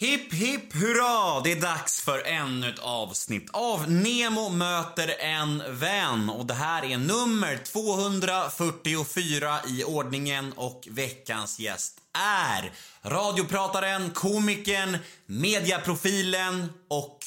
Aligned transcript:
Hipp 0.00 0.32
hipp 0.32 0.72
hurra! 0.72 1.40
Det 1.40 1.52
är 1.52 1.60
dags 1.60 2.00
för 2.00 2.22
ännu 2.26 2.68
ett 2.68 2.78
avsnitt 2.78 3.50
av 3.52 3.90
Nemo 3.90 4.48
möter 4.48 5.14
en 5.20 5.78
vän. 5.78 6.30
Och 6.30 6.46
det 6.46 6.54
här 6.54 6.84
är 6.84 6.98
nummer 6.98 7.58
244 7.64 9.58
i 9.66 9.84
ordningen 9.84 10.52
och 10.52 10.88
veckans 10.90 11.58
gäst 11.58 12.00
är 12.12 12.72
radioprataren, 13.02 14.10
komikern, 14.10 14.98
mediaprofilen 15.26 16.72
och 16.88 17.18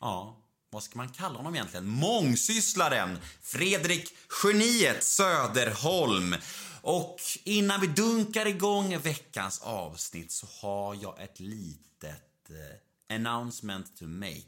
ja, 0.00 0.36
vad 0.70 0.82
ska 0.82 0.98
man 0.98 1.08
kalla 1.08 1.36
honom 1.36 1.54
egentligen? 1.54 1.86
Mångsysslaren 1.86 3.18
Fredrik 3.42 4.14
Geniet 4.42 5.04
Söderholm. 5.04 6.34
Och 6.82 7.20
innan 7.44 7.80
vi 7.80 7.86
dunkar 7.86 8.46
igång 8.46 8.98
veckans 8.98 9.60
avsnitt 9.62 10.32
så 10.32 10.46
har 10.62 10.98
jag 11.02 11.22
ett 11.22 11.40
litet 11.40 12.50
eh, 12.50 13.16
announcement 13.16 13.96
to 13.96 14.06
make. 14.06 14.42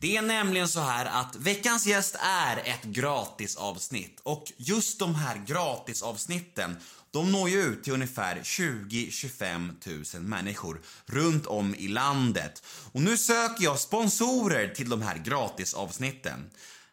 Det 0.00 0.16
är 0.16 0.22
nämligen 0.22 0.68
så 0.68 0.80
här 0.80 1.04
att 1.04 1.36
veckans 1.36 1.86
gäst 1.86 2.16
är 2.20 2.56
ett 2.56 2.82
gratisavsnitt 2.82 4.20
och 4.22 4.52
just 4.56 4.98
de 4.98 5.14
här 5.14 5.42
gratisavsnitten 5.46 6.76
de 7.10 7.32
når 7.32 7.48
ju 7.48 7.62
ut 7.62 7.84
till 7.84 7.92
ungefär 7.92 8.36
20-25 8.36 10.16
000 10.16 10.22
människor 10.22 10.80
runt 11.06 11.46
om 11.46 11.74
i 11.74 11.88
landet. 11.88 12.62
Och 12.92 13.02
nu 13.02 13.16
söker 13.18 13.64
jag 13.64 13.78
sponsorer 13.78 14.68
till 14.68 14.88
de 14.90 15.02
här 15.02 15.18
gratisavsnitten. 15.18 16.50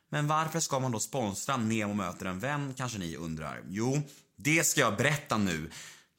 Men 0.10 0.28
varför 0.28 0.60
ska 0.60 0.80
man 0.80 0.92
då 0.92 1.00
sponsra 1.00 1.58
Nemo 1.58 1.94
möter 1.94 2.26
en 2.26 2.40
vän 2.40 2.74
kanske 2.78 3.00
ni 3.00 3.16
undrar? 3.16 3.64
Jo, 3.70 4.02
det 4.42 4.64
ska 4.64 4.82
jag 4.82 4.98
berätta 4.98 5.38
nu. 5.38 5.72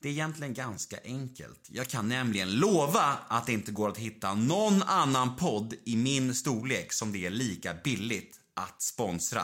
Det 0.02 0.08
är 0.08 0.12
egentligen 0.12 0.54
ganska 0.54 0.96
enkelt. 1.04 1.66
Jag 1.68 1.88
kan 1.88 2.08
nämligen 2.08 2.50
lova 2.50 3.18
att 3.28 3.46
det 3.46 3.52
inte 3.52 3.72
går 3.72 3.88
att 3.88 3.98
hitta 3.98 4.34
någon 4.34 4.82
annan 4.82 5.36
podd 5.36 5.74
i 5.84 5.96
min 5.96 6.34
storlek 6.34 6.92
som 6.92 7.12
det 7.12 7.26
är 7.26 7.30
lika 7.30 7.74
billigt 7.84 8.40
att 8.54 8.82
sponsra. 8.82 9.42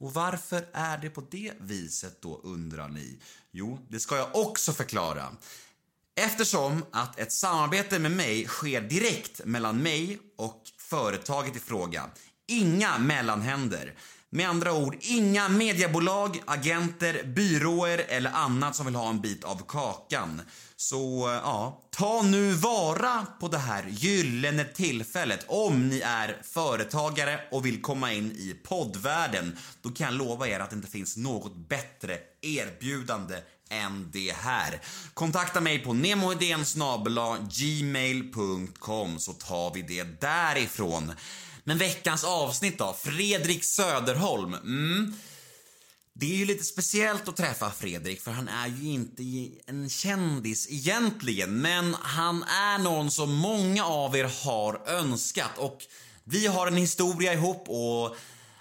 Och 0.00 0.14
varför 0.14 0.66
är 0.72 0.98
det 0.98 1.10
på 1.10 1.26
det 1.30 1.52
viset 1.60 2.22
då 2.22 2.40
undrar 2.44 2.88
ni? 2.88 3.18
Jo, 3.50 3.86
det 3.88 4.00
ska 4.00 4.16
jag 4.16 4.36
också 4.36 4.72
förklara. 4.72 5.36
Eftersom 6.14 6.84
att 6.90 7.18
ett 7.18 7.32
samarbete 7.32 7.98
med 7.98 8.12
mig 8.12 8.46
sker 8.46 8.80
direkt 8.80 9.44
mellan 9.44 9.82
mig 9.82 10.18
och 10.36 10.62
företaget 10.78 11.56
i 11.56 11.60
fråga. 11.60 12.10
Inga 12.46 12.98
mellanhänder. 12.98 13.94
Med 14.34 14.48
andra 14.48 14.72
ord, 14.72 14.96
inga 15.00 15.48
mediebolag, 15.48 16.42
agenter, 16.44 17.22
byråer 17.24 17.98
eller 18.08 18.30
annat 18.30 18.76
som 18.76 18.86
vill 18.86 18.94
ha 18.94 19.08
en 19.08 19.20
bit 19.20 19.44
av 19.44 19.62
kakan. 19.68 20.42
Så 20.76 21.28
eh, 21.28 21.34
ja, 21.34 21.82
ta 21.90 22.22
nu 22.22 22.52
vara 22.52 23.26
på 23.40 23.48
det 23.48 23.58
här 23.58 23.86
gyllene 23.88 24.64
tillfället 24.64 25.44
om 25.48 25.88
ni 25.88 26.00
är 26.00 26.40
företagare 26.42 27.40
och 27.50 27.66
vill 27.66 27.82
komma 27.82 28.12
in 28.12 28.32
i 28.32 28.56
poddvärlden. 28.64 29.58
Då 29.82 29.90
kan 29.90 30.06
jag 30.06 30.14
lova 30.14 30.48
er 30.48 30.60
att 30.60 30.70
det 30.70 30.76
inte 30.76 30.90
finns 30.90 31.16
något 31.16 31.56
bättre 31.56 32.18
erbjudande 32.42 33.36
än 33.72 34.10
det 34.12 34.32
här. 34.32 34.80
Kontakta 35.14 35.60
mig 35.60 35.78
på 35.78 35.92
gmail.com 37.58 39.18
så 39.18 39.32
tar 39.32 39.74
vi 39.74 39.82
det 39.82 40.20
därifrån. 40.20 41.12
Men 41.64 41.78
veckans 41.78 42.24
avsnitt 42.24 42.78
då? 42.78 42.96
Fredrik 43.02 43.64
Söderholm. 43.64 44.54
Mm. 44.54 45.14
Det 46.14 46.32
är 46.32 46.36
ju 46.36 46.44
lite 46.44 46.64
speciellt 46.64 47.28
att 47.28 47.36
träffa 47.36 47.70
Fredrik 47.70 48.20
för 48.20 48.30
han 48.30 48.48
är 48.48 48.68
ju 48.68 48.88
inte 48.88 49.22
en 49.66 49.90
kändis 49.90 50.66
egentligen. 50.70 51.60
Men 51.60 51.96
han 52.02 52.42
är 52.42 52.78
någon 52.78 53.10
som 53.10 53.34
många 53.34 53.84
av 53.84 54.16
er 54.16 54.30
har 54.44 54.80
önskat 54.86 55.58
och 55.58 55.78
vi 56.24 56.46
har 56.46 56.66
en 56.66 56.76
historia 56.76 57.32
ihop 57.32 57.68
och 57.68 58.16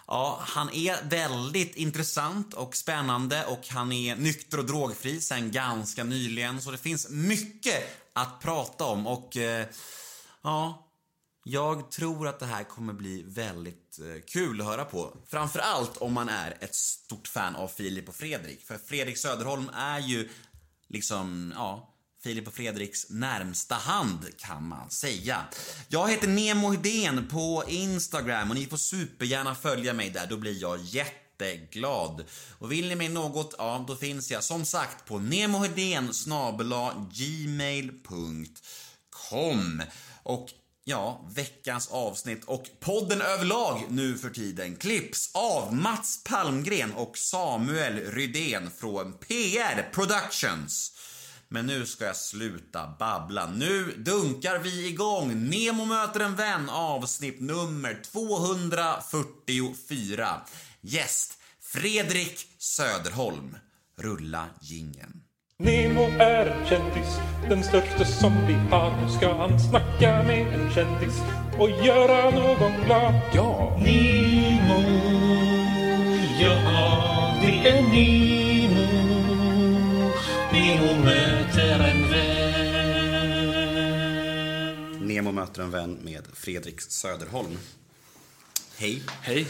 Ja, 0.08 0.40
han 0.42 0.70
är 0.70 1.10
väldigt 1.10 1.76
intressant 1.76 2.54
och 2.54 2.76
spännande 2.76 3.46
och 3.46 3.68
han 3.68 3.92
är 3.92 4.16
nykter 4.16 4.58
och 4.58 4.66
drogfri 4.66 5.22
sen 5.22 5.52
ganska 5.52 6.04
nyligen 6.04 6.62
så 6.62 6.72
det 6.72 6.78
finns 6.78 7.10
mycket 7.10 8.08
att 8.14 8.40
prata 8.42 8.86
om 8.86 9.08
och 9.08 9.38
eh, 9.38 9.66
ja, 10.42 10.81
jag 11.44 11.92
tror 11.92 12.28
att 12.28 12.40
det 12.40 12.46
här 12.46 12.64
kommer 12.64 12.94
bli 12.94 13.24
väldigt 13.28 14.00
eh, 14.00 14.22
kul 14.28 14.62
att 14.62 14.68
höra 14.68 14.86
på. 14.86 15.18
Framförallt 15.28 15.98
om 15.98 16.14
man 16.14 16.30
är 16.30 16.58
ett 16.60 16.76
stort 16.76 17.28
fan 17.28 17.56
av 17.56 17.68
Filip 17.68 18.10
och 18.10 18.16
Fredrik. 18.16 18.66
För 18.66 18.78
Fredrik 18.78 19.18
Söderholm 19.18 19.70
är 19.74 20.00
ju 20.00 20.30
liksom, 20.88 21.54
ja, 21.56 21.88
Filip 22.24 22.48
och 22.48 22.54
Fredriks 22.54 23.10
närmsta 23.10 23.76
hand 23.76 24.38
kan 24.38 24.68
man 24.68 24.90
säga. 24.90 25.46
Jag 25.88 26.10
heter 26.10 26.28
Nemo 26.28 26.72
Hedén 26.72 27.28
på 27.28 27.64
Instagram 27.68 28.50
och 28.50 28.56
ni 28.56 28.66
får 28.66 28.78
supergärna 28.78 29.56
följa 29.56 29.94
mig 29.94 30.10
där, 30.10 30.28
då 30.28 30.38
blir 30.38 30.62
jag 30.62 30.80
jätteglad. 30.82 32.26
Och 32.60 32.72
vill 32.72 32.88
ni 32.88 32.96
mig 32.96 33.10
något, 33.10 33.56
ja 33.58 33.86
då 33.88 33.96
finns 33.96 34.32
jag 34.32 34.44
som 34.44 34.66
sagt 34.66 35.06
på 35.06 35.20
nemohedén 35.20 36.12
gmail.com. 37.12 38.24
Och 40.24 40.50
Ja, 40.84 41.26
veckans 41.36 41.88
avsnitt 41.92 42.44
och 42.46 42.70
podden 42.80 43.22
överlag 43.22 43.84
nu 43.90 44.18
för 44.18 44.30
tiden 44.30 44.76
klipps 44.76 45.32
av 45.34 45.76
Mats 45.76 46.24
Palmgren 46.24 46.94
och 46.94 47.18
Samuel 47.18 47.96
Rydén 47.96 48.72
från 48.72 49.14
PR 49.14 49.92
Productions. 49.94 50.92
Men 51.48 51.66
nu 51.66 51.86
ska 51.86 52.06
jag 52.06 52.16
sluta 52.16 52.96
babbla. 53.00 53.50
Nu 53.50 53.92
dunkar 53.98 54.60
vi 54.60 54.88
igång 54.88 55.50
Nemo 55.50 55.86
möter 55.86 56.20
en 56.20 56.36
vän 56.36 56.70
avsnitt 56.70 57.42
nummer 57.42 58.02
244. 58.04 60.42
Gäst 60.82 61.38
Fredrik 61.62 62.48
Söderholm. 62.58 63.58
Rulla 63.98 64.46
gingen. 64.62 65.24
Nemo 65.64 66.04
är 66.20 66.46
en 66.46 66.66
kändis, 66.66 67.20
den 67.50 67.64
största 67.64 68.06
som 68.06 68.48
vi 68.48 68.54
har. 68.54 69.02
Nu 69.02 69.10
ska 69.10 69.34
han 69.34 69.60
snacka 69.60 70.24
med 70.24 70.48
en 70.54 70.72
kändis 70.72 71.22
och 71.60 71.70
göra 71.70 72.30
någon 72.30 72.72
glad. 72.86 73.14
Ja! 73.34 73.78
Nemo, 73.80 74.82
ja 76.42 77.36
det 77.42 77.70
är 77.70 77.82
Nemo. 77.82 78.88
Nemo 80.52 81.04
möter 81.04 81.80
en 81.80 82.10
vän. 82.12 82.52
Nemo 85.08 85.32
möter 85.32 85.62
en 85.62 85.72
vän 85.72 86.00
med 86.04 86.28
Fredrik 86.34 86.82
Söderholm. 86.82 87.58
Hej. 88.78 89.02
Hej. 89.22 89.48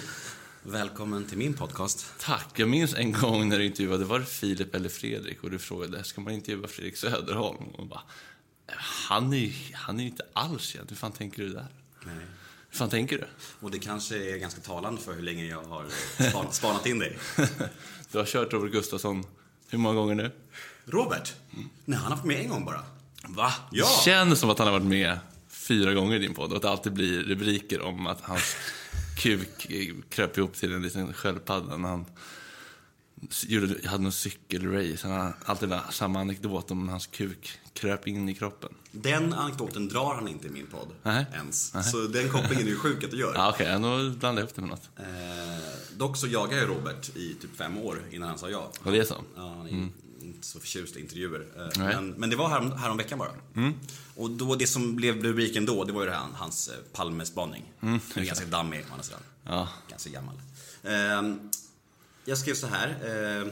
Välkommen 0.63 1.25
till 1.25 1.37
min 1.37 1.53
podcast. 1.53 2.05
Tack. 2.19 2.47
Jag 2.55 2.69
minns 2.69 2.93
en 2.93 3.11
gång 3.11 3.49
när 3.49 3.59
du 3.59 3.65
intervjuade, 3.65 4.05
var 4.05 4.19
det 4.19 4.25
Filip 4.25 4.75
eller 4.75 4.89
Fredrik? 4.89 5.43
Och 5.43 5.51
du 5.51 5.59
frågade, 5.59 6.03
ska 6.03 6.21
man 6.21 6.33
intervjua 6.33 6.67
Fredrik 6.67 6.97
Söderholm? 6.97 7.67
Och 7.73 7.87
bara, 7.87 8.01
han 8.77 9.33
är 9.33 9.37
ju 9.37 9.53
han 9.73 9.99
är 9.99 10.03
inte 10.03 10.23
alls 10.33 10.61
känd. 10.61 10.89
Hur 10.89 10.95
fan 10.95 11.11
tänker 11.11 11.43
du 11.43 11.49
där? 11.49 11.67
Nej. 12.05 12.15
Hur 12.69 12.77
fan 12.77 12.89
tänker 12.89 13.17
du? 13.17 13.25
Och 13.59 13.71
det 13.71 13.79
kanske 13.79 14.33
är 14.33 14.37
ganska 14.37 14.61
talande 14.61 15.01
för 15.01 15.13
hur 15.13 15.21
länge 15.21 15.45
jag 15.45 15.63
har 15.63 15.85
span 16.29 16.45
spanat 16.51 16.85
in 16.85 16.99
dig. 16.99 17.17
Du 18.11 18.17
har 18.17 18.25
kört 18.25 18.53
Robert 18.53 18.71
Gustafsson 18.71 19.25
hur 19.69 19.77
många 19.77 19.95
gånger 19.95 20.15
nu? 20.15 20.31
Robert? 20.85 21.33
Nej, 21.85 21.99
han 21.99 22.11
har 22.11 22.17
varit 22.17 22.25
med 22.25 22.39
en 22.39 22.49
gång 22.49 22.65
bara. 22.65 22.83
Va? 23.27 23.53
Ja. 23.71 23.85
Det 23.85 24.03
känns 24.05 24.39
som 24.39 24.49
att 24.49 24.57
han 24.57 24.67
har 24.67 24.79
varit 24.79 24.85
med 24.87 25.19
fyra 25.49 25.93
gånger 25.93 26.15
i 26.15 26.19
din 26.19 26.33
podd 26.33 26.49
och 26.51 26.55
att 26.55 26.61
det 26.61 26.69
alltid 26.69 26.93
blir 26.93 27.23
rubriker 27.23 27.81
om 27.81 28.07
att 28.07 28.21
hans 28.21 28.55
kuk 29.21 29.67
kröp 30.09 30.37
ihop 30.37 30.53
till 30.53 30.73
en 30.73 30.81
liten 30.81 31.13
sköldpadda 31.13 31.77
när 31.77 31.89
han 31.89 32.05
gjorde, 33.47 33.87
hade 33.87 34.03
någon 34.03 34.11
cykelrace. 34.11 35.07
Han 35.07 35.11
har 35.11 35.33
alltid 35.45 35.69
den 35.69 35.79
samma 35.89 36.19
anekdot 36.19 36.71
om 36.71 36.89
hans 36.89 37.07
kuk 37.07 37.59
kröp 37.73 38.07
in 38.07 38.29
i 38.29 38.35
kroppen. 38.35 38.69
Den 38.91 39.33
anekdoten 39.33 39.87
drar 39.87 40.15
han 40.15 40.27
inte 40.27 40.47
i 40.47 40.49
min 40.49 40.67
podd 40.67 40.87
Nej. 41.03 41.25
ens. 41.33 41.73
Nej. 41.73 41.83
Så 41.83 41.97
den 41.97 42.29
kopplingen 42.29 42.65
är 42.65 42.69
ju 42.69 42.77
sjuk 42.77 43.03
att 43.03 43.11
du 43.11 43.17
gör. 43.17 43.33
Ja, 43.35 43.49
okej, 43.49 43.77
okay, 43.77 44.09
då 44.09 44.17
blandade 44.17 44.41
jag 44.41 44.49
upp 44.49 44.55
det 44.55 44.61
med 44.61 44.69
något. 44.69 44.89
Eh, 44.97 45.95
dock 45.97 46.17
så 46.17 46.27
jagade 46.27 46.61
jag 46.61 46.69
Robert 46.69 47.15
i 47.15 47.33
typ 47.41 47.57
fem 47.57 47.77
år 47.77 48.01
innan 48.11 48.29
han 48.29 48.37
sa 48.37 48.49
ja. 48.49 48.71
Var 48.83 48.91
det 48.91 49.05
så? 49.05 49.15
Ja, 49.35 49.53
han 49.57 49.67
är 49.67 49.89
inte 50.21 50.47
så 50.47 50.59
förtjust 50.59 50.97
i 50.97 50.99
intervjuer. 50.99 51.47
Eh, 51.57 51.83
men, 51.83 52.09
men 52.11 52.29
det 52.29 52.35
var 52.35 52.49
här, 52.49 52.75
här 52.75 52.89
om 52.89 52.97
veckan 52.97 53.19
bara. 53.19 53.31
Och 54.15 54.29
då, 54.29 54.55
det 54.55 54.67
som 54.67 54.95
blev 54.95 55.23
rubriken 55.23 55.65
då, 55.65 55.83
det 55.83 55.93
var 55.93 56.01
ju 56.01 56.07
det 56.07 56.15
här, 56.15 56.27
hans 56.33 56.67
eh, 56.67 56.75
Palmespaning. 56.93 57.73
Mm, 57.81 57.99
är 58.15 58.23
ganska 58.23 58.45
dammig 58.45 58.79
å 58.79 58.91
andra 58.91 59.03
sidan. 59.03 59.21
Ja. 59.45 59.69
Ganska 59.89 60.09
gammal. 60.09 60.35
Eh, 60.83 61.35
jag 62.25 62.37
skrev 62.37 62.53
så 62.53 62.67
här. 62.67 62.89
Eh, 62.89 63.47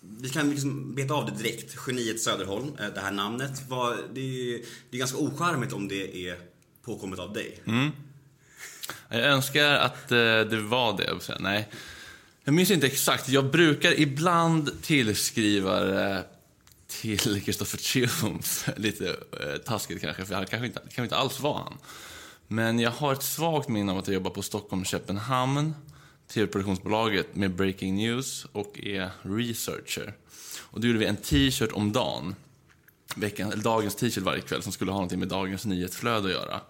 vi 0.00 0.28
kan 0.28 0.50
liksom 0.50 0.94
beta 0.94 1.14
av 1.14 1.26
det 1.26 1.42
direkt. 1.42 1.76
Geniet 1.86 2.20
Söderholm, 2.20 2.76
eh, 2.80 2.86
det 2.94 3.00
här 3.00 3.12
namnet. 3.12 3.68
Var, 3.68 3.96
det, 4.14 4.20
är, 4.20 4.60
det 4.90 4.96
är 4.96 4.98
ganska 4.98 5.18
ocharmigt 5.18 5.72
om 5.72 5.88
det 5.88 6.28
är 6.28 6.38
påkommet 6.84 7.18
av 7.18 7.32
dig. 7.32 7.62
Jag 9.08 9.20
önskar 9.20 9.72
att 9.72 10.08
det 10.08 10.60
var 10.60 10.96
det. 10.96 11.38
Nej, 11.40 11.68
jag 12.48 12.54
minns 12.54 12.70
inte 12.70 12.86
exakt. 12.86 13.28
Jag 13.28 13.50
brukar 13.50 14.00
ibland 14.00 14.82
tillskriva 14.82 15.80
det 15.80 16.24
till 16.86 17.42
Kristoffer 17.44 17.78
Triumf. 17.78 18.68
Lite 18.76 19.08
eh, 19.08 19.56
taskigt 19.64 20.00
kanske, 20.00 20.24
för 20.24 20.34
han 20.34 20.46
kanske 20.46 20.66
inte, 20.66 20.80
kanske 20.80 21.02
inte 21.02 21.16
alls 21.16 21.40
var 21.40 21.54
han. 21.54 21.78
Men 22.46 22.78
jag 22.78 22.90
har 22.90 23.12
ett 23.12 23.22
svagt 23.22 23.68
minne 23.68 23.92
av 23.92 23.98
att 23.98 24.06
jag 24.06 24.14
jobbar 24.14 24.30
på 24.30 24.42
Stockholm 24.42 24.84
Köpenhamn, 24.84 25.74
tv-produktionsbolaget 26.28 27.36
med 27.36 27.54
Breaking 27.54 27.96
News 27.96 28.46
och 28.52 28.78
är 28.78 29.10
researcher. 29.22 30.14
Och 30.60 30.80
då 30.80 30.86
gjorde 30.86 30.98
vi 30.98 31.06
en 31.06 31.16
t-shirt 31.16 31.72
om 31.72 31.92
dagen, 31.92 32.34
veckan, 33.16 33.52
eller 33.52 33.62
dagens 33.62 33.94
t-shirt 33.94 34.24
varje 34.24 34.40
kväll, 34.40 34.62
som 34.62 34.72
skulle 34.72 34.92
ha 34.92 35.00
något 35.00 35.12
med 35.12 35.28
dagens 35.28 35.64
nyhetsflöde 35.64 36.26
att 36.26 36.34
göra. 36.34 36.60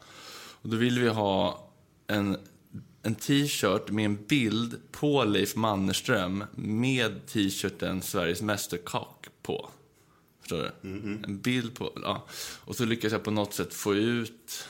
Och 0.63 0.69
då 0.69 0.77
ville 0.77 1.01
vi 1.01 1.09
ha 1.09 1.69
en, 2.07 2.37
en 3.03 3.15
t-shirt 3.15 3.91
med 3.91 4.05
en 4.05 4.25
bild 4.27 4.81
på 4.91 5.25
Leif 5.25 5.57
Mannerström 5.57 6.45
med 6.55 7.27
t-shirten 7.27 8.03
Sveriges 8.03 8.43
Mästerkock 8.43 9.27
på. 9.43 9.71
Förstår 10.41 10.73
du? 10.83 10.89
En 11.25 11.41
bild 11.41 11.75
på... 11.75 11.93
Ja. 12.03 12.27
Och 12.65 12.77
så 12.77 12.85
lyckades 12.85 13.13
jag 13.13 13.25
på 13.25 13.31
något 13.31 13.55
sätt 13.55 13.75
få 13.75 13.95
ut 13.95 14.69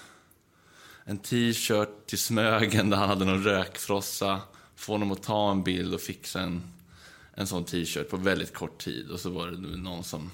en 1.04 1.18
t-shirt 1.18 2.06
till 2.06 2.18
Smögen 2.18 2.90
där 2.90 2.96
han 2.96 3.08
hade 3.08 3.24
någon 3.24 3.44
rökfrossa. 3.44 4.40
Få 4.76 4.92
honom 4.92 5.12
att 5.12 5.22
ta 5.22 5.50
en 5.50 5.62
bild 5.62 5.94
och 5.94 6.00
fixa 6.00 6.40
en, 6.40 6.62
en 7.34 7.46
sån 7.46 7.64
t-shirt 7.64 8.08
på 8.08 8.16
väldigt 8.16 8.54
kort 8.54 8.78
tid. 8.78 9.10
Och 9.10 9.20
så 9.20 9.30
var 9.30 9.46
det 9.46 9.76
någon 9.76 10.04
som 10.04 10.30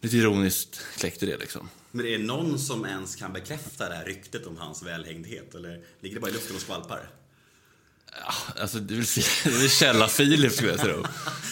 lite 0.00 0.16
ironiskt 0.16 0.80
kläckte 0.96 1.26
det 1.26 1.36
liksom. 1.36 1.68
Men 1.92 2.06
är 2.06 2.18
det 2.18 2.24
någon 2.24 2.58
som 2.58 2.86
ens 2.86 3.16
kan 3.16 3.32
bekräfta 3.32 3.88
det 3.88 3.94
här 3.94 4.04
ryktet 4.04 4.46
om 4.46 4.56
hans 4.56 4.82
välhängdhet? 4.82 5.54
Eller 5.54 5.82
ligger 6.00 6.14
det 6.16 6.20
bara 6.20 6.30
i 6.30 6.34
luften 6.34 6.56
och 6.56 6.62
skvalpar? 6.62 7.10
Alltså, 8.60 8.78
det 8.78 8.94
vill 8.94 9.06
säga, 9.06 9.26
det 9.44 9.50
är 9.56 9.60
väl 9.60 9.70
källa 9.70 10.08
Filip 10.08 10.52
skulle 10.52 10.70
jag 10.70 10.80
tro. 10.80 11.04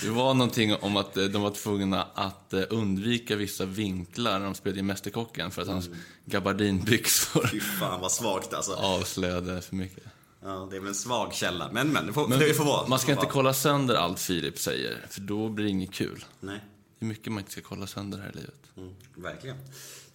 Det 0.02 0.10
var 0.10 0.34
någonting 0.34 0.74
om 0.74 0.96
att 0.96 1.16
eh, 1.16 1.24
de 1.24 1.42
var 1.42 1.50
tvungna 1.50 2.02
att 2.14 2.52
eh, 2.52 2.62
undvika 2.70 3.36
vissa 3.36 3.64
vinklar 3.64 4.38
när 4.38 4.46
de 4.46 4.54
spelade 4.54 4.80
i 4.80 4.82
Mästerkocken 4.82 5.50
för 5.50 5.62
att 5.62 5.68
hans 5.68 5.90
gabardinbyxor 6.24 7.46
Fy 7.46 7.60
fan 7.60 8.00
vad 8.00 8.12
svagt 8.12 8.54
alltså. 8.54 8.72
avslöjade 8.72 9.62
för 9.62 9.74
mycket. 9.76 10.04
Ja, 10.42 10.68
det 10.70 10.76
är 10.76 10.80
väl 10.80 10.88
en 10.88 10.94
svag 10.94 11.34
källa. 11.34 11.70
Men 11.72 11.88
men, 11.88 12.06
det 12.06 12.12
får, 12.12 12.28
det 12.28 12.54
får 12.54 12.64
vara. 12.64 12.88
Man 12.88 12.98
ska 12.98 13.10
inte 13.12 13.22
vara. 13.24 13.32
kolla 13.32 13.54
sönder 13.54 13.94
allt 13.94 14.20
Filip 14.20 14.58
säger, 14.58 15.06
för 15.10 15.20
då 15.20 15.48
blir 15.48 15.64
det 15.64 15.70
inget 15.70 15.92
kul. 15.92 16.24
Nej, 16.40 16.60
Det 16.98 17.04
är 17.04 17.08
mycket 17.08 17.32
man 17.32 17.38
inte 17.38 17.52
ska 17.52 17.60
kolla 17.60 17.86
sönder 17.86 18.18
här 18.18 18.28
i 18.28 18.36
livet. 18.36 18.54
mm, 18.76 18.94
verkligen. 19.16 19.56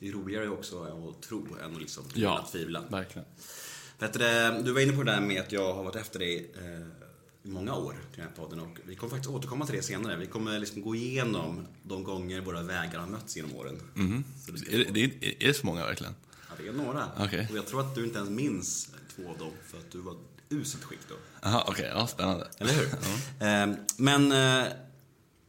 Det 0.03 0.09
är 0.09 0.13
roligare 0.13 0.49
också 0.49 0.83
att 0.83 1.21
tro 1.21 1.47
än 1.63 1.73
att 1.75 1.81
liksom 1.81 2.03
Ja, 2.13 2.47
tvivla. 2.51 2.81
verkligen. 2.89 3.27
Vet 3.99 4.13
du, 4.65 4.71
var 4.73 4.79
inne 4.81 4.93
på 4.93 5.03
det 5.03 5.11
där 5.11 5.21
med 5.21 5.41
att 5.41 5.51
jag 5.51 5.73
har 5.73 5.83
varit 5.83 5.95
efter 5.95 6.19
dig 6.19 6.51
eh, 6.57 6.87
i 7.43 7.49
många 7.49 7.75
år 7.75 7.91
till 8.11 8.19
den 8.21 8.27
här 8.29 8.35
podden 8.35 8.59
och 8.59 8.77
vi 8.85 8.95
kommer 8.95 9.09
faktiskt 9.11 9.29
återkomma 9.33 9.65
till 9.65 9.75
det 9.75 9.81
senare. 9.81 10.17
Vi 10.17 10.25
kommer 10.25 10.59
liksom 10.59 10.81
gå 10.81 10.95
igenom 10.95 11.67
de 11.83 12.03
gånger 12.03 12.41
våra 12.41 12.61
vägar 12.61 12.99
har 12.99 13.07
mötts 13.07 13.35
genom 13.35 13.55
åren. 13.55 13.79
Ska 14.43 14.71
Är 14.71 14.77
det, 14.77 14.83
det 14.91 15.03
är, 15.03 15.47
det 15.47 15.53
så 15.53 15.65
många 15.65 15.85
verkligen? 15.85 16.15
Ja, 16.49 16.53
det 16.57 16.67
är 16.67 16.73
några. 16.73 17.07
Okej. 17.19 17.47
Och 17.51 17.57
jag 17.57 17.67
tror 17.67 17.81
att 17.81 17.95
du 17.95 18.03
inte 18.03 18.17
ens 18.17 18.29
minns 18.31 18.89
två 19.15 19.29
av 19.29 19.37
dem 19.37 19.51
för 19.67 19.77
att 19.77 19.91
du 19.91 19.97
var 20.01 20.15
uselt 20.49 20.83
skick 20.83 20.99
då. 21.09 21.15
Jaha, 21.41 21.63
okej. 21.67 21.91
Ja, 21.93 22.07
spännande. 22.07 22.47
Eller 22.57 22.73
hur? 22.73 22.85
Eh, 23.47 23.75
Men 23.97 24.31
eh, 24.31 24.71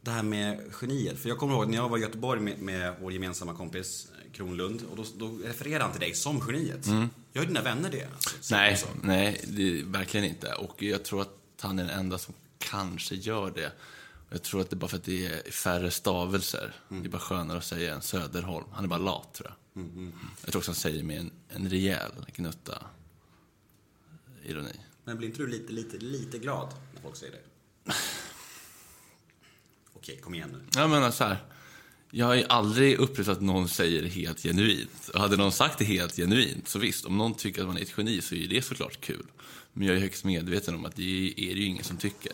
det 0.01 0.11
här 0.11 0.23
med 0.23 0.59
geniet. 0.81 1.19
För 1.19 1.29
jag 1.29 1.37
kommer 1.37 1.53
ihåg 1.55 1.67
när 1.69 1.77
jag 1.77 1.89
var 1.89 1.97
i 1.97 2.01
Göteborg 2.01 2.41
med, 2.41 2.59
med 2.61 2.95
vår 3.01 3.11
gemensamma 3.13 3.53
kompis 3.53 4.07
Kronlund 4.35 4.81
och 4.91 4.97
då, 4.97 5.05
då 5.15 5.37
refererade 5.43 5.83
han 5.83 5.91
till 5.91 6.01
dig 6.01 6.13
som 6.13 6.39
geniet. 6.47 6.87
Gör 7.33 7.45
dina 7.45 7.61
vänner 7.61 7.89
det? 7.91 8.07
Alltså, 8.15 8.29
så- 8.43 8.55
Nej, 8.55 8.77
nej, 9.03 9.45
det, 9.47 9.83
verkligen 9.83 10.25
inte. 10.25 10.53
Och 10.53 10.83
jag 10.83 11.03
tror 11.05 11.21
att 11.21 11.37
han 11.61 11.79
är 11.79 11.83
den 11.83 11.99
enda 11.99 12.17
som 12.17 12.33
kanske 12.59 13.15
gör 13.15 13.51
det. 13.51 13.71
Jag 14.29 14.43
tror 14.43 14.61
att 14.61 14.69
det 14.69 14.73
är 14.73 14.77
bara 14.77 14.87
för 14.87 14.97
att 14.97 15.03
det 15.03 15.25
är 15.25 15.51
färre 15.51 15.91
stavelser. 15.91 16.73
Det 16.89 16.95
är 16.95 17.09
bara 17.09 17.19
skönare 17.21 17.57
att 17.57 17.65
säga 17.65 17.95
än 17.95 18.01
Söderholm. 18.01 18.65
Han 18.71 18.83
är 18.83 18.87
bara 18.87 18.99
lat, 18.99 19.33
tror 19.33 19.49
jag. 19.73 19.83
Jag 20.43 20.51
tror 20.51 20.59
också 20.59 20.71
han 20.71 20.75
säger 20.75 21.03
med 21.03 21.19
en, 21.19 21.31
en 21.49 21.69
rejäl 21.69 22.11
gnutta 22.35 22.85
ironi. 24.45 24.75
Men 25.03 25.17
blir 25.17 25.27
inte 25.27 25.41
du 25.41 25.47
lite, 25.47 25.73
lite, 25.73 25.97
lite 25.97 26.37
glad 26.39 26.67
när 26.93 27.01
folk 27.01 27.15
säger 27.15 27.33
det? 27.33 27.93
Okej, 29.93 30.17
kom 30.21 30.35
igen 30.35 30.49
nu. 30.51 30.79
Jag 30.79 30.89
menar 30.89 31.11
så 31.11 31.23
här. 31.23 31.37
Jag 32.17 32.25
har 32.25 32.35
ju 32.35 32.43
aldrig 32.49 32.97
upplevt 32.97 33.27
att 33.27 33.41
någon 33.41 33.69
säger 33.69 34.01
det 34.01 34.09
helt 34.09 34.43
genuint. 34.43 35.09
Och 35.13 35.19
hade 35.19 35.37
någon 35.37 35.51
sagt 35.51 35.79
det 35.79 35.85
helt 35.85 36.15
genuint, 36.15 36.67
så 36.67 36.79
visst, 36.79 37.05
om 37.05 37.17
någon 37.17 37.33
tycker 37.33 37.61
att 37.61 37.67
man 37.67 37.77
är 37.77 37.81
ett 37.81 37.93
geni 37.97 38.21
så 38.21 38.35
är 38.35 38.47
det 38.47 38.61
såklart 38.61 39.01
kul. 39.01 39.25
Men 39.73 39.87
jag 39.87 39.95
är 39.95 39.99
högst 39.99 40.23
medveten 40.23 40.75
om 40.75 40.85
att 40.85 40.95
det 40.95 41.01
är 41.29 41.55
det 41.55 41.61
ju 41.61 41.65
ingen 41.65 41.83
som 41.83 41.97
tycker. 41.97 42.31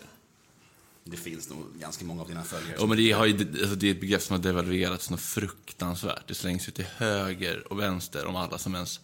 Det 1.04 1.18
finns 1.18 1.50
nog 1.50 1.66
ganska 1.80 2.06
många 2.06 2.22
av 2.22 2.28
dina 2.28 2.44
följare. 2.44 2.76
Ja, 2.80 2.86
men 2.86 2.98
det, 2.98 3.12
har 3.12 3.26
ju, 3.26 3.34
alltså 3.34 3.76
det 3.76 3.88
är 3.88 3.92
ett 3.92 4.02
begrepp 4.02 4.22
som 4.22 4.36
har 4.36 4.44
devalverats 4.44 5.10
något 5.10 5.22
fruktansvärt. 5.22 6.28
Det 6.28 6.34
slängs 6.34 6.68
ju 6.68 6.72
till 6.72 6.86
höger 6.86 7.72
och 7.74 7.80
vänster 7.80 8.26
om 8.26 8.36
alla 8.36 8.58
som 8.58 8.76
ens 8.76 9.00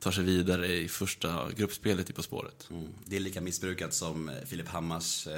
tar 0.00 0.10
sig 0.10 0.24
vidare 0.24 0.76
i 0.76 0.88
första 0.88 1.50
gruppspelet 1.56 2.10
i 2.10 2.12
På 2.12 2.22
spåret. 2.22 2.68
Mm. 2.70 2.88
Det 3.04 3.16
är 3.16 3.20
lika 3.20 3.40
missbrukat 3.40 3.94
som 3.94 4.28
eh, 4.28 4.34
Filip 4.46 4.68
Hammars 4.68 5.26
eh, 5.26 5.34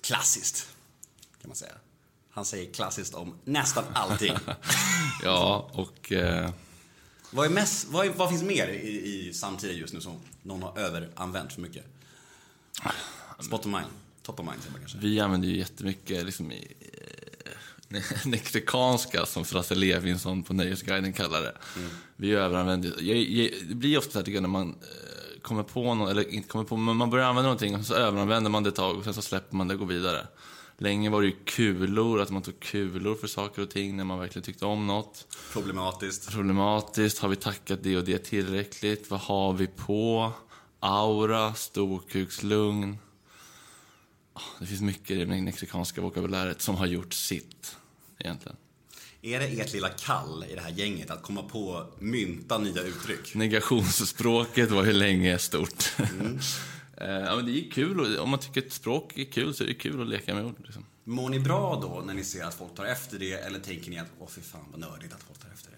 klassiskt, 0.00 0.68
kan 1.40 1.48
man 1.48 1.56
säga. 1.56 1.74
Han 2.30 2.44
säger 2.44 2.72
klassiskt 2.72 3.14
om 3.14 3.34
nästan 3.44 3.84
allting. 3.92 4.34
Ja, 5.22 5.70
och... 5.72 6.12
Eh, 6.12 6.50
vad, 7.30 7.46
är 7.46 7.50
mest, 7.50 7.88
vad, 7.88 8.06
är, 8.06 8.10
vad 8.10 8.30
finns 8.30 8.42
mer 8.42 8.68
i, 8.68 9.28
i 9.28 9.32
samtiden 9.32 9.76
just 9.76 9.94
nu 9.94 10.00
som 10.00 10.20
någon 10.42 10.62
har 10.62 10.78
överanvänt 10.78 11.52
för 11.52 11.60
mycket? 11.60 11.84
Spot 13.40 13.60
of 13.60 13.66
mind. 13.66 13.86
Top 14.22 14.40
of 14.40 14.46
mind, 14.46 14.60
kanske. 14.78 14.98
vi 14.98 15.20
använder 15.20 15.48
ju 15.48 15.56
jättemycket 15.56 16.24
liksom 16.24 16.52
i, 16.52 16.72
eh, 17.90 18.00
mexikanska, 18.26 19.26
som 19.26 19.44
Frasse 19.44 19.74
Levinson 19.74 20.42
på 20.42 20.54
Nöjesguiden 20.54 21.12
kallar 21.12 21.42
det. 21.42 21.54
Vi 22.16 22.32
överanvänder... 22.32 22.94
Jag, 23.00 23.16
jag, 23.16 23.50
det 23.68 23.74
blir 23.74 23.98
ofta 23.98 24.12
så 24.12 24.18
här, 24.18 24.24
tycker 24.24 24.36
jag, 24.36 24.42
när 24.42 24.48
man 24.48 24.68
eh, 24.68 25.40
kommer 25.42 25.62
på 25.62 25.94
någon, 25.94 26.08
eller 26.08 26.28
inte 26.28 26.48
kommer 26.48 26.64
på, 26.64 26.76
men 26.76 26.96
man 26.96 27.10
börjar 27.10 27.26
använda 27.26 27.46
någonting 27.46 27.76
och 27.76 27.86
så 27.86 27.94
överanvänder 27.94 28.50
man 28.50 28.62
det 28.62 28.68
ett 28.68 28.74
tag 28.74 28.96
och 28.96 29.04
sen 29.04 29.14
så 29.14 29.22
släpper 29.22 29.56
man 29.56 29.68
det 29.68 29.74
och 29.74 29.80
går 29.80 29.86
vidare. 29.86 30.26
Länge 30.82 31.10
var 31.10 31.20
det 31.22 31.26
ju 31.28 31.36
kulor, 31.44 32.20
att 32.20 32.30
man 32.30 32.42
tog 32.42 32.60
kulor 32.60 33.14
för 33.14 33.26
saker 33.26 33.62
och 33.62 33.70
ting 33.70 33.96
när 33.96 34.04
man 34.04 34.18
verkligen 34.18 34.42
tyckte 34.44 34.66
om 34.66 34.86
något. 34.86 35.26
Problematiskt. 35.52 36.30
Problematiskt, 36.30 37.18
har 37.18 37.28
vi 37.28 37.36
tackat 37.36 37.78
det 37.82 37.96
och 37.96 38.04
det 38.04 38.18
tillräckligt? 38.18 39.10
Vad 39.10 39.20
har 39.20 39.52
vi 39.52 39.66
på? 39.66 40.32
Aura, 40.80 41.54
storkukslugn. 41.54 42.98
Ah, 44.32 44.40
Det 44.60 44.66
finns 44.66 44.80
mycket 44.80 45.10
i 45.10 45.24
det 45.24 45.26
mexikanska 45.26 46.00
vokabuläret 46.00 46.62
som 46.62 46.76
har 46.76 46.86
gjort 46.86 47.12
sitt, 47.14 47.76
egentligen. 48.18 48.56
Är 49.22 49.40
det 49.40 49.46
ert 49.60 49.72
lilla 49.72 49.88
kall 49.88 50.44
i 50.50 50.54
det 50.54 50.60
här 50.60 50.70
gänget 50.70 51.10
att 51.10 51.22
komma 51.22 51.42
på 51.42 51.86
mynta 51.98 52.58
nya 52.58 52.82
uttryck? 52.82 53.34
Negationsspråket 53.34 54.70
var 54.70 54.84
ju 54.84 54.92
länge 54.92 55.38
stort. 55.38 55.84
Eh, 55.98 56.06
ja, 57.00 57.36
men 57.36 57.46
det 57.46 57.52
är 57.66 57.70
kul, 57.70 58.00
och- 58.00 58.22
om 58.22 58.30
man 58.30 58.38
tycker 58.38 58.62
ett 58.62 58.72
språk 58.72 59.18
är 59.18 59.24
kul 59.24 59.54
så 59.54 59.64
är 59.64 59.68
det 59.68 59.74
kul 59.74 60.00
att 60.02 60.08
leka 60.08 60.34
med 60.34 60.44
ord. 60.44 60.54
Liksom. 60.64 60.84
Mår 61.04 61.28
ni 61.28 61.40
bra 61.40 61.78
då 61.82 62.02
när 62.06 62.14
ni 62.14 62.24
ser 62.24 62.44
att 62.44 62.54
folk 62.54 62.74
tar 62.74 62.84
efter 62.84 63.18
det 63.18 63.32
eller 63.32 63.58
tänker 63.60 63.90
ni 63.90 63.98
att 63.98 64.06
åh 64.18 64.28
fy 64.28 64.40
fan 64.40 64.64
vad 64.70 64.80
nördigt 64.80 65.12
att 65.14 65.22
folk 65.22 65.38
tar 65.38 65.48
efter 65.48 65.70
det? 65.70 65.76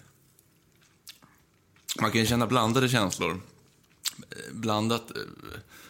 Man 2.01 2.11
kan 2.11 2.21
ju 2.21 2.27
känna 2.27 2.47
blandade 2.47 2.89
känslor. 2.89 3.41
Eh, 4.31 4.53
Blandat 4.55 5.11
eh, 5.11 5.23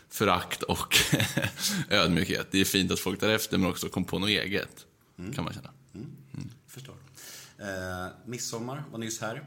förakt 0.08 0.62
och 0.62 0.96
ödmjukhet. 1.90 2.46
Det 2.50 2.60
är 2.60 2.64
fint 2.64 2.90
att 2.92 3.00
folk 3.00 3.20
tar 3.20 3.28
efter, 3.28 3.58
men 3.58 3.70
också 3.70 3.88
kom 3.88 4.04
på 4.04 4.18
något 4.18 4.28
eget. 4.28 4.86
Kan 5.34 5.44
man 5.44 5.52
känna. 5.54 5.70
Förstår. 6.66 6.94
Eh, 7.58 8.06
midsommar 8.26 8.84
var 8.90 8.98
nyss 8.98 9.20
här. 9.20 9.44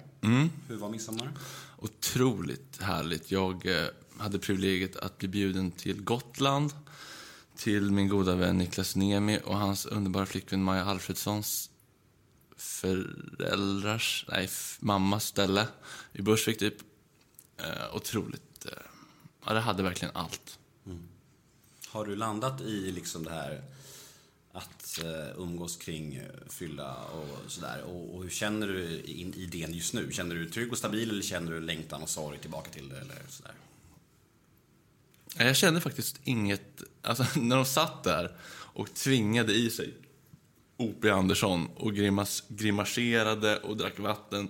Hur 0.67 0.75
var 0.77 0.89
midsommar? 0.89 1.31
Otroligt 1.77 2.81
härligt. 2.81 3.31
Jag 3.31 3.65
eh, 3.65 3.87
hade 4.19 4.39
privilegiet 4.39 4.95
att 4.95 5.17
bli 5.17 5.27
bjuden 5.27 5.71
till 5.71 6.03
Gotland. 6.03 6.73
Till 7.55 7.91
min 7.91 8.07
goda 8.07 8.35
vän 8.35 8.57
Niklas 8.57 8.95
Niemi 8.95 9.39
och 9.43 9.57
hans 9.57 9.85
underbara 9.85 10.25
flickvän 10.25 10.63
Maja 10.63 10.85
Alfredssons 10.85 11.69
föräldrars, 12.57 14.25
nej, 14.29 14.49
mammas 14.79 15.25
ställe 15.25 15.67
i 16.13 16.21
Bursvik 16.21 16.59
typ. 16.59 16.75
Eh, 17.57 17.95
otroligt. 17.95 18.65
Eh, 18.65 18.71
ja, 19.45 19.53
det 19.53 19.59
hade 19.59 19.83
verkligen 19.83 20.15
allt. 20.15 20.59
Mm. 20.85 21.07
Har 21.87 22.05
du 22.05 22.15
landat 22.15 22.61
i 22.61 22.91
liksom 22.91 23.23
det 23.23 23.31
här 23.31 23.63
att 24.51 25.03
eh, 25.03 25.41
umgås 25.41 25.75
kring 25.75 26.15
eh, 26.15 26.23
fylla 26.49 27.03
och 27.03 27.51
sådär? 27.51 27.83
Och, 27.83 28.15
och 28.15 28.23
hur 28.23 28.29
känner 28.29 28.67
du 28.67 28.83
i 28.83 29.49
det 29.51 29.57
just 29.57 29.93
nu? 29.93 30.11
Känner 30.11 30.35
du 30.35 30.43
dig 30.43 30.51
trygg 30.51 30.71
och 30.71 30.77
stabil 30.77 31.09
eller 31.09 31.21
känner 31.21 31.51
du 31.51 31.59
längtan 31.59 32.01
och 32.01 32.09
sorg 32.09 32.37
tillbaka 32.37 32.69
till 32.71 32.89
det 32.89 32.97
eller 32.97 33.21
sådär? 33.29 33.53
Jag 35.37 35.55
kände 35.55 35.81
faktiskt 35.81 36.19
inget... 36.23 36.83
Alltså, 37.01 37.25
när 37.39 37.55
de 37.55 37.65
satt 37.65 38.03
där 38.03 38.37
och 38.49 38.93
tvingade 38.93 39.53
i 39.53 39.69
sig 39.69 39.93
O.P. 40.77 41.09
Andersson 41.09 41.69
och 41.75 41.93
grimas, 41.93 42.43
grimaserade 42.47 43.57
och 43.57 43.77
drack 43.77 43.99
vatten. 43.99 44.49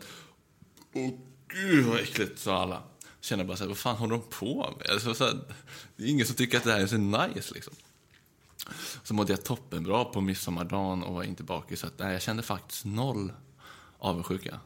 Och 0.93 1.19
gud 1.47 1.85
vad 1.85 1.99
äckligt, 1.99 2.39
sa 2.39 2.61
alla. 2.61 2.83
Jag 3.01 3.27
kände 3.29 3.45
bara 3.45 3.57
så 3.57 3.63
här, 3.63 3.69
vad 3.69 3.77
fan 3.77 3.95
håller 3.95 4.13
de 4.13 4.23
på 4.29 4.75
med? 4.77 4.89
Alltså, 4.89 5.13
så 5.13 5.25
här, 5.25 5.39
det 5.95 6.03
är 6.03 6.07
ingen 6.07 6.25
som 6.25 6.35
tycker 6.35 6.57
att 6.57 6.63
det 6.63 6.71
här 6.71 6.79
är 6.79 6.87
så 6.87 6.97
nice 6.97 7.53
liksom. 7.53 7.73
Så 9.03 9.13
mådde 9.13 9.33
jag 9.33 9.43
toppenbra 9.43 10.05
på 10.05 10.21
midsommardagen 10.21 11.03
och 11.03 11.13
var 11.13 11.23
inte 11.23 11.43
bakis. 11.43 11.79
Så 11.79 11.87
att, 11.87 11.99
nej, 11.99 12.13
jag 12.13 12.21
kände 12.21 12.43
faktiskt 12.43 12.85
noll 12.85 13.31
avundsjuka. 13.97 14.59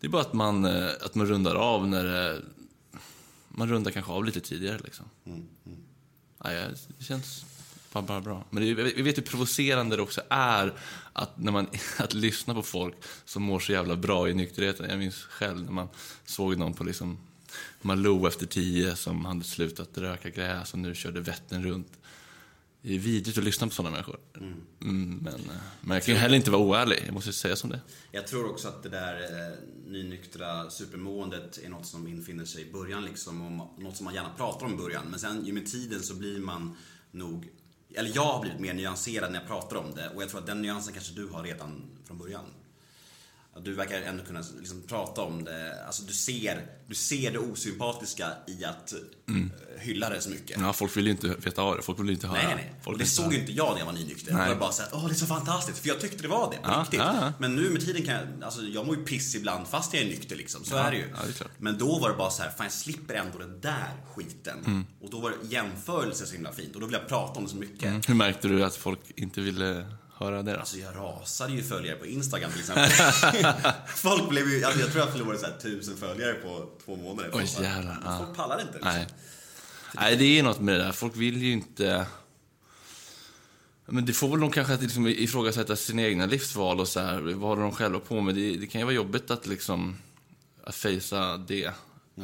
Det 0.00 0.06
är 0.06 0.10
bara 0.10 0.22
att 0.22 0.32
man, 0.32 0.64
eh, 0.64 0.90
att 1.04 1.14
man 1.14 1.26
rundar 1.26 1.54
av 1.54 1.88
när 1.88 2.04
det, 2.04 2.42
man 3.56 3.68
rundar 3.68 3.90
kanske 3.90 4.12
av 4.12 4.24
lite 4.24 4.40
tidigare 4.40 4.78
liksom. 4.84 5.06
Nej, 6.44 6.68
det 6.98 7.04
känns 7.04 7.44
bara, 7.92 8.02
bara 8.02 8.20
bra. 8.20 8.44
Men 8.50 8.62
det, 8.62 8.74
vi 8.74 9.02
vet 9.02 9.18
hur 9.18 9.22
provocerande 9.22 9.96
det 9.96 10.02
också 10.02 10.20
är 10.30 10.72
att, 11.12 11.38
när 11.38 11.52
man, 11.52 11.66
att 11.98 12.14
lyssna 12.14 12.54
på 12.54 12.62
folk 12.62 12.94
som 13.24 13.42
mår 13.42 13.60
så 13.60 13.72
jävla 13.72 13.96
bra 13.96 14.28
i 14.28 14.34
nykterheten. 14.34 14.90
Jag 14.90 14.98
minns 14.98 15.16
själv 15.16 15.64
när 15.64 15.72
man 15.72 15.88
såg 16.24 16.56
någon 16.56 16.74
på 16.74 16.84
liksom 16.84 17.18
Malou 17.82 18.26
efter 18.28 18.46
tio 18.46 18.96
som 18.96 19.24
hade 19.24 19.44
slutat 19.44 19.98
röka 19.98 20.30
gräs 20.30 20.72
och 20.72 20.78
nu 20.78 20.94
körde 20.94 21.20
Vättern 21.20 21.64
runt. 21.64 21.98
Det 22.86 22.94
är 22.94 22.98
vidrigt 22.98 23.38
att 23.38 23.44
lyssna 23.44 23.66
på 23.66 23.72
sådana 23.72 23.90
människor. 23.90 24.18
Mm, 24.36 25.18
men, 25.22 25.34
eh, 25.34 25.56
men 25.80 25.94
jag 25.94 26.04
kan 26.04 26.14
ju 26.14 26.20
heller 26.20 26.36
inte 26.36 26.50
vara 26.50 26.62
oärlig. 26.62 27.02
Jag 27.06 27.14
måste 27.14 27.32
säga 27.32 27.56
som 27.56 27.70
det 27.70 27.80
Jag 28.12 28.26
tror 28.26 28.50
också 28.50 28.68
att 28.68 28.82
det 28.82 28.88
där 28.88 29.22
eh, 29.22 29.56
nynyktra 29.86 30.70
supermåendet 30.70 31.58
är 31.64 31.68
något 31.68 31.86
som 31.86 32.08
infinner 32.08 32.44
sig 32.44 32.68
i 32.68 32.72
början 32.72 33.04
liksom 33.04 33.60
och 33.60 33.82
något 33.82 33.96
som 33.96 34.04
man 34.04 34.14
gärna 34.14 34.30
pratar 34.36 34.66
om 34.66 34.74
i 34.74 34.76
början. 34.76 35.06
Men 35.10 35.20
sen 35.20 35.46
ju 35.46 35.52
med 35.52 35.66
tiden 35.66 36.02
så 36.02 36.14
blir 36.14 36.38
man 36.38 36.76
nog, 37.10 37.48
eller 37.94 38.10
jag 38.14 38.24
har 38.24 38.40
blivit 38.40 38.60
mer 38.60 38.74
nyanserad 38.74 39.32
när 39.32 39.38
jag 39.38 39.48
pratar 39.48 39.76
om 39.76 39.94
det 39.94 40.08
och 40.14 40.22
jag 40.22 40.28
tror 40.28 40.40
att 40.40 40.46
den 40.46 40.62
nyansen 40.62 40.94
kanske 40.94 41.14
du 41.14 41.28
har 41.28 41.42
redan 41.42 41.82
från 42.04 42.18
början. 42.18 42.44
Du 43.62 43.74
verkar 43.74 44.02
ändå 44.02 44.24
kunna 44.24 44.42
liksom 44.58 44.82
prata 44.82 45.22
om 45.22 45.44
det, 45.44 45.84
alltså 45.86 46.02
du 46.02 46.12
ser, 46.12 46.66
du 46.88 46.94
ser 46.94 47.32
det 47.32 47.38
osympatiska 47.38 48.28
i 48.46 48.64
att 48.64 48.92
eh, 48.92 48.98
hylla 49.78 50.10
det 50.10 50.20
så 50.20 50.30
mycket. 50.30 50.60
Ja, 50.60 50.72
folk 50.72 50.96
vill 50.96 51.04
ju 51.04 51.10
inte 51.10 51.28
veta 51.28 51.62
av 51.62 51.76
det. 51.76 51.82
Folk 51.82 52.00
vill 52.00 52.10
inte 52.10 52.26
höra. 52.26 52.42
Nej, 52.42 52.54
nej. 52.56 52.74
Folk 52.82 52.94
Och 52.94 52.98
det 52.98 53.06
såg 53.06 53.32
ju 53.32 53.40
inte 53.40 53.52
jag 53.52 53.72
när 53.72 53.78
jag 53.78 53.86
var 53.86 53.92
nynykter. 53.92 54.32
Nej. 54.32 54.42
Jag 54.42 54.48
var 54.54 54.60
bara 54.60 54.72
såhär, 54.72 54.90
åh 54.94 55.06
det 55.06 55.12
är 55.12 55.14
så 55.14 55.26
fantastiskt. 55.26 55.78
För 55.78 55.88
jag 55.88 56.00
tyckte 56.00 56.22
det 56.22 56.28
var 56.28 56.50
det, 56.50 56.56
på 56.56 56.62
Ja, 56.70 56.80
riktigt. 56.80 57.00
ja, 57.00 57.16
ja. 57.20 57.32
Men 57.38 57.56
nu 57.56 57.70
med 57.70 57.80
tiden 57.86 58.02
kan 58.02 58.14
jag, 58.14 58.44
alltså 58.44 58.62
jag 58.62 58.86
mår 58.86 58.96
ju 58.96 59.04
piss 59.04 59.34
ibland 59.34 59.66
fast 59.68 59.94
jag 59.94 60.02
är 60.02 60.06
nykter 60.06 60.36
liksom. 60.36 60.64
Så 60.64 60.76
är 60.76 60.90
det 60.90 60.96
ju. 60.96 61.04
det 61.08 61.40
är. 61.40 61.46
Men 61.58 61.78
då 61.78 61.98
var 61.98 62.10
det 62.10 62.16
bara 62.16 62.30
så 62.30 62.42
här, 62.42 62.50
fan 62.50 62.66
jag 62.66 62.72
slipper 62.72 63.14
ändå 63.14 63.38
den 63.38 63.60
där 63.60 63.88
skiten. 64.14 64.58
Mm. 64.66 64.86
Och 65.00 65.10
då 65.10 65.20
var 65.20 65.30
det 65.30 65.36
jämförelse 65.48 66.26
så 66.26 66.32
himla 66.32 66.52
fint. 66.52 66.74
Och 66.74 66.80
då 66.80 66.86
vill 66.86 66.94
jag 67.00 67.08
prata 67.08 67.38
om 67.38 67.44
det 67.44 67.50
så 67.50 67.56
mycket. 67.56 67.84
Mm. 67.84 68.00
Hur 68.08 68.14
märkte 68.14 68.48
du 68.48 68.64
att 68.64 68.76
folk 68.76 69.00
inte 69.16 69.40
ville 69.40 69.86
höra 70.16 70.42
det 70.42 70.52
då? 70.52 70.58
Alltså 70.58 70.76
jag 70.78 70.96
rasade 70.96 71.52
ju 71.52 71.62
följare 71.62 71.96
på 71.96 72.06
Instagram 72.06 72.50
till 72.50 72.60
exempel. 72.60 73.52
Folk 73.86 74.28
blev 74.28 74.48
ju, 74.48 74.64
alltså 74.64 74.80
jag 74.80 74.90
tror 74.92 75.04
jag 75.04 75.12
förlorade 75.12 75.38
så 75.38 75.46
här 75.46 75.58
tusen 75.58 75.96
följare 75.96 76.32
på 76.34 76.68
två 76.84 76.96
månader. 76.96 77.30
Oj, 77.32 77.50
bara- 77.56 77.64
jävlar, 77.64 78.02
ja. 78.04 78.18
Folk 78.18 78.36
pallar 78.36 78.60
inte. 78.60 78.72
Liksom. 78.72 78.92
Nej. 78.92 79.06
Nej, 79.94 80.16
det 80.16 80.38
är 80.38 80.42
något 80.42 80.60
med 80.60 80.74
det 80.74 80.84
där. 80.84 80.92
Folk 80.92 81.16
vill 81.16 81.42
ju 81.42 81.52
inte... 81.52 82.06
Men 83.86 84.06
det 84.06 84.12
får 84.12 84.28
väl 84.28 84.40
de 84.40 84.50
kanske 84.50 84.74
att 84.74 84.82
liksom 84.82 85.06
ifrågasätta 85.06 85.76
sina 85.76 86.02
egna 86.02 86.26
livsval 86.26 86.80
och 86.80 86.88
så 86.88 87.00
här. 87.00 87.20
Vad 87.20 87.48
håller 87.48 87.62
de 87.62 87.72
själva 87.72 88.00
på 88.00 88.20
med? 88.20 88.34
Det, 88.34 88.56
det 88.56 88.66
kan 88.66 88.80
ju 88.80 88.84
vara 88.84 88.94
jobbigt 88.94 89.30
att 89.30 89.46
liksom... 89.46 89.96
Att 90.64 90.74
fejsa 90.74 91.36
det. 91.36 91.70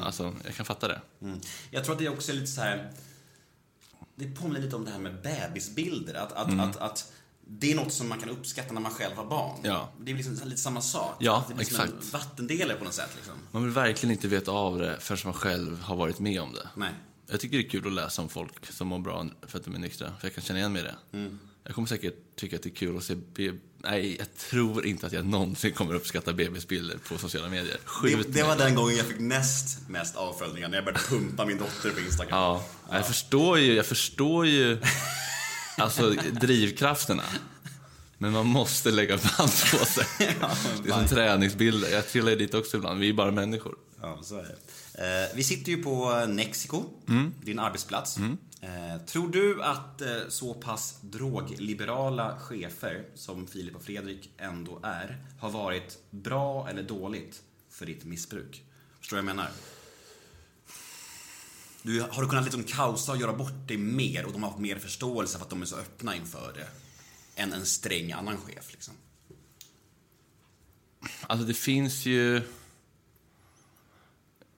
Alltså, 0.00 0.34
jag 0.44 0.54
kan 0.54 0.66
fatta 0.66 0.88
det. 0.88 1.00
Mm. 1.22 1.40
Jag 1.70 1.84
tror 1.84 1.92
att 1.94 1.98
det 1.98 2.08
också 2.08 2.32
är 2.32 2.36
lite 2.36 2.46
så 2.46 2.60
här. 2.60 2.92
Det 4.14 4.26
påminner 4.30 4.60
lite 4.60 4.76
om 4.76 4.84
det 4.84 4.90
här 4.90 4.98
med 4.98 5.22
bebisbilder. 5.22 6.14
Att, 6.14 6.32
att, 6.32 6.60
att, 6.60 6.76
att 6.76 7.12
det 7.52 7.72
är 7.72 7.76
något 7.76 7.92
som 7.92 8.08
man 8.08 8.18
kan 8.20 8.28
uppskatta 8.28 8.72
när 8.74 8.80
man 8.80 8.92
själv 8.92 9.16
har 9.16 9.24
barn. 9.26 9.58
Ja. 9.62 9.92
Det 10.00 10.10
är 10.12 10.16
liksom 10.16 10.40
lite 10.44 10.60
samma 10.60 10.80
sak. 10.80 11.16
Ja, 11.18 11.44
det 11.48 11.54
blir 11.54 11.66
som 11.66 11.80
en 11.80 11.86
exakt. 11.98 12.12
vattendelare 12.12 12.78
på 12.78 12.84
något 12.84 12.94
sätt. 12.94 13.10
Liksom. 13.16 13.34
Man 13.50 13.62
vill 13.62 13.72
verkligen 13.72 14.12
inte 14.12 14.28
veta 14.28 14.50
av 14.50 14.78
det 14.78 14.96
förrän 15.00 15.20
man 15.24 15.34
själv 15.34 15.80
har 15.82 15.96
varit 15.96 16.18
med 16.18 16.40
om 16.40 16.52
det. 16.52 16.68
Nej. 16.76 16.90
Jag 17.30 17.40
tycker 17.40 17.56
det 17.58 17.66
är 17.66 17.70
kul 17.70 17.86
att 17.86 17.92
läsa 17.92 18.22
om 18.22 18.28
folk 18.28 18.72
som 18.72 18.88
mår 18.88 18.98
bra 18.98 19.26
för 19.46 19.58
att 19.58 19.64
de 19.64 19.74
är 19.74 19.78
nyktra. 19.78 20.06
För 20.20 20.26
jag 20.26 20.34
kan 20.34 20.44
känna 20.44 20.58
igen 20.58 20.72
mig 20.72 20.82
i 20.82 20.84
det. 20.84 20.94
Mm. 21.18 21.38
Jag 21.64 21.74
kommer 21.74 21.88
säkert 21.88 22.14
tycka 22.36 22.56
att 22.56 22.62
det 22.62 22.68
är 22.68 22.74
kul 22.74 22.96
att 22.96 23.04
se... 23.04 23.14
Be- 23.14 23.58
Nej, 23.82 24.16
jag 24.18 24.36
tror 24.36 24.86
inte 24.86 25.06
att 25.06 25.12
jag 25.12 25.26
någonsin 25.26 25.72
kommer 25.72 25.94
uppskatta 25.94 26.32
bebisbilder 26.32 26.98
på 27.08 27.18
sociala 27.18 27.48
medier. 27.48 27.76
Skjut 27.84 28.26
Det, 28.26 28.32
det 28.32 28.42
var 28.42 28.56
den 28.56 28.74
gången 28.74 28.96
jag 28.96 29.06
fick 29.06 29.18
näst 29.20 29.88
mest 29.88 30.16
avföljningar. 30.16 30.68
När 30.68 30.76
jag 30.76 30.84
började 30.84 31.04
pumpa 31.04 31.46
min 31.46 31.58
dotter 31.58 31.90
på 31.90 32.00
Instagram. 32.00 32.38
Ja, 32.38 32.64
jag 32.90 33.06
förstår 33.06 33.58
ju, 33.58 33.74
jag 33.74 33.86
förstår 33.86 34.46
ju 34.46 34.78
alltså, 35.80 36.10
drivkrafterna. 36.40 37.22
Men 38.18 38.32
man 38.32 38.46
måste 38.46 38.90
lägga 38.90 39.16
band 39.16 39.50
på 39.72 39.84
sig. 39.86 40.06
Det 40.18 40.90
är 40.90 40.92
som 40.92 41.06
träningsbilder. 41.08 41.90
Jag 41.90 42.08
trillar 42.08 42.36
dit 42.36 42.54
också 42.54 42.76
ibland. 42.76 43.00
Vi 43.00 43.08
är 43.08 43.12
bara 43.14 43.30
människor. 43.30 43.74
Ja, 44.00 44.18
så 44.22 44.36
är 44.38 44.42
det. 44.42 44.56
Eh, 44.94 45.36
vi 45.36 45.44
sitter 45.44 45.72
ju 45.72 45.82
på 45.82 46.26
Mexico, 46.28 46.84
Mm. 47.08 47.34
din 47.44 47.58
arbetsplats. 47.58 48.16
Eh, 48.62 49.02
tror 49.06 49.28
du 49.28 49.62
att 49.62 50.00
eh, 50.00 50.08
så 50.28 50.54
pass 50.54 50.98
drogliberala 51.00 52.38
chefer 52.38 53.04
som 53.14 53.46
Filip 53.46 53.76
och 53.76 53.82
Fredrik 53.82 54.30
ändå 54.38 54.80
är, 54.82 55.16
har 55.40 55.50
varit 55.50 55.98
bra 56.10 56.68
eller 56.68 56.82
dåligt 56.82 57.40
för 57.70 57.86
ditt 57.86 58.04
missbruk? 58.04 58.62
Förstår 59.00 59.16
du 59.16 59.22
vad 59.22 59.30
jag 59.30 59.36
menar? 59.36 59.50
Du, 61.82 62.00
har 62.00 62.22
du 62.22 62.28
kunnat 62.28 62.44
liksom 62.44 62.64
kaosa 62.64 63.12
och 63.12 63.18
göra 63.18 63.32
bort 63.32 63.68
dig 63.68 63.76
mer 63.76 64.26
och 64.26 64.32
de 64.32 64.42
har 64.42 64.50
haft 64.50 64.60
mer 64.60 64.78
förståelse 64.78 65.38
för 65.38 65.44
att 65.44 65.50
de 65.50 65.62
är 65.62 65.66
så 65.66 65.76
öppna 65.76 66.16
inför 66.16 66.52
det? 66.52 66.68
Än 67.42 67.52
en 67.52 67.66
sträng 67.66 68.12
annan 68.12 68.36
chef 68.36 68.72
liksom. 68.72 68.94
Alltså 71.26 71.46
det 71.46 71.54
finns 71.54 72.06
ju... 72.06 72.42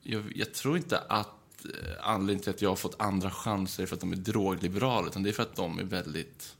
Jag, 0.03 0.37
jag 0.37 0.55
tror 0.55 0.77
inte 0.77 0.99
att 0.99 1.65
eh, 1.65 2.09
anledningen 2.09 2.43
till 2.43 2.51
att 2.51 2.63
jag 2.63 2.69
har 2.69 2.77
fått 2.77 3.01
andra 3.01 3.31
chanser 3.31 3.83
är 3.83 3.87
för 3.87 3.95
att 3.95 4.01
de 4.01 4.13
är 4.13 4.17
drogliberala, 4.17 5.07
utan 5.07 5.23
det 5.23 5.31
är 5.31 5.33
för 5.33 5.43
att 5.43 5.57
de 5.57 5.79
är 5.79 5.85
väldigt 5.85 6.57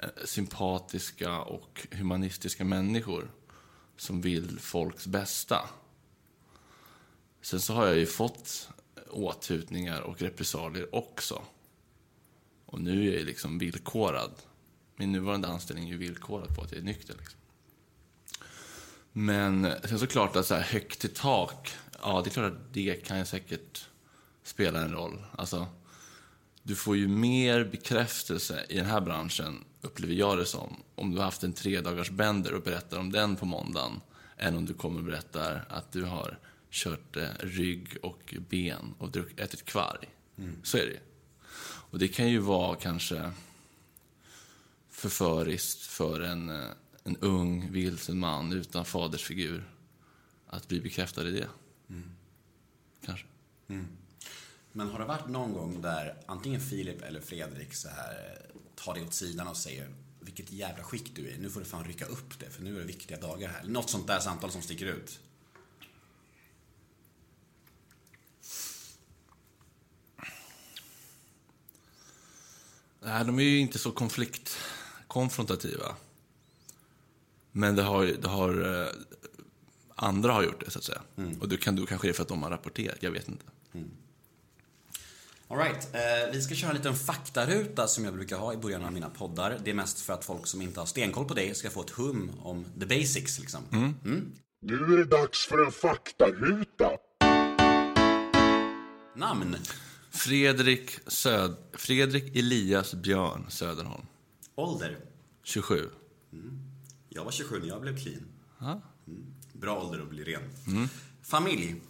eh, 0.00 0.08
sympatiska 0.24 1.40
och 1.40 1.86
humanistiska 1.90 2.64
människor 2.64 3.30
som 3.96 4.20
vill 4.20 4.58
folks 4.60 5.06
bästa. 5.06 5.68
Sen 7.42 7.60
så 7.60 7.74
har 7.74 7.86
jag 7.86 7.96
ju 7.96 8.06
fått 8.06 8.68
åthutningar 9.12 10.00
och 10.00 10.22
repressalier 10.22 10.94
också. 10.94 11.42
Och 12.66 12.80
nu 12.80 13.08
är 13.08 13.16
jag 13.16 13.26
liksom 13.26 13.58
villkorad. 13.58 14.32
Min 14.96 15.12
nuvarande 15.12 15.48
anställning 15.48 15.88
är 15.88 15.92
ju 15.92 15.98
villkorad 15.98 16.56
på 16.56 16.62
att 16.62 16.72
jag 16.72 16.80
är 16.80 16.84
nykter. 16.84 17.14
Liksom. 17.18 17.40
Men 19.12 19.72
sen 19.84 19.98
såklart 19.98 20.36
att 20.36 20.46
så 20.46 20.54
här 20.54 20.62
högt 20.62 21.04
i 21.04 21.08
tak, 21.08 21.74
ja 22.02 22.20
det 22.24 22.30
är 22.30 22.32
klart 22.32 22.52
att 22.52 22.72
det 22.72 23.06
kan 23.06 23.18
ju 23.18 23.24
säkert 23.24 23.86
spela 24.42 24.80
en 24.80 24.92
roll. 24.92 25.24
Alltså, 25.36 25.66
du 26.62 26.74
får 26.74 26.96
ju 26.96 27.08
mer 27.08 27.64
bekräftelse 27.64 28.66
i 28.68 28.76
den 28.76 28.86
här 28.86 29.00
branschen, 29.00 29.64
upplever 29.80 30.14
jag 30.14 30.38
det 30.38 30.46
som, 30.46 30.82
om 30.94 31.10
du 31.10 31.16
har 31.16 31.24
haft 31.24 31.44
en 31.44 31.52
tre 31.52 31.80
dagars 31.80 32.10
bender 32.10 32.54
och 32.54 32.62
berättar 32.62 32.98
om 32.98 33.12
den 33.12 33.36
på 33.36 33.46
måndagen, 33.46 34.00
än 34.36 34.56
om 34.56 34.66
du 34.66 34.74
kommer 34.74 34.98
och 34.98 35.04
berättar 35.04 35.64
att 35.68 35.92
du 35.92 36.04
har 36.04 36.38
kört 36.72 37.16
eh, 37.16 37.28
rygg 37.40 37.96
och 38.02 38.34
ben 38.48 38.94
och 38.98 39.10
druck, 39.10 39.40
ätit 39.40 39.64
kvarg. 39.64 40.08
Så 40.62 40.78
är 40.78 40.86
det. 40.86 41.00
Och 41.90 41.98
det 41.98 42.08
kan 42.08 42.28
ju 42.28 42.38
vara 42.38 42.76
kanske 42.76 43.32
förföriskt 44.90 45.82
för 45.82 46.20
en, 46.20 46.50
eh, 46.50 46.70
en 47.04 47.16
ung, 47.16 47.72
vilsen 47.72 48.18
man 48.18 48.52
utan 48.52 48.84
fadersfigur 48.84 49.70
att 50.46 50.68
bli 50.68 50.80
bekräftad 50.80 51.28
i 51.28 51.30
det. 51.30 51.48
Kanske. 53.06 53.26
Men 54.72 54.88
har 54.88 54.98
det 54.98 55.04
varit 55.04 55.28
någon 55.28 55.52
gång 55.52 55.82
där 55.82 56.22
antingen 56.26 56.60
Filip 56.60 57.02
eller 57.02 57.20
Fredrik 57.20 57.74
så 57.74 57.88
här 57.88 58.12
eh, 58.12 58.60
tar 58.74 58.94
dig 58.94 59.04
åt 59.04 59.14
sidan 59.14 59.48
och 59.48 59.56
säger 59.56 59.94
vilket 60.20 60.52
jävla 60.52 60.84
skick 60.84 61.16
du 61.16 61.30
är, 61.30 61.38
nu 61.38 61.50
får 61.50 61.60
du 61.60 61.66
fan 61.66 61.84
rycka 61.84 62.04
upp 62.04 62.38
det 62.38 62.50
för 62.50 62.62
nu 62.62 62.76
är 62.76 62.80
det 62.80 62.86
viktiga 62.86 63.20
dagar 63.20 63.48
här. 63.48 63.64
Något 63.64 63.90
sånt 63.90 64.06
där 64.06 64.18
samtal 64.18 64.50
som 64.50 64.62
sticker 64.62 64.86
ut. 64.86 65.20
Nej, 73.04 73.24
de 73.24 73.38
är 73.38 73.42
ju 73.42 73.58
inte 73.58 73.78
så 73.78 73.90
konflikt 73.90 74.58
konfrontativa. 75.06 75.96
Men 77.52 77.76
det 77.76 77.82
har, 77.82 78.04
det 78.04 78.28
har 78.28 78.80
eh, 78.82 78.88
andra 79.94 80.32
har 80.32 80.42
gjort 80.42 80.64
det, 80.64 80.70
så 80.70 80.78
att 80.78 80.84
säga. 80.84 81.02
Och 81.40 81.48
det 81.48 81.56
kan 81.56 81.76
då 81.76 81.86
kanske 81.86 82.08
är 82.08 82.12
för 82.12 82.22
att 82.22 82.28
de 82.28 82.42
har 82.42 82.50
rapporterat, 82.50 82.96
jag 83.00 83.10
vet 83.10 83.28
inte. 83.28 83.44
All 85.48 85.58
right, 85.58 85.94
eh, 85.94 86.32
vi 86.32 86.42
ska 86.42 86.54
köra 86.54 86.70
en 86.70 86.76
liten 86.76 86.94
faktaruta 86.96 87.88
som 87.88 88.04
jag 88.04 88.14
brukar 88.14 88.36
ha 88.36 88.52
i 88.52 88.56
början 88.56 88.84
av 88.84 88.92
mina 88.92 89.10
poddar. 89.10 89.58
Det 89.64 89.70
är 89.70 89.74
mest 89.74 90.00
för 90.00 90.12
att 90.12 90.24
folk 90.24 90.46
som 90.46 90.62
inte 90.62 90.80
har 90.80 90.86
stenkoll 90.86 91.24
på 91.24 91.34
det 91.34 91.56
ska 91.56 91.70
få 91.70 91.82
ett 91.82 91.90
hum 91.90 92.30
om 92.42 92.64
the 92.80 92.86
basics 92.86 93.38
liksom. 93.38 93.60
Nu 94.60 94.74
är 94.74 94.96
det 94.96 95.04
dags 95.04 95.46
för 95.46 95.64
en 95.64 95.72
faktaruta. 95.72 96.90
Namn, 99.16 99.56
Fredrik, 100.12 100.98
Söd, 101.06 101.56
Fredrik 101.72 102.36
Elias 102.36 102.94
Björn 102.94 103.46
Söderholm, 103.48 104.06
ålder. 104.54 104.98
27. 105.42 105.90
Jag 107.08 107.24
var 107.24 107.30
27 107.30 107.60
när 107.60 107.68
jag 107.68 107.80
blev 107.80 107.98
clean. 108.02 108.26
Ja. 108.58 108.80
Mm. 109.06 109.24
Bra 109.52 109.82
ålder 109.82 110.02
att 110.02 110.08
bli 110.08 110.24
ren. 110.24 110.42
Familj, 111.22 111.82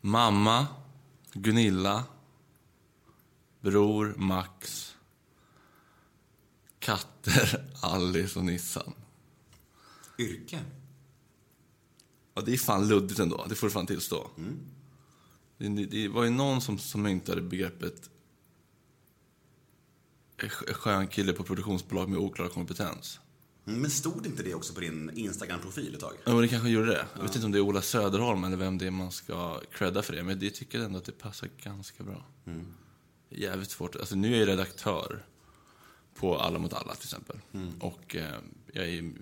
Mamma, 0.00 0.66
Gunilla, 1.32 2.04
bror 3.60 4.14
Max, 4.16 4.94
katter, 6.78 7.70
Alice 7.82 8.38
och 8.38 8.44
Nissan. 8.44 8.92
Yrke? 10.18 10.60
Ja, 12.34 12.42
det 12.42 12.52
är 12.52 12.58
fan 12.58 12.88
luddigt 12.88 13.20
ändå, 13.20 13.46
det 13.48 13.54
får 13.54 13.66
du 13.66 13.70
fan 13.70 13.86
tillstå. 13.86 14.30
Det, 14.36 14.42
det, 15.68 15.86
det 15.86 16.08
var 16.08 16.24
ju 16.24 16.30
någon 16.30 16.60
som, 16.60 16.78
som 16.78 17.02
myntade 17.02 17.42
begreppet 17.42 18.10
"En 20.36 20.48
sk- 20.48 20.72
skön 20.72 21.06
kille 21.08 21.32
på 21.32 21.42
produktionsbolag 21.44 22.08
med 22.08 22.18
oklar 22.18 22.48
kompetens. 22.48 23.20
Mm, 23.66 23.80
Men 23.80 23.90
stod 23.90 24.26
inte 24.26 24.42
det 24.42 24.54
också 24.54 24.74
på 24.74 24.80
din 24.80 25.10
Instagram-profil 25.14 25.94
ett 25.94 26.00
tag? 26.00 26.12
Ja, 26.24 26.32
men 26.32 26.42
det 26.42 26.48
kanske 26.48 26.68
gjorde 26.68 26.86
det. 26.86 27.06
Jag 27.16 27.22
vet 27.22 27.34
inte 27.34 27.46
om 27.46 27.52
det 27.52 27.58
är 27.58 27.62
Ola 27.62 27.82
Söderholm 27.82 28.44
eller 28.44 28.56
vem 28.56 28.78
det 28.78 28.86
är 28.86 28.90
man 28.90 29.12
ska 29.12 29.60
credda 29.72 30.02
för 30.02 30.12
det. 30.12 30.22
Men 30.22 30.38
det 30.38 30.50
tycker 30.50 30.78
jag 30.78 30.84
ändå 30.84 30.98
att 30.98 31.04
det 31.04 31.18
passar 31.18 31.48
ganska 31.62 32.04
bra. 32.04 32.24
Jävligt 33.28 33.70
svårt. 33.70 33.96
Alltså 33.96 34.14
nu 34.16 34.34
är 34.34 34.38
jag 34.38 34.48
redaktör 34.48 35.24
på 36.14 36.38
Alla 36.38 36.58
mot 36.58 36.72
alla 36.72 36.94
till 36.94 37.06
exempel. 37.06 37.36
Och 37.80 38.16
eh, 38.16 38.34
jag 38.72 38.88
är 38.88 39.12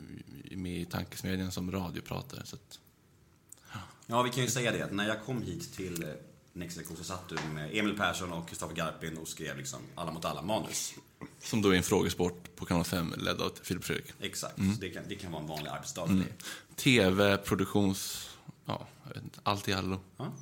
med 0.57 0.81
i 0.81 0.85
tankesmedjan 0.85 1.53
som 1.53 1.71
radiopratare. 1.73 2.47
Så 2.47 2.57
att, 2.57 2.79
Ja, 4.07 4.23
vi 4.23 4.31
kan 4.31 4.43
ju 4.45 4.51
säga 4.51 4.73
det 4.73 4.83
att 4.85 4.93
när 4.93 5.09
jag 5.09 5.25
kom 5.25 5.43
hit 5.43 5.73
till 5.73 6.07
Nexelektion 6.59 6.97
så 6.97 7.05
satt 7.05 7.29
du 7.29 7.37
med 7.55 7.71
Emil 7.77 7.97
Persson 7.97 8.33
och 8.33 8.49
Kristoffer 8.49 8.75
Garpin 8.75 9.19
och 9.19 9.29
skrev 9.29 9.57
liksom 9.57 9.81
alla 9.95 10.11
mot 10.11 10.25
alla 10.25 10.43
manus. 10.43 10.95
som 11.43 11.63
då 11.63 11.71
är 11.71 11.77
en 11.77 11.83
frågesport 11.83 12.57
på 12.57 12.65
kanal 12.65 12.85
5 12.85 13.15
ledd 13.17 13.41
av 13.41 13.53
Filip 13.63 13.85
Fredrik. 13.85 14.13
Exakt, 14.21 14.57
så 14.57 14.81
det 14.81 14.91
kan, 14.91 15.03
det 15.09 15.15
kan 15.15 15.33
vara 15.33 15.43
en 15.43 15.49
vanlig 15.49 15.71
arbetsdag 15.71 16.07
för 16.07 16.15
dig. 16.15 16.33
TV, 16.77 17.37
produktions... 17.37 18.31
Ja, 18.65 18.87
jag 19.07 19.15
vet 19.15 19.23
inte. 19.25 19.41
Allt 19.43 19.69
i 19.69 19.73
allo. 19.73 20.01
Ja, 20.17 20.33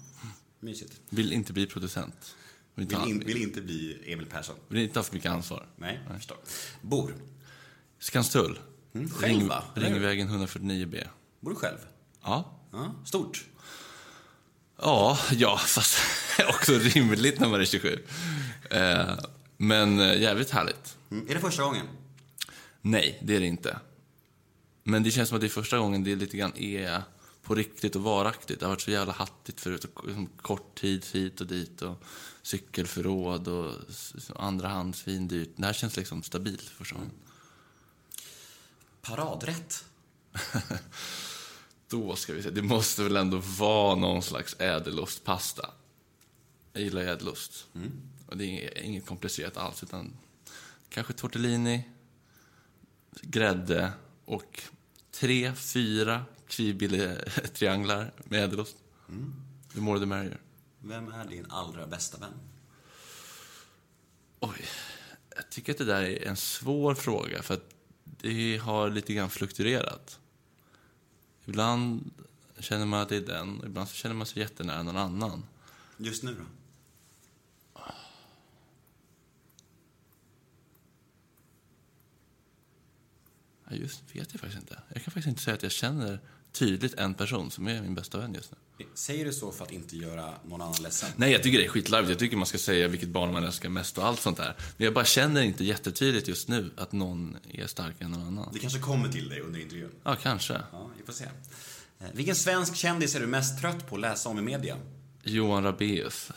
mysigt. 0.61 1.01
Vill 1.09 1.33
inte 1.33 1.53
bli 1.53 1.67
producent. 1.67 2.37
Vill 2.75 2.83
inte, 2.83 2.97
Vill, 3.01 3.11
in, 3.11 3.19
vill 3.27 3.43
inte 3.43 3.61
bli 3.63 4.13
Emil 4.13 4.27
Persson. 4.27 4.57
vill 4.69 4.83
inte 4.83 4.99
ha 4.99 5.05
för 5.05 5.15
mycket 5.15 5.31
ansvar. 5.31 5.67
Nej, 5.77 6.01
jag 6.09 6.17
förstår. 6.17 6.39
Bor? 6.83 7.15
Skanstull. 7.99 8.59
själv, 9.13 9.49
va? 9.49 9.65
Eller 9.77 9.87
hur? 9.87 9.95
Ringvägen 9.95 10.29
149B. 10.29 11.07
Bor 11.41 11.51
du 11.51 11.57
själv? 11.57 11.79
Ja. 12.23 12.61
Ja, 12.73 12.95
stort. 13.05 13.47
Ja, 14.79 15.19
ja, 15.33 15.59
fast 15.59 15.99
också 16.49 16.73
rimligt 16.79 17.41
när 17.41 17.49
man 17.49 17.61
är 17.61 17.65
27. 17.65 18.05
Eh, 18.71 19.19
men 19.57 20.01
eh, 20.01 20.21
jävligt 20.21 20.51
härligt. 20.51 20.97
Mm. 21.11 21.29
Är 21.31 21.35
det 21.35 21.41
första 21.41 21.63
gången? 21.63 21.87
Nej, 22.81 23.19
det 23.23 23.37
är 23.37 23.41
det 23.41 23.47
inte. 23.47 23.79
Men 24.83 25.03
det 25.03 25.11
känns 25.11 25.29
som 25.29 25.37
att 25.37 25.41
det 25.41 25.47
är 25.47 25.49
första 25.49 25.79
gången 25.79 26.05
det 26.05 26.17
lite 26.17 26.37
grann 26.37 26.57
är 26.57 27.03
på 27.43 27.55
riktigt 27.55 27.97
och 27.97 28.03
varaktigt. 28.03 28.61
Det 28.61 28.67
har 28.67 28.71
varit 28.71 28.81
så 28.81 28.91
jävla 28.91 29.13
hattigt 29.13 29.61
förut. 29.61 29.85
Och 29.85 30.07
liksom 30.07 30.27
kort 30.43 30.75
tid 30.81 31.07
hit 31.13 31.41
och 31.41 31.47
dit 31.47 31.83
och 31.83 32.03
cykelförråd 32.43 33.49
och 33.49 33.73
s- 33.91 34.31
andra 34.37 34.69
hand 34.69 34.97
svindyrt. 34.97 35.49
Det 35.57 35.67
här 35.67 35.73
känns 35.73 35.97
liksom 35.97 36.23
stabilt 36.23 36.63
för 36.63 36.75
första 36.77 36.95
gången. 36.95 37.11
Paradrätt? 39.03 39.85
Då 41.89 42.17
ska 42.17 42.33
vi 42.33 42.43
se. 42.43 42.51
Det 42.51 42.63
måste 42.63 43.03
väl 43.03 43.17
ändå 43.17 43.37
vara 43.59 43.95
någon 43.95 44.23
slags 44.23 44.57
ädelostpasta. 44.61 45.71
Jag 46.73 46.83
gillar 46.83 47.03
ädelost. 47.03 47.67
Och 48.27 48.37
det 48.37 48.67
är 48.67 48.83
inget 48.83 49.07
komplicerat 49.07 49.57
alls. 49.57 49.83
Utan 49.83 50.17
kanske 50.89 51.13
tortellini, 51.13 51.85
grädde 53.23 53.93
och 54.25 54.63
tre, 55.11 55.55
fyra 55.55 56.25
kvibille-trianglar 56.49 58.13
med 58.25 58.45
ädelost. 58.45 58.77
The 59.75 59.81
more 59.81 59.99
the 59.99 60.07
merrier. 60.07 60.41
Vem 60.81 61.13
är 61.13 61.25
din 61.25 61.47
allra 61.51 61.87
bästa 61.87 62.19
vän? 62.19 62.33
Oj, 64.41 64.65
jag 65.37 65.51
tycker 65.51 65.73
att 65.73 65.79
det 65.79 65.85
där 65.85 66.03
är 66.03 66.27
en 66.27 66.37
svår 66.37 66.95
fråga 66.95 67.43
för 67.43 67.55
att 67.55 67.75
det 68.05 68.57
har 68.57 68.91
lite 68.91 69.15
grann 69.15 69.31
fluktuerat. 69.31 70.19
Ibland 71.47 72.11
känner 72.59 72.87
man 72.87 73.01
att 73.01 73.09
det 73.09 73.17
är 73.17 73.21
den, 73.21 73.63
ibland 73.67 73.89
så 73.89 73.95
känner 73.95 74.15
man 74.15 74.27
sig 74.27 74.43
jättenära 74.43 74.83
någon 74.83 74.97
annan. 74.97 75.45
Just 75.97 76.23
nu 76.23 76.35
då? 76.35 76.45
Ja, 83.69 83.77
just 83.77 84.03
vet 84.17 84.33
jag 84.33 84.41
faktiskt 84.41 84.61
inte. 84.61 84.83
Jag 84.89 85.03
kan 85.03 85.13
faktiskt 85.13 85.27
inte 85.27 85.43
säga 85.43 85.55
att 85.55 85.63
jag 85.63 85.73
känner 85.73 86.21
tydligt 86.59 86.95
en 86.95 87.15
person 87.15 87.51
som 87.51 87.69
är 87.69 87.81
min 87.83 87.95
bästa 87.95 88.19
vän 88.19 88.35
just 88.35 88.53
nu. 88.53 88.87
Säger 88.95 89.25
du 89.25 89.33
så 89.33 89.53
för 89.53 89.65
att 89.65 89.73
inte 89.73 89.97
göra 89.97 90.35
någon 90.49 90.61
annan 90.63 90.83
ledsen? 90.83 91.09
Nej, 91.17 91.33
jag 91.33 91.43
tycker 91.43 91.59
det 91.59 91.65
är 91.65 91.69
skitlarvigt. 91.69 92.11
Jag 92.11 92.19
tycker 92.19 92.37
man 92.37 92.47
ska 92.47 92.59
säga 92.59 92.89
vilket 92.89 93.09
barn 93.09 93.33
man 93.33 93.45
älskar 93.45 93.69
mest 93.69 93.99
och 93.99 94.07
allt 94.07 94.21
sånt 94.21 94.37
där. 94.37 94.57
Men 94.77 94.85
jag 94.85 94.95
bara 94.95 95.05
känner 95.05 95.43
inte 95.43 95.65
jättetydligt 95.65 96.29
just 96.29 96.49
nu 96.49 96.71
att 96.77 96.93
någon 96.93 97.37
är 97.51 97.67
starkare 97.67 98.05
än 98.05 98.11
någon 98.11 98.27
annan. 98.27 98.51
Det 98.53 98.59
kanske 98.59 98.79
kommer 98.79 99.09
till 99.09 99.29
dig 99.29 99.41
under 99.41 99.61
intervjun. 99.61 99.91
Ja, 100.05 100.17
kanske. 100.23 100.53
Ja, 100.73 100.91
vi 100.99 101.03
får 101.07 101.13
se. 101.13 101.25
Eh, 101.25 102.07
Vilken 102.13 102.35
svensk 102.35 102.77
kändis 102.77 103.15
är 103.15 103.21
du 103.21 103.27
mest 103.27 103.61
trött 103.61 103.89
på 103.89 103.95
att 103.95 104.01
läsa 104.01 104.29
om 104.29 104.39
i 104.39 104.43
media? 104.43 104.77
Johan 105.23 105.63
Rabaeus. 105.65 106.31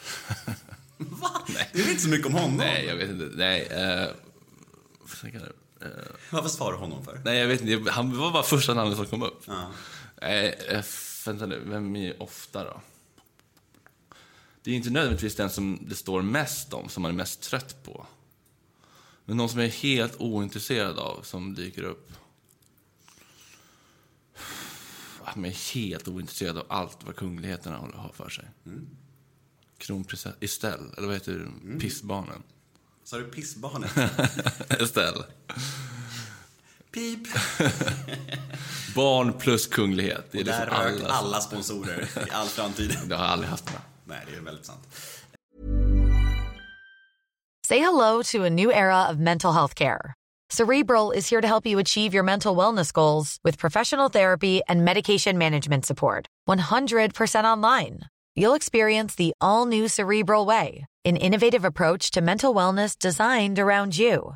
Va? 0.98 1.30
Det 1.74 1.82
är 1.82 1.90
inte 1.90 2.02
så 2.02 2.10
mycket 2.10 2.28
om 2.28 2.34
honom. 2.34 2.58
Nej, 2.58 2.86
jag 2.86 2.96
vet 2.96 3.10
inte. 3.10 3.30
Nej? 3.36 3.62
Eh, 3.72 4.08
Varför 6.32 6.50
svarar 6.50 6.72
du 6.72 6.78
honom 6.78 7.06
för? 7.06 7.22
nej, 7.26 7.38
jag 7.40 7.48
vet 7.48 7.62
inte. 7.62 7.92
Han 7.92 8.18
var 8.18 8.32
bara 8.32 8.44
första 8.44 8.74
namnet 8.74 8.98
som 8.98 9.06
kom 9.06 9.24
upp. 9.24 9.44
Ja. 9.48 9.72
Nej, 10.22 10.60
eh, 10.68 10.86
vänta 11.26 11.46
nu. 11.46 11.64
Vem 11.66 11.96
är 11.96 12.22
ofta 12.22 12.64
då? 12.64 12.82
Det 14.62 14.72
är 14.72 14.76
inte 14.76 14.90
nödvändigtvis 14.90 15.36
den 15.36 15.50
som 15.50 15.80
det 15.82 15.96
står 15.96 16.22
mest 16.22 16.74
om, 16.74 16.90
som 16.90 17.02
man 17.02 17.12
är 17.12 17.16
mest 17.16 17.42
trött 17.42 17.84
på. 17.84 18.08
Men 19.26 19.38
någon 19.38 19.50
som 19.50 19.60
jag 19.60 19.68
är 19.68 19.72
helt 19.72 20.16
ointresserad 20.22 21.00
av, 21.00 21.22
som 21.22 21.56
dyker 21.56 21.84
upp. 21.84 22.12
Ah, 25.24 25.32
jag 25.36 25.46
är 25.46 25.74
helt 25.76 26.08
ointresserad 26.08 26.58
av 26.58 26.66
allt 26.70 27.04
vad 27.04 27.16
kungligheterna 27.16 27.78
har 27.78 28.12
för 28.14 28.30
sig. 28.30 28.46
Kronprinsessa 29.78 30.34
Estelle, 30.40 30.94
eller 30.98 31.08
vad 31.08 31.16
heter 31.16 31.52
det? 31.64 31.80
Pissbarnen. 31.80 32.44
Sa 33.04 33.18
du 33.18 33.24
pissbarnet? 33.24 33.92
Estelle. 34.82 35.24
Pip! 36.92 37.28
Barn 38.96 39.34
plus 39.34 39.68
kunglighet. 39.68 40.26
Det 40.32 40.40
är 40.40 40.44
Där 40.44 40.66
liksom 40.66 40.84
rök 40.84 41.02
alla. 41.04 41.14
alla 41.14 41.42
sponsorer 41.42 42.08
i 42.28 42.32
all 42.32 42.48
framtid. 42.48 42.98
Det 43.08 43.16
har 43.16 43.24
jag 43.24 43.32
aldrig 43.32 43.50
haft 43.50 43.66
med. 43.66 43.82
Nej, 44.06 44.20
det 44.32 44.38
är 44.38 44.42
väldigt 44.42 44.66
sant. 44.66 44.88
Say 47.68 47.80
hello 47.80 48.24
to 48.24 48.46
a 48.46 48.50
new 48.50 48.72
era 48.72 49.10
of 49.12 49.18
mental 49.18 49.54
health 49.54 49.76
care. 49.76 50.14
Cerebral 50.52 51.12
is 51.12 51.30
here 51.30 51.42
to 51.42 51.48
help 51.48 51.68
you 51.68 51.80
achieve 51.80 52.16
your 52.16 52.24
mental 52.24 52.56
wellness 52.58 52.92
goals 52.92 53.38
with 53.44 53.60
professional 53.60 54.10
therapy 54.10 54.62
and 54.68 54.84
medication 54.84 55.38
management 55.38 55.86
support. 55.86 56.26
100% 56.50 57.44
online. 57.44 58.00
You'll 58.36 58.56
experience 58.56 59.14
the 59.16 59.32
all 59.40 59.68
new 59.68 59.88
Cerebral 59.88 60.48
Way, 60.48 60.86
an 61.06 61.18
innovative 61.18 61.64
approach 61.66 62.10
to 62.12 62.22
mental 62.22 62.56
wellness 62.56 62.98
designed 62.98 63.60
around 63.60 63.96
you. 64.00 64.36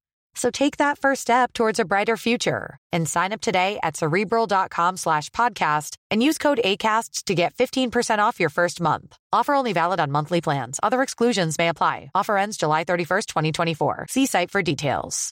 So 0.33 0.49
take 0.49 0.77
that 0.77 0.97
first 0.97 1.21
step 1.21 1.53
towards 1.53 1.79
a 1.79 1.85
brighter 1.85 2.17
future 2.17 2.77
and 2.93 3.07
sign 3.07 3.31
up 3.33 3.41
today 3.41 3.79
at 3.83 3.97
cerebral.com 3.97 4.97
slash 4.97 5.29
podcast 5.31 5.95
and 6.09 6.23
use 6.23 6.37
code 6.37 6.59
ACAST 6.63 7.25
to 7.25 7.35
get 7.35 7.53
15% 7.55 8.19
off 8.19 8.39
your 8.39 8.49
first 8.49 8.79
month. 8.81 9.17
Offer 9.33 9.53
only 9.53 9.73
valid 9.73 9.99
on 9.99 10.11
monthly 10.11 10.41
plans. 10.41 10.79
Other 10.81 11.01
exclusions 11.01 11.57
may 11.57 11.67
apply. 11.69 12.11
Offer 12.15 12.37
ends 12.37 12.57
July 12.57 12.83
31st, 12.85 13.25
2024. 13.27 14.05
See 14.09 14.25
site 14.25 14.51
for 14.51 14.61
details. 14.61 15.31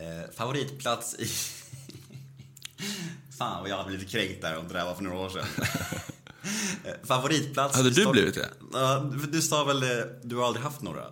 Eh, 0.00 0.30
favoritplats 0.36 1.14
i... 1.18 1.26
Fan 3.38 3.60
vad 3.62 3.70
jag 3.70 3.76
hade 3.76 3.88
blivit 3.88 4.08
kränkt 4.10 4.42
där 4.42 4.58
om 4.58 4.68
det 4.68 4.74
där 4.74 4.84
var 4.84 4.94
för 4.94 5.02
några 5.02 5.18
år 5.18 5.28
sedan. 5.28 5.46
Eh, 6.84 6.92
Favoritplats... 7.04 7.76
Hade 7.76 7.88
i 7.88 7.92
du 7.92 8.00
Stock- 8.00 8.12
blivit 8.12 8.34
det? 8.34 8.48
Ja, 8.72 9.10
för 9.20 9.26
du 9.26 9.42
sa 9.42 9.64
väl 9.64 9.80
du 10.22 10.36
har 10.36 10.46
aldrig 10.46 10.64
haft 10.64 10.82
några? 10.82 11.04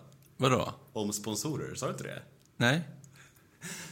Vadå? 0.50 0.72
Om 0.92 1.12
sponsorer, 1.12 1.74
sa 1.74 1.86
du 1.86 1.92
inte 1.92 2.04
det? 2.04 2.22
Nej? 2.56 2.80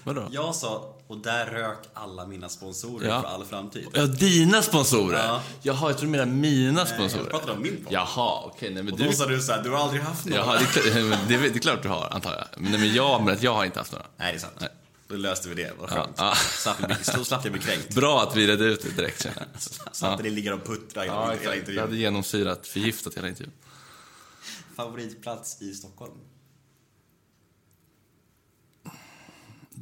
Vadå? 0.04 0.28
Jag 0.30 0.54
sa, 0.54 0.96
och 1.06 1.18
där 1.18 1.46
rök 1.46 1.78
alla 1.94 2.26
mina 2.26 2.48
sponsorer 2.48 3.08
Ja. 3.08 3.22
för 3.22 3.28
all 3.28 3.44
framtid. 3.44 3.86
Ja, 3.92 4.06
dina 4.06 4.62
sponsorer? 4.62 5.18
Ja. 5.18 5.42
Jaha, 5.62 5.88
jag 5.90 5.98
tror 5.98 6.06
du 6.06 6.10
menar 6.10 6.26
mina 6.26 6.80
jag 6.80 6.88
sponsorer. 6.88 7.30
pratade 7.30 7.52
om 7.52 7.62
min 7.62 7.84
podd. 7.84 7.92
Jaha, 7.92 8.42
okej. 8.44 8.74
nej, 8.74 8.82
men 8.82 8.92
Och 8.92 8.98
du... 8.98 9.04
då 9.06 9.12
sa 9.12 9.26
du 9.26 9.40
så 9.40 9.52
här, 9.52 9.62
du 9.62 9.70
har 9.70 9.78
aldrig 9.78 10.02
haft 10.02 10.24
några. 10.26 10.42
Jaha, 10.42 10.58
det, 10.58 10.64
är 10.64 10.66
klart- 10.66 10.84
det, 11.28 11.34
är- 11.34 11.40
det 11.40 11.46
är 11.56 11.58
klart 11.58 11.82
du 11.82 11.88
har, 11.88 12.08
antar 12.10 12.32
jag. 12.32 12.62
Men, 12.62 12.70
nej, 12.72 12.80
men 12.80 12.94
jag, 12.94 13.22
men 13.22 13.34
att 13.34 13.42
jag 13.42 13.54
har 13.54 13.64
inte 13.64 13.78
haft 13.78 13.92
några. 13.92 14.06
Nej, 14.16 14.32
det 14.32 14.38
är 14.38 14.40
sant. 14.40 14.54
Nej. 14.60 14.68
Då 15.08 15.14
löste 15.16 15.48
vi 15.48 15.54
det, 15.54 15.72
vad 15.80 15.90
skönt. 15.90 16.14
ja. 16.16 16.34
Slapp 16.34 16.76
jag 16.80 16.88
bli, 16.88 16.96
så 17.04 17.24
slapp 17.24 17.44
jag 17.44 17.52
bli 17.52 17.62
kränkt. 17.62 17.94
Bra 17.94 18.22
att 18.22 18.36
vi 18.36 18.46
redde 18.46 18.64
ut 18.64 18.82
det 18.82 18.90
direkt 18.96 19.22
känner 19.22 19.36
jag. 19.52 19.62
Så 19.92 20.06
att 20.06 20.22
det 20.22 20.30
ligger 20.30 20.52
och 20.52 20.64
puttrar 20.66 21.02
hela, 21.02 21.14
Ja, 21.14 21.20
hela 21.22 21.34
exakt. 21.34 21.50
Det 21.52 21.58
intervjun. 21.58 21.80
hade 21.82 21.96
genomsyrat, 21.96 22.66
förgiftat 22.66 23.14
hela 23.14 23.28
intervjun. 23.28 23.52
Favoritplats 24.76 25.62
i 25.62 25.74
Stockholm? 25.74 26.12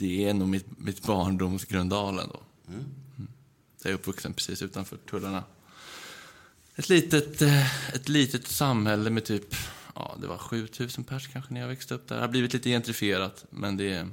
Det 0.00 0.28
är 0.28 0.34
nog 0.34 0.48
mitt, 0.48 0.78
mitt 0.78 1.02
barndoms 1.02 1.64
Gröndalen 1.64 2.28
då. 2.28 2.42
Mm. 2.68 2.84
Jag 3.82 3.90
är 3.90 3.94
uppvuxen 3.94 4.34
precis 4.34 4.62
utanför 4.62 4.96
tullarna. 4.96 5.44
Ett 6.74 6.88
litet, 6.88 7.42
eh, 7.42 7.94
ett 7.94 8.08
litet 8.08 8.48
samhälle 8.48 9.10
med 9.10 9.24
typ, 9.24 9.54
ja 9.94 10.16
det 10.20 10.26
var 10.26 10.38
7000 10.38 11.04
pers 11.04 11.28
kanske 11.28 11.54
när 11.54 11.60
jag 11.60 11.68
växte 11.68 11.94
upp 11.94 12.08
där. 12.08 12.16
Det 12.16 12.20
har 12.20 12.28
blivit 12.28 12.52
lite 12.52 12.68
gentrifierat, 12.68 13.44
men 13.50 13.76
det 13.76 13.92
är 13.92 14.08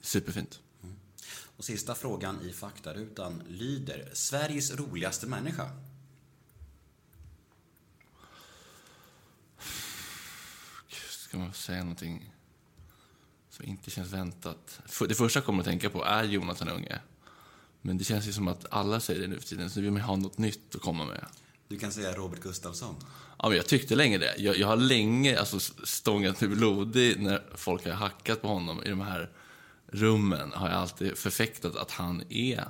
superfint. 0.00 0.60
Och 1.56 1.64
sista 1.64 1.94
frågan 1.94 2.38
i 2.42 2.52
faktarutan 2.52 3.42
lyder, 3.48 4.10
Sveriges 4.12 4.74
roligaste 4.74 5.26
människa? 5.26 5.70
Ska 11.10 11.38
man 11.38 11.52
säga 11.52 11.78
någonting 11.78 12.33
som 13.56 13.64
inte 13.64 13.90
känns 13.90 14.12
väntat? 14.12 14.80
Det 15.08 15.14
första 15.14 15.38
jag 15.38 15.44
kommer 15.46 15.58
att 15.60 15.66
tänka 15.66 15.90
på 15.90 16.04
är 16.04 16.24
Jonathan 16.24 16.68
Unge. 16.68 16.98
Men 17.80 17.98
det 17.98 18.04
känns 18.04 18.26
ju 18.28 18.32
som 18.32 18.48
att 18.48 18.66
alla 18.70 19.00
säger 19.00 19.20
det 19.20 19.26
nu 19.26 19.40
för 19.40 19.48
tiden, 19.48 19.70
så 19.70 19.80
vill 19.80 19.90
man 19.90 20.00
ha 20.02 20.16
något 20.16 20.38
nytt 20.38 20.74
att 20.74 20.80
komma 20.80 21.04
med. 21.04 21.24
Du 21.68 21.78
kan 21.78 21.92
säga 21.92 22.12
Robert 22.14 22.40
Gustafsson. 22.40 22.94
Ja, 23.38 23.48
men 23.48 23.56
jag 23.56 23.66
tyckte 23.66 23.94
länge 23.94 24.18
det. 24.18 24.34
Jag, 24.38 24.56
jag 24.56 24.66
har 24.66 24.76
länge 24.76 25.38
alltså, 25.38 25.60
stångat 25.84 26.40
mig 26.40 26.50
blodig 26.50 27.20
när 27.20 27.42
folk 27.54 27.84
har 27.86 27.92
hackat 27.92 28.42
på 28.42 28.48
honom 28.48 28.82
i 28.82 28.88
de 28.90 29.00
här 29.00 29.30
rummen. 29.86 30.52
Har 30.52 30.68
jag 30.68 30.76
alltid 30.76 31.18
förfäktat 31.18 31.76
att 31.76 31.90
han 31.90 32.22
är 32.28 32.64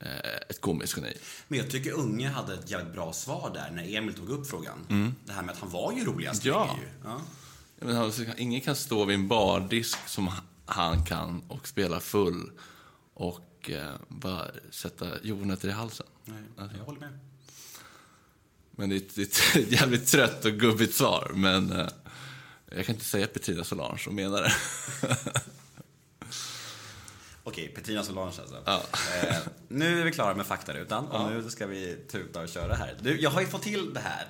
eh, 0.00 0.36
ett 0.48 0.60
komiskt 0.60 0.96
geni. 0.96 1.12
Men 1.48 1.58
jag 1.58 1.70
tycker 1.70 1.92
Unge 1.92 2.28
hade 2.28 2.54
ett 2.54 2.70
jävligt 2.70 2.94
bra 2.94 3.12
svar 3.12 3.50
där 3.54 3.70
när 3.70 3.96
Emil 3.96 4.14
tog 4.14 4.30
upp 4.30 4.46
frågan. 4.46 5.12
Det 5.26 5.32
här 5.32 5.42
med 5.42 5.52
att 5.52 5.60
han 5.60 5.70
var 5.70 5.92
ju 5.92 6.04
roligast 6.04 6.44
Ja. 6.44 6.78
ju. 6.82 6.88
Ja. 7.04 7.20
Menar, 7.84 8.12
ingen 8.36 8.60
kan 8.60 8.76
stå 8.76 9.04
vid 9.04 9.14
en 9.14 9.28
bardisk 9.28 10.08
som 10.08 10.30
han 10.66 11.04
kan 11.04 11.42
och 11.48 11.68
spela 11.68 12.00
full 12.00 12.50
och 13.14 13.70
eh, 13.70 13.90
bara 14.08 14.46
sätta 14.70 15.06
jordnötter 15.22 15.68
i 15.68 15.72
halsen. 15.72 16.06
Nej, 16.24 16.42
Alltså. 16.56 16.76
jag 16.76 16.84
håller 16.84 17.00
med. 17.00 17.18
Men 18.70 18.88
det 18.88 18.94
är, 18.94 18.98
ett, 18.98 19.14
det 19.14 19.22
är 19.22 19.60
ett 19.62 19.72
jävligt 19.80 20.06
trött 20.06 20.44
och 20.44 20.52
gubbigt 20.52 20.94
svar. 20.94 21.30
Men 21.34 21.72
eh, 21.72 21.88
jag 22.76 22.86
kan 22.86 22.94
inte 22.94 23.04
säga 23.06 23.26
Petrina 23.26 23.64
Solange 23.64 24.02
och 24.06 24.14
menar 24.14 24.42
det. 24.42 24.52
Okej, 27.44 27.68
Petrina 27.68 28.02
Solange 28.04 28.40
alltså. 28.40 28.62
Ja. 28.64 28.82
Eh, 29.22 29.36
nu 29.68 30.00
är 30.00 30.04
vi 30.04 30.12
klara 30.12 30.34
med 30.34 30.46
faktarutan 30.46 31.06
och 31.06 31.30
nu 31.30 31.50
ska 31.50 31.66
vi 31.66 31.96
tuta 32.10 32.40
och 32.40 32.48
köra 32.48 32.74
här. 32.74 32.96
Du, 33.02 33.20
jag 33.20 33.30
har 33.30 33.40
ju 33.40 33.46
fått 33.46 33.62
till 33.62 33.94
det 33.94 34.00
här. 34.00 34.26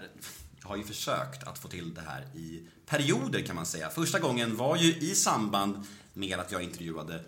Har 0.72 0.76
ju 0.76 0.84
försökt 0.84 1.42
att 1.42 1.58
få 1.58 1.68
till 1.68 1.94
det 1.94 2.00
här 2.00 2.26
i 2.34 2.62
perioder 2.86 3.42
kan 3.42 3.56
man 3.56 3.66
säga. 3.66 3.90
Första 3.90 4.18
gången 4.18 4.56
var 4.56 4.76
ju 4.76 4.94
i 4.94 5.14
samband 5.14 5.86
med 6.12 6.38
att 6.38 6.52
jag 6.52 6.62
intervjuade, 6.62 7.24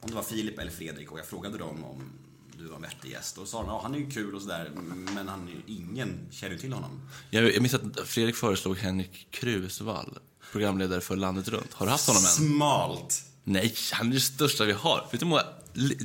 om 0.00 0.10
det 0.10 0.16
var 0.16 0.22
Filip 0.22 0.58
eller 0.58 0.70
Fredrik 0.70 1.12
och 1.12 1.18
jag 1.18 1.26
frågade 1.26 1.58
dem 1.58 1.84
om 1.84 2.12
du 2.58 2.66
var 2.66 2.76
en 2.76 2.82
vettig 2.82 3.10
gäst. 3.10 3.38
Och 3.38 3.48
sa 3.48 3.58
de, 3.62 3.66
ja 3.68 3.80
han 3.82 3.94
är 3.94 3.98
ju 3.98 4.10
kul 4.10 4.34
och 4.34 4.42
sådär, 4.42 4.70
men 5.14 5.28
han 5.28 5.48
är 5.48 5.54
ingen 5.66 6.28
känner 6.30 6.52
ju 6.54 6.58
till 6.60 6.72
honom. 6.72 7.08
Jag, 7.30 7.54
jag 7.54 7.62
minns 7.62 7.74
att 7.74 8.08
Fredrik 8.08 8.36
föreslog 8.36 8.76
Henrik 8.78 9.26
Krusvall, 9.30 10.18
programledare 10.52 11.00
för 11.00 11.16
Landet 11.16 11.48
runt. 11.48 11.72
Har 11.72 11.86
du 11.86 11.92
haft 11.92 12.06
honom 12.06 12.22
än? 12.22 12.28
Smalt! 12.30 13.24
Nej, 13.44 13.74
han 13.92 14.08
är 14.08 14.14
det 14.14 14.20
största 14.20 14.64
vi 14.64 14.72
har. 14.72 15.08
Vet 15.12 15.20
du 15.20 15.26
hur 15.26 15.30
många 15.30 15.44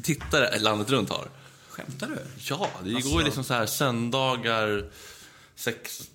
tittare 0.03 0.59
Landet 0.59 0.89
runt 0.89 1.09
har? 1.09 1.27
Skämtar 1.69 2.07
du? 2.07 2.19
Ja, 2.37 2.69
det 2.83 2.95
Alltså- 2.95 3.09
går 3.09 3.19
ju 3.19 3.25
liksom 3.25 3.43
så 3.43 3.53
här 3.53 3.65
söndagar, 3.65 4.91
sex, 5.55 6.09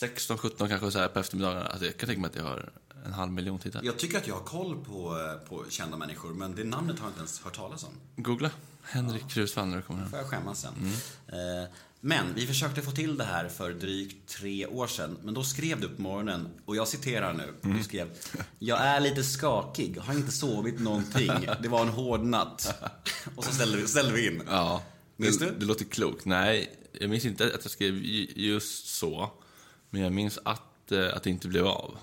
16, 0.00 0.38
17 0.38 0.68
kanske 0.68 0.90
så 0.90 0.98
här 0.98 1.08
på 1.08 1.18
eftermiddagarna. 1.18 1.66
Alltså 1.66 1.84
jag 1.86 1.96
kan 1.96 2.06
tänka 2.06 2.20
mig 2.20 2.28
att 2.28 2.36
jag 2.36 2.42
har 2.42 2.72
en 3.04 3.12
halv 3.12 3.32
miljon 3.32 3.58
tittare. 3.58 3.86
Jag 3.86 3.98
tycker 3.98 4.18
att 4.18 4.26
jag 4.26 4.34
har 4.34 4.44
koll 4.44 4.84
på, 4.84 5.18
eh, 5.20 5.48
på 5.48 5.64
kända 5.70 5.96
människor, 5.96 6.34
men 6.34 6.54
det 6.54 6.64
namnet 6.64 6.98
har 6.98 7.06
jag 7.06 7.10
inte 7.10 7.18
ens 7.20 7.40
hört 7.40 7.56
talas 7.56 7.84
om. 7.84 7.90
Googla 8.16 8.50
Henrik 8.82 9.36
när 9.36 9.76
du 9.76 9.82
kommer 9.82 10.00
hem. 10.00 10.10
får 10.10 10.18
jag 10.18 10.28
skämmas 10.28 10.60
sen. 10.60 10.72
Eh, 11.28 11.68
Men 12.00 12.34
vi 12.34 12.46
försökte 12.46 12.82
få 12.82 12.90
till 12.90 13.16
det 13.16 13.24
här 13.24 13.48
för 13.48 13.70
drygt 13.72 14.28
tre 14.28 14.66
år 14.66 14.86
sedan. 14.86 15.16
Men 15.22 15.34
då 15.34 15.44
skrev 15.44 15.80
du 15.80 15.88
på 15.88 16.02
morgonen, 16.02 16.48
och 16.64 16.76
jag 16.76 16.88
citerar 16.88 17.32
nu. 17.32 17.54
Du 17.76 17.82
skrev 17.84 18.08
Jag 18.58 18.78
är 18.80 19.00
lite 19.00 19.24
skakig, 19.24 19.96
har 19.98 20.14
inte 20.14 20.32
sovit 20.32 20.80
någonting. 20.80 21.30
Det 21.62 21.68
var 21.68 21.80
en 21.82 21.88
hård 21.88 22.20
natt. 22.20 22.74
Och 23.36 23.44
så 23.44 23.52
ställde 23.52 23.76
vi, 23.76 23.86
ställde 23.88 24.12
vi 24.12 24.26
in. 24.26 24.42
Ja. 24.48 24.82
Minns 25.16 25.38
det, 25.38 25.44
du? 25.44 25.58
Det 25.58 25.64
låter 25.66 25.84
klokt. 25.84 26.24
Nej, 26.24 26.76
jag 26.92 27.10
minns 27.10 27.24
inte 27.24 27.44
att 27.44 27.60
jag 27.64 27.70
skrev 27.70 27.94
ju- 27.94 28.32
just 28.36 28.86
så. 28.86 29.30
Men 29.96 30.02
jag 30.04 30.12
minns 30.12 30.38
att, 30.42 30.92
eh, 30.92 31.14
att 31.14 31.22
det 31.22 31.30
inte 31.30 31.48
blev 31.48 31.66
av. 31.66 31.96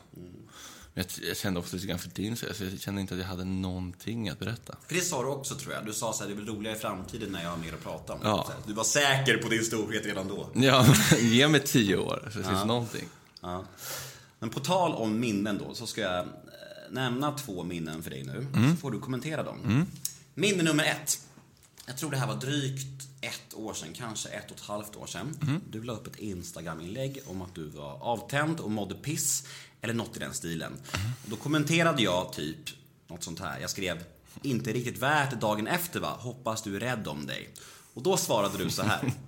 Men 0.93 1.03
jag, 1.17 1.27
jag 1.27 1.37
kände 1.37 1.59
också 1.59 1.75
lite 1.75 1.87
grann 1.87 1.99
för 1.99 2.09
din 2.09 2.37
så 2.37 2.45
jag 2.45 2.79
kände 2.79 3.01
inte 3.01 3.13
att 3.13 3.19
jag 3.19 3.27
hade 3.27 3.43
någonting 3.45 4.29
att 4.29 4.39
berätta. 4.39 4.75
För 4.87 4.95
det 4.95 5.01
sa 5.01 5.21
du 5.21 5.27
också 5.27 5.55
tror 5.55 5.73
jag. 5.73 5.85
Du 5.85 5.93
sa 5.93 6.13
så 6.13 6.23
här, 6.23 6.29
det 6.29 6.35
blir 6.35 6.45
roligare 6.45 6.77
i 6.77 6.79
framtiden 6.79 7.31
när 7.31 7.43
jag 7.43 7.49
har 7.49 7.57
mer 7.57 7.73
att 7.73 7.83
prata 7.83 8.13
om. 8.13 8.19
Ja. 8.23 8.45
Här, 8.49 8.57
Du 8.67 8.73
var 8.73 8.83
säker 8.83 9.37
på 9.37 9.49
din 9.49 9.63
storhet 9.63 10.05
redan 10.05 10.27
då. 10.27 10.49
Ja, 10.53 10.85
ge 11.19 11.47
mig 11.47 11.59
tio 11.59 11.97
år 11.97 12.29
så 12.31 12.37
det 12.37 12.45
finns 12.45 12.65
någonting. 12.65 13.07
Ja. 13.41 13.65
Men 14.39 14.49
på 14.49 14.59
tal 14.59 14.93
om 14.93 15.19
minnen 15.19 15.57
då, 15.57 15.73
så 15.73 15.87
ska 15.87 16.01
jag 16.01 16.19
eh, 16.19 16.25
nämna 16.91 17.31
två 17.31 17.63
minnen 17.63 18.03
för 18.03 18.09
dig 18.09 18.23
nu. 18.23 18.47
Så 18.71 18.75
får 18.81 18.91
du 18.91 18.99
kommentera 18.99 19.43
dem. 19.43 19.85
Minne 20.33 20.63
nummer 20.63 20.83
ett. 20.83 21.19
Jag 21.85 21.97
tror 21.97 22.11
det 22.11 22.17
här 22.17 22.27
var 22.27 22.35
drygt 22.35 23.03
ett 23.23 23.53
år 23.53 23.73
sedan, 23.73 23.89
kanske 23.93 24.29
ett 24.29 24.51
och 24.51 24.57
ett 24.57 24.63
halvt 24.63 24.95
år 24.95 25.07
sedan. 25.07 25.61
Du 25.69 25.83
la 25.83 25.93
upp 25.93 26.07
ett 26.07 26.15
Instagram-inlägg 26.15 27.19
om 27.25 27.41
att 27.41 27.55
du 27.55 27.67
var 27.67 27.97
avtänd 28.01 28.59
och 28.59 28.71
mådde 28.71 28.95
piss, 28.95 29.47
eller 29.81 29.93
något 29.93 30.17
i 30.17 30.19
den 30.19 30.33
stilen. 30.33 30.73
Och 31.23 31.29
då 31.29 31.35
kommenterade 31.35 32.03
jag 32.03 32.33
typ 32.33 32.57
något 33.07 33.23
sånt 33.23 33.39
här. 33.39 33.59
Jag 33.59 33.69
skrev 33.69 34.03
“Inte 34.41 34.73
riktigt 34.73 34.97
värt 34.97 35.41
dagen 35.41 35.67
efter 35.67 35.99
va? 35.99 36.17
Hoppas 36.19 36.61
du 36.61 36.75
är 36.75 36.79
rädd 36.79 37.07
om 37.07 37.25
dig”. 37.25 37.49
Och 37.93 38.03
då 38.03 38.17
svarade 38.17 38.57
du 38.57 38.69
så 38.69 38.83
här. 38.83 39.13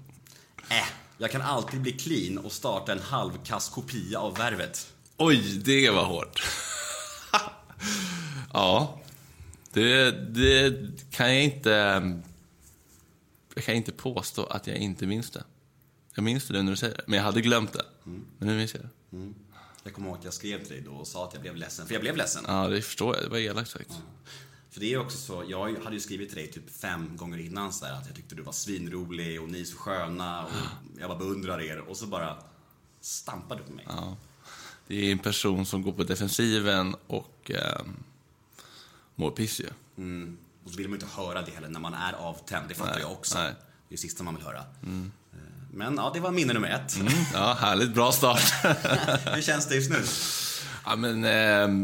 Äh, 0.69 0.87
jag 1.17 1.31
kan 1.31 1.41
alltid 1.41 1.81
bli 1.81 1.91
clean 1.91 2.37
och 2.37 2.51
starta 2.51 2.91
en 2.91 2.99
halvkass 2.99 3.69
kopia 3.69 4.19
av 4.19 4.37
Värvet. 4.37 4.93
Oj, 5.17 5.61
det 5.65 5.89
var 5.89 6.05
hårt. 6.05 6.43
ja, 8.53 9.01
det, 9.73 10.11
det 10.11 10.75
kan 11.11 11.33
jag 11.33 11.43
inte... 11.43 12.01
Jag 13.55 13.63
kan 13.63 13.75
inte 13.75 13.91
påstå 13.91 14.43
att 14.45 14.67
jag 14.67 14.77
inte 14.77 15.07
minns 15.07 15.29
det. 15.29 15.43
Jag 16.15 16.23
minns 16.23 16.47
det 16.47 16.53
nu 16.53 16.63
när 16.63 16.71
du 16.71 16.77
säger 16.77 16.97
det, 16.97 17.03
men 17.07 17.17
jag 17.17 17.23
hade 17.23 17.41
glömt 17.41 17.73
det. 17.73 17.85
Men 18.03 18.47
nu 18.47 18.57
minns 18.57 18.73
jag 18.73 18.83
det. 18.83 19.33
Jag 19.83 19.93
kommer 19.93 20.07
ihåg 20.07 20.17
att 20.17 20.23
jag 20.23 20.33
skrev 20.33 20.63
till 20.63 20.73
dig 20.73 20.81
då 20.81 20.91
och 20.91 21.07
sa 21.07 21.27
att 21.27 21.33
jag 21.33 21.41
blev 21.41 21.55
ledsen, 21.55 21.87
för 21.87 21.93
jag 21.93 22.01
blev 22.01 22.17
ledsen. 22.17 22.43
Ja, 22.47 22.67
det 22.67 22.81
förstår 22.81 23.15
jag. 23.15 23.23
Det 23.23 23.29
var 23.29 23.37
elakt 23.37 23.69
sagt. 23.69 23.91
För 24.69 24.79
det 24.79 24.93
är 24.93 24.97
också 24.97 25.17
så, 25.17 25.43
jag 25.47 25.79
hade 25.83 25.95
ju 25.95 25.99
skrivit 25.99 26.29
till 26.29 26.37
dig 26.37 26.51
typ 26.51 26.69
fem 26.69 27.17
gånger 27.17 27.37
innan 27.37 27.73
så 27.73 27.85
där, 27.85 27.93
att 27.93 28.05
jag 28.07 28.15
tyckte 28.15 28.35
du 28.35 28.41
var 28.41 28.51
svinrolig 28.51 29.41
och 29.41 29.49
ni 29.49 29.61
är 29.61 29.65
så 29.65 29.77
sköna 29.77 30.45
och 30.45 30.51
jag 30.99 31.09
bara 31.09 31.19
beundrar 31.19 31.61
er 31.61 31.79
och 31.79 31.97
så 31.97 32.07
bara 32.07 32.37
stampade 33.01 33.61
du 33.61 33.67
på 33.67 33.73
mig. 33.73 33.85
Ja. 33.87 34.17
Det 34.87 34.95
är 34.95 35.11
en 35.11 35.19
person 35.19 35.65
som 35.65 35.81
går 35.81 35.91
på 35.91 36.03
defensiven 36.03 36.95
och 37.07 37.51
eh, 37.51 37.81
mår 39.15 39.31
piss 39.31 39.59
ju. 39.59 39.69
Mm. 39.97 40.37
Och 40.65 40.71
så 40.71 40.77
vill 40.77 40.87
man 40.89 40.99
ju 40.99 41.05
inte 41.05 41.15
höra 41.21 41.41
det 41.41 41.51
heller 41.51 41.67
när 41.69 41.79
man 41.79 41.93
är 41.93 42.13
avtänd, 42.13 42.65
det 42.69 42.75
fattar 42.75 42.91
Nej, 42.91 43.01
jag 43.01 43.11
också. 43.11 43.37
nej. 43.37 43.53
Det 43.87 43.93
är 43.93 43.97
det 43.97 43.97
sista 43.97 44.23
man 44.23 44.35
vill 44.35 44.43
höra. 44.45 44.57
Eh, 44.59 44.89
Men 45.73 45.95
ja, 45.95 46.11
det 46.13 46.19
var 46.19 46.31
minne 46.31 46.53
nummer 46.53 46.69
ett. 46.69 46.97
Ja, 47.33 47.57
härligt. 47.59 47.93
Bra 47.93 48.11
start. 48.11 48.41
Hur 49.35 49.41
känns 49.41 49.67
det 49.67 49.75
just 49.75 49.89
nu? 49.91 50.03
ja, 50.85 50.95
men, 50.95 51.23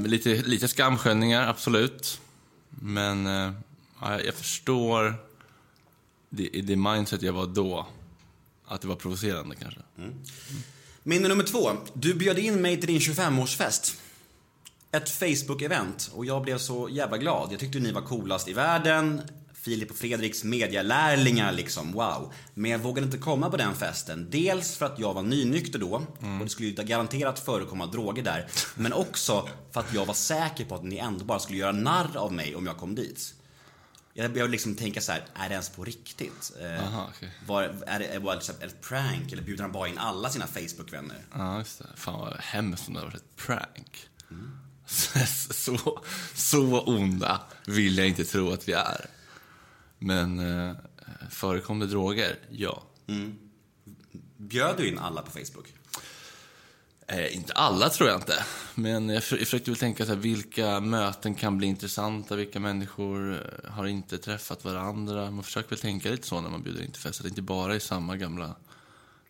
eh, 0.03 0.07
lite, 0.09 0.29
lite 0.35 0.67
skamsköljningar, 0.67 1.47
absolut. 1.47 2.21
Men 2.69 3.27
eh, 3.27 3.51
ja, 4.01 4.21
jag 4.21 4.35
förstår 4.35 5.15
det, 6.29 6.49
det 6.63 6.75
mindset 6.75 7.21
jag 7.21 7.33
var 7.33 7.47
då. 7.47 7.87
Att 8.67 8.81
det 8.81 8.87
var 8.87 8.95
provocerande 8.95 9.55
kanske. 9.55 9.79
Minne 11.03 11.27
nummer 11.27 11.43
två. 11.43 11.71
Du 11.93 12.13
bjöd 12.13 12.39
in 12.39 12.61
mig 12.61 12.77
till 12.79 12.87
din 12.87 12.99
25-årsfest. 12.99 13.95
Ett 14.91 15.09
Facebook-event 15.09 16.11
och 16.13 16.25
jag 16.25 16.41
blev 16.41 16.57
så 16.57 16.89
jävla 16.89 17.17
glad. 17.17 17.51
Jag 17.51 17.59
tyckte 17.59 17.79
ni 17.79 17.91
var 17.91 18.01
coolast 18.01 18.47
i 18.47 18.53
världen. 18.53 19.21
Filip 19.53 19.91
och 19.91 19.97
Fredriks 19.97 20.43
medialärlingar 20.43 21.51
liksom, 21.51 21.91
wow. 21.91 22.33
Men 22.53 22.71
jag 22.71 22.79
vågade 22.79 23.05
inte 23.05 23.17
komma 23.17 23.49
på 23.49 23.57
den 23.57 23.75
festen. 23.75 24.27
Dels 24.29 24.77
för 24.77 24.85
att 24.85 24.99
jag 24.99 25.13
var 25.13 25.21
nynykter 25.21 25.79
då 25.79 25.93
och 25.95 26.43
det 26.43 26.49
skulle 26.49 26.69
ju 26.69 26.75
garanterat 26.75 27.39
förekomma 27.39 27.85
droger 27.85 28.23
där. 28.23 28.47
Men 28.75 28.93
också 28.93 29.49
för 29.71 29.79
att 29.79 29.93
jag 29.93 30.05
var 30.05 30.13
säker 30.13 30.65
på 30.65 30.75
att 30.75 30.83
ni 30.83 30.97
ändå 30.97 31.25
bara 31.25 31.39
skulle 31.39 31.57
göra 31.57 31.71
narr 31.71 32.17
av 32.17 32.33
mig 32.33 32.55
om 32.55 32.65
jag 32.65 32.77
kom 32.77 32.95
dit. 32.95 33.33
Jag 34.13 34.31
började 34.31 34.51
liksom 34.51 34.75
tänka 34.75 35.01
så 35.01 35.11
här, 35.11 35.23
är 35.33 35.49
det 35.49 35.53
ens 35.53 35.69
på 35.69 35.83
riktigt? 35.83 36.51
Eh, 36.61 36.87
Aha, 36.87 37.09
okej. 37.15 37.31
var, 37.47 37.63
är 37.63 37.99
det 37.99 38.05
är 38.05 38.19
det 38.19 38.35
liksom 38.35 38.55
ett 38.61 38.81
prank 38.81 39.31
eller 39.31 39.43
bjuder 39.43 39.63
han 39.63 39.71
bara 39.71 39.87
in 39.87 39.97
alla 39.97 40.29
sina 40.29 40.47
Facebook-vänner? 40.47 41.25
Ja, 41.33 41.57
just 41.57 41.79
det. 41.79 41.87
Fan 41.95 42.19
vad 42.19 42.37
hemskt 42.39 42.87
om 42.87 42.93
det 42.93 42.99
hade 42.99 43.11
varit 43.11 43.21
ett 43.21 43.35
prank. 43.35 44.07
Så, 45.51 46.01
så 46.35 46.79
onda 46.79 47.41
vill 47.65 47.97
jag 47.97 48.07
inte 48.07 48.23
tro 48.23 48.51
att 48.51 48.67
vi 48.67 48.73
är. 48.73 49.05
Men 49.99 50.39
eh, 50.39 50.75
förekom 51.29 51.79
det 51.79 51.87
droger? 51.87 52.39
Ja. 52.49 52.83
Bjöd 54.37 54.77
du 54.77 54.87
in 54.87 54.99
alla 54.99 55.21
på 55.21 55.31
Facebook? 55.31 55.73
Eh, 57.07 57.35
inte 57.35 57.53
alla 57.53 57.89
tror 57.89 58.09
jag 58.09 58.17
inte. 58.17 58.45
Men 58.75 59.09
jag, 59.09 59.23
för, 59.23 59.37
jag 59.37 59.45
försökte 59.45 59.71
väl 59.71 59.77
tänka 59.77 60.05
så 60.05 60.11
här, 60.11 60.19
vilka 60.19 60.79
möten 60.79 61.35
kan 61.35 61.57
bli 61.57 61.67
intressanta, 61.67 62.35
vilka 62.35 62.59
människor 62.59 63.33
eh, 63.33 63.71
har 63.71 63.85
inte 63.85 64.17
träffat 64.17 64.65
varandra. 64.65 65.31
Man 65.31 65.43
försöker 65.43 65.69
väl 65.69 65.79
tänka 65.79 66.09
lite 66.09 66.27
så 66.27 66.41
när 66.41 66.49
man 66.49 66.63
bjuder 66.63 66.83
in 66.83 66.91
till 66.91 67.01
fest, 67.01 67.19
att 67.19 67.23
det 67.23 67.29
inte 67.29 67.41
bara 67.41 67.75
är 67.75 67.79
samma 67.79 68.17
gamla 68.17 68.55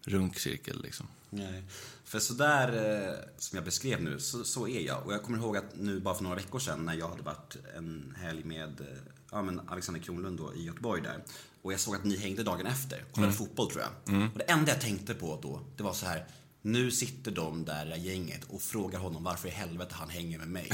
runkcirkel 0.06 0.82
liksom. 0.84 1.08
Nej. 1.30 1.64
För 2.12 2.19
sådär 2.19 2.67
eh, 2.67 3.13
som 3.38 3.56
jag 3.56 3.65
beskrev 3.65 4.02
nu, 4.04 4.19
så, 4.19 4.43
så 4.43 4.67
är 4.67 4.80
jag. 4.80 5.06
Och 5.06 5.13
jag 5.13 5.24
kommer 5.24 5.38
ihåg 5.38 5.58
att 5.58 5.76
nu 5.76 6.00
bara 6.00 6.15
för 6.15 6.24
några 6.24 6.36
veckor 6.36 6.60
sedan 6.60 6.86
när 6.86 6.93
jag 6.93 7.08
hade 7.10 7.21
varit 7.21 7.58
en 7.78 8.15
helg 8.21 8.43
med 8.43 8.82
eh, 8.82 8.88
ja, 9.32 9.41
men 9.41 9.62
Alexander 9.69 10.02
Kronlund 10.02 10.38
då, 10.38 10.54
i 10.56 10.63
Göteborg 10.65 11.02
där. 11.02 11.24
Och 11.62 11.74
jag 11.74 11.80
såg 11.80 11.95
att 11.95 12.04
ni 12.04 12.17
hängde 12.17 12.43
dagen 12.43 12.65
efter, 12.65 13.04
kollade 13.12 13.34
fotboll 13.34 13.71
tror 13.71 13.84
jag. 13.84 13.91
Och 14.32 14.38
det 14.38 14.43
enda 14.43 14.71
jag 14.71 14.82
tänkte 14.82 15.13
på 15.13 15.39
då, 15.41 15.62
det 15.78 15.84
var 15.84 15.93
så 15.93 16.06
här. 16.06 16.26
Nu 16.62 16.91
sitter 16.91 17.32
de 17.32 17.65
där, 17.65 17.95
gänget 17.95 18.43
och 18.50 18.62
frågar 18.62 19.00
honom 19.00 19.24
varför 19.24 19.47
i 19.47 19.52
helvete 19.52 19.95
han 19.97 20.10
hänger 20.10 20.38
med 20.38 20.47
mig. 20.47 20.69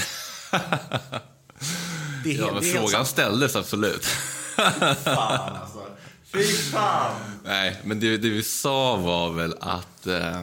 Det 2.23 2.35
är 2.35 2.37
Ja, 2.39 2.51
men 2.53 2.61
det 2.63 2.69
är 2.69 2.73
frågan 2.73 2.89
sant. 2.91 3.07
ställdes 3.07 3.55
absolut. 3.55 4.05
Fan 5.03 5.55
alltså. 5.55 5.85
Fy 6.23 6.43
fan! 6.43 7.15
Nej, 7.43 7.81
men 7.83 7.99
det, 7.99 8.17
det 8.17 8.29
vi 8.29 8.43
sa 8.43 8.95
var 8.95 9.31
väl 9.33 9.55
att, 9.59 10.07
eh, 10.07 10.41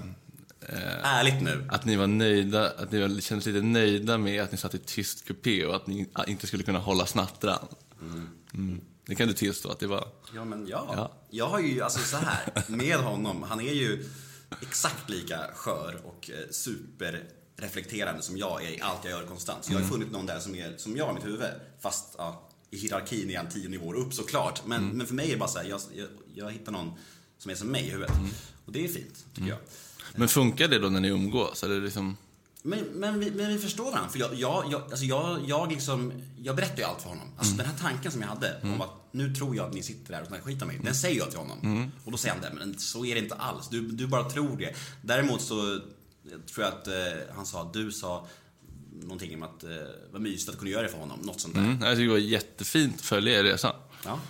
Ärligt 1.03 1.42
nu. 1.42 1.64
att 1.70 1.85
ni 1.85 1.96
var 1.96 2.07
nöjda, 2.07 2.70
att 2.70 2.92
ni 2.92 3.20
kändes 3.20 3.46
lite 3.46 3.62
nöjda 3.62 4.18
med 4.18 4.42
att 4.42 4.53
ni 4.53 4.59
satt 4.59 4.74
i 4.74 4.79
tyst 4.79 5.24
kupé 5.24 5.66
och 5.66 5.77
att 5.77 5.87
ni 5.87 6.09
inte 6.27 6.46
skulle 6.46 6.62
kunna 6.62 6.79
hålla 6.79 7.07
snattran. 7.07 7.68
Mm. 8.55 8.81
Det 9.07 9.14
kan 9.14 9.29
du 9.29 9.35
tillstå 9.35 9.68
att 9.70 9.79
det 9.79 9.87
var. 9.87 10.09
Ja, 10.35 10.44
men 10.44 10.66
ja. 10.66 10.92
Ja. 10.96 11.12
Jag 11.31 11.46
har 11.46 11.61
ju, 11.61 11.83
alltså 11.83 11.98
så 11.98 12.16
här, 12.16 12.64
med 12.68 12.96
honom, 12.96 13.42
han 13.42 13.61
är 13.61 13.72
ju 13.74 14.05
exakt 14.62 15.11
lika 15.11 15.38
skör 15.55 16.00
och 16.05 16.31
eh, 16.31 16.50
superreflekterande 16.50 18.22
som 18.22 18.37
jag 18.37 18.64
är 18.64 18.68
i 18.68 18.81
allt 18.81 19.05
jag 19.05 19.11
gör 19.11 19.27
konstant. 19.27 19.64
Så 19.64 19.72
jag 19.72 19.79
har 19.79 19.83
ju 19.83 19.90
funnit 19.90 20.12
någon 20.12 20.27
där 20.27 20.38
som 20.38 20.55
är 20.55 20.77
som 20.77 20.96
jag 20.96 21.11
i 21.11 21.14
mitt 21.14 21.24
huvud. 21.24 21.50
Fast 21.81 22.14
ja, 22.18 22.50
i 22.70 22.77
hierarkin 22.77 23.31
är 23.31 23.37
han 23.37 23.48
tio 23.48 23.68
nivåer 23.68 23.96
upp 23.96 24.14
såklart. 24.14 24.66
Men, 24.66 24.88
men 24.88 25.07
för 25.07 25.14
mig 25.14 25.27
är 25.27 25.33
det 25.33 25.38
bara 25.38 25.48
så 25.48 25.59
här, 25.59 25.68
jag, 25.68 25.81
jag, 25.94 26.09
jag 26.35 26.53
hittar 26.53 26.72
någon 26.72 26.92
som 27.38 27.50
är 27.50 27.55
som 27.55 27.68
mig 27.68 27.87
i 27.87 27.90
huvudet. 27.90 28.12
Och 28.66 28.72
det 28.72 28.85
är 28.85 28.88
fint, 28.88 29.27
tycker 29.35 29.48
jag. 29.48 29.59
Men 30.14 30.28
funkar 30.28 30.68
det 30.68 30.78
då 30.78 30.88
när 30.88 31.00
ni 31.00 31.08
umgås? 31.08 31.62
Eller 31.64 31.80
liksom, 31.80 32.16
Men, 32.62 32.78
men, 32.84 33.20
vi, 33.20 33.30
men 33.30 33.48
vi 33.48 33.58
förstår 33.58 33.84
varandra. 33.84 34.08
För 34.10 34.18
jag, 34.18 34.34
jag, 34.34 34.64
jag, 34.70 34.82
alltså 34.82 35.04
jag, 35.04 35.38
jag, 35.46 35.72
liksom, 35.72 36.12
jag 36.42 36.56
berättar 36.56 36.78
ju 36.78 36.84
allt 36.84 37.02
för 37.02 37.08
honom. 37.08 37.28
Alltså 37.38 37.56
den 37.56 37.66
här 37.66 37.74
tanken 37.80 38.12
som 38.12 38.20
jag 38.20 38.28
hade 38.28 38.60
om 38.62 38.80
att 38.80 38.90
nu 39.10 39.34
tror 39.34 39.56
jag 39.56 39.66
att 39.66 39.74
ni 39.74 39.82
sitter 39.82 40.12
där 40.12 40.20
och 40.20 40.26
snackar 40.26 40.44
skit 40.44 40.62
om 40.62 40.68
mig. 40.68 40.80
Den 40.84 40.94
säger 40.94 41.18
jag 41.18 41.30
till 41.30 41.38
honom. 41.38 41.90
Och 42.04 42.12
då 42.12 42.18
säger 42.18 42.34
han 42.34 42.42
det, 42.42 42.50
men 42.58 42.78
så 42.78 43.04
är 43.04 43.14
det 43.14 43.20
inte 43.20 43.34
alls. 43.34 43.68
Du, 43.68 43.80
du 43.88 44.06
bara 44.06 44.30
tror 44.30 44.56
det. 44.56 44.74
Däremot 45.02 45.42
så 45.42 45.80
tror 46.54 46.64
jag 46.64 46.66
att 46.66 46.86
eh, 46.88 47.34
han 47.36 47.46
sa, 47.46 47.70
du 47.72 47.92
sa 47.92 48.26
någonting 49.02 49.34
om 49.34 49.42
att 49.42 49.64
eh, 49.64 49.70
vad 50.12 50.20
mysigt 50.22 50.50
att 50.50 50.58
kunna 50.58 50.70
göra 50.70 50.82
det 50.82 50.88
för 50.88 50.98
honom. 50.98 51.20
Något 51.22 51.40
sånt 51.40 51.54
där. 51.54 51.60
mm, 51.62 51.82
jag 51.82 51.90
tycker 51.92 52.04
det 52.04 52.10
var 52.10 52.18
jättefint 52.18 52.94
att 52.94 53.00
följa 53.00 53.38
er 53.38 53.44
resa. 53.44 53.76
Ja. 54.04 54.20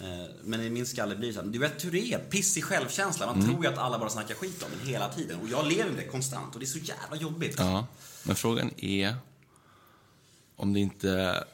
Eh, 0.00 0.26
Men 0.44 0.60
i 0.60 0.70
min 0.70 0.86
skalle 0.86 1.16
blir 1.16 1.28
det 1.28 1.34
så 1.34 1.40
här, 1.42 1.48
du 1.48 1.58
vet 1.58 1.84
hur 1.84 1.90
det 1.92 2.12
är, 2.12 2.18
pissig 2.18 2.64
självkänsla. 2.64 3.26
Man 3.26 3.44
tror 3.44 3.64
ju 3.64 3.70
att 3.72 3.78
alla 3.78 3.98
bara 3.98 4.10
snackar 4.10 4.34
skit 4.34 4.62
om 4.62 4.68
en 4.80 4.86
hela 4.88 5.08
tiden. 5.12 5.40
Och 5.40 5.48
jag 5.48 5.66
lever 5.66 5.90
med 5.90 5.98
det 6.04 6.08
konstant 6.10 6.54
och 6.54 6.60
det 6.60 6.64
är 6.64 6.68
så 6.68 6.78
jävla 6.78 7.16
jobbigt. 7.16 7.54
Ja, 7.58 7.86
men 8.22 8.36
frågan 8.36 8.70
är 8.76 9.16
om 10.56 10.72
det 10.72 10.80
inte... 10.80 11.44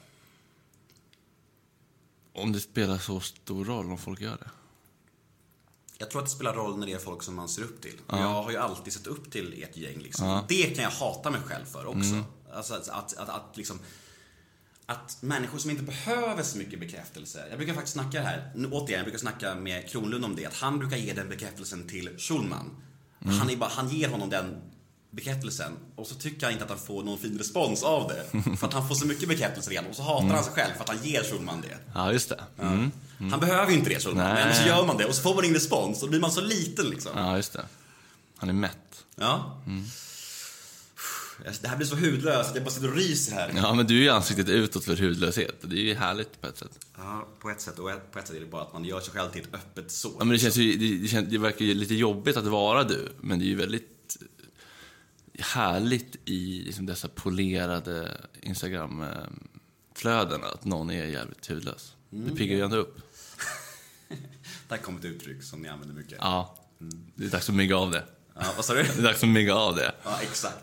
Om 2.35 2.52
det 2.52 2.61
spelar 2.61 2.98
så 2.98 3.20
stor 3.20 3.64
roll 3.64 3.90
om 3.90 3.98
folk 3.98 4.20
gör 4.20 4.37
det. 4.37 4.50
Jag 5.98 6.11
tror 6.11 6.20
att 6.22 6.26
det 6.26 6.35
spelar 6.35 6.55
roll 6.55 6.78
när 6.78 6.87
det 6.87 6.92
är 6.92 6.98
folk 6.98 7.22
som 7.22 7.35
man 7.35 7.48
ser 7.48 7.62
upp 7.62 7.81
till. 7.81 8.00
Och 8.07 8.18
Jag 8.18 8.42
har 8.42 8.50
ju 8.50 8.57
alltid 8.57 8.92
sett 8.92 9.07
upp 9.07 9.31
till 9.33 9.62
ert 9.62 9.76
gäng 9.76 9.98
liksom. 9.98 10.42
Det 10.48 10.62
kan 10.62 10.85
jag 10.85 10.90
hata 10.90 11.31
mig 11.31 11.40
själv 11.40 11.64
för 11.64 11.87
också. 11.87 12.24
Alltså 12.52 12.74
att, 12.74 12.88
att, 12.88 13.16
att, 13.16 13.28
att 13.28 13.57
liksom 13.57 13.78
att 14.92 15.22
människor 15.22 15.59
som 15.59 15.70
inte 15.70 15.83
behöver 15.83 16.42
så 16.42 16.59
mycket 16.59 16.81
bekräftelse. 16.81 17.44
Jag 17.50 17.59
brukar 17.59 17.74
faktiskt 17.74 17.94
snacka 17.94 18.22
här, 18.22 18.52
nu, 18.55 18.68
återigen, 18.68 18.98
jag 18.98 19.05
brukar 19.05 19.18
snacka 19.18 19.55
med 19.55 19.88
Kronlund 19.90 20.24
om 20.24 20.37
det. 20.37 20.46
Att 20.46 20.55
han 20.55 20.78
brukar 20.78 20.96
ge 20.96 21.12
den 21.12 21.28
bekräftelsen 21.28 21.88
till 21.88 22.11
Schulman. 22.18 22.70
Han, 23.24 23.50
är 23.50 23.57
bara, 23.57 23.70
han 23.70 23.88
ger 23.88 24.09
honom 24.09 24.31
den 24.31 24.57
bekräftelsen 25.11 25.72
och 25.96 26.07
så 26.07 26.14
tycker 26.14 26.46
han 26.46 26.52
inte 26.52 26.64
att 26.64 26.70
han 26.70 26.78
får 26.78 27.05
någon 27.05 27.18
fin 27.18 27.38
respons 27.38 27.83
av 27.83 28.09
det. 28.09 28.40
För 28.57 28.66
att 28.66 28.72
han 28.72 28.88
får 28.88 28.94
så 28.94 29.07
mycket 29.07 29.28
bekräftelse 29.28 29.70
redan 29.70 29.87
och 29.87 29.96
så 29.96 30.02
hatar 30.02 30.28
han 30.28 30.44
sig 30.44 30.52
själv 30.52 30.72
för 30.74 30.83
att 30.83 30.88
han 30.88 31.02
ger 31.02 31.22
Schulman 31.22 31.61
det. 31.61 31.76
Ja, 31.94 32.12
just 32.12 32.28
det. 32.28 32.40
Mm. 32.61 32.90
Han 33.31 33.40
behöver 33.40 33.70
ju 33.70 33.78
inte 33.78 33.90
det 33.90 34.00
Schulman, 34.00 34.35
Nej. 34.35 34.44
men 34.44 34.55
så 34.55 34.68
gör 34.68 34.87
man 34.87 34.96
det 34.96 35.05
och 35.05 35.14
så 35.14 35.22
får 35.22 35.35
man 35.35 35.44
ingen 35.44 35.55
respons 35.55 36.02
och 36.02 36.07
då 36.07 36.11
blir 36.11 36.20
man 36.20 36.33
så 36.33 36.40
liten 36.40 36.87
liksom. 36.87 37.12
Ja, 37.14 37.37
just 37.37 37.52
det. 37.52 37.64
Han 38.37 38.48
är 38.48 38.52
mätt. 38.52 39.05
Ja. 39.16 39.62
Det 41.44 41.68
här 41.68 41.76
blir 41.76 41.87
så 41.87 41.96
hudlöst, 41.96 42.55
jag 42.55 42.64
bara 42.64 42.70
sitter 42.70 42.90
och 42.90 42.96
ryser 42.96 43.33
här. 43.33 43.52
Ja, 43.57 43.74
men 43.74 43.87
du 43.87 43.98
är 43.98 44.02
ju 44.02 44.09
ansiktet 44.09 44.48
utåt 44.48 44.85
för 44.85 44.96
hudlöshet. 44.96 45.57
Det 45.62 45.76
är 45.76 45.85
ju 45.85 45.94
härligt 45.94 46.40
på 46.40 46.46
ett 46.46 46.59
sätt. 46.59 46.87
Ja, 46.96 47.28
på 47.40 47.50
ett 47.50 47.61
sätt. 47.61 47.78
Och 47.78 47.90
på 48.12 48.18
ett 48.18 48.26
sätt 48.26 48.37
är 48.37 48.40
det 48.40 48.46
bara 48.46 48.62
att 48.62 48.72
man 48.72 48.85
gör 48.85 49.00
sig 49.00 49.12
själv 49.12 49.31
till 49.31 49.42
ett 49.42 49.55
öppet 49.55 49.90
sår. 49.90 50.12
Ja, 50.18 50.24
men 50.24 50.33
det, 50.33 50.38
känns 50.38 50.57
ju, 50.57 50.76
det, 50.76 50.98
det, 51.02 51.09
känns, 51.09 51.28
det 51.28 51.38
verkar 51.38 51.64
ju 51.64 51.74
lite 51.74 51.94
jobbigt 51.94 52.37
att 52.37 52.46
vara 52.46 52.85
du, 52.85 53.12
men 53.20 53.38
det 53.38 53.44
är 53.44 53.46
ju 53.46 53.55
väldigt 53.55 54.16
härligt 55.38 56.16
i 56.24 56.62
liksom 56.64 56.87
dessa 56.87 57.09
polerade 57.09 58.20
Instagram-flöden 58.40 60.44
att 60.44 60.64
någon 60.64 60.90
är 60.90 61.05
jävligt 61.05 61.46
hudlös. 61.46 61.96
Det 62.11 62.37
piggar 62.37 62.57
ju 62.57 62.62
ändå 62.62 62.76
upp. 62.76 63.00
Det 64.68 64.76
här 64.76 64.83
kommer 64.83 64.98
ett 64.98 65.05
uttryck 65.05 65.42
som 65.42 65.62
ni 65.62 65.68
använder 65.68 65.94
mycket. 65.94 66.18
Ja, 66.20 66.59
det 67.14 67.24
är 67.24 67.28
dags 67.28 67.48
att 67.48 67.55
mygga 67.55 67.76
av 67.76 67.90
det. 67.90 68.05
Ja, 68.35 68.42
vad 68.57 68.64
sa 68.64 68.75
du? 68.75 68.83
Det 68.97 68.99
är 68.99 69.03
dags 69.03 69.23
att 69.23 69.29
mygga 69.29 69.55
av 69.55 69.77
det. 69.77 69.95
Ja, 70.05 70.18
exakt. 70.23 70.57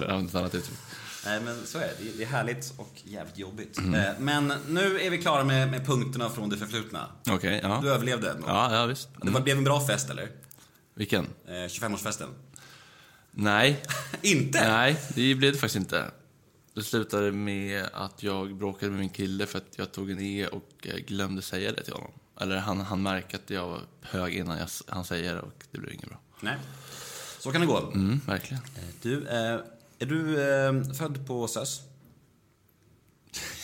Ett 0.00 0.34
annat 0.34 0.54
uttryck. 0.54 0.78
Nej, 1.24 1.40
men 1.40 1.66
så 1.66 1.78
är 1.78 1.82
det. 1.82 2.04
Det- 2.04 2.16
Det 2.18 2.22
är 2.22 2.26
härligt 2.28 2.72
och 2.76 2.92
jävligt 3.04 3.38
jobbigt. 3.38 3.78
Eh, 3.78 4.02
Men 4.18 4.52
nu 4.68 5.00
är 5.00 5.10
vi 5.10 5.18
klara 5.18 5.44
med, 5.44 5.70
med 5.70 5.86
punkterna 5.86 6.30
från 6.30 6.48
det 6.48 6.56
förflutna. 6.56 7.06
Okej, 7.30 7.60
ja. 7.62 7.78
Du 7.82 7.90
överlevde 7.92 8.30
ändå. 8.30 8.44
Ja, 8.48 8.74
ja 8.74 8.86
visst. 8.86 9.08
Det 9.22 9.30
var, 9.30 9.40
blev 9.40 9.58
en 9.58 9.64
bra 9.64 9.86
fest, 9.86 10.10
eller? 10.10 10.28
Vilken? 10.94 11.26
Eh, 11.46 11.52
25-årsfesten. 11.52 12.28
Nej, 13.30 13.82
Inte? 14.22 14.68
nej, 14.68 15.00
det 15.14 15.34
blev 15.34 15.52
det 15.52 15.58
faktiskt 15.58 15.76
inte. 15.76 16.04
Det 16.74 16.82
slutade 16.82 17.32
med 17.32 17.84
att 17.92 18.22
jag 18.22 18.56
bråkade 18.56 18.90
med 18.90 19.00
min 19.00 19.08
kille 19.08 19.46
för 19.46 19.58
att 19.58 19.72
jag 19.76 19.92
tog 19.92 20.10
en 20.10 20.20
E 20.20 20.46
och 20.46 20.68
eh, 20.82 20.96
glömde 20.96 21.42
säga 21.42 21.72
det 21.72 21.82
till 21.82 21.92
honom. 21.92 22.10
Eller 22.40 22.56
han, 22.56 22.80
han 22.80 23.02
märkte 23.02 23.36
att 23.36 23.50
jag 23.50 23.68
var 23.68 23.80
hög 24.00 24.34
innan 24.34 24.58
jag, 24.58 24.68
han 24.86 25.04
säger 25.04 25.34
det 25.34 25.40
och 25.40 25.64
det 25.70 25.78
blev 25.78 25.92
inget 25.92 26.08
bra. 26.08 26.18
Nej. 26.40 26.56
Så 27.38 27.52
kan 27.52 27.60
det 27.60 27.66
gå. 27.66 27.78
Mm, 27.78 28.20
verkligen. 28.26 28.62
Du, 29.02 29.28
eh, 29.28 29.60
är 29.98 30.06
du 30.06 30.42
eh, 30.42 30.92
född 30.92 31.26
på 31.26 31.48
SÖS? 31.48 31.82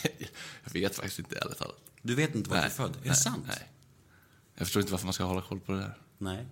jag 0.63 0.73
vet 0.73 0.95
faktiskt 0.95 1.19
inte 1.19 1.35
ärligt 1.35 1.57
talat. 1.57 1.79
Du 2.01 2.15
vet 2.15 2.35
inte 2.35 2.49
var 2.49 2.57
du 2.57 2.63
är 2.63 2.69
född? 2.69 2.91
Är 2.91 2.99
nej, 2.99 3.09
det 3.09 3.15
sant? 3.15 3.45
Nej. 3.47 3.69
Jag 4.55 4.67
förstår 4.67 4.81
inte 4.81 4.91
varför 4.91 5.05
man 5.05 5.13
ska 5.13 5.23
hålla 5.23 5.41
koll 5.41 5.59
på 5.59 5.71
det 5.71 5.77
där. 5.77 5.97
Nej. 6.17 6.45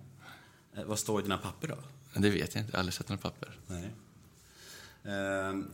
Eh, 0.76 0.84
vad 0.84 0.98
står 0.98 1.20
i 1.20 1.22
dina 1.22 1.38
papper 1.38 1.68
då? 1.68 1.78
Det 2.20 2.30
vet 2.30 2.54
jag 2.54 2.62
inte, 2.62 2.70
jag 2.72 2.76
har 2.76 2.78
aldrig 2.78 2.94
sett 2.94 3.08
några 3.08 3.22
papper. 3.22 3.58
Nej. 3.66 3.90
Ehm, 5.04 5.70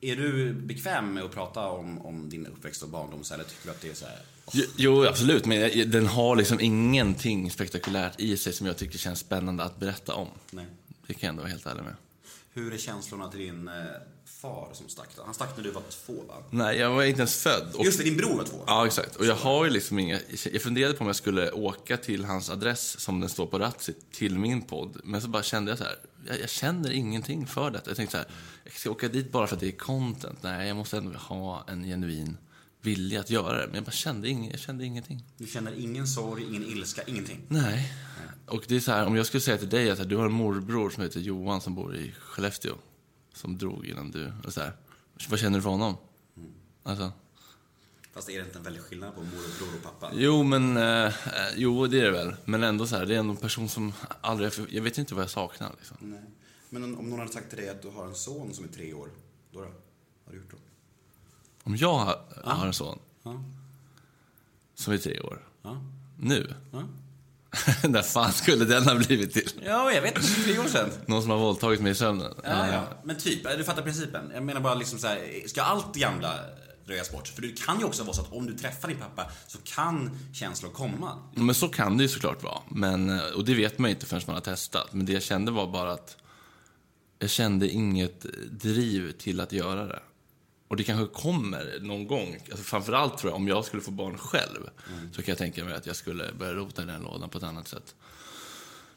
är 0.00 0.16
du 0.16 0.52
bekväm 0.52 1.14
med 1.14 1.22
att 1.22 1.32
prata 1.32 1.68
om, 1.68 2.06
om 2.06 2.30
din 2.30 2.46
uppväxt 2.46 2.82
och 2.82 2.88
barndom 2.88 3.22
eller 3.32 3.44
tycker 3.44 3.64
du 3.64 3.70
att 3.70 3.80
det 3.80 3.90
är 3.90 3.94
så 3.94 4.06
här... 4.06 4.18
Jo, 4.76 5.04
absolut, 5.06 5.46
men 5.46 5.90
den 5.90 6.06
har 6.06 6.36
liksom 6.36 6.60
ingenting 6.60 7.50
spektakulärt 7.50 8.20
i 8.20 8.36
sig 8.36 8.52
som 8.52 8.66
jag 8.66 8.76
tycker 8.76 8.98
känns 8.98 9.18
spännande 9.18 9.64
att 9.64 9.80
berätta 9.80 10.14
om. 10.14 10.28
Nej. 10.50 10.66
Det 11.06 11.14
kan 11.14 11.26
jag 11.26 11.28
ändå 11.28 11.42
vara 11.42 11.50
helt 11.50 11.66
ärlig 11.66 11.82
med. 11.82 11.94
Hur 12.52 12.74
är 12.74 12.78
känslorna 12.78 13.30
till 13.30 13.40
din 13.40 13.68
eh, 13.68 13.74
far 14.24 14.68
som 14.72 14.88
stack? 14.88 15.08
då? 15.16 15.22
Han 15.24 15.34
stack 15.34 15.56
när 15.56 15.64
du 15.64 15.70
var 15.70 15.82
två 15.90 16.12
va? 16.12 16.34
Nej, 16.50 16.78
jag 16.78 16.90
var 16.90 17.04
inte 17.04 17.20
ens 17.20 17.42
född. 17.42 17.74
Och 17.74 17.84
Just 17.84 17.98
det, 17.98 18.04
din 18.04 18.16
bror 18.16 18.36
var 18.36 18.44
två. 18.44 18.64
Ja, 18.66 18.86
exakt. 18.86 19.16
Och 19.16 19.26
jag 19.26 19.34
har 19.34 19.64
ju 19.64 19.70
liksom 19.70 19.98
inga... 19.98 20.18
Jag 20.52 20.62
funderade 20.62 20.94
på 20.94 21.00
om 21.00 21.06
jag 21.06 21.16
skulle 21.16 21.50
åka 21.50 21.96
till 21.96 22.24
hans 22.24 22.50
adress 22.50 23.00
som 23.00 23.20
den 23.20 23.28
står 23.28 23.46
på 23.46 23.58
Ratsit 23.58 24.12
till 24.12 24.38
min 24.38 24.62
podd. 24.62 25.00
Men 25.04 25.22
så 25.22 25.28
bara 25.28 25.42
kände 25.42 25.70
jag 25.70 25.78
så 25.78 25.84
här, 25.84 25.96
jag, 26.26 26.40
jag 26.40 26.50
känner 26.50 26.92
ingenting 26.92 27.46
för 27.46 27.70
detta. 27.70 27.90
Jag 27.90 27.96
tänkte 27.96 28.12
så 28.12 28.18
här, 28.18 28.26
jag 28.64 28.72
ska 28.72 28.90
åka 28.90 29.08
dit 29.08 29.32
bara 29.32 29.46
för 29.46 29.56
att 29.56 29.60
det 29.60 29.68
är 29.68 29.72
content. 29.72 30.38
Nej, 30.42 30.68
jag 30.68 30.76
måste 30.76 30.96
ändå 30.96 31.18
ha 31.18 31.64
en 31.68 31.84
genuin 31.84 32.36
vilja 32.84 33.20
att 33.20 33.30
göra 33.30 33.60
det. 33.60 33.66
Men 33.66 33.74
jag 33.74 33.84
bara 33.84 33.92
kände, 33.92 34.28
ing, 34.28 34.50
jag 34.50 34.60
kände 34.60 34.84
ingenting. 34.84 35.24
Du 35.36 35.46
känner 35.46 35.72
ingen 35.80 36.06
sorg, 36.06 36.44
ingen 36.44 36.64
ilska, 36.64 37.02
ingenting. 37.02 37.40
Nej. 37.48 37.92
Och 38.46 38.64
det 38.68 38.76
är 38.76 38.80
så 38.80 38.92
här, 38.92 39.06
om 39.06 39.16
jag 39.16 39.26
skulle 39.26 39.40
säga 39.40 39.58
till 39.58 39.68
dig 39.68 39.90
att 39.90 40.08
du 40.08 40.16
har 40.16 40.26
en 40.26 40.32
morbror 40.32 40.90
som 40.90 41.02
heter 41.02 41.20
Johan 41.20 41.60
som 41.60 41.74
bor 41.74 41.96
i 41.96 42.12
Skellefteå. 42.12 42.74
Som 43.34 43.58
drog 43.58 43.86
innan 43.86 44.10
du... 44.10 44.32
Och 44.44 44.52
så 44.52 44.60
här, 44.60 44.72
vad 45.28 45.38
känner 45.38 45.58
du 45.58 45.62
för 45.62 45.70
honom? 45.70 45.96
Alltså... 46.82 47.12
Fast 48.12 48.28
är 48.28 48.38
det 48.38 48.44
inte 48.44 48.58
en 48.58 48.64
väldig 48.64 48.82
skillnad 48.82 49.14
på 49.14 49.20
morbror 49.20 49.76
och 49.76 49.82
pappa? 49.82 50.10
Jo, 50.14 50.42
men... 50.42 50.76
Eh, 50.76 51.06
eh, 51.06 51.12
jo, 51.56 51.86
det 51.86 52.00
är 52.00 52.04
det 52.04 52.10
väl. 52.10 52.34
Men 52.44 52.62
ändå 52.62 52.86
så 52.86 52.96
här, 52.96 53.06
det 53.06 53.14
är 53.14 53.18
en 53.18 53.36
person 53.36 53.68
som 53.68 53.92
aldrig... 54.20 54.52
Jag 54.70 54.82
vet 54.82 54.98
inte 54.98 55.14
vad 55.14 55.22
jag 55.22 55.30
saknar 55.30 55.74
liksom. 55.78 55.96
Nej. 56.00 56.24
Men 56.70 56.84
om, 56.84 57.10
någon 57.10 57.18
hade 57.18 57.32
sagt 57.32 57.48
till 57.48 57.58
dig 57.58 57.68
att 57.68 57.82
du 57.82 57.88
har 57.88 58.06
en 58.06 58.14
son 58.14 58.54
som 58.54 58.64
är 58.64 58.68
tre 58.68 58.94
år, 58.94 59.08
då 59.52 59.60
då? 59.60 59.66
har 60.24 60.32
du 60.32 60.36
gjort 60.36 60.50
då? 60.50 60.56
Om 61.64 61.76
jag 61.76 61.94
har, 61.98 62.18
har 62.44 62.66
en 62.66 62.72
son 62.72 62.98
Ja. 63.22 63.44
som 64.74 64.92
är 64.92 64.98
tre 64.98 65.20
år, 65.20 65.38
Ja. 65.62 65.80
nu, 66.18 66.54
Ja. 66.72 66.82
när 67.88 68.02
fan 68.02 68.32
skulle 68.32 68.64
den 68.64 68.84
ha 68.84 68.94
blivit 68.94 69.32
till? 69.32 69.50
Ja, 69.64 69.92
jag 69.92 70.02
vet. 70.02 70.14
Tre 70.44 70.58
år 70.58 70.64
sedan. 70.68 70.90
Någon 71.06 71.22
som 71.22 71.30
har 71.30 71.38
våldtagit 71.38 71.80
mig 71.80 71.92
i 71.92 71.94
sömnen? 71.94 72.34
Ja, 72.44 72.68
ja. 72.72 72.82
Men 73.04 73.16
typ, 73.18 73.56
du 73.58 73.64
fattar 73.64 73.82
principen. 73.82 74.30
Jag 74.34 74.42
menar 74.42 74.60
bara 74.60 74.74
liksom 74.74 74.98
så 74.98 75.06
här, 75.06 75.48
ska 75.48 75.62
allt 75.62 75.94
gamla 75.96 76.34
röjas 76.86 77.12
bort? 77.12 77.28
För 77.28 77.42
det 77.42 77.60
kan 77.66 77.78
ju 77.78 77.84
också 77.84 78.02
vara 78.02 78.14
så 78.14 78.22
att 78.22 78.32
om 78.32 78.46
du 78.46 78.54
träffar 78.58 78.88
din 78.88 78.96
pappa 78.96 79.30
så 79.46 79.58
kan 79.64 80.18
känslor 80.32 80.70
komma. 80.70 81.18
Men 81.34 81.54
så 81.54 81.68
kan 81.68 81.96
det 81.96 82.02
ju 82.02 82.08
såklart 82.08 82.42
vara. 82.42 82.58
Men, 82.68 83.10
eh, 83.10 83.24
och 83.36 83.44
det 83.44 83.54
vet 83.54 83.78
man 83.78 83.90
inte 83.90 84.06
förrän 84.06 84.22
man 84.26 84.34
har 84.34 84.40
testat. 84.40 84.92
Men 84.92 85.06
det 85.06 85.12
jag 85.12 85.22
kände 85.22 85.50
var 85.52 85.66
bara 85.66 85.92
att 85.92 86.16
jag 87.18 87.30
kände 87.30 87.68
inget 87.68 88.26
driv 88.50 89.12
till 89.12 89.40
att 89.40 89.52
göra 89.52 89.84
det. 89.86 90.00
Och 90.74 90.78
det 90.78 90.84
kanske 90.84 91.20
kommer 91.22 91.78
någon 91.80 92.06
gång. 92.06 92.38
Alltså 92.50 92.64
framförallt 92.64 93.18
tror 93.18 93.30
jag, 93.30 93.36
om 93.36 93.48
jag 93.48 93.64
skulle 93.64 93.82
få 93.82 93.90
barn 93.90 94.18
själv, 94.18 94.68
så 95.12 95.22
kan 95.22 95.32
jag 95.32 95.38
tänka 95.38 95.64
mig 95.64 95.74
att 95.74 95.86
jag 95.86 95.96
skulle 95.96 96.32
börja 96.38 96.52
rota 96.52 96.82
i 96.82 96.86
den 96.86 97.02
lådan 97.02 97.28
på 97.28 97.38
ett 97.38 97.44
annat 97.44 97.68
sätt. 97.68 97.94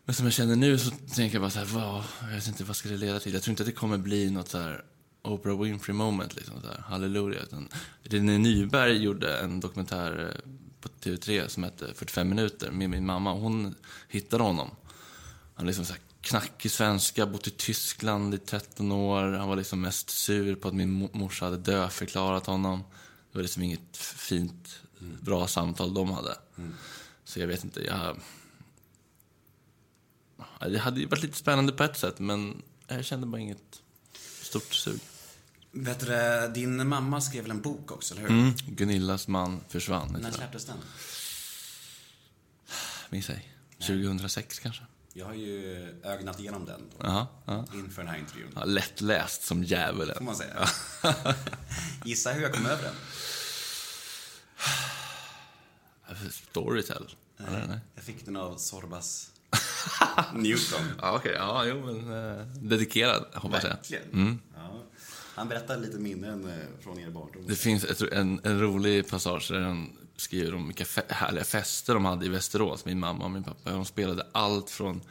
Men 0.05 0.15
som 0.15 0.25
jag 0.25 0.33
känner 0.33 0.55
nu 0.55 0.77
så 0.77 0.91
tänker 0.91 1.35
jag 1.35 1.41
bara 1.41 1.49
så 1.49 1.59
här, 1.59 1.65
vad, 1.65 2.03
jag 2.21 2.35
vet 2.35 2.47
inte 2.47 2.63
vad 2.63 2.75
ska 2.75 2.89
det 2.89 2.97
leda 2.97 3.19
till? 3.19 3.33
Jag 3.33 3.43
tror 3.43 3.51
inte 3.51 3.63
att 3.63 3.67
det 3.67 3.73
kommer 3.73 3.97
bli 3.97 4.31
något 4.31 4.47
så 4.47 4.57
här 4.57 4.83
Oprah 5.21 5.61
Winfrey 5.61 5.95
moment, 5.95 6.35
liksom 6.35 6.61
så 6.61 6.67
här, 6.67 6.79
halleluja. 6.79 7.41
Utan 7.41 7.69
René 8.03 8.37
Nyberg 8.37 9.03
gjorde 9.03 9.37
en 9.37 9.59
dokumentär 9.59 10.33
eh, 10.33 10.51
på 10.81 10.89
TV3 10.89 11.47
som 11.47 11.63
hette 11.63 11.93
45 11.93 12.29
minuter 12.29 12.71
med 12.71 12.89
min 12.89 13.05
mamma. 13.05 13.33
Hon 13.33 13.75
hittade 14.07 14.43
honom. 14.43 14.69
Han 15.55 15.67
liksom 15.67 15.85
så 15.85 15.93
här 15.93 16.01
knackig 16.21 16.71
svenska, 16.71 17.25
bott 17.25 17.47
i 17.47 17.51
Tyskland 17.51 18.33
i 18.33 18.37
13 18.37 18.91
år. 18.91 19.23
Han 19.31 19.47
var 19.49 19.55
liksom 19.55 19.81
mest 19.81 20.09
sur 20.09 20.55
på 20.55 20.67
att 20.67 20.73
min 20.73 21.03
mo- 21.03 21.17
morsa 21.17 21.45
hade 21.45 21.57
dödförklarat 21.57 22.45
honom. 22.45 22.83
Det 23.31 23.37
var 23.37 23.41
liksom 23.41 23.63
inget 23.63 23.97
fint, 23.97 24.79
bra 24.99 25.47
samtal 25.47 25.93
de 25.93 26.11
hade. 26.11 26.37
Så 27.23 27.39
jag 27.39 27.47
vet 27.47 27.63
inte, 27.63 27.81
jag... 27.85 28.19
Ja, 30.59 30.67
Det 30.69 30.79
hade 30.79 30.99
ju 30.99 31.05
varit 31.05 31.23
lite 31.23 31.37
spännande 31.37 31.73
på 31.73 31.83
ett 31.83 31.97
sätt, 31.97 32.19
men 32.19 32.61
jag 32.87 33.05
kände 33.05 33.27
bara 33.27 33.41
inget 33.41 33.81
stort 34.41 34.73
sug. 34.73 34.99
Du, 35.71 36.51
din 36.53 36.87
mamma 36.87 37.21
skrev 37.21 37.41
väl 37.41 37.51
en 37.51 37.61
bok 37.61 37.91
också, 37.91 38.13
eller 38.13 38.21
hur? 38.29 38.29
Mm. 38.39 38.53
Gunillas 38.67 39.27
man 39.27 39.59
försvann. 39.69 40.11
När 40.11 40.19
När 40.19 40.31
släpptes 40.31 40.65
den? 40.65 40.77
Minns 43.09 43.29
ej. 43.29 43.53
2006 43.79 44.59
kanske? 44.59 44.83
Jag 45.17 45.25
har 45.25 45.33
ju 45.33 45.87
ögnat 46.03 46.39
igenom 46.39 46.65
den 46.65 46.81
då, 46.91 47.05
Jaha, 47.07 47.27
ja. 47.45 47.65
inför 47.73 48.01
den 48.03 48.11
här 48.11 48.17
intervjun. 48.19 48.51
ja. 48.55 48.63
Lättläst 48.63 49.43
som 49.43 49.57
Får 49.57 49.65
djävulen. 49.65 50.17
man 50.25 50.35
säga. 50.35 50.67
Gissa 52.05 52.31
hur 52.31 52.41
jag 52.41 52.53
kom 52.53 52.65
över 52.65 52.83
den. 52.83 52.93
Storytel. 56.31 57.15
Eller, 57.37 57.67
nej. 57.67 57.79
Jag 57.95 58.03
fick 58.03 58.25
den 58.25 58.35
av 58.35 58.57
Sorbas 58.57 59.31
Newton. 60.33 60.81
Ja, 61.01 61.15
okej. 61.15 61.33
Ja, 61.37 61.65
jo, 61.65 61.85
men 61.85 62.13
eh, 62.39 62.45
dedikerad, 62.47 63.25
hoppas 63.33 63.63
jag. 63.63 63.69
Verkligen. 63.69 64.41
Ja. 64.55 64.83
Han 65.37 65.47
berättar 65.47 65.77
lite 65.77 65.97
minnen 65.97 66.49
eh, 66.49 66.83
från 66.83 66.99
er 66.99 67.09
barndom. 67.09 67.47
Det 67.47 67.55
finns 67.55 67.83
tror, 67.83 68.13
en, 68.13 68.41
en 68.43 68.59
rolig 68.59 69.07
passage 69.09 69.47
där 69.51 69.59
han 69.59 69.89
skriver 70.17 70.53
om 70.55 70.67
vilka 70.67 70.83
fe- 70.83 71.13
härliga 71.13 71.43
fester 71.43 71.93
de 71.93 72.05
hade 72.05 72.25
i 72.25 72.29
Västerås, 72.29 72.85
min 72.85 72.99
mamma 72.99 73.23
och 73.25 73.31
min 73.31 73.43
pappa. 73.43 73.71
De 73.71 73.85
spelade 73.85 74.27
allt 74.31 74.69
från 74.69 75.01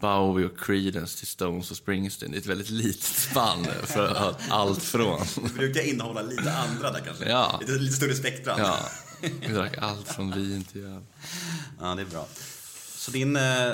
Bowie 0.00 0.46
och 0.46 0.58
Creedence 0.60 1.18
till 1.18 1.26
Stones 1.26 1.70
och 1.70 1.76
Springsteen. 1.76 2.30
Det 2.30 2.36
är 2.36 2.40
ett 2.40 2.46
väldigt 2.46 2.70
litet 2.70 3.02
spann 3.02 3.66
för 3.84 4.34
allt 4.50 4.82
från. 4.82 5.20
Det 5.42 5.54
brukar 5.54 5.80
innehålla 5.88 6.22
lite 6.22 6.52
andra 6.52 6.90
där 6.92 7.00
kanske. 7.00 7.28
Ja. 7.28 7.58
Lite, 7.60 7.72
lite 7.72 7.96
större 7.96 8.14
spektra. 8.14 8.54
Ja, 8.58 8.78
vi 9.40 9.52
drack 9.54 9.78
allt 9.78 10.08
från 10.08 10.30
vin 10.30 10.64
till 10.64 10.84
öl. 10.84 11.02
Ja, 11.80 11.94
det 11.94 12.02
är 12.02 12.06
bra. 12.06 12.28
Så 12.96 13.10
din... 13.10 13.36
eh, 13.36 13.72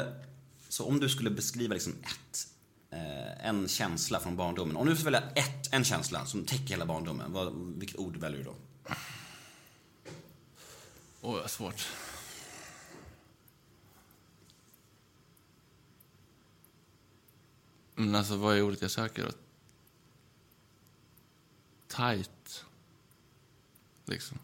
Så 0.69 0.85
om 0.85 1.01
du 1.01 1.09
skulle 1.09 1.31
beskriva 1.31 1.75
liksom 1.75 1.93
ett, 2.03 2.47
Eh, 2.94 3.46
en 3.46 3.68
känsla 3.68 4.20
från 4.20 4.37
barndomen. 4.37 4.76
Om 4.76 4.87
du 4.87 4.96
får 4.96 5.04
välja 5.04 5.30
ett, 5.35 5.72
en 5.72 5.85
känsla 5.85 6.26
som 6.26 6.44
täcker 6.44 6.68
hela 6.68 6.87
barndomen, 6.87 7.33
vad, 7.33 7.54
vilket 7.54 7.98
ord 7.98 8.16
väljer 8.16 8.38
du 8.38 8.44
då? 8.44 8.54
Oj, 11.20 11.40
vad 11.40 11.50
svårt. 11.50 11.88
Men 17.94 18.14
alltså, 18.14 18.37
vad 18.37 18.57
är 18.57 18.62
ordet 18.62 18.83
jag 18.83 18.90
söker 18.90 19.22
då? 19.22 19.30
Tight. 21.88 22.64
Liksom. 24.04 24.38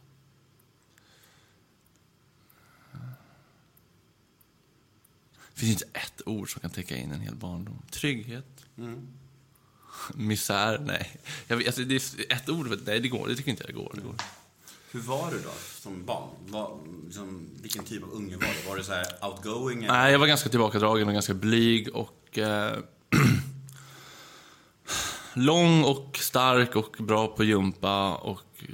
Finns 5.60 5.72
inte 5.72 5.98
ett 5.98 6.22
ord 6.26 6.52
som 6.52 6.60
kan 6.60 6.70
täcka 6.70 6.96
in 6.96 7.12
en 7.12 7.20
hel 7.20 7.34
barndom. 7.34 7.82
Trygghet. 7.90 8.64
Misär, 10.14 10.78
nej. 10.78 11.16
Jag 11.46 11.56
vet, 11.56 11.66
alltså, 11.66 11.82
det 11.82 11.94
är 11.94 12.36
ett 12.36 12.48
ord, 12.48 12.80
nej 12.86 13.00
det 13.00 13.08
går. 13.08 13.28
Det 13.28 13.36
tycker 13.36 13.50
inte 13.50 13.64
jag 13.66 13.74
går. 13.74 13.92
Det 13.94 14.00
går. 14.00 14.14
Hur 14.92 15.00
var 15.00 15.30
du 15.30 15.38
då 15.38 15.50
som 15.80 16.04
barn? 16.04 16.28
Vad, 16.46 16.78
liksom, 17.04 17.48
vilken 17.62 17.84
typ 17.84 18.02
av 18.02 18.12
unge 18.12 18.36
var 18.36 18.46
du? 18.62 18.68
Var 18.68 18.76
du 18.76 18.84
så 18.84 18.92
här 18.92 19.06
outgoing? 19.22 19.84
eller? 19.84 19.94
Nej, 19.94 20.12
jag 20.12 20.18
var 20.18 20.26
ganska 20.26 20.48
tillbakadragen 20.48 21.08
och 21.08 21.14
ganska 21.14 21.34
blyg 21.34 21.88
och... 21.94 22.38
Eh, 22.38 22.78
lång 25.34 25.84
och 25.84 26.18
stark 26.20 26.76
och 26.76 26.96
bra 26.98 27.28
på 27.28 27.44
gympa 27.44 28.14
och 28.14 28.64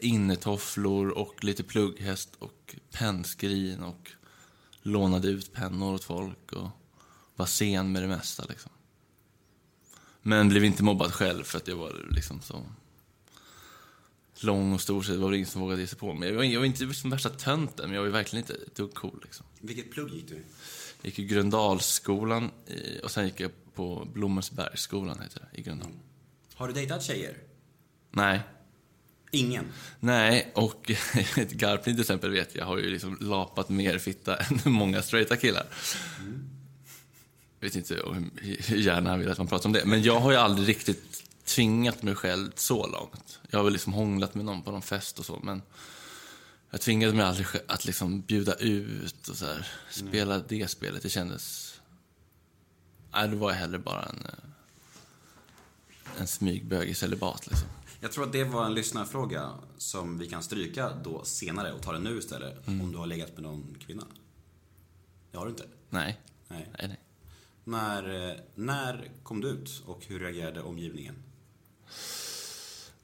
innetofflor 0.00 1.08
och 1.08 1.44
lite 1.44 1.62
plugghäst 1.62 2.36
och 2.38 2.76
pennskrin 2.92 3.82
och 3.82 4.10
lånade 4.82 5.28
ut 5.28 5.52
pennor 5.52 5.94
åt 5.94 6.04
folk 6.04 6.52
och 6.52 6.68
var 7.36 7.46
sen 7.46 7.92
med 7.92 8.02
det 8.02 8.08
mesta 8.08 8.44
liksom. 8.48 8.70
Men 10.22 10.48
blev 10.48 10.64
inte 10.64 10.82
mobbad 10.82 11.12
själv 11.12 11.44
för 11.44 11.58
att 11.58 11.68
jag 11.68 11.76
var 11.76 12.06
liksom 12.10 12.40
så 12.40 12.66
lång 14.40 14.72
och 14.72 14.80
stor 14.80 15.02
så 15.02 15.12
det 15.12 15.18
var 15.18 15.32
ingen 15.32 15.46
som 15.46 15.60
vågade 15.60 15.80
ge 15.80 15.86
sig 15.86 15.98
på 15.98 16.12
mig. 16.12 16.28
Jag 16.28 16.36
var, 16.36 16.44
jag 16.44 16.60
var 16.60 16.66
inte 16.66 16.84
liksom 16.84 17.10
värsta 17.10 17.28
tönten 17.28 17.86
men 17.88 17.96
jag 17.96 18.02
var 18.02 18.10
verkligen 18.10 18.42
inte 18.42 18.54
ett 18.54 18.74
dugg 18.74 18.94
cool 18.94 19.20
liksom. 19.24 19.46
Vilket 19.60 19.90
plugg 19.92 20.10
gick 20.10 20.28
du? 20.28 20.34
Jag 20.34 20.44
gick 21.02 21.18
i 21.18 21.24
Gröndalsskolan 21.24 22.50
i, 22.66 23.00
och 23.04 23.10
sen 23.10 23.24
gick 23.24 23.40
jag 23.40 23.50
på 23.74 24.08
Blommensbergsskolan 24.14 25.20
heter 25.20 25.48
det, 25.52 25.58
i 25.58 25.62
Gröndal. 25.62 25.90
Har 26.54 26.68
du 26.68 26.74
dejtat 26.74 27.02
tjejer? 27.02 27.36
Nej. 28.10 28.40
Ingen? 29.34 29.72
Nej, 30.00 30.52
och 30.54 30.90
ett 31.36 31.52
Garpling 31.52 31.94
till 31.94 32.00
exempel 32.00 32.30
vet 32.30 32.54
jag 32.54 32.64
har 32.64 32.78
ju 32.78 32.90
liksom 32.90 33.16
lapat 33.20 33.68
mer 33.68 33.98
fitta 33.98 34.36
än 34.36 34.60
många 34.64 35.02
straighta 35.02 35.36
killar. 35.36 35.66
Jag 37.60 37.66
vet 37.66 37.76
inte 37.76 37.94
hur 38.42 38.76
gärna 38.76 39.10
han 39.10 39.18
vill 39.18 39.30
att 39.30 39.38
man 39.38 39.46
pratar 39.46 39.68
om 39.68 39.72
det. 39.72 39.84
Men 39.84 40.02
jag 40.02 40.20
har 40.20 40.30
ju 40.30 40.36
aldrig 40.36 40.68
riktigt 40.68 41.24
tvingat 41.44 42.02
mig 42.02 42.14
själv 42.14 42.52
så 42.54 42.86
långt. 42.86 43.38
Jag 43.50 43.58
har 43.58 43.64
väl 43.64 43.72
liksom 43.72 43.92
hånglat 43.92 44.34
med 44.34 44.44
någon 44.44 44.62
på 44.62 44.70
någon 44.70 44.82
fest 44.82 45.18
och 45.18 45.26
så, 45.26 45.40
men 45.42 45.62
jag 46.70 46.80
tvingade 46.80 47.12
mig 47.12 47.24
aldrig 47.24 47.46
att 47.66 47.84
liksom 47.84 48.20
bjuda 48.20 48.54
ut 48.54 49.28
och 49.28 49.36
så 49.36 49.46
här, 49.46 49.66
spela 49.90 50.38
det 50.38 50.68
spelet. 50.70 51.02
Det 51.02 51.08
kändes... 51.08 51.74
Nej, 53.12 53.28
då 53.28 53.36
var 53.36 53.50
jag 53.50 53.58
hellre 53.58 53.78
bara 53.78 54.02
en, 54.02 54.26
eh, 54.26 56.20
en 56.20 56.26
smygbög 56.26 56.88
i 56.88 56.94
celibat 56.94 57.46
liksom. 57.46 57.68
Jag 58.02 58.12
tror 58.12 58.24
att 58.24 58.32
det 58.32 58.44
var 58.44 58.66
en 58.66 58.74
lyssnarfråga 58.74 59.50
som 59.78 60.18
vi 60.18 60.28
kan 60.28 60.42
stryka 60.42 60.90
då 61.04 61.24
senare 61.24 61.72
och 61.72 61.82
ta 61.82 61.92
den 61.92 62.02
nu 62.02 62.18
istället. 62.18 62.68
Om 62.68 62.92
du 62.92 62.98
har 62.98 63.06
legat 63.06 63.32
med 63.32 63.42
någon 63.42 63.76
kvinna. 63.86 64.06
Det 65.30 65.38
har 65.38 65.44
du 65.44 65.50
inte? 65.50 65.64
Nej. 65.90 66.20
Nej. 66.48 66.68
Nej, 66.78 66.88
nej. 66.88 67.00
När, 67.64 68.28
eh, 68.30 68.36
när 68.54 69.10
kom 69.22 69.40
du 69.40 69.48
ut 69.48 69.82
och 69.86 70.04
hur 70.06 70.20
reagerade 70.20 70.62
omgivningen? 70.62 71.14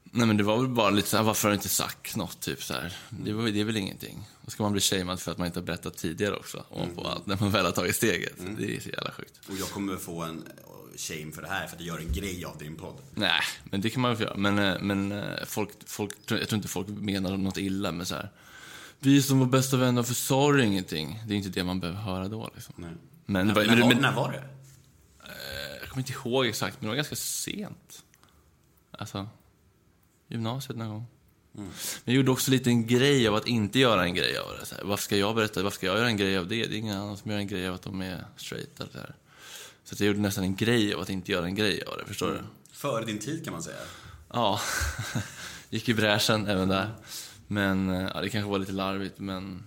Nej 0.03 0.27
men 0.27 0.37
det 0.37 0.43
var 0.43 0.57
väl 0.57 0.67
bara 0.67 0.89
lite 0.89 1.07
såhär, 1.07 1.23
varför 1.23 1.47
har 1.47 1.49
du 1.49 1.55
inte 1.55 1.69
sagt 1.69 2.15
något? 2.15 2.39
Typ 2.39 2.63
så 2.63 2.73
här. 2.73 2.97
Det, 3.09 3.33
var, 3.33 3.43
det 3.43 3.59
är 3.59 3.65
väl 3.65 3.77
ingenting. 3.77 4.27
Då 4.45 4.51
ska 4.51 4.63
man 4.63 4.71
bli 4.71 4.81
shamead 4.81 5.19
för 5.19 5.31
att 5.31 5.37
man 5.37 5.47
inte 5.47 5.59
har 5.59 5.65
berättat 5.65 5.97
tidigare 5.97 6.35
också. 6.35 6.65
Ovanpå 6.69 7.07
allt, 7.07 7.25
när 7.25 7.37
man 7.39 7.51
väl 7.51 7.65
har 7.65 7.71
tagit 7.71 7.95
steget. 7.95 8.33
Det 8.57 8.75
är 8.75 8.79
så 8.79 8.89
jävla 8.89 9.11
sjukt. 9.11 9.39
Och 9.49 9.55
jag 9.55 9.69
kommer 9.69 9.97
få 9.97 10.23
en 10.23 10.43
shame 10.99 11.31
för 11.31 11.41
det 11.41 11.47
här 11.47 11.67
för 11.67 11.75
att 11.75 11.81
jag 11.81 12.01
gör 12.01 12.07
en 12.07 12.13
grej 12.13 12.45
av 12.45 12.57
din 12.57 12.75
podd. 12.75 12.95
Nej, 13.13 13.41
men 13.63 13.81
det 13.81 13.89
kan 13.89 14.01
man 14.01 14.15
väl 14.15 14.21
göra. 14.21 14.37
Men, 14.37 14.59
eh, 14.59 14.75
men 14.81 15.11
eh, 15.11 15.45
folk, 15.45 15.69
folk, 15.85 16.11
jag 16.27 16.47
tror 16.47 16.55
inte 16.55 16.67
folk 16.67 16.87
menar 16.87 17.37
något 17.37 17.57
illa 17.57 17.91
med 17.91 18.07
så 18.07 18.15
här. 18.15 18.29
Vi 18.99 19.21
som 19.21 19.39
var 19.39 19.45
bästa 19.45 19.77
vänner, 19.77 20.03
för 20.03 20.13
sa 20.13 20.51
du 20.51 20.65
ingenting? 20.65 21.23
Det 21.27 21.33
är 21.33 21.37
inte 21.37 21.49
det 21.49 21.63
man 21.63 21.79
behöver 21.79 21.99
höra 21.99 22.27
då 22.27 22.49
liksom. 22.55 22.75
Nej. 22.77 22.89
Men, 23.25 23.47
när, 23.47 23.55
men, 23.55 23.67
när, 23.67 23.81
var, 23.81 23.87
men, 23.87 24.01
när 24.01 24.13
var 24.13 24.31
det? 24.31 24.43
jag 25.79 25.89
kommer 25.89 26.01
inte 26.01 26.13
ihåg 26.13 26.45
exakt, 26.45 26.75
men 26.79 26.85
det 26.85 26.87
var 26.87 26.95
ganska 26.95 27.15
sent. 27.15 28.03
Alltså, 28.91 29.27
gymnasiet 30.27 30.77
någon 30.77 30.89
gång. 30.89 31.05
Men 31.51 31.71
jag 32.03 32.15
gjorde 32.15 32.31
också 32.31 32.51
lite 32.51 32.69
en 32.69 32.87
grej 32.87 33.27
av 33.27 33.35
att 33.35 33.47
inte 33.47 33.79
göra 33.79 34.03
en 34.03 34.13
grej 34.13 34.37
av 34.37 34.57
det. 34.59 34.65
Så 34.65 34.75
här, 34.75 34.83
varför 34.83 35.03
ska 35.03 35.17
jag 35.17 35.35
berätta? 35.35 35.63
Varför 35.63 35.75
ska 35.75 35.85
jag 35.85 35.97
göra 35.97 36.07
en 36.07 36.17
grej 36.17 36.37
av 36.37 36.47
det? 36.47 36.65
Det 36.65 36.75
är 36.75 36.79
ingen 36.79 36.97
annan 36.97 37.17
som 37.17 37.31
gör 37.31 37.37
en 37.37 37.47
grej 37.47 37.67
av 37.67 37.75
att 37.75 37.81
de 37.81 38.01
är 38.01 38.25
straight 38.37 38.79
eller 38.79 38.91
så 38.91 38.97
här. 38.97 39.15
Så 39.91 40.03
jag 40.03 40.07
gjorde 40.07 40.19
nästan 40.19 40.43
en 40.43 40.55
grej 40.55 40.93
av 40.93 41.01
att 41.01 41.09
inte 41.09 41.31
göra 41.31 41.45
en 41.45 41.55
grej 41.55 41.83
av 41.83 41.97
det, 41.97 42.05
förstår 42.05 42.31
du? 42.31 42.41
Före 42.71 43.05
din 43.05 43.19
tid 43.19 43.43
kan 43.43 43.53
man 43.53 43.63
säga. 43.63 43.77
ja, 44.33 44.59
gick 45.69 45.89
i 45.89 45.93
bräschen 45.93 46.47
även 46.47 46.69
där. 46.69 46.91
Men 47.47 47.89
eh, 47.89 48.11
ja, 48.13 48.21
det 48.21 48.29
kanske 48.29 48.51
var 48.51 48.59
lite 48.59 48.71
larvigt, 48.71 49.19
men 49.19 49.63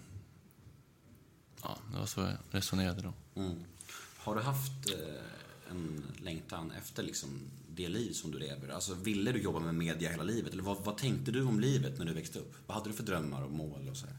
ja, 1.62 1.78
det 1.92 1.98
var 1.98 2.06
så 2.06 2.20
jag 2.20 2.36
resonerade 2.50 3.02
då. 3.02 3.40
Mm. 3.40 3.64
Har 4.16 4.34
du 4.34 4.40
haft 4.40 4.90
eh, 4.90 5.70
en 5.70 6.02
längtan 6.22 6.72
efter 6.78 7.02
liksom 7.02 7.40
det 7.68 7.88
liv 7.88 8.12
som 8.12 8.30
du 8.30 8.38
lever? 8.38 8.68
Alltså 8.68 8.94
ville 8.94 9.32
du 9.32 9.42
jobba 9.42 9.58
med 9.58 9.74
media 9.74 10.10
hela 10.10 10.22
livet? 10.22 10.52
Eller 10.52 10.62
vad, 10.62 10.84
vad 10.84 10.96
tänkte 10.96 11.30
du 11.30 11.42
om 11.44 11.60
livet 11.60 11.98
när 11.98 12.04
du 12.04 12.12
växte 12.12 12.38
upp? 12.38 12.54
Vad 12.66 12.76
hade 12.76 12.90
du 12.90 12.94
för 12.94 13.02
drömmar 13.02 13.42
och 13.42 13.50
mål 13.50 13.88
och 13.90 13.96
så 13.96 14.06
här? 14.06 14.16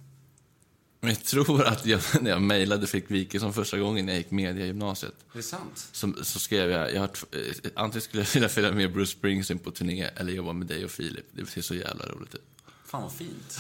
Men 1.04 1.12
jag 1.12 1.24
tror 1.24 1.64
att 1.64 1.86
jag, 1.86 2.02
när 2.22 2.32
jag 2.32 2.42
mejlade 2.42 2.88
Fredrik 2.88 3.12
Wikingsson 3.12 3.54
första 3.54 3.78
gången 3.80 4.06
när 4.06 4.14
jag 4.14 4.18
gick 4.18 4.32
mediagymnasiet 4.32 5.14
Är 5.34 5.38
det 5.38 5.44
sant? 5.44 5.90
så, 5.92 6.14
så 6.24 6.40
skrev 6.40 6.72
jag, 6.72 6.94
jag 6.94 7.00
har, 7.00 7.10
eh, 7.32 7.72
antingen 7.76 8.02
skulle 8.02 8.24
jag 8.24 8.34
vilja 8.34 8.50
följa 8.50 8.72
med 8.72 8.94
Bruce 8.94 9.12
Springsteen 9.12 9.60
på 9.60 9.72
turné 9.72 10.04
eller 10.04 10.34
jobba 10.34 10.54
med 10.54 10.68
dig 10.68 10.86
och 10.86 10.92
Filip. 10.92 11.26
Det 11.32 11.46
ser 11.46 11.62
så 11.62 11.76
jävla 11.76 12.06
roligt 12.06 12.36
ut. 12.36 12.42
Fan 12.86 13.02
vad 13.02 13.12
fint. 13.12 13.60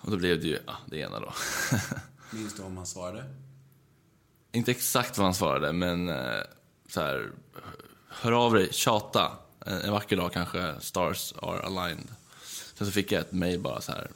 Och 0.00 0.10
då 0.10 0.16
blev 0.16 0.40
det 0.40 0.46
ju, 0.46 0.58
ja, 0.66 0.76
det 0.86 0.98
ena 0.98 1.20
då. 1.20 1.32
Minns 2.30 2.54
du 2.54 2.62
om 2.62 2.76
han 2.76 2.86
svarade? 2.86 3.24
Inte 4.52 4.70
exakt 4.70 5.18
vad 5.18 5.24
han 5.24 5.34
svarade, 5.34 5.72
men 5.72 6.08
eh, 6.08 6.40
så 6.88 7.00
här, 7.00 7.30
hör 8.08 8.32
av 8.32 8.54
dig, 8.54 8.68
tjata. 8.72 9.32
En, 9.66 9.80
en 9.80 9.92
vacker 9.92 10.16
dag 10.16 10.32
kanske 10.32 10.74
stars 10.80 11.34
are 11.42 11.60
aligned. 11.62 12.08
Sen 12.74 12.86
så 12.86 12.92
fick 12.92 13.12
jag 13.12 13.20
ett 13.20 13.32
mejl 13.32 13.60
bara 13.60 13.80
så 13.80 13.92
här. 13.92 14.10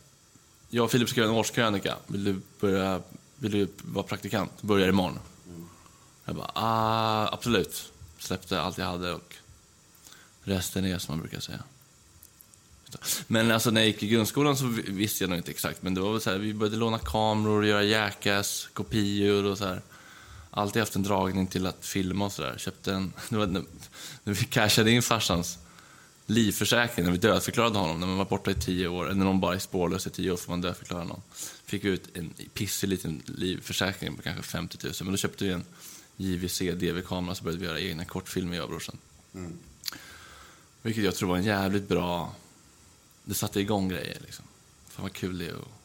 Jag 0.71 0.85
och 0.85 0.91
Filip 0.91 1.09
skrev 1.09 1.25
en 1.25 1.31
årskrönika. 1.31 1.97
Vill 2.07 2.25
du, 2.25 2.41
börja, 2.61 3.03
vill 3.37 3.53
du 3.53 3.69
vara 3.83 4.05
praktikant? 4.05 4.63
Börjar 4.63 4.89
imorgon. 4.89 5.19
Jag 6.25 6.37
bara, 6.37 6.51
ah, 6.55 7.29
absolut. 7.33 7.93
Släppte 8.19 8.61
allt 8.61 8.79
jag 8.79 8.87
hade 8.87 9.13
och 9.13 9.35
resten 10.43 10.85
är 10.85 10.99
som 10.99 11.13
man 11.13 11.21
brukar 11.21 11.41
säga. 11.41 11.63
Men 13.27 13.51
alltså 13.51 13.71
när 13.71 13.81
jag 13.81 13.89
gick 13.89 14.03
i 14.03 14.09
grundskolan 14.09 14.57
så 14.57 14.65
visste 14.87 15.25
jag 15.25 15.29
nog 15.31 15.39
inte 15.39 15.51
exakt. 15.51 15.83
Men 15.83 15.95
det 15.95 16.01
var 16.01 16.13
väl 16.13 16.21
så 16.21 16.31
här, 16.31 16.39
vi 16.39 16.55
började 16.55 16.77
låna 16.77 16.99
kameror, 16.99 17.67
göra 17.67 17.83
jackass, 17.83 18.69
kopior 18.73 19.45
och 19.45 19.59
så 19.59 19.65
här. 19.65 19.83
Alltid 20.51 20.83
haft 20.83 20.97
en 20.97 21.03
dragning 21.03 21.47
till 21.47 21.67
att 21.67 21.87
filma 21.87 22.25
och 22.25 22.33
sådär. 22.33 22.55
Köpte 22.59 22.93
en, 22.93 23.13
det 23.29 23.37
var 23.37 23.47
när 23.47 23.65
vi 24.25 24.45
cashade 24.45 24.91
in 24.91 25.03
farsans 25.03 25.59
livförsäkring, 26.29 27.05
när 27.05 27.13
vi 27.13 27.19
dödförklarade 27.19 27.79
honom, 27.79 28.01
när 28.01 28.07
man 28.07 28.19
var 28.19 28.25
borta 28.25 28.51
i 28.51 28.55
tio 28.55 28.89
år, 28.89 29.11
eller 29.11 29.25
någon 29.25 29.41
bara 29.41 29.55
är 29.55 29.59
spårlös 29.59 30.07
i 30.07 30.11
tio 30.11 30.31
år 30.31 30.37
får 30.37 30.53
man 30.53 30.61
dödförklara 30.61 31.05
någon. 31.05 31.23
Fick 31.65 31.85
vi 31.85 31.89
ut 31.89 32.17
en 32.17 32.35
pissig 32.55 32.89
liten 32.89 33.23
livförsäkring 33.27 34.17
på 34.17 34.23
kanske 34.23 34.43
50 34.43 34.79
000, 34.85 34.93
men 35.01 35.11
då 35.11 35.17
köpte 35.17 35.45
vi 35.45 35.51
en 35.51 35.65
JVC 36.17 36.59
DV-kamera 36.59 37.35
så 37.35 37.45
började 37.45 37.61
vi 37.61 37.67
göra 37.67 37.81
egna 37.81 38.05
kortfilmer 38.05 38.57
jag 38.57 38.65
och 38.65 38.71
brorsan. 38.71 38.99
Vilket 40.83 41.05
jag 41.05 41.15
tror 41.15 41.29
var 41.29 41.37
en 41.37 41.45
jävligt 41.45 41.89
bra... 41.89 42.35
Det 43.25 43.35
satte 43.35 43.61
igång 43.61 43.89
grejer 43.89 44.19
liksom. 44.25 44.45
Fan 44.89 45.03
vad 45.03 45.13
kul 45.13 45.39
det 45.39 45.47
är 45.47 45.51
att 45.51 45.78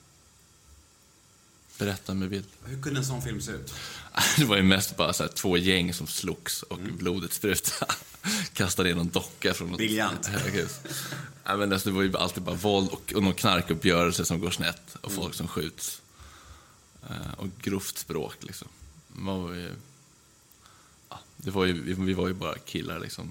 berätta 1.85 2.13
med 2.13 2.29
bild. 2.29 2.45
Hur 2.65 2.81
kunde 2.81 2.99
en 2.99 3.05
sån 3.05 3.21
film 3.21 3.41
se 3.41 3.51
ut? 3.51 3.73
Det 4.37 4.45
var 4.45 4.57
ju 4.57 4.63
mest 4.63 4.97
bara 4.97 5.13
så 5.13 5.23
här, 5.23 5.29
två 5.29 5.57
gäng 5.57 5.93
som 5.93 6.07
slogs 6.07 6.63
och 6.63 6.79
blodet 6.79 7.33
sprutade. 7.33 7.93
Kastade 8.53 8.89
ner 8.89 8.95
någon 8.95 9.09
docka 9.09 9.53
från 9.53 9.67
något 9.67 9.77
Briljant. 9.77 10.25
höghus. 10.25 10.79
Ja, 11.43 11.57
men 11.57 11.73
alltså, 11.73 11.89
det 11.89 11.95
var 11.95 12.01
ju 12.03 12.17
alltid 12.17 12.43
bara 12.43 12.55
våld 12.55 12.89
och, 12.89 13.13
och 13.15 13.23
någon 13.23 13.33
knarkuppgörelse 13.33 14.25
som 14.25 14.39
går 14.39 14.51
snett 14.51 14.95
och 15.01 15.11
folk 15.11 15.33
som 15.33 15.47
skjuts. 15.47 16.01
Eh, 17.09 17.33
och 17.37 17.47
grovt 17.61 17.97
språk 17.97 18.35
liksom. 18.39 18.67
Man 19.07 19.43
var 19.43 19.53
ju, 19.53 19.69
ja, 21.09 21.19
det 21.37 21.51
var 21.51 21.65
ju, 21.65 21.81
vi, 21.81 21.93
vi 21.93 22.13
var 22.13 22.27
ju 22.27 22.33
bara 22.33 22.57
killar 22.57 22.99
liksom. 22.99 23.29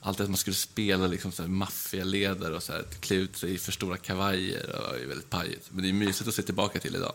Alltid 0.00 0.24
att 0.24 0.30
man 0.30 0.36
skulle 0.36 0.56
spela 0.56 1.06
liksom 1.06 1.32
maffialedare 1.46 2.56
och 2.56 2.62
så 2.62 2.72
här, 2.72 2.84
klä 3.00 3.16
ut 3.16 3.36
sig 3.36 3.54
i 3.54 3.58
för 3.58 3.72
stora 3.72 3.96
kavajer. 3.96 4.66
Det 4.66 4.72
var 4.72 5.08
väldigt 5.08 5.30
pajigt. 5.30 5.68
Men 5.70 5.82
det 5.82 5.88
är 5.88 5.92
mysigt 5.92 6.28
att 6.28 6.34
se 6.34 6.42
tillbaka 6.42 6.80
till 6.80 6.96
idag. 6.96 7.14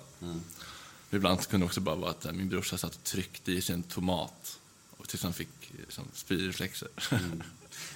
Ibland 1.11 1.47
kunde 1.47 1.63
det 1.63 1.67
också 1.67 1.81
bara 1.81 1.95
vara 1.95 2.11
att 2.11 2.25
eh, 2.25 2.31
min 2.31 2.49
brorsa 2.49 2.77
satt 2.77 2.95
och 2.95 3.03
tryckte 3.03 3.51
i 3.51 3.61
sig 3.61 3.75
en 3.75 3.83
tomat 3.83 4.59
och 4.97 5.09
tills 5.09 5.23
han 5.23 5.33
fick 5.33 5.71
liksom, 5.79 6.03
spyreflexer. 6.13 6.87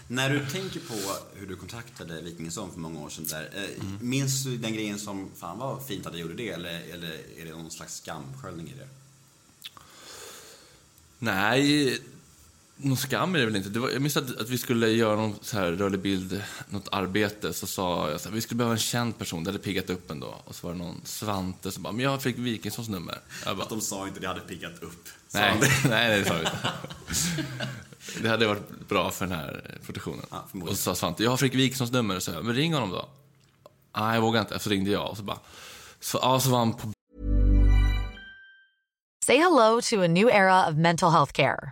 När 0.08 0.30
du 0.30 0.46
tänker 0.46 0.80
på 0.80 0.96
hur 1.36 1.48
du 1.48 1.56
kontaktade 1.56 2.22
Wikingsson 2.22 2.72
för 2.72 2.80
många 2.80 3.00
år 3.00 3.10
sedan 3.10 3.26
där, 3.30 3.50
eh, 3.56 3.84
minns 4.02 4.44
du 4.44 4.58
den 4.58 4.74
grejen 4.74 5.00
som, 5.00 5.30
fan 5.36 5.58
vad 5.58 5.86
fint 5.86 6.06
att 6.06 6.14
du 6.14 6.20
gjorde 6.20 6.34
det, 6.34 6.50
eller, 6.50 6.80
eller 6.80 7.12
är 7.38 7.46
det 7.46 7.52
någon 7.52 7.72
slags 7.72 7.96
skamsköljning 7.96 8.68
i 8.68 8.74
det? 8.74 8.88
Nej, 11.20 12.00
någon 12.84 12.98
skam 12.98 13.36
är 13.36 13.40
det 13.40 13.46
väl 13.46 13.56
inte. 13.56 13.70
Det 13.70 13.80
var, 13.80 13.90
jag 13.90 14.02
minns 14.02 14.18
att, 14.18 14.42
att 14.42 14.50
vi 14.50 14.58
skulle 14.58 14.88
göra 14.88 15.16
någon 15.16 15.36
så 15.42 15.58
här 15.58 15.72
rörlig 15.72 16.00
bild, 16.00 16.44
något 16.70 16.88
arbete, 16.92 17.54
så 17.54 17.68
sa 17.68 18.10
jag 18.10 18.22
så 18.22 18.30
här, 18.30 18.36
vi 18.36 18.42
skulle 18.42 18.58
behöva 18.58 18.74
en 18.74 18.80
känd 18.80 19.18
person, 19.18 19.44
det 19.44 19.52
hade 19.52 19.64
piggat 19.64 19.90
upp 19.90 20.12
en 20.12 20.20
då. 20.20 20.36
Och 20.46 20.56
så 20.56 20.68
var 20.68 20.74
det 20.74 20.80
någon 20.80 21.02
Svante 21.04 21.72
som 21.72 21.84
bara, 21.84 21.94
men 21.94 22.06
jag 22.06 22.22
fick 22.22 22.38
Wikingssons 22.38 22.90
nummer. 22.90 23.18
Jag 23.46 23.58
bara, 23.58 23.64
Att 23.64 23.70
de 23.70 23.82
sa 23.82 24.08
inte 24.08 24.20
det 24.20 24.28
hade 24.28 24.40
piggat 24.40 24.84
upp. 24.84 25.10
Nej, 25.34 25.58
de 25.60 25.68
nej, 25.68 25.80
det? 25.84 25.90
nej, 25.90 26.20
det 26.20 26.26
sa 26.26 26.34
vi 26.34 26.40
inte. 26.40 26.74
Det 28.22 28.30
hade 28.30 28.48
varit 28.48 28.88
bra 28.90 29.12
för 29.12 29.28
den 29.28 29.36
här 29.38 29.78
produktionen. 29.86 30.26
Ja, 30.32 30.46
och 30.62 30.70
så 30.70 30.76
sa 30.76 30.96
Svante, 30.96 31.24
jag 31.24 31.30
har 31.30 31.38
Fredrik 31.38 31.60
Wikingssons 31.60 31.92
nummer. 31.92 32.20
Så 32.20 32.32
jag, 32.32 32.46
men 32.46 32.56
ring 32.56 32.74
honom 32.74 32.90
då. 32.90 33.10
Nej, 33.98 34.16
jag 34.16 34.22
vågar 34.22 34.42
inte. 34.42 34.60
Så 34.60 34.70
ringde 34.70 34.92
jag 34.92 35.10
och 35.10 35.18
så 35.18 35.24
bara, 35.24 35.40
så, 36.00 36.20
ja, 36.22 36.40
så 36.40 36.50
var 36.50 36.60
han 36.60 36.74
på 36.74 36.92
Say 39.26 39.38
hello 39.38 39.82
to 39.82 40.04
a 40.04 40.08
new 40.08 40.28
era 40.30 40.70
of 40.70 40.76
mental 40.76 41.12
health 41.12 41.32
care. 41.32 41.72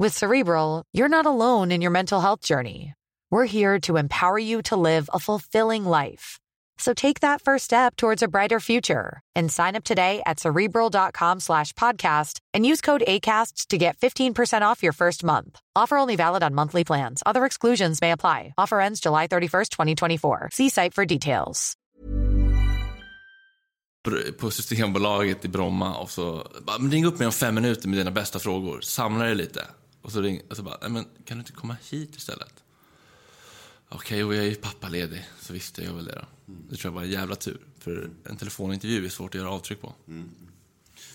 With 0.00 0.16
Cerebral, 0.16 0.84
you're 0.92 1.08
not 1.08 1.26
alone 1.26 1.72
in 1.72 1.82
your 1.82 1.90
mental 1.90 2.20
health 2.20 2.40
journey. 2.40 2.94
We're 3.32 3.50
here 3.50 3.80
to 3.80 3.96
empower 3.96 4.38
you 4.38 4.62
to 4.70 4.76
live 4.76 5.10
a 5.12 5.18
fulfilling 5.18 5.84
life. 5.84 6.38
So 6.78 6.94
take 6.94 7.18
that 7.20 7.42
first 7.42 7.64
step 7.64 7.96
towards 7.96 8.22
a 8.22 8.28
brighter 8.28 8.60
future 8.60 9.20
and 9.34 9.50
sign 9.50 9.74
up 9.74 9.82
today 9.82 10.22
at 10.24 10.38
cerebral.com 10.38 11.40
slash 11.40 11.72
podcast 11.72 12.38
and 12.54 12.64
use 12.64 12.80
code 12.80 13.02
ACAST 13.08 13.66
to 13.70 13.76
get 13.76 13.98
15% 13.98 14.62
off 14.62 14.84
your 14.84 14.92
first 14.92 15.24
month. 15.24 15.58
Offer 15.74 15.96
only 15.96 16.14
valid 16.14 16.44
on 16.44 16.54
monthly 16.54 16.84
plans. 16.84 17.20
Other 17.26 17.44
exclusions 17.44 18.00
may 18.00 18.12
apply. 18.12 18.54
Offer 18.56 18.80
ends 18.80 19.00
July 19.00 19.26
31st, 19.26 19.70
2024. 19.70 20.50
See 20.52 20.68
site 20.68 20.94
for 20.94 21.06
details. 21.06 21.74
på 24.38 24.50
Systembolaget 24.50 25.44
i 25.44 25.48
Bromma 25.48 25.96
och 25.96 26.10
så 26.10 26.46
ring 26.90 27.06
upp 27.06 27.18
mig 27.18 27.26
om 27.26 27.32
fem 27.32 27.54
minuter 27.54 27.88
med 27.88 27.98
dina 27.98 28.10
bästa 28.10 28.38
frågor. 28.38 28.80
Samla 28.80 29.24
dig 29.24 29.34
lite. 29.34 29.66
Och 30.08 30.12
så 30.12 30.20
ring, 30.20 30.42
och 30.50 30.56
så 30.56 30.62
bara, 30.62 30.78
nej 30.80 30.90
men 30.90 31.04
kan 31.24 31.36
du 31.36 31.40
inte 31.40 31.52
komma 31.52 31.76
hit 31.90 32.16
istället? 32.16 32.64
Okej, 33.88 34.24
och 34.24 34.34
jag 34.34 34.44
är 34.44 34.48
ju 34.48 34.54
pappaledig, 34.54 35.28
så 35.40 35.52
visste 35.52 35.84
jag 35.84 35.94
väl 35.94 36.04
det 36.04 36.12
då. 36.12 36.52
Det 36.70 36.76
tror 36.76 36.92
jag 36.92 36.94
var 36.94 37.02
en 37.02 37.10
jävla 37.10 37.36
tur. 37.36 37.60
För 37.78 38.10
en 38.24 38.36
telefonintervju 38.36 39.04
är 39.04 39.08
svårt 39.08 39.34
att 39.34 39.40
göra 39.40 39.50
avtryck 39.50 39.80
på. 39.80 39.94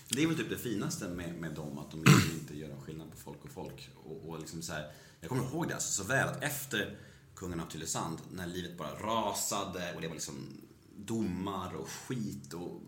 Det 0.08 0.22
är 0.22 0.26
väl 0.26 0.36
typ 0.36 0.50
det 0.50 0.58
finaste 0.58 1.08
med, 1.08 1.34
med 1.34 1.54
dem, 1.54 1.78
att 1.78 1.90
de 1.90 2.04
liksom 2.04 2.30
inte 2.40 2.56
gör 2.56 2.68
någon 2.68 2.80
skillnad 2.80 3.10
på 3.10 3.16
folk 3.16 3.44
och 3.44 3.50
folk. 3.50 3.90
Och, 4.04 4.28
och 4.28 4.38
liksom 4.38 4.62
så 4.62 4.72
här, 4.72 4.92
jag 5.20 5.28
kommer 5.28 5.44
ihåg 5.44 5.68
det 5.68 5.74
alltså 5.74 6.02
så 6.02 6.08
väl, 6.08 6.28
att 6.28 6.42
efter 6.42 6.96
Kungen 7.34 7.60
av 7.60 7.66
Tylösand, 7.66 8.18
när 8.32 8.46
livet 8.46 8.78
bara 8.78 8.94
rasade 8.94 9.92
och 9.94 10.00
det 10.00 10.08
var 10.08 10.14
liksom 10.14 10.46
domar 10.96 11.74
och 11.74 11.88
skit 11.88 12.54
och 12.54 12.80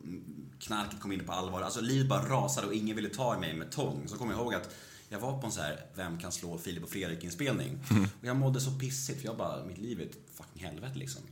knarket 0.60 1.00
kom 1.00 1.12
in 1.12 1.24
på 1.26 1.32
allvar. 1.32 1.62
Alltså 1.62 1.80
livet 1.80 2.08
bara 2.08 2.28
rasade 2.28 2.66
och 2.66 2.74
ingen 2.74 2.96
ville 2.96 3.08
ta 3.08 3.36
i 3.36 3.40
mig 3.40 3.54
med 3.54 3.72
tång. 3.72 4.08
Så 4.08 4.16
kommer 4.16 4.32
jag 4.32 4.40
ihåg 4.40 4.54
att 4.54 4.74
jag 5.08 5.18
var 5.20 5.40
på 5.40 5.46
en 5.46 5.52
så 5.52 5.60
här 5.60 5.86
Vem 5.94 6.18
kan 6.18 6.32
slå 6.32 6.58
Filip 6.58 6.82
och 6.82 6.90
Fredrik-inspelning. 6.90 7.78
Och 8.20 8.26
jag 8.26 8.36
mådde 8.36 8.60
så 8.60 8.70
pissigt 8.70 9.20
för 9.20 9.26
jag 9.26 9.36
bara, 9.36 9.64
mitt 9.64 9.78
liv 9.78 10.00
är 10.00 10.04
ett 10.04 10.18
fucking 10.34 10.64
helvete 10.64 10.98
liksom. 10.98 11.22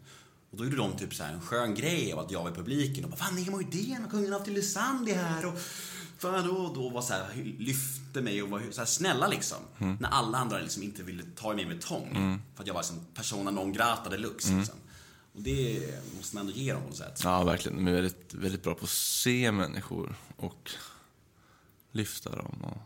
Och 0.50 0.58
då 0.58 0.64
gjorde 0.64 0.76
de 0.76 0.96
typ 0.96 1.14
så 1.14 1.24
här 1.24 1.32
en 1.32 1.40
skön 1.40 1.74
grej 1.74 2.12
av 2.12 2.18
att 2.18 2.30
jag 2.30 2.42
var 2.42 2.50
i 2.50 2.54
publiken 2.54 3.04
och 3.04 3.10
bara 3.10 3.16
Fan, 3.16 3.34
Nemo 3.34 3.60
idén 3.60 4.04
och 4.04 4.10
kungen 4.10 4.32
av 4.32 4.40
Tylösand 4.40 5.08
är 5.08 5.14
här 5.14 5.46
och 5.46 5.58
fan 6.18 6.46
då, 6.46 6.72
då 6.74 6.88
var 6.88 7.02
så 7.02 7.12
här, 7.12 7.54
lyfte 7.58 8.22
mig 8.22 8.42
och 8.42 8.50
var 8.50 8.62
så 8.70 8.80
här 8.80 8.86
snälla 8.86 9.28
liksom. 9.28 9.58
När 9.78 10.08
alla 10.08 10.38
andra 10.38 10.58
liksom 10.58 10.82
inte 10.82 11.02
ville 11.02 11.22
ta 11.36 11.52
i 11.52 11.56
mig 11.56 11.66
med 11.66 11.80
tång. 11.80 12.40
För 12.54 12.62
att 12.62 12.66
jag 12.66 12.74
var 12.74 12.80
liksom 12.80 13.00
persona 13.14 13.50
non 13.50 13.72
grata 13.72 14.10
deluxe 14.10 14.56
liksom. 14.56 14.76
Och 15.34 15.42
det 15.42 15.82
måste 16.16 16.36
man 16.36 16.46
ändå 16.46 16.58
ge 16.58 16.72
dem 16.72 16.82
på 16.82 16.88
något 16.88 16.96
sätt. 16.96 17.20
Ja, 17.24 17.44
verkligen. 17.44 17.84
De 17.84 17.90
är 17.90 17.92
väldigt, 17.92 18.34
väldigt 18.34 18.62
bra 18.62 18.74
på 18.74 18.84
att 18.84 18.90
se 18.90 19.52
människor 19.52 20.16
och 20.36 20.70
lyfta 21.92 22.36
dem. 22.36 22.64
Och... 22.64 22.78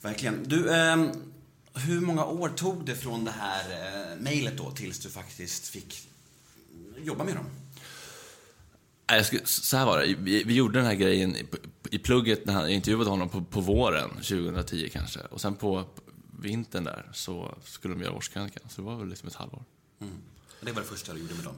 Verkligen. 0.00 0.44
Du, 0.48 0.74
ehm, 0.74 1.10
Hur 1.74 2.00
många 2.00 2.24
år 2.24 2.48
tog 2.48 2.84
det 2.86 2.96
från 2.96 3.24
det 3.24 3.30
här 3.30 3.64
eh, 3.70 4.16
mejlet 4.20 4.58
då 4.58 4.70
tills 4.70 4.98
du 4.98 5.10
faktiskt 5.10 5.68
fick 5.68 6.08
jobba 6.98 7.24
med 7.24 7.34
dem? 7.36 7.46
Skulle, 9.24 9.46
så 9.46 9.76
här 9.76 9.86
var 9.86 9.98
det, 9.98 10.14
vi, 10.18 10.44
vi 10.44 10.54
gjorde 10.54 10.78
den 10.78 10.86
här 10.86 10.94
grejen 10.94 11.36
i, 11.36 11.46
i 11.90 11.98
plugget 11.98 12.46
när 12.46 12.60
jag 12.60 12.70
intervjuade 12.70 13.10
honom 13.10 13.28
på, 13.28 13.44
på 13.44 13.60
våren 13.60 14.10
2010 14.10 14.88
kanske. 14.92 15.20
Och 15.20 15.40
sen 15.40 15.54
på 15.54 15.84
vintern 16.40 16.84
där 16.84 17.10
så 17.12 17.54
skulle 17.64 17.94
de 17.94 18.02
göra 18.02 18.12
årskrönikan. 18.12 18.62
Så 18.68 18.80
det 18.80 18.86
var 18.86 18.96
väl 18.96 19.08
liksom 19.08 19.28
ett 19.28 19.34
halvår. 19.34 19.64
Och 19.98 20.66
Det 20.66 20.72
var 20.72 20.80
det 20.82 20.88
första 20.88 21.12
du 21.12 21.20
gjorde 21.20 21.34
med 21.34 21.44
dem? 21.44 21.54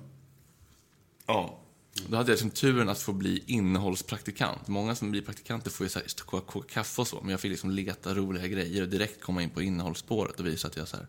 Ja. 1.26 1.58
Då 1.94 2.16
hade 2.16 2.30
jag 2.30 2.36
liksom 2.36 2.50
turen 2.50 2.88
att 2.88 2.98
få 2.98 3.12
bli 3.12 3.44
innehållspraktikant. 3.46 4.68
Många 4.68 4.94
som 4.94 5.10
blir 5.10 5.22
praktikanter 5.22 5.70
får 5.70 5.84
ju 5.84 5.90
så 5.90 5.98
här, 5.98 6.24
koka, 6.24 6.46
koka 6.46 6.68
kaffe 6.68 7.00
och 7.00 7.08
så. 7.08 7.20
Men 7.20 7.30
jag 7.30 7.40
fick 7.40 7.50
liksom 7.50 7.70
leta 7.70 8.14
roliga 8.14 8.46
grejer 8.46 8.82
och 8.82 8.88
direkt 8.88 9.22
komma 9.22 9.42
in 9.42 9.50
på 9.50 9.62
innehållsspåret 9.62 10.40
och 10.40 10.46
visa 10.46 10.68
att 10.68 10.76
jag 10.76 10.88
så 10.88 10.96
här, 10.96 11.06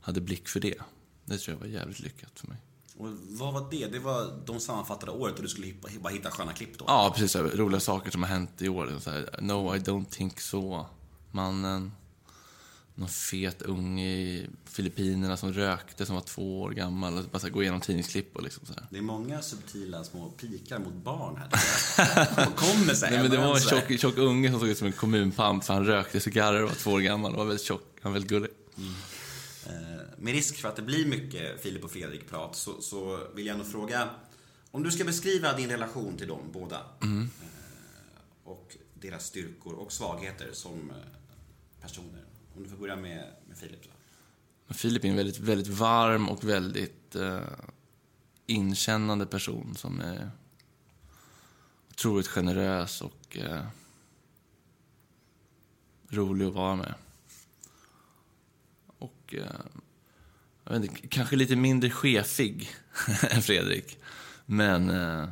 hade 0.00 0.20
blick 0.20 0.48
för 0.48 0.60
det. 0.60 0.78
Det 1.24 1.38
tror 1.38 1.54
jag 1.54 1.60
var 1.60 1.66
jävligt 1.66 2.00
lyckat 2.00 2.30
för 2.34 2.46
mig. 2.48 2.58
Och 2.96 3.08
vad 3.28 3.52
var 3.54 3.70
det? 3.70 3.86
Det 3.86 3.98
var 3.98 4.42
de 4.46 4.60
sammanfattade 4.60 5.12
året 5.12 5.36
och 5.36 5.42
du 5.42 5.48
skulle 5.48 5.66
hitta, 5.66 5.88
bara 6.00 6.12
hitta 6.12 6.30
sköna 6.30 6.52
klipp 6.52 6.78
då? 6.78 6.84
Ja, 6.88 7.12
precis. 7.14 7.34
Här, 7.34 7.42
roliga 7.42 7.80
saker 7.80 8.10
som 8.10 8.22
har 8.22 8.30
hänt 8.30 8.62
i 8.62 8.68
år. 8.68 8.92
Så 9.00 9.10
här, 9.10 9.28
no, 9.40 9.76
I 9.76 9.78
don't 9.78 10.06
think 10.10 10.40
so. 10.40 10.86
Mannen. 11.30 11.92
Någon 12.98 13.08
fet 13.08 13.62
unge 13.62 14.06
i 14.08 14.46
Filippinerna 14.64 15.36
som 15.36 15.52
rökte, 15.52 16.06
som 16.06 16.14
var 16.14 16.22
två 16.22 16.62
år 16.62 16.70
gammal. 16.70 17.18
Och 17.18 17.24
bara 17.24 17.38
så 17.38 17.50
gå 17.50 17.62
igenom 17.62 17.80
tidningsklipp 17.80 18.36
och 18.36 18.42
liksom 18.42 18.66
så 18.66 18.72
här. 18.72 18.86
Det 18.90 18.98
är 18.98 19.02
många 19.02 19.42
subtila 19.42 20.04
små 20.04 20.30
pikar 20.30 20.78
mot 20.78 20.94
barn 20.94 21.36
här. 21.36 21.48
De 22.44 22.52
kommer 22.52 22.94
så 22.94 23.06
här, 23.06 23.12
Nej, 23.12 23.22
men 23.22 23.30
det 23.30 23.36
var 23.36 23.54
en 23.54 23.60
tjock, 23.60 24.00
tjock 24.00 24.18
unge 24.18 24.50
som 24.50 24.60
såg 24.60 24.68
ut 24.68 24.78
som 24.78 24.86
en 24.86 24.92
kommunpamp 24.92 25.64
för 25.64 25.74
han 25.74 25.84
rökte 25.86 26.20
cigarrer 26.20 26.62
och 26.62 26.68
var 26.68 26.76
två 26.76 26.90
år 26.90 27.00
gammal 27.00 27.32
och 27.32 27.38
var 27.38 27.44
väldigt 27.44 27.66
tjock. 27.66 27.98
Han 28.02 28.12
var 28.12 28.20
väldigt 28.20 28.30
gullig. 28.30 28.50
Eh, 29.66 29.72
Med 30.18 30.34
risk 30.34 30.56
för 30.56 30.68
att 30.68 30.76
det 30.76 30.82
blir 30.82 31.06
mycket 31.06 31.62
Filip 31.62 31.84
och 31.84 31.90
Fredrik-prat 31.90 32.56
så, 32.56 32.80
så 32.80 33.18
vill 33.34 33.46
jag 33.46 33.58
nog 33.58 33.66
fråga 33.66 34.08
om 34.70 34.82
du 34.82 34.90
ska 34.90 35.04
beskriva 35.04 35.52
din 35.52 35.68
relation 35.70 36.16
till 36.16 36.28
dem 36.28 36.40
båda 36.52 36.76
eh, 36.76 37.08
och 38.44 38.76
deras 38.94 39.26
styrkor 39.26 39.74
och 39.74 39.92
svagheter 39.92 40.48
som 40.52 40.90
eh, 40.90 40.96
personer. 41.82 42.24
Om 42.58 42.64
du 42.64 42.70
får 42.70 42.76
börja 42.76 42.96
med, 42.96 43.32
med 43.48 43.56
Filip. 43.56 43.80
Då. 44.68 44.74
Filip 44.74 45.04
är 45.04 45.08
en 45.08 45.16
väldigt, 45.16 45.38
väldigt 45.38 45.68
varm 45.68 46.28
och 46.28 46.44
väldigt 46.44 47.14
eh, 47.14 47.40
inkännande 48.46 49.26
person 49.26 49.74
som 49.74 50.00
är 50.00 50.30
otroligt 51.90 52.26
generös 52.26 53.00
och 53.00 53.36
eh, 53.36 53.66
rolig 56.08 56.46
att 56.46 56.54
vara 56.54 56.76
med. 56.76 56.94
Och 58.86 59.34
eh, 59.34 59.60
jag 60.64 60.72
vet 60.72 60.90
inte, 60.90 61.08
kanske 61.08 61.36
lite 61.36 61.56
mindre 61.56 61.90
chefig 61.90 62.70
än 63.30 63.42
Fredrik. 63.42 63.98
Men 64.46 64.90
eh, 64.90 65.28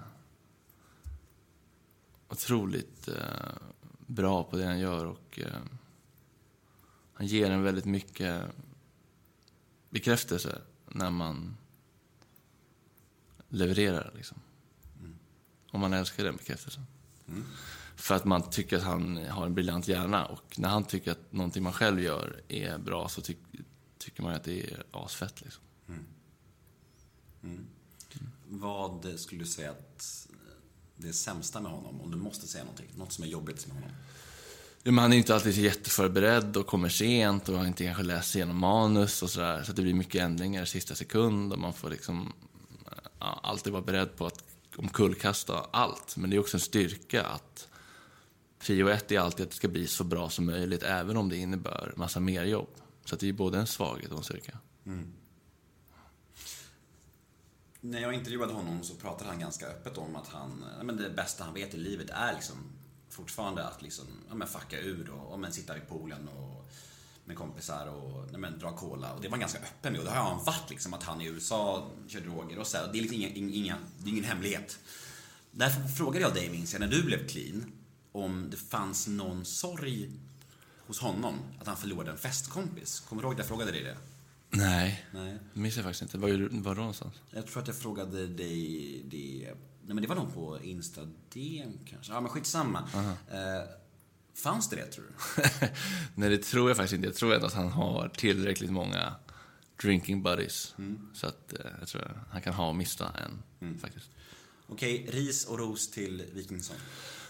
otroligt 2.28 3.08
eh, 3.08 3.52
bra 4.06 4.44
på 4.44 4.56
det 4.56 4.64
han 4.64 4.78
gör 4.78 5.06
och 5.06 5.40
eh, 5.42 5.60
han 7.16 7.26
ger 7.26 7.50
en 7.50 7.62
väldigt 7.62 7.84
mycket 7.84 8.42
bekräftelse 9.90 10.62
när 10.86 11.10
man 11.10 11.56
levererar. 13.48 14.12
Liksom. 14.16 14.38
Och 15.72 15.80
man 15.80 15.92
älskar 15.92 16.24
den 16.24 16.36
bekräftelsen. 16.36 16.86
För 17.96 18.14
att 18.14 18.24
man 18.24 18.50
tycker 18.50 18.76
att 18.76 18.82
han 18.82 19.16
har 19.16 19.46
en 19.46 19.54
briljant 19.54 19.88
hjärna. 19.88 20.26
Och 20.26 20.58
när 20.58 20.68
han 20.68 20.84
tycker 20.84 21.12
att 21.12 21.32
någonting 21.32 21.62
man 21.62 21.72
själv 21.72 22.00
gör 22.00 22.42
är 22.48 22.78
bra 22.78 23.08
så 23.08 23.20
tyck, 23.20 23.38
tycker 23.98 24.22
man 24.22 24.34
att 24.34 24.44
det 24.44 24.72
är 24.72 24.84
asfett. 24.90 25.42
Liksom. 25.42 25.62
Vad 28.48 29.20
skulle 29.20 29.40
du 29.40 29.46
säga 29.46 29.70
att 29.70 30.28
det 30.96 31.08
är 31.08 31.12
sämsta 31.12 31.60
med 31.60 31.72
honom? 31.72 32.00
Om 32.00 32.10
du 32.10 32.16
måste 32.16 32.46
säga 32.46 32.64
någonting. 32.64 32.88
Något 32.96 33.12
som 33.12 33.24
är 33.24 33.28
jobbigt 33.28 33.66
med 33.66 33.76
honom. 33.76 33.90
Ja, 34.86 34.92
men 34.92 35.02
han 35.02 35.12
är 35.12 35.16
inte 35.16 35.34
alltid 35.34 35.54
så 35.54 35.60
jätteförberedd 35.60 36.56
och 36.56 36.66
kommer 36.66 36.88
sent 36.88 37.48
och 37.48 37.58
har 37.58 37.66
inte 37.66 37.84
kanske 37.84 38.02
läst 38.02 38.34
igenom 38.34 38.56
manus 38.56 39.22
och 39.22 39.30
sådär. 39.30 39.62
Så 39.62 39.70
att 39.70 39.76
det 39.76 39.82
blir 39.82 39.94
mycket 39.94 40.22
ändringar 40.22 40.62
i 40.62 40.66
sista 40.66 40.94
sekund 40.94 41.52
och 41.52 41.58
man 41.58 41.72
får 41.72 41.90
liksom 41.90 42.32
ja, 43.18 43.40
alltid 43.42 43.72
vara 43.72 43.82
beredd 43.82 44.16
på 44.16 44.26
att 44.26 44.44
omkullkasta 44.76 45.66
allt. 45.70 46.16
Men 46.16 46.30
det 46.30 46.36
är 46.36 46.40
också 46.40 46.56
en 46.56 46.60
styrka 46.60 47.22
att 47.22 47.68
prio 48.58 48.88
ett 48.88 49.12
är 49.12 49.18
alltid 49.18 49.44
att 49.46 49.50
det 49.50 49.56
ska 49.56 49.68
bli 49.68 49.86
så 49.86 50.04
bra 50.04 50.30
som 50.30 50.46
möjligt 50.46 50.82
även 50.82 51.16
om 51.16 51.28
det 51.28 51.36
innebär 51.36 51.92
massa 51.96 52.20
mer 52.20 52.44
jobb. 52.44 52.70
Så 53.04 53.14
att 53.14 53.20
det 53.20 53.28
är 53.28 53.32
både 53.32 53.58
en 53.58 53.66
svaghet 53.66 54.10
och 54.10 54.18
en 54.18 54.24
styrka. 54.24 54.58
Mm. 54.86 55.12
När 57.80 58.00
jag 58.00 58.14
intervjuade 58.14 58.52
honom 58.52 58.82
så 58.82 58.94
pratade 58.94 59.30
han 59.30 59.40
ganska 59.40 59.66
öppet 59.66 59.98
om 59.98 60.16
att 60.16 60.28
han, 60.28 60.64
men 60.82 60.96
det 60.96 61.10
bästa 61.10 61.44
han 61.44 61.54
vet 61.54 61.74
i 61.74 61.78
livet 61.78 62.10
är 62.10 62.32
liksom 62.32 62.56
fortfarande 63.08 63.64
att 63.64 63.82
liksom, 63.82 64.04
ja, 64.28 64.34
men 64.34 64.48
fucka 64.48 64.80
ur 64.80 65.10
och 65.10 65.32
ja, 65.32 65.36
men 65.36 65.52
sitta 65.52 65.74
vid 65.74 65.88
poolen 65.88 66.28
och 66.28 66.70
med 67.24 67.36
kompisar 67.36 67.86
och 67.86 68.28
ja, 68.32 68.38
men, 68.38 68.58
dra 68.58 68.76
cola. 68.76 69.12
Och 69.12 69.20
det 69.20 69.28
var 69.28 69.32
han 69.32 69.40
ganska 69.40 69.58
öppen 69.58 69.92
med 69.92 69.98
och 69.98 70.04
det 70.04 70.10
har 70.10 70.30
han 70.30 70.44
varit 70.44 70.70
liksom 70.70 70.94
att 70.94 71.02
han 71.02 71.20
i 71.20 71.26
USA 71.26 71.90
kör 72.08 72.20
droger 72.20 72.58
och 72.58 72.66
så 72.66 72.76
här. 72.76 72.86
Och 72.86 72.92
det 72.92 72.98
är 72.98 73.02
liksom 73.02 73.18
inga, 73.18 73.28
inga, 73.28 73.76
det 73.98 74.08
är 74.08 74.12
ingen 74.12 74.24
hemlighet. 74.24 74.78
Därför 75.50 75.88
frågade 75.88 76.20
jag 76.20 76.34
dig, 76.34 76.50
minns 76.50 76.72
jag, 76.72 76.80
när 76.80 76.88
du 76.88 77.02
blev 77.02 77.28
clean, 77.28 77.72
om 78.12 78.50
det 78.50 78.56
fanns 78.56 79.06
någon 79.06 79.44
sorg 79.44 80.10
hos 80.86 81.00
honom 81.00 81.34
att 81.60 81.66
han 81.66 81.76
förlorade 81.76 82.10
en 82.10 82.18
festkompis. 82.18 83.00
Kommer 83.00 83.22
du 83.22 83.28
ihåg 83.28 83.36
det? 83.36 83.40
Jag 83.40 83.48
frågade 83.48 83.72
dig 83.72 83.82
det. 83.82 83.96
Nej, 84.50 85.06
Nej. 85.12 85.38
det 85.54 85.60
minns 85.60 85.76
jag 85.76 85.84
faktiskt 85.84 86.02
inte. 86.02 86.18
Var, 86.18 86.62
var 86.62 86.74
då 86.74 86.80
någonstans? 86.80 87.14
Jag 87.30 87.46
tror 87.46 87.62
att 87.62 87.68
jag 87.68 87.76
frågade 87.76 88.26
dig 88.26 89.02
det... 89.04 89.54
Nej 89.86 89.94
men 89.94 90.02
det 90.02 90.08
var 90.08 90.16
nog 90.16 90.34
på 90.34 90.58
Insta-DM 90.62 91.78
kanske. 91.90 92.12
Ja 92.12 92.20
men 92.20 92.30
skitsamma. 92.30 92.88
Eh, 93.30 93.68
fanns 94.34 94.70
det 94.70 94.76
det 94.76 94.86
tror 94.86 95.04
du? 95.04 95.42
Nej, 96.14 96.30
det 96.30 96.42
tror 96.42 96.70
jag 96.70 96.76
faktiskt 96.76 96.94
inte. 96.94 97.06
Jag 97.06 97.14
tror 97.14 97.34
ändå 97.34 97.46
att 97.46 97.54
han 97.54 97.68
har 97.68 98.08
tillräckligt 98.08 98.70
många 98.70 99.14
drinking 99.82 100.22
buddies. 100.22 100.74
Så 101.14 101.26
att 101.26 101.52
eh, 101.52 101.70
jag 101.78 101.88
tror 101.88 102.02
att 102.02 102.16
han 102.30 102.42
kan 102.42 102.54
ha 102.54 102.68
och 102.68 102.76
mista 102.76 103.12
en, 103.60 103.78
faktiskt. 103.78 104.10
Okej, 104.66 105.06
ris 105.12 105.44
och 105.44 105.58
ros 105.58 105.90
till 105.90 106.24
Wikingsson. 106.32 106.76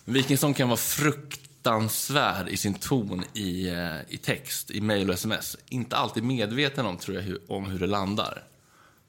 Wikingsson 0.04 0.54
kan 0.54 0.68
vara 0.68 0.76
fruktansvärd 0.76 2.48
i 2.48 2.56
sin 2.56 2.74
ton 2.74 3.24
i, 3.34 3.68
eh, 3.68 3.96
i 4.08 4.16
text, 4.16 4.70
i 4.70 4.80
mejl 4.80 5.08
och 5.08 5.14
sms. 5.14 5.56
Inte 5.68 5.96
alltid 5.96 6.22
medveten 6.22 6.86
om, 6.86 6.96
tror 6.96 7.16
jag, 7.16 7.22
hur, 7.22 7.40
om 7.48 7.64
hur 7.64 7.78
det 7.78 7.86
landar. 7.86 8.44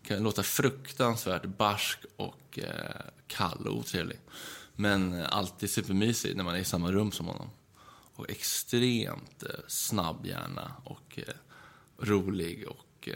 Kan 0.03 0.23
låta 0.23 0.43
fruktansvärt 0.43 1.45
barsk 1.45 1.99
och 2.15 2.59
eh, 2.59 3.01
kall 3.27 3.67
och 3.67 3.77
otrevlig. 3.77 4.19
Men 4.79 5.13
eh, 5.13 5.27
alltid 5.29 5.69
supermysig 5.69 6.35
när 6.35 6.43
man 6.43 6.55
är 6.55 6.59
i 6.59 6.65
samma 6.65 6.91
rum 6.91 7.11
som 7.11 7.25
honom. 7.25 7.49
Och 8.15 8.29
extremt 8.29 9.43
eh, 9.43 9.49
snabb 9.67 10.25
hjärna 10.25 10.71
och 10.83 11.19
eh, 11.27 11.33
rolig 11.99 12.67
och 12.67 13.09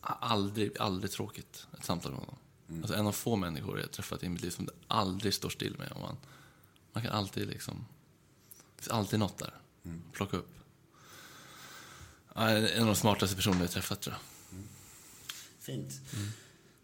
aldrig, 0.00 0.78
aldrig 0.78 1.10
tråkigt 1.10 1.66
ett 1.78 1.84
samtal 1.84 2.12
med 2.12 2.20
honom. 2.20 2.36
Alltså 2.82 2.94
en 2.94 3.06
av 3.06 3.12
få 3.12 3.36
människor 3.36 3.80
jag 3.80 3.92
träffat 3.92 4.22
i 4.22 4.28
mitt 4.28 4.42
liv 4.42 4.50
som 4.50 4.66
det 4.66 4.72
aldrig 4.88 5.34
står 5.34 5.50
still 5.50 5.78
med. 5.78 5.92
Och 5.92 6.00
man, 6.00 6.16
man 6.92 7.02
kan 7.02 7.12
alltid 7.12 7.48
liksom... 7.48 7.86
Det 8.76 8.82
finns 8.82 8.88
alltid 8.88 9.18
något 9.18 9.38
där. 9.38 9.54
Plocka 10.12 10.36
upp. 10.36 10.52
En 12.34 12.80
av 12.80 12.86
de 12.86 12.94
smartaste 12.94 13.36
personer 13.36 13.60
jag 13.60 13.70
träffat 13.70 14.00
tror 14.00 14.14
jag. 14.14 14.22
Fint. 15.58 15.92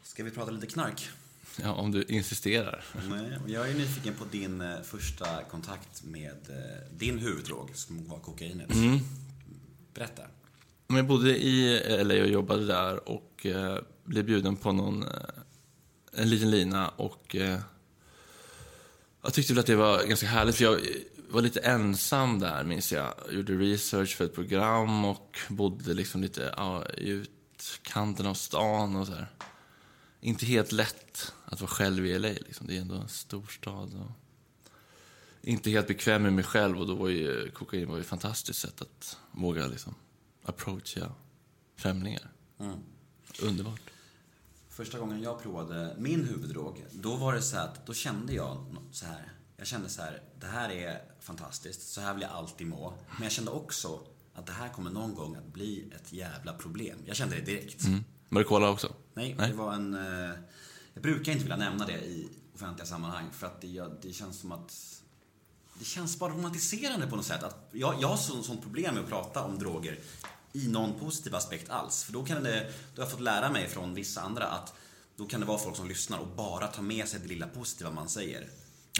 Ska 0.02 0.24
vi 0.24 0.30
prata 0.30 0.50
lite 0.50 0.66
knark? 0.66 1.10
Ja, 1.56 1.72
om 1.72 1.92
du 1.92 2.02
insisterar. 2.02 2.84
Nej, 3.08 3.38
jag 3.46 3.70
är 3.70 3.74
nyfiken 3.74 4.14
på 4.14 4.24
din 4.24 4.60
eh, 4.60 4.82
första 4.82 5.42
kontakt 5.50 6.04
med 6.04 6.38
eh, 6.48 6.96
din 6.98 7.18
huvuddrog 7.18 7.70
som 7.74 8.08
var 8.08 8.18
kokainet. 8.18 8.68
Berätta. 9.94 10.22
Men 10.86 10.96
jag 10.96 11.06
bodde 11.06 11.36
i 11.36 11.80
LA 12.04 12.22
och 12.22 12.28
jobbade 12.28 12.66
där 12.66 13.08
och 13.08 13.46
eh, 13.46 13.78
blev 14.04 14.24
bjuden 14.24 14.56
på 14.56 14.72
någon, 14.72 15.04
en 16.12 16.30
liten 16.30 16.50
lina 16.50 16.88
och 16.88 17.36
eh, 17.36 17.58
jag 19.22 19.34
tyckte 19.34 19.52
väl 19.52 19.60
att 19.60 19.66
det 19.66 19.76
var 19.76 20.04
ganska 20.04 20.26
härligt 20.26 20.56
för 20.56 20.64
jag 20.64 20.80
var 21.30 21.42
lite 21.42 21.60
ensam 21.60 22.38
där 22.38 22.64
minns 22.64 22.92
jag. 22.92 23.14
jag 23.26 23.34
gjorde 23.34 23.52
research 23.52 24.16
för 24.16 24.24
ett 24.24 24.34
program 24.34 25.04
och 25.04 25.38
bodde 25.48 25.94
liksom 25.94 26.22
lite 26.22 26.54
ja, 26.56 26.86
i 26.98 27.08
utkanten 27.08 28.26
av 28.26 28.34
stan 28.34 28.96
och 28.96 29.06
så 29.06 29.12
här. 29.12 29.26
Inte 30.20 30.46
helt 30.46 30.72
lätt 30.72 31.32
att 31.52 31.60
vara 31.60 31.70
själv 31.70 32.06
i 32.06 32.18
LA 32.18 32.28
liksom. 32.28 32.66
Det 32.66 32.76
är 32.76 32.80
ändå 32.80 32.94
en 32.94 33.08
storstad 33.08 33.94
och 33.94 34.10
inte 35.40 35.70
helt 35.70 35.88
bekväm 35.88 36.22
med 36.22 36.32
mig 36.32 36.44
själv 36.44 36.80
och 36.80 36.86
då 36.86 36.94
var 36.94 37.08
ju 37.08 37.50
kokain 37.50 37.88
var 37.88 37.96
ju 37.96 38.00
ett 38.00 38.06
fantastiskt 38.06 38.60
sätt 38.60 38.82
att 38.82 39.16
våga 39.32 39.66
liksom 39.66 39.94
approacha 40.44 41.12
främlingar. 41.76 42.30
Underbart. 43.42 43.80
Första 44.68 44.98
gången 44.98 45.22
jag 45.22 45.42
provade 45.42 45.96
min 45.98 46.24
huvuddrog, 46.24 46.84
då 46.92 47.16
var 47.16 47.34
det 47.34 47.42
så 47.42 47.56
att 47.56 47.86
då 47.86 47.94
kände 47.94 48.32
jag 48.32 48.76
så 48.92 49.06
här. 49.06 49.32
Jag 49.56 49.66
kände 49.66 49.88
så 49.88 50.02
här, 50.02 50.22
det 50.40 50.46
här 50.46 50.70
är 50.70 51.02
fantastiskt, 51.20 51.92
så 51.92 52.00
här 52.00 52.14
vill 52.14 52.22
jag 52.22 52.30
alltid 52.30 52.66
må. 52.66 52.94
Men 53.14 53.22
jag 53.22 53.32
kände 53.32 53.50
också 53.50 54.00
att 54.34 54.46
det 54.46 54.52
här 54.52 54.68
kommer 54.68 54.90
någon 54.90 55.14
gång 55.14 55.36
att 55.36 55.52
bli 55.52 55.92
ett 55.96 56.12
jävla 56.12 56.52
problem. 56.52 56.98
Jag 57.06 57.16
kände 57.16 57.36
det 57.36 57.42
direkt. 57.42 57.84
Var 58.28 58.40
det 58.40 58.44
cola 58.44 58.70
också? 58.70 58.94
Nej, 59.14 59.34
Nej. 59.38 59.48
det 59.48 59.54
var 59.54 59.72
en... 59.72 59.96
Jag 60.94 61.02
brukar 61.02 61.32
inte 61.32 61.44
vilja 61.44 61.56
nämna 61.56 61.86
det 61.86 61.92
i 61.92 62.28
offentliga 62.54 62.86
sammanhang 62.86 63.30
för 63.32 63.46
att 63.46 63.60
det, 63.60 63.82
det 64.02 64.12
känns 64.12 64.40
som 64.40 64.52
att... 64.52 64.98
Det 65.78 65.84
känns 65.84 66.18
bara 66.18 66.32
romantiserande 66.32 67.06
på 67.06 67.16
något 67.16 67.26
sätt. 67.26 67.42
Att 67.42 67.68
jag, 67.72 67.94
jag 68.00 68.08
har 68.08 68.16
så, 68.16 68.42
sånt 68.42 68.62
problem 68.62 68.94
med 68.94 69.04
att 69.04 69.10
prata 69.10 69.42
om 69.42 69.58
droger 69.58 69.98
i 70.52 70.68
någon 70.68 71.00
positiv 71.00 71.34
aspekt 71.34 71.70
alls. 71.70 72.04
För 72.04 72.12
då 72.12 72.24
kan 72.24 72.42
det, 72.42 72.72
då 72.94 73.02
har 73.02 73.06
jag 73.06 73.10
fått 73.10 73.20
lära 73.20 73.50
mig 73.50 73.68
från 73.68 73.94
vissa 73.94 74.20
andra 74.20 74.46
att 74.46 74.74
då 75.16 75.26
kan 75.26 75.40
det 75.40 75.46
vara 75.46 75.58
folk 75.58 75.76
som 75.76 75.88
lyssnar 75.88 76.18
och 76.18 76.26
bara 76.26 76.66
tar 76.66 76.82
med 76.82 77.08
sig 77.08 77.20
det 77.20 77.28
lilla 77.28 77.46
positiva 77.46 77.90
man 77.90 78.08
säger. 78.08 78.48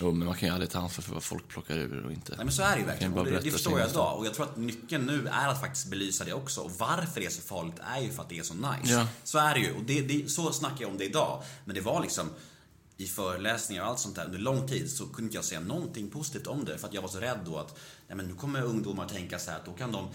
Jo, 0.01 0.12
men 0.12 0.26
man 0.26 0.36
kan 0.36 0.49
ju 0.49 0.53
aldrig 0.53 0.70
ta 0.70 0.78
ansvar 0.78 1.03
för 1.03 1.14
vad 1.14 1.22
folk 1.22 1.49
plockar 1.49 1.76
ur 1.76 2.05
och 2.05 2.12
inte. 2.12 2.36
Nej 2.36 2.45
men 2.45 2.55
så 2.55 2.62
är 2.62 2.74
det 2.74 2.80
ju 2.80 2.86
verkligen. 2.86 3.12
Och 3.12 3.24
det, 3.24 3.40
det 3.40 3.51
förstår 3.51 3.80
jag 3.80 3.90
idag. 3.90 4.18
Och 4.18 4.26
jag 4.26 4.34
tror 4.34 4.47
att 4.47 4.57
nyckeln 4.57 5.07
nu 5.07 5.28
är 5.28 5.49
att 5.49 5.61
faktiskt 5.61 5.86
belysa 5.86 6.24
det 6.24 6.32
också. 6.32 6.61
Och 6.61 6.72
varför 6.78 7.20
det 7.20 7.26
är 7.26 7.30
så 7.30 7.43
farligt 7.43 7.76
är 7.80 8.01
ju 8.01 8.12
för 8.12 8.22
att 8.22 8.28
det 8.28 8.38
är 8.38 8.43
så 8.43 8.55
nice. 8.55 8.93
Ja. 8.93 9.07
Så 9.24 9.38
är 9.38 9.55
det 9.55 9.61
ju. 9.61 9.72
Och 9.72 9.82
det, 9.82 10.01
det, 10.01 10.30
så 10.30 10.53
snackar 10.53 10.80
jag 10.80 10.90
om 10.90 10.99
det 10.99 11.05
idag. 11.05 11.43
Men 11.64 11.74
det 11.74 11.80
var 11.80 12.03
liksom 12.03 12.30
i 12.97 13.07
föreläsningar 13.07 13.82
och 13.82 13.88
allt 13.88 13.99
sånt 13.99 14.16
där 14.16 14.24
under 14.24 14.38
lång 14.38 14.68
tid 14.68 14.90
så 14.90 15.07
kunde 15.07 15.22
inte 15.22 15.36
jag 15.36 15.45
säga 15.45 15.61
någonting 15.61 16.11
positivt 16.11 16.47
om 16.47 16.64
det. 16.64 16.78
För 16.78 16.88
att 16.88 16.95
jag 16.95 17.03
var 17.03 17.09
så 17.09 17.18
rädd 17.18 17.38
då 17.45 17.59
att 17.59 17.78
nej, 18.09 18.16
men 18.16 18.26
nu 18.26 18.34
kommer 18.34 18.62
ungdomar 18.62 19.09
tänka 19.09 19.38
så 19.38 19.51
här 19.51 19.59
att 19.59 19.66
då 19.66 19.72
kan 19.72 19.93
de... 19.93 20.09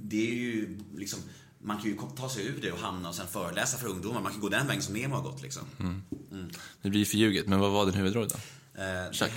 Det 0.00 0.30
är 0.30 0.34
ju 0.34 0.78
liksom... 0.96 1.18
Man 1.64 1.76
kan 1.76 1.86
ju 1.86 1.98
ta 2.16 2.28
sig 2.28 2.46
ur 2.46 2.58
det 2.62 2.72
och 2.72 2.78
hamna 2.78 3.08
och 3.08 3.14
sen 3.14 3.26
föreläsa 3.26 3.78
för 3.78 3.88
ungdomar. 3.88 4.20
Man 4.20 4.32
kan 4.32 4.40
gå 4.40 4.48
den 4.48 4.66
vägen 4.66 4.82
som 4.82 4.94
Nemo 4.94 5.14
har 5.14 5.22
gått 5.22 5.42
liksom. 5.42 5.62
Det 6.82 6.90
blir 6.90 7.04
för 7.04 7.16
ljuget. 7.16 7.46
Men 7.46 7.60
vad 7.60 7.70
var 7.70 7.86
din 7.86 7.94
huvuddrog 7.94 8.28
då? 8.28 8.34
Eh. 8.78 9.28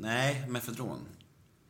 Nej, 0.00 0.44
mefedron. 0.48 1.06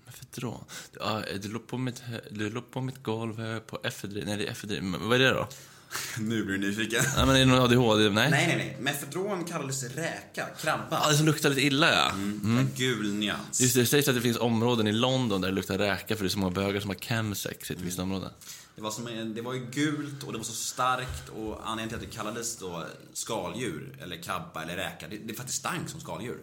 Efedron? 0.08 0.64
Ja, 1.00 1.22
du 1.42 1.48
låg 1.48 1.66
på 1.66 1.78
mitt, 1.78 2.02
du 2.30 2.50
låg 2.50 2.70
på 2.70 2.80
mitt 2.80 3.02
golv 3.02 3.40
eh, 3.40 3.58
på 3.58 3.80
efedrin. 3.84 4.24
Nej, 4.26 4.36
det 4.36 4.46
är 4.46 4.50
efedrin. 4.50 4.90
Men 4.90 5.08
Vad 5.08 5.20
är 5.20 5.24
det 5.24 5.30
då? 5.30 5.48
nu 6.18 6.44
blir 6.44 6.58
du 6.58 6.66
nyfiken. 6.66 7.04
Nej, 7.16 7.26
men 7.26 7.36
är 7.36 7.40
det 7.40 7.46
någon 7.46 7.60
ADHD? 7.60 8.10
Nej. 8.10 8.30
Nej, 8.30 8.46
nej, 8.46 8.56
nej. 8.56 8.76
Mefedron 8.80 9.44
kallades 9.44 9.82
räka, 9.82 10.46
krabba. 10.60 11.00
Ja, 11.02 11.10
det 11.10 11.16
som 11.16 11.26
luktar 11.26 11.48
lite 11.48 11.60
illa, 11.60 11.94
ja. 11.94 12.10
En 12.10 12.70
gul 12.76 13.14
nyans. 13.14 13.60
Just 13.60 13.74
det, 13.74 13.80
det 13.80 13.86
sägs 13.86 14.08
att 14.08 14.14
det 14.14 14.20
finns 14.20 14.36
områden 14.36 14.86
i 14.86 14.92
London 14.92 15.40
där 15.40 15.48
det 15.48 15.54
luktar 15.54 15.78
räka 15.78 16.16
för 16.16 16.24
det 16.24 16.28
är 16.28 16.30
så 16.30 16.38
många 16.38 16.52
bögar 16.52 16.80
som 16.80 16.90
har 16.90 16.96
chemsex 16.96 17.70
i 17.70 17.74
ett 17.74 17.80
visst 17.80 17.98
område. 17.98 18.30
Det 18.76 18.82
var, 18.82 18.90
som 18.90 19.06
en, 19.06 19.34
det 19.34 19.42
var 19.42 19.54
ju 19.54 19.66
gult 19.70 20.22
och 20.22 20.32
det 20.32 20.38
var 20.38 20.44
så 20.44 20.52
starkt 20.52 21.28
och 21.28 21.60
anledningen 21.70 21.88
till 21.88 21.96
att 21.96 22.12
det 22.12 22.16
kallades 22.16 22.56
då 22.56 22.86
skaldjur, 23.12 23.96
eller 24.02 24.22
krabba 24.22 24.62
eller 24.62 24.76
räka, 24.76 25.08
det, 25.10 25.16
det 25.16 25.32
är 25.32 25.34
för 25.34 25.42
att 25.42 25.46
det 25.46 25.52
stank 25.52 25.88
som 25.88 26.00
skaldjur. 26.00 26.38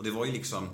Och 0.00 0.06
det 0.06 0.10
var 0.10 0.24
ju 0.24 0.32
liksom, 0.32 0.68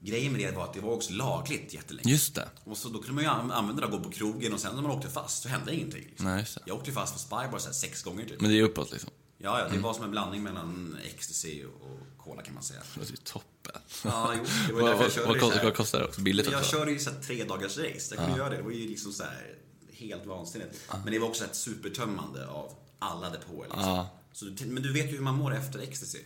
grejen 0.00 0.32
med 0.32 0.40
det 0.40 0.56
var 0.56 0.64
att 0.64 0.74
det 0.74 0.80
var 0.80 0.92
också 0.92 1.12
lagligt 1.12 1.74
jättelänge. 1.74 2.10
Just 2.10 2.34
det. 2.34 2.48
Och 2.64 2.76
så 2.76 2.88
då 2.88 2.98
kunde 2.98 3.12
man 3.14 3.24
ju 3.24 3.30
an- 3.30 3.50
använda 3.52 3.80
det 3.80 3.86
och 3.86 3.92
gå 3.98 4.04
på 4.04 4.10
krogen 4.10 4.52
och 4.52 4.60
sen 4.60 4.74
när 4.74 4.82
man 4.82 4.90
åkte 4.90 5.08
fast 5.10 5.42
så 5.42 5.48
hände 5.48 5.74
ingenting. 5.74 6.04
Liksom. 6.08 6.26
Nej. 6.26 6.46
Jag 6.66 6.76
åkte 6.76 6.92
fast 6.92 7.12
för 7.12 7.20
spybar 7.20 7.58
så 7.58 7.66
här 7.66 7.72
sex 7.74 8.02
gånger 8.02 8.24
typ. 8.24 8.40
Men 8.40 8.50
det 8.50 8.58
är 8.58 8.62
uppåt 8.62 8.92
liksom. 8.92 9.10
Ja, 9.38 9.60
ja, 9.60 9.68
det 9.68 9.78
var 9.78 9.94
som 9.94 10.04
en 10.04 10.10
blandning 10.10 10.42
mellan 10.42 10.96
ecstasy 11.04 11.64
och, 11.64 11.98
cola 12.18 12.42
kan 12.42 12.54
man 12.54 12.62
säga. 12.62 12.80
Det 12.94 13.00
låter 13.00 13.10
ju 13.12 13.16
toppen. 13.16 13.72
Ja, 14.04 14.32
jo, 14.36 14.44
det 14.68 14.72
var 14.72 14.80
vad, 14.82 14.90
därför 15.00 15.02
jag 15.02 15.06
vad, 15.06 15.12
körde 15.12 15.26
vad, 15.28 15.40
kostar, 15.40 15.56
här. 15.58 15.64
vad 15.64 15.76
kostar 15.76 15.98
det 15.98 16.04
också? 16.04 16.20
Billigt 16.20 16.46
Jag 16.50 16.58
också? 16.58 16.70
körde 16.76 16.90
ju 16.92 16.98
så 16.98 17.10
här 17.10 17.20
tre 17.20 17.44
dagars 17.44 17.78
race. 17.78 18.14
Jag 18.14 18.24
kunde 18.24 18.38
göra 18.38 18.50
det. 18.50 18.56
Det 18.56 18.62
var 18.62 18.70
ju 18.70 18.88
liksom 18.88 19.12
så 19.12 19.22
här 19.22 19.54
helt 19.92 20.26
vansinnigt. 20.26 20.80
Men 21.04 21.12
det 21.12 21.18
var 21.18 21.28
också 21.28 21.44
ett 21.44 21.56
supertömmande 21.56 22.46
av 22.48 22.72
alla 22.98 23.30
depåer. 23.30 23.66
Liksom. 23.66 23.82
Ja. 23.88 24.08
Så, 24.32 24.44
men 24.66 24.82
du 24.82 24.92
vet 24.92 25.06
ju 25.06 25.10
hur 25.10 25.20
man 25.20 25.34
mår 25.34 25.54
efter 25.54 25.78
ecstasy. 25.78 26.18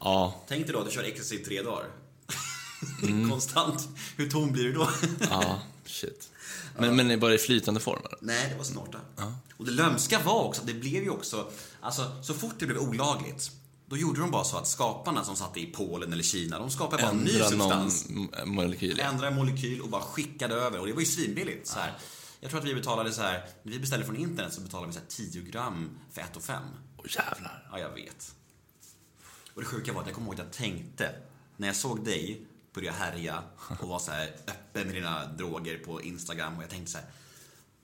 Ja, 0.00 0.44
Tänk 0.48 0.66
dig 0.66 0.72
då 0.72 0.78
att 0.78 0.86
du 0.86 0.92
kör 0.92 1.02
ecstasy 1.04 1.34
i 1.34 1.44
tre 1.44 1.62
dagar. 1.62 1.84
Mm. 3.02 3.30
Konstant. 3.30 3.88
Hur 4.16 4.30
tom 4.30 4.52
blir 4.52 4.64
du 4.64 4.72
då? 4.72 4.88
ja, 5.30 5.62
shit. 5.86 6.28
Men, 6.78 6.96
men 6.96 7.10
är 7.10 7.16
bara 7.16 7.34
i 7.34 7.38
flytande 7.38 7.80
form? 7.80 8.02
Nej, 8.20 8.48
det 8.50 8.56
var 8.56 8.64
snorta. 8.64 8.98
Och 9.56 9.64
det 9.64 9.70
lömska 9.70 10.20
var 10.24 10.42
också 10.44 10.60
att 10.60 10.66
det 10.66 10.74
blev 10.74 11.02
ju 11.02 11.10
också, 11.10 11.50
alltså 11.80 12.22
så 12.22 12.34
fort 12.34 12.54
det 12.58 12.66
blev 12.66 12.78
olagligt, 12.78 13.50
då 13.86 13.96
gjorde 13.96 14.20
de 14.20 14.30
bara 14.30 14.44
så 14.44 14.56
att 14.56 14.68
skaparna 14.68 15.24
som 15.24 15.36
satt 15.36 15.56
i 15.56 15.66
Polen 15.66 16.12
eller 16.12 16.22
Kina, 16.22 16.58
de 16.58 16.70
skapade 16.70 17.02
bara 17.02 17.10
en 17.12 17.18
ny 17.18 17.30
substans. 17.32 18.08
molekyl? 18.44 18.96
ja. 18.98 19.04
ändra 19.04 19.28
en 19.28 19.34
molekyl 19.34 19.80
och 19.80 19.88
bara 19.88 20.02
skickade 20.02 20.54
över. 20.54 20.80
Och 20.80 20.86
det 20.86 20.92
var 20.92 21.00
ju 21.00 21.06
svinbilligt. 21.06 21.66
Så 21.66 21.78
här. 21.78 21.92
Jag 22.40 22.50
tror 22.50 22.60
att 22.60 22.66
vi 22.66 22.74
betalade 22.74 23.12
så 23.12 23.22
här, 23.22 23.46
när 23.62 23.72
vi 23.72 23.78
beställde 23.78 24.06
från 24.06 24.16
internet 24.16 24.52
så 24.54 24.60
betalade 24.60 24.86
vi 24.86 24.92
så 24.92 24.98
här 25.00 25.30
10 25.32 25.42
gram 25.42 25.90
för 26.12 26.20
1 26.20 26.36
och 26.36 26.42
5. 26.42 26.62
Åh 26.96 27.04
jävlar. 27.08 27.68
Ja, 27.72 27.78
jag 27.78 27.90
vet. 27.90 28.34
Och 29.54 29.60
det 29.60 29.66
sjuka 29.66 29.92
var 29.92 30.00
att 30.00 30.06
jag 30.06 30.14
kommer 30.14 30.28
ihåg 30.28 30.34
att 30.34 30.46
jag 30.46 30.52
tänkte, 30.52 31.14
när 31.56 31.66
jag 31.66 31.76
såg 31.76 32.04
dig 32.04 32.46
börja 32.72 32.92
härja 32.92 33.42
och 33.80 33.88
vara 33.88 33.98
så 33.98 34.10
här 34.10 34.30
öppen 34.46 34.86
med 34.86 34.94
dina 34.94 35.26
droger 35.26 35.78
på 35.78 36.02
Instagram 36.02 36.56
och 36.56 36.62
jag 36.62 36.70
tänkte 36.70 36.92
så 36.92 36.98
här, 36.98 37.06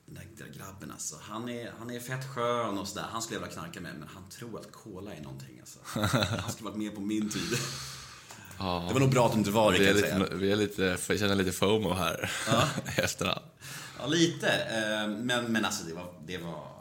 den 0.06 0.14
där, 0.36 0.58
grabben 0.58 0.90
alltså, 0.90 1.16
han 1.22 1.48
är, 1.48 1.72
han 1.78 1.90
är 1.90 2.00
fett 2.00 2.28
skön 2.34 2.78
och 2.78 2.88
sådär. 2.88 3.06
Han 3.12 3.22
skulle 3.22 3.40
jag 3.40 3.46
vilja 3.46 3.60
knarka 3.60 3.80
med, 3.80 3.94
men 3.98 4.08
han 4.14 4.28
tror 4.30 4.60
att 4.60 4.72
cola 4.72 5.14
är 5.14 5.22
någonting 5.22 5.60
alltså. 5.60 5.78
Han 6.42 6.52
skulle 6.52 6.70
varit 6.70 6.78
med 6.78 6.94
på 6.94 7.00
min 7.00 7.30
tid. 7.30 7.58
Det 8.58 8.92
var 8.92 9.00
nog 9.00 9.10
bra 9.10 9.26
att 9.26 9.32
du 9.32 9.38
inte 9.38 9.50
var 9.50 9.72
det 9.72 9.78
kan 9.78 9.86
jag 9.86 9.98
säga. 9.98 10.18
lite, 10.18 10.34
vi 10.34 10.52
är 10.52 10.56
lite, 10.56 10.98
jag 11.08 11.18
känner 11.18 11.34
lite 11.34 11.52
FOMO 11.52 11.92
här 11.92 12.30
i 12.98 13.00
efterhand. 13.00 13.44
Ja, 13.98 14.06
lite. 14.06 14.48
Eh, 14.48 15.08
Men, 15.08 15.52
men 15.52 15.64
alltså 15.64 15.84
det 15.84 15.94
var, 15.94 16.12
det 16.26 16.38
var... 16.38 16.75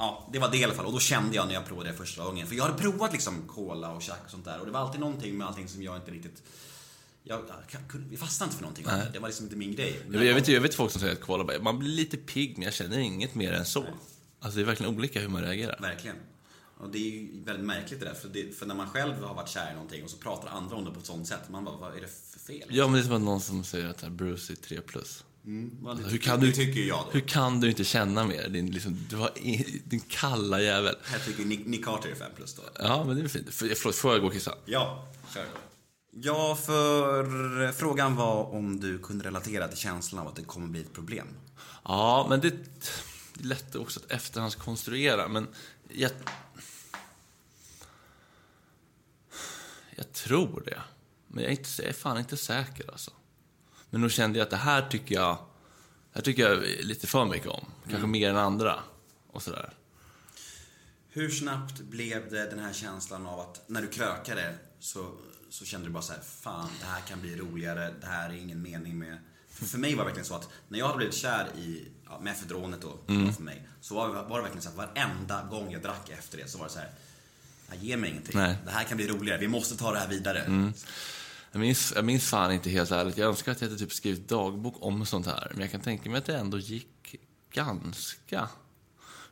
Ja, 0.00 0.28
det 0.32 0.38
var 0.38 0.50
det 0.50 0.58
i 0.58 0.64
alla 0.64 0.74
fall. 0.74 0.86
Och 0.86 0.92
då 0.92 0.98
kände 0.98 1.36
jag 1.36 1.46
när 1.46 1.54
jag 1.54 1.66
provade 1.66 1.90
det 1.90 1.96
första 1.96 2.24
gången. 2.24 2.46
För 2.46 2.54
jag 2.54 2.64
hade 2.64 2.78
provat 2.78 3.12
liksom 3.12 3.48
cola 3.48 3.92
och 3.92 4.02
tjack 4.02 4.20
och 4.24 4.30
sånt 4.30 4.44
där. 4.44 4.60
Och 4.60 4.66
det 4.66 4.72
var 4.72 4.80
alltid 4.80 5.00
någonting 5.00 5.38
med 5.38 5.46
allting 5.46 5.68
som 5.68 5.82
jag 5.82 5.96
inte 5.96 6.10
riktigt... 6.10 6.42
Jag, 7.22 7.40
jag, 8.10 8.18
fastnade 8.18 8.48
inte 8.48 8.56
för 8.56 8.62
någonting 8.62 8.86
av 8.86 9.12
det. 9.12 9.18
Var 9.18 9.28
liksom 9.28 9.46
inte 9.46 9.56
min 9.56 9.74
grej. 9.74 10.00
Jag, 10.12 10.24
jag, 10.24 10.34
vet, 10.34 10.48
jag 10.48 10.60
vet 10.60 10.74
folk 10.74 10.92
som 10.92 11.00
säger 11.00 11.12
att 11.12 11.20
cola 11.20 11.58
man 11.60 11.78
blir 11.78 11.90
lite 11.90 12.16
pigg 12.16 12.52
men 12.58 12.62
jag 12.62 12.74
känner 12.74 12.98
inget 12.98 13.34
mer 13.34 13.52
än 13.52 13.64
så. 13.64 13.84
Alltså 14.40 14.56
det 14.56 14.62
är 14.62 14.66
verkligen 14.66 14.96
olika 14.96 15.20
hur 15.20 15.28
man 15.28 15.42
reagerar. 15.42 15.78
Verkligen. 15.80 16.16
Och 16.78 16.90
det 16.90 16.98
är 16.98 17.10
ju 17.10 17.44
väldigt 17.44 17.66
märkligt 17.66 18.00
det 18.00 18.06
där. 18.06 18.14
För, 18.14 18.28
det, 18.28 18.58
för 18.58 18.66
när 18.66 18.74
man 18.74 18.90
själv 18.90 19.22
har 19.22 19.34
varit 19.34 19.48
kär 19.48 19.70
i 19.70 19.74
någonting 19.74 20.04
och 20.04 20.10
så 20.10 20.16
pratar 20.16 20.48
andra 20.48 20.76
om 20.76 20.84
det 20.84 20.90
på 20.90 21.00
ett 21.00 21.06
sånt 21.06 21.28
sätt. 21.28 21.48
Man 21.48 21.64
bara, 21.64 21.76
vad 21.76 21.96
är 21.96 22.00
det 22.00 22.08
för 22.32 22.38
fel? 22.38 22.68
Ja 22.68 22.86
men 22.86 22.92
det 22.92 23.00
är 23.00 23.02
som 23.02 23.12
att 23.12 23.22
någon 23.22 23.40
som 23.40 23.64
säger 23.64 23.88
att 23.88 24.08
Bruce 24.08 24.52
är 24.52 24.56
3 24.56 24.80
plus. 24.80 25.24
Det, 25.42 26.02
Hur 26.10 26.18
kan 26.18 26.40
du, 26.40 26.52
tycker 26.52 26.80
jag 26.80 27.04
då. 27.06 27.10
Hur 27.12 27.20
kan 27.20 27.60
du 27.60 27.68
inte 27.68 27.84
känna 27.84 28.24
mer? 28.24 28.48
Din, 28.48 28.70
liksom, 28.70 29.06
du 29.10 29.16
har 29.16 29.38
i, 29.38 29.82
din 29.84 30.00
kalla 30.00 30.60
jävel. 30.60 30.96
Jag 31.12 31.24
tycker 31.24 31.44
Nick, 31.44 31.66
Nick 31.66 31.84
Carter 31.84 32.10
är 32.10 32.14
5 32.14 32.30
plus 32.36 32.54
då. 32.54 32.62
Ja, 32.78 33.04
men 33.04 33.16
det 33.16 33.22
är 33.22 33.28
fint. 33.28 33.54
För, 33.54 33.74
förlåt, 33.74 33.96
får 33.96 34.12
jag 34.12 34.20
gå 34.20 34.26
och 34.26 34.32
kissa? 34.32 34.54
Ja, 34.64 35.08
kör. 35.34 35.44
Ja, 36.10 36.56
för 36.56 37.72
frågan 37.72 38.16
var 38.16 38.44
om 38.44 38.80
du 38.80 38.98
kunde 38.98 39.24
relatera 39.24 39.68
till 39.68 39.78
känslan 39.78 40.22
av 40.22 40.28
att 40.28 40.36
det 40.36 40.42
kommer 40.42 40.66
bli 40.66 40.80
ett 40.80 40.92
problem. 40.92 41.26
Ja, 41.84 42.26
men 42.28 42.40
det, 42.40 42.50
det 42.50 43.40
är 43.40 43.44
lätt 43.44 43.74
också 43.74 44.00
att 44.00 44.10
efterhandskonstruera, 44.10 45.28
men 45.28 45.48
jag... 45.88 46.10
Jag 49.96 50.12
tror 50.12 50.62
det. 50.66 50.80
Men 51.28 51.44
jag 51.44 51.52
är, 51.52 51.56
inte, 51.56 51.70
jag 51.78 51.88
är 51.88 51.92
fan 51.92 52.18
inte 52.18 52.36
säker 52.36 52.90
alltså. 52.90 53.10
Men 53.90 54.00
nog 54.00 54.10
kände 54.10 54.38
jag 54.38 54.44
att 54.44 54.50
det 54.50 54.56
här 54.56 54.88
tycker 54.88 55.14
jag... 55.14 55.38
Här 56.12 56.22
tycker 56.22 56.42
jag 56.42 56.62
lite 56.80 57.06
för 57.06 57.24
mycket 57.24 57.48
om. 57.48 57.66
Kanske 57.90 58.06
mer 58.06 58.30
än 58.30 58.36
andra. 58.36 58.78
Och 59.32 59.42
sådär. 59.42 59.72
Hur 61.08 61.30
snabbt 61.30 61.80
blev 61.80 62.30
det 62.30 62.50
den 62.50 62.58
här 62.58 62.72
känslan 62.72 63.26
av 63.26 63.40
att 63.40 63.62
när 63.66 63.82
du 63.82 63.88
krökade 63.88 64.54
så, 64.80 65.12
så 65.50 65.64
kände 65.64 65.86
du 65.86 65.92
bara 65.92 66.02
så 66.02 66.12
här, 66.12 66.20
fan 66.20 66.70
det 66.80 66.86
här 66.86 67.00
kan 67.00 67.20
bli 67.20 67.36
roligare, 67.36 67.94
det 68.00 68.06
här 68.06 68.30
är 68.30 68.34
ingen 68.34 68.62
mening 68.62 68.98
med. 68.98 69.18
För, 69.48 69.64
för 69.64 69.78
mig 69.78 69.94
var 69.94 70.02
det 70.02 70.06
verkligen 70.06 70.26
så 70.26 70.34
att 70.34 70.48
när 70.68 70.78
jag 70.78 70.86
hade 70.86 70.96
blivit 70.96 71.14
kär 71.14 71.48
i 71.58 71.88
ja, 72.08 72.20
mefedronet 72.20 72.80
då, 72.82 72.98
för 73.36 73.42
mig, 73.42 73.68
så 73.80 73.94
var, 73.94 74.08
var 74.08 74.36
det 74.36 74.42
verkligen 74.42 74.62
så 74.62 74.68
att 74.68 74.76
varenda 74.76 75.42
gång 75.50 75.72
jag 75.72 75.82
drack 75.82 76.10
efter 76.10 76.38
det 76.38 76.48
så 76.48 76.58
var 76.58 76.66
det 76.66 76.72
så 76.72 76.78
här, 76.78 76.90
"Ja, 77.68 77.74
ge 77.80 77.96
mig 77.96 78.10
ingenting. 78.10 78.36
Nej. 78.38 78.56
Det 78.64 78.70
här 78.70 78.84
kan 78.84 78.96
bli 78.96 79.08
roligare, 79.08 79.38
vi 79.38 79.48
måste 79.48 79.76
ta 79.76 79.92
det 79.92 79.98
här 79.98 80.08
vidare. 80.08 80.72
Jag 81.52 81.60
minns, 81.60 81.92
jag 81.96 82.04
minns 82.04 82.24
fan 82.30 82.52
inte 82.52 82.70
helt 82.70 82.90
ärligt. 82.90 83.18
Jag 83.18 83.28
önskar 83.28 83.52
att 83.52 83.60
jag 83.60 83.68
hade 83.68 83.78
typ 83.78 83.92
skrivit 83.92 84.28
dagbok 84.28 84.74
om 84.80 85.06
sånt 85.06 85.26
här. 85.26 85.48
Men 85.52 85.60
jag 85.60 85.70
kan 85.70 85.80
tänka 85.80 86.10
mig 86.10 86.18
att 86.18 86.24
det 86.24 86.36
ändå 86.36 86.58
gick 86.58 87.14
ganska 87.52 88.48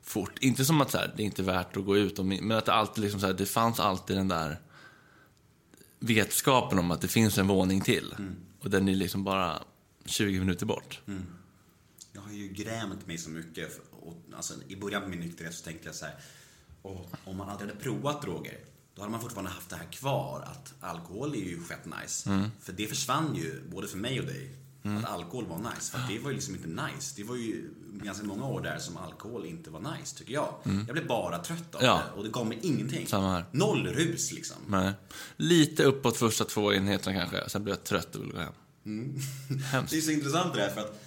fort. 0.03 0.39
Inte 0.41 0.65
som 0.65 0.81
att 0.81 0.91
så 0.91 0.99
här, 0.99 1.15
det 1.17 1.23
är 1.23 1.25
inte 1.25 1.43
värt 1.43 1.77
att 1.77 1.85
gå 1.85 1.97
ut, 1.97 2.19
och, 2.19 2.27
men 2.27 2.53
att 2.53 2.67
det 2.67 2.73
alltid 2.73 3.05
liksom 3.05 3.21
så 3.21 3.27
här, 3.27 3.35
det 3.35 3.47
fanns 3.47 3.81
alltid 3.81 4.17
den 4.17 4.29
där 4.29 4.61
vetskapen 5.99 6.79
om 6.79 6.91
att 6.91 7.01
det 7.01 7.09
finns 7.09 7.39
en 7.39 7.47
våning 7.47 7.81
till. 7.81 8.15
Och 8.61 8.71
den 8.71 8.89
är 8.89 8.95
liksom 8.95 9.25
bara 9.25 9.63
20 10.05 10.39
minuter 10.39 10.67
bort. 10.67 11.01
Jag 12.13 12.21
har 12.21 12.33
ju 12.33 12.49
grämt 12.49 13.07
mig 13.07 13.19
så 13.19 13.31
mycket. 13.31 13.73
för- 13.75 13.83
Och, 14.09 14.15
alltså, 14.37 14.55
I 14.69 14.77
början 14.77 15.03
på 15.03 15.09
min 15.09 15.21
nykterhet 15.21 15.55
så 15.55 15.65
tänkte 15.65 15.89
jag 15.89 15.95
så 15.95 16.05
här. 16.05 16.15
"Åh, 16.83 17.01
om 17.25 17.37
man 17.37 17.49
aldrig 17.49 17.71
hade 17.71 17.81
provat 17.83 18.23
droger, 18.23 18.59
då 18.99 19.03
hade 19.03 19.13
man 19.13 19.21
fortfarande 19.21 19.51
haft 19.51 19.71
det 19.71 19.77
här 19.77 19.93
kvar. 19.93 20.43
Att 20.47 20.75
alkohol 20.81 21.35
är 21.35 21.39
ju 21.39 21.63
fett 21.65 21.87
nice. 22.03 22.49
För 22.61 22.73
det 22.73 22.87
försvann 22.87 23.35
ju, 23.35 23.63
både 23.73 23.89
för 23.89 23.99
mig 23.99 24.21
och 24.21 24.27
dig. 24.27 24.51
Att 24.83 25.05
alkohol 25.05 25.47
var 25.47 25.59
nice. 25.59 25.93
För 25.93 25.99
att 25.99 26.09
det 26.09 26.19
var 26.19 26.31
ju 26.31 26.37
liksom 26.37 26.55
inte 26.55 26.69
nice. 26.69 27.15
Det 27.17 27.25
var 27.25 27.37
ju 27.37 27.71
ganska 27.93 28.27
många 28.27 28.47
år 28.47 28.61
där 28.61 28.79
som 28.79 28.97
alkohol 28.97 29.47
inte 29.47 29.71
var 29.71 29.81
nice, 29.81 30.17
tycker 30.19 30.35
jag. 30.35 30.55
Jag 30.63 30.93
blev 30.93 31.07
bara 31.07 31.39
trött 31.39 31.75
av 31.75 31.83
Ja. 31.83 31.95
det. 31.95 32.19
Och 32.19 32.25
det 32.25 32.31
gav 32.31 32.47
mig 32.47 32.59
ingenting. 32.63 33.07
Samma 33.07 33.33
här. 33.33 33.45
Noll 33.53 33.87
rus 33.87 34.33
liksom. 34.33 34.57
Nej. 34.69 34.93
Lite 35.37 35.85
uppåt 35.85 36.17
första 36.17 36.45
två 36.45 36.73
enheterna 36.73 37.19
kanske. 37.21 37.49
Sen 37.51 37.65
blev 37.65 37.77
jag 37.77 37.85
trött 37.85 38.15
och 38.15 38.23
ville 38.23 38.33
gå 38.33 38.39
hem. 38.39 38.53
Det 39.91 39.97
är 39.97 40.01
så 40.01 40.11
intressant 40.11 40.55
det 40.55 40.61
där 40.61 40.71
för 40.71 40.81
att 40.81 41.01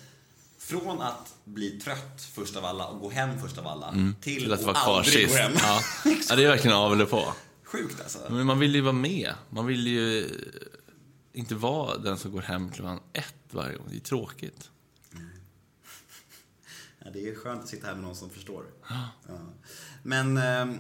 Från 0.58 1.02
att 1.02 1.34
bli 1.46 1.80
trött 1.80 2.30
först 2.34 2.56
av 2.56 2.66
alla 2.66 2.86
och 2.88 3.00
gå 3.00 3.10
hem 3.10 3.40
först 3.42 3.58
av 3.58 3.68
alla 3.68 3.92
till, 3.92 4.00
Mm. 4.00 4.16
Till 4.22 4.54
att 4.54 4.62
vara 4.64 4.78
att 4.78 4.84
kvar 4.84 4.98
aldrig 4.98 5.30
gå 5.30 5.36
hem. 5.36 5.52
Ja. 5.56 5.82
ja, 6.30 6.36
det 6.36 6.44
är 6.44 6.48
verkligen 6.48 6.78
av 6.78 6.94
eller 6.94 7.06
på. 7.06 7.34
Sjukt 7.72 8.02
alltså. 8.02 8.20
Men 8.30 8.46
man 8.46 8.60
vill 8.60 8.76
ju 8.76 8.82
vara 8.82 8.94
med. 8.94 9.34
Man 9.50 9.66
vill 9.66 9.88
ju 9.88 10.30
inte 11.34 11.56
vara 11.56 11.98
den 11.98 12.18
som 12.18 12.32
går 12.32 12.42
hem 12.42 12.72
klockan 12.72 13.00
ett 13.14 13.36
varje 13.52 13.78
gång. 13.78 13.88
Det 13.90 13.96
är 13.96 14.00
tråkigt. 14.00 14.70
Ja, 17.00 17.12
det 17.14 17.30
är 17.30 17.36
skönt 17.36 17.64
att 17.64 17.70
sitta 17.70 17.88
här 17.88 17.94
med 17.94 18.04
någon 18.04 18.16
som 18.16 18.30
förstår. 18.30 18.66
Ja. 18.90 19.10
Men 20.04 20.38
ehm, 20.38 20.78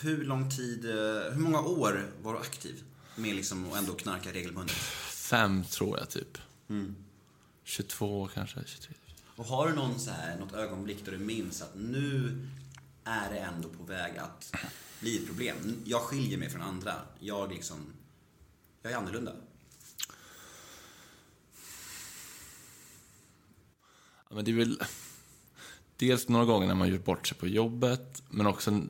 hur 0.00 0.24
lång 0.24 0.50
tid, 0.50 0.84
eh, 0.84 1.32
hur 1.32 1.40
många 1.40 1.60
år 1.60 2.10
var 2.22 2.32
du 2.32 2.38
aktiv 2.38 2.82
med 3.16 3.36
liksom 3.36 3.72
att 3.72 3.78
ändå 3.78 3.92
knarka 3.92 4.32
regelbundet? 4.32 4.76
Fem 5.10 5.64
tror 5.64 5.98
jag 5.98 6.10
typ. 6.10 6.38
22 7.64 8.28
kanske, 8.34 8.60
23. 8.66 8.94
Och 9.36 9.44
har 9.44 9.68
du 9.68 9.74
någon 9.74 10.00
så 10.00 10.10
här, 10.10 10.38
något 10.38 10.52
ögonblick 10.52 11.04
där 11.04 11.12
du 11.12 11.18
minns 11.18 11.62
att 11.62 11.74
nu 11.74 12.38
är 13.04 13.30
det 13.30 13.38
ändå 13.38 13.68
på 13.68 13.82
väg 13.82 14.18
att 14.18 14.54
bli 15.00 15.18
ett 15.18 15.26
problem? 15.26 15.82
Jag 15.84 16.00
skiljer 16.00 16.38
mig 16.38 16.50
från 16.50 16.62
andra. 16.62 16.94
Jag 17.18 17.52
liksom, 17.52 17.92
jag 18.82 18.92
är 18.92 18.96
annorlunda. 18.96 19.32
Ja, 24.28 24.34
men 24.34 24.44
det 24.44 24.50
är 24.50 24.56
väl 24.56 24.82
dels 25.96 26.28
några 26.28 26.44
gånger 26.44 26.66
när 26.66 26.74
man 26.74 26.88
gjort 26.88 27.04
bort 27.04 27.26
sig 27.26 27.38
på 27.38 27.48
jobbet, 27.48 28.22
men 28.30 28.46
också 28.46 28.80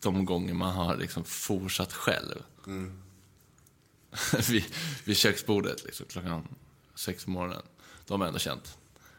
de 0.00 0.24
gånger 0.24 0.54
man 0.54 0.74
har 0.74 0.96
liksom 0.96 1.24
fortsatt 1.24 1.92
själv. 1.92 2.42
vid, 4.48 4.64
vid 5.04 5.16
köksbordet 5.16 5.84
liksom, 5.84 6.06
klockan 6.06 6.48
sex 6.94 7.24
på 7.24 7.30
morgonen. 7.30 7.62
De 8.06 8.20
har 8.20 8.28
ändå 8.28 8.38
känt, 8.38 8.78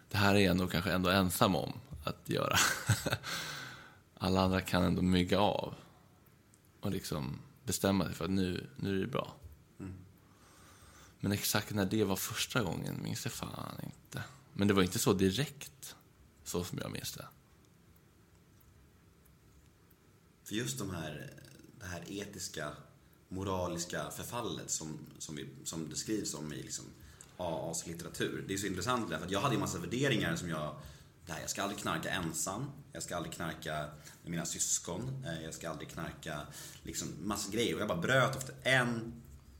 det 0.09 0.17
här 0.17 0.35
är 0.35 0.39
jag 0.39 0.57
nog 0.57 0.71
kanske 0.71 0.91
ändå 0.91 1.09
ensam 1.09 1.55
om 1.55 1.73
att 2.03 2.29
göra. 2.29 2.57
Alla 4.23 4.41
andra 4.41 4.61
kan 4.61 4.83
ändå 4.83 5.01
mygga 5.01 5.39
av 5.39 5.75
och 6.79 6.91
liksom 6.91 7.39
bestämma 7.63 8.05
sig 8.05 8.13
för 8.13 8.25
att 8.25 8.31
nu, 8.31 8.69
nu 8.75 8.97
är 8.97 9.01
det 9.01 9.07
bra. 9.07 9.35
Men 11.19 11.31
exakt 11.31 11.71
när 11.73 11.85
det 11.85 12.03
var 12.03 12.15
första 12.15 12.63
gången 12.63 13.03
minns 13.03 13.25
jag 13.25 13.33
fan 13.33 13.79
inte. 13.83 14.23
Men 14.53 14.67
det 14.67 14.73
var 14.73 14.83
inte 14.83 14.99
så 14.99 15.13
direkt, 15.13 15.95
så 16.43 16.63
som 16.63 16.79
jag 16.81 16.91
minns 16.91 17.13
det. 17.13 17.25
För 20.43 20.55
just 20.55 20.79
de 20.79 20.89
här, 20.89 21.33
det 21.79 21.85
här 21.85 22.03
etiska, 22.07 22.71
moraliska 23.29 24.11
förfallet 24.11 24.71
som, 24.71 24.99
som, 25.17 25.35
vi, 25.35 25.47
som 25.63 25.89
det 25.89 25.95
skrivs 25.95 26.33
om 26.33 26.53
i 26.53 26.63
liksom 26.63 26.85
AAs 27.37 27.87
litteratur. 27.87 28.45
Det 28.47 28.53
är 28.53 28.57
så 28.57 28.67
intressant 28.67 29.09
därför 29.09 29.25
att 29.25 29.31
jag 29.31 29.39
hade 29.39 29.55
ju 29.55 29.59
massa 29.59 29.79
värderingar 29.79 30.35
som 30.35 30.49
jag 30.49 30.75
här, 31.27 31.41
jag 31.41 31.49
ska 31.49 31.63
aldrig 31.63 31.79
knarka 31.79 32.09
ensam, 32.09 32.71
jag 32.93 33.03
ska 33.03 33.15
aldrig 33.15 33.33
knarka 33.33 33.89
med 34.21 34.31
mina 34.31 34.45
syskon, 34.45 35.25
eh, 35.25 35.43
jag 35.43 35.53
ska 35.53 35.69
aldrig 35.69 35.89
knarka 35.89 36.39
liksom 36.83 37.07
massa 37.21 37.51
grejer. 37.51 37.75
Och 37.75 37.81
jag 37.81 37.87
bara 37.87 38.01
bröt 38.01 38.35
efter 38.35 38.55
en 38.63 39.13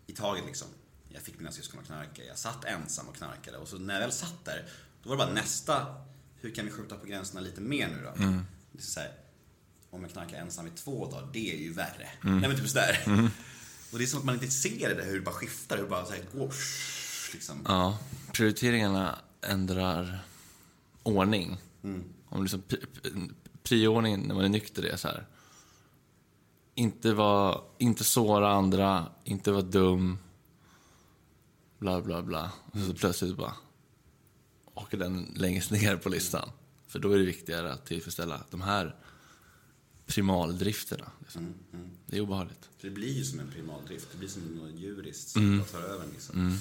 i 0.08 0.14
taget 0.14 0.46
liksom. 0.46 0.68
Jag 1.10 1.22
fick 1.22 1.38
mina 1.38 1.52
syskon 1.52 1.80
att 1.80 1.86
knarka, 1.86 2.24
jag 2.24 2.38
satt 2.38 2.66
ensam 2.66 3.08
och 3.08 3.16
knarkade. 3.16 3.58
Och 3.58 3.68
så 3.68 3.78
när 3.78 3.94
jag 3.94 4.02
väl 4.02 4.12
satt 4.12 4.46
där, 4.46 4.66
då 5.04 5.10
var 5.10 5.18
det 5.18 5.26
bara 5.26 5.34
nästa, 5.34 5.96
hur 6.42 6.56
kan 6.56 6.66
vi 6.66 6.72
skjuta 6.72 6.96
på 6.96 7.06
gränserna 7.06 7.42
lite 7.42 7.62
mer 7.62 7.88
nu 7.88 8.04
då? 8.04 8.24
Är 8.78 8.82
så 8.82 9.00
här, 9.00 9.12
om 9.90 10.02
jag 10.02 10.12
knarkar 10.12 10.38
ensam 10.38 10.68
i 10.68 10.70
två 10.70 11.12
dagar, 11.12 11.30
det 11.34 11.54
är 11.54 11.58
ju 11.58 11.74
värre. 11.74 12.10
Nej 12.22 12.50
men 12.50 12.56
typ 12.56 12.70
sådär. 12.70 13.30
Och 13.92 13.98
det 14.00 14.06
är 14.06 14.08
som 14.08 14.20
att 14.20 14.26
man 14.26 14.36
inte 14.36 14.48
ser 14.48 14.90
det 14.90 14.96
där, 14.96 15.06
hur 15.06 15.16
det 15.16 15.22
bara 15.26 15.36
skiftar, 15.36 15.76
hur 15.76 15.84
det 15.84 15.90
bara 15.90 16.06
så 16.06 16.12
här 16.12 16.24
går. 16.34 16.54
Liksom. 17.34 17.66
Ja, 17.68 18.00
prioriteringarna 18.32 19.20
ändrar 19.42 20.26
ordning. 21.04 21.58
Om 22.30 22.42
liksom 22.44 22.62
pri- 22.68 22.86
pri- 23.02 23.34
prioordningen 23.64 24.20
när 24.22 24.36
man 24.36 24.44
är 24.46 24.50
nykter 24.50 24.84
är 24.84 24.98
så 24.98 25.08
här. 25.08 25.28
Inte, 26.76 27.14
vara, 27.14 27.62
inte 27.78 28.04
såra 28.04 28.52
andra, 28.54 29.06
inte 29.24 29.52
vara 29.52 29.62
dum. 29.62 30.18
Bla, 31.80 32.02
bla, 32.02 32.22
bla. 32.22 32.52
Och 32.72 32.80
så 32.80 32.94
plötsligt 32.94 33.38
bara 33.38 33.54
åker 34.74 34.98
den 34.98 35.34
längst 35.36 35.72
ner 35.72 35.98
på 35.98 36.10
listan. 36.10 36.50
För 36.88 37.00
då 37.00 37.12
är 37.12 37.18
det 37.18 37.26
viktigare 37.26 37.74
att 37.74 37.86
tillfredsställa 37.86 38.44
de 38.52 38.62
här 38.62 38.96
primaldrifterna. 40.06 41.12
Liksom. 41.20 41.54
Det 42.08 42.18
är 42.18 42.22
obehagligt. 42.22 42.70
För 42.78 42.88
det 42.88 42.94
blir 42.94 43.14
ju 43.14 43.24
som 43.26 43.40
en 43.40 43.52
primaldrift, 43.52 44.08
det 44.12 44.18
blir 44.18 44.30
som 44.30 44.42
något 44.42 44.80
djuriskt 44.80 45.30
som 45.30 45.58
bara 45.58 45.68
tar 45.68 45.82
över 45.82 46.06
liksom. 46.14 46.58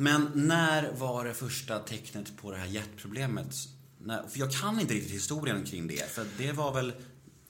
Men 0.00 0.30
när 0.34 0.92
var 0.92 1.24
det 1.24 1.34
första 1.34 1.78
tecknet 1.78 2.36
på 2.36 2.50
det 2.50 2.56
här 2.56 2.66
hjärtproblemet? 2.66 3.54
När, 3.98 4.28
för 4.28 4.38
jag 4.38 4.52
kan 4.52 4.80
inte 4.80 4.94
riktigt 4.94 5.12
historien 5.12 5.64
kring 5.64 5.86
det, 5.86 6.10
för 6.10 6.26
det 6.38 6.52
var 6.52 6.74
väl 6.74 6.92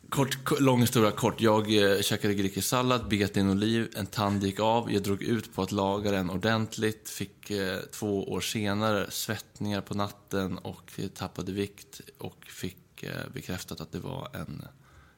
Kort, 0.08 0.60
lång 0.60 0.80
historia 0.80 1.10
kort. 1.10 1.40
Jag 1.40 1.92
eh, 1.92 2.00
käkade 2.00 2.34
grekisk 2.34 2.68
sallad, 2.68 3.08
bet 3.08 3.36
i 3.36 3.40
en 3.40 3.50
oliv, 3.50 3.92
en 3.96 4.06
tand 4.06 4.44
gick 4.44 4.60
av. 4.60 4.92
Jag 4.92 5.02
drog 5.02 5.22
ut 5.22 5.54
på 5.54 5.62
att 5.62 5.72
laga 5.72 6.10
den 6.10 6.30
ordentligt. 6.30 7.08
Fick 7.08 7.50
eh, 7.50 7.78
två 7.92 8.32
år 8.32 8.40
senare 8.40 9.10
svettningar 9.10 9.80
på 9.80 9.94
natten 9.94 10.58
och 10.58 10.92
eh, 10.96 11.08
tappade 11.08 11.52
vikt. 11.52 12.00
Och 12.18 12.46
fick 12.46 13.02
eh, 13.02 13.28
bekräftat 13.34 13.80
att 13.80 13.92
det 13.92 14.00
var 14.00 14.28
en 14.32 14.62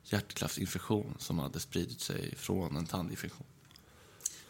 hjärtklaffsinfektion 0.04 1.14
som 1.18 1.38
hade 1.38 1.60
spridit 1.60 2.00
sig 2.00 2.34
från 2.36 2.76
en 2.76 2.86
tandinfektion. 2.86 3.46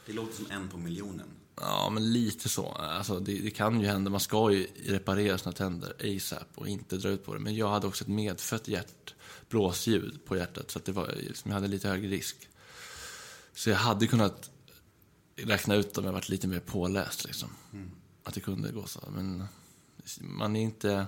Det 0.06 0.12
låter 0.12 0.34
som 0.34 0.46
en 0.50 0.68
på 0.68 0.78
miljonen. 0.78 1.28
Ja, 1.62 1.90
men 1.90 2.12
lite 2.12 2.48
så. 2.48 2.68
Alltså, 2.68 3.20
det, 3.20 3.38
det 3.38 3.50
kan 3.50 3.80
ju 3.80 3.86
hända. 3.86 4.10
Man 4.10 4.20
ska 4.20 4.52
ju 4.52 4.66
reparera 4.86 5.38
sina 5.38 5.52
tänder 5.52 6.16
ASAP 6.16 6.48
och 6.54 6.68
inte 6.68 6.96
dra 6.96 7.08
ut 7.08 7.24
på 7.24 7.34
det. 7.34 7.40
Men 7.40 7.54
jag 7.56 7.68
hade 7.68 7.86
också 7.86 8.04
ett 8.04 8.08
medfött 8.08 8.68
hjärtblåsljud 8.68 10.24
på 10.24 10.36
hjärtat 10.36 10.70
så 10.70 10.78
att 10.78 10.84
det 10.84 10.92
var, 10.92 11.14
liksom, 11.16 11.50
jag 11.50 11.54
hade 11.54 11.68
lite 11.68 11.88
högre 11.88 12.08
risk. 12.08 12.48
Så 13.52 13.70
jag 13.70 13.76
hade 13.76 14.06
kunnat 14.06 14.50
räkna 15.36 15.74
ut 15.74 15.98
om 15.98 16.04
jag 16.04 16.12
varit 16.12 16.28
lite 16.28 16.48
mer 16.48 16.60
påläst. 16.60 17.24
Liksom. 17.24 17.48
Att 18.24 18.34
det 18.34 18.40
kunde 18.40 18.72
gå 18.72 18.86
så. 18.86 19.08
Men 19.14 19.44
man 20.20 20.56
är 20.56 20.62
inte... 20.62 21.06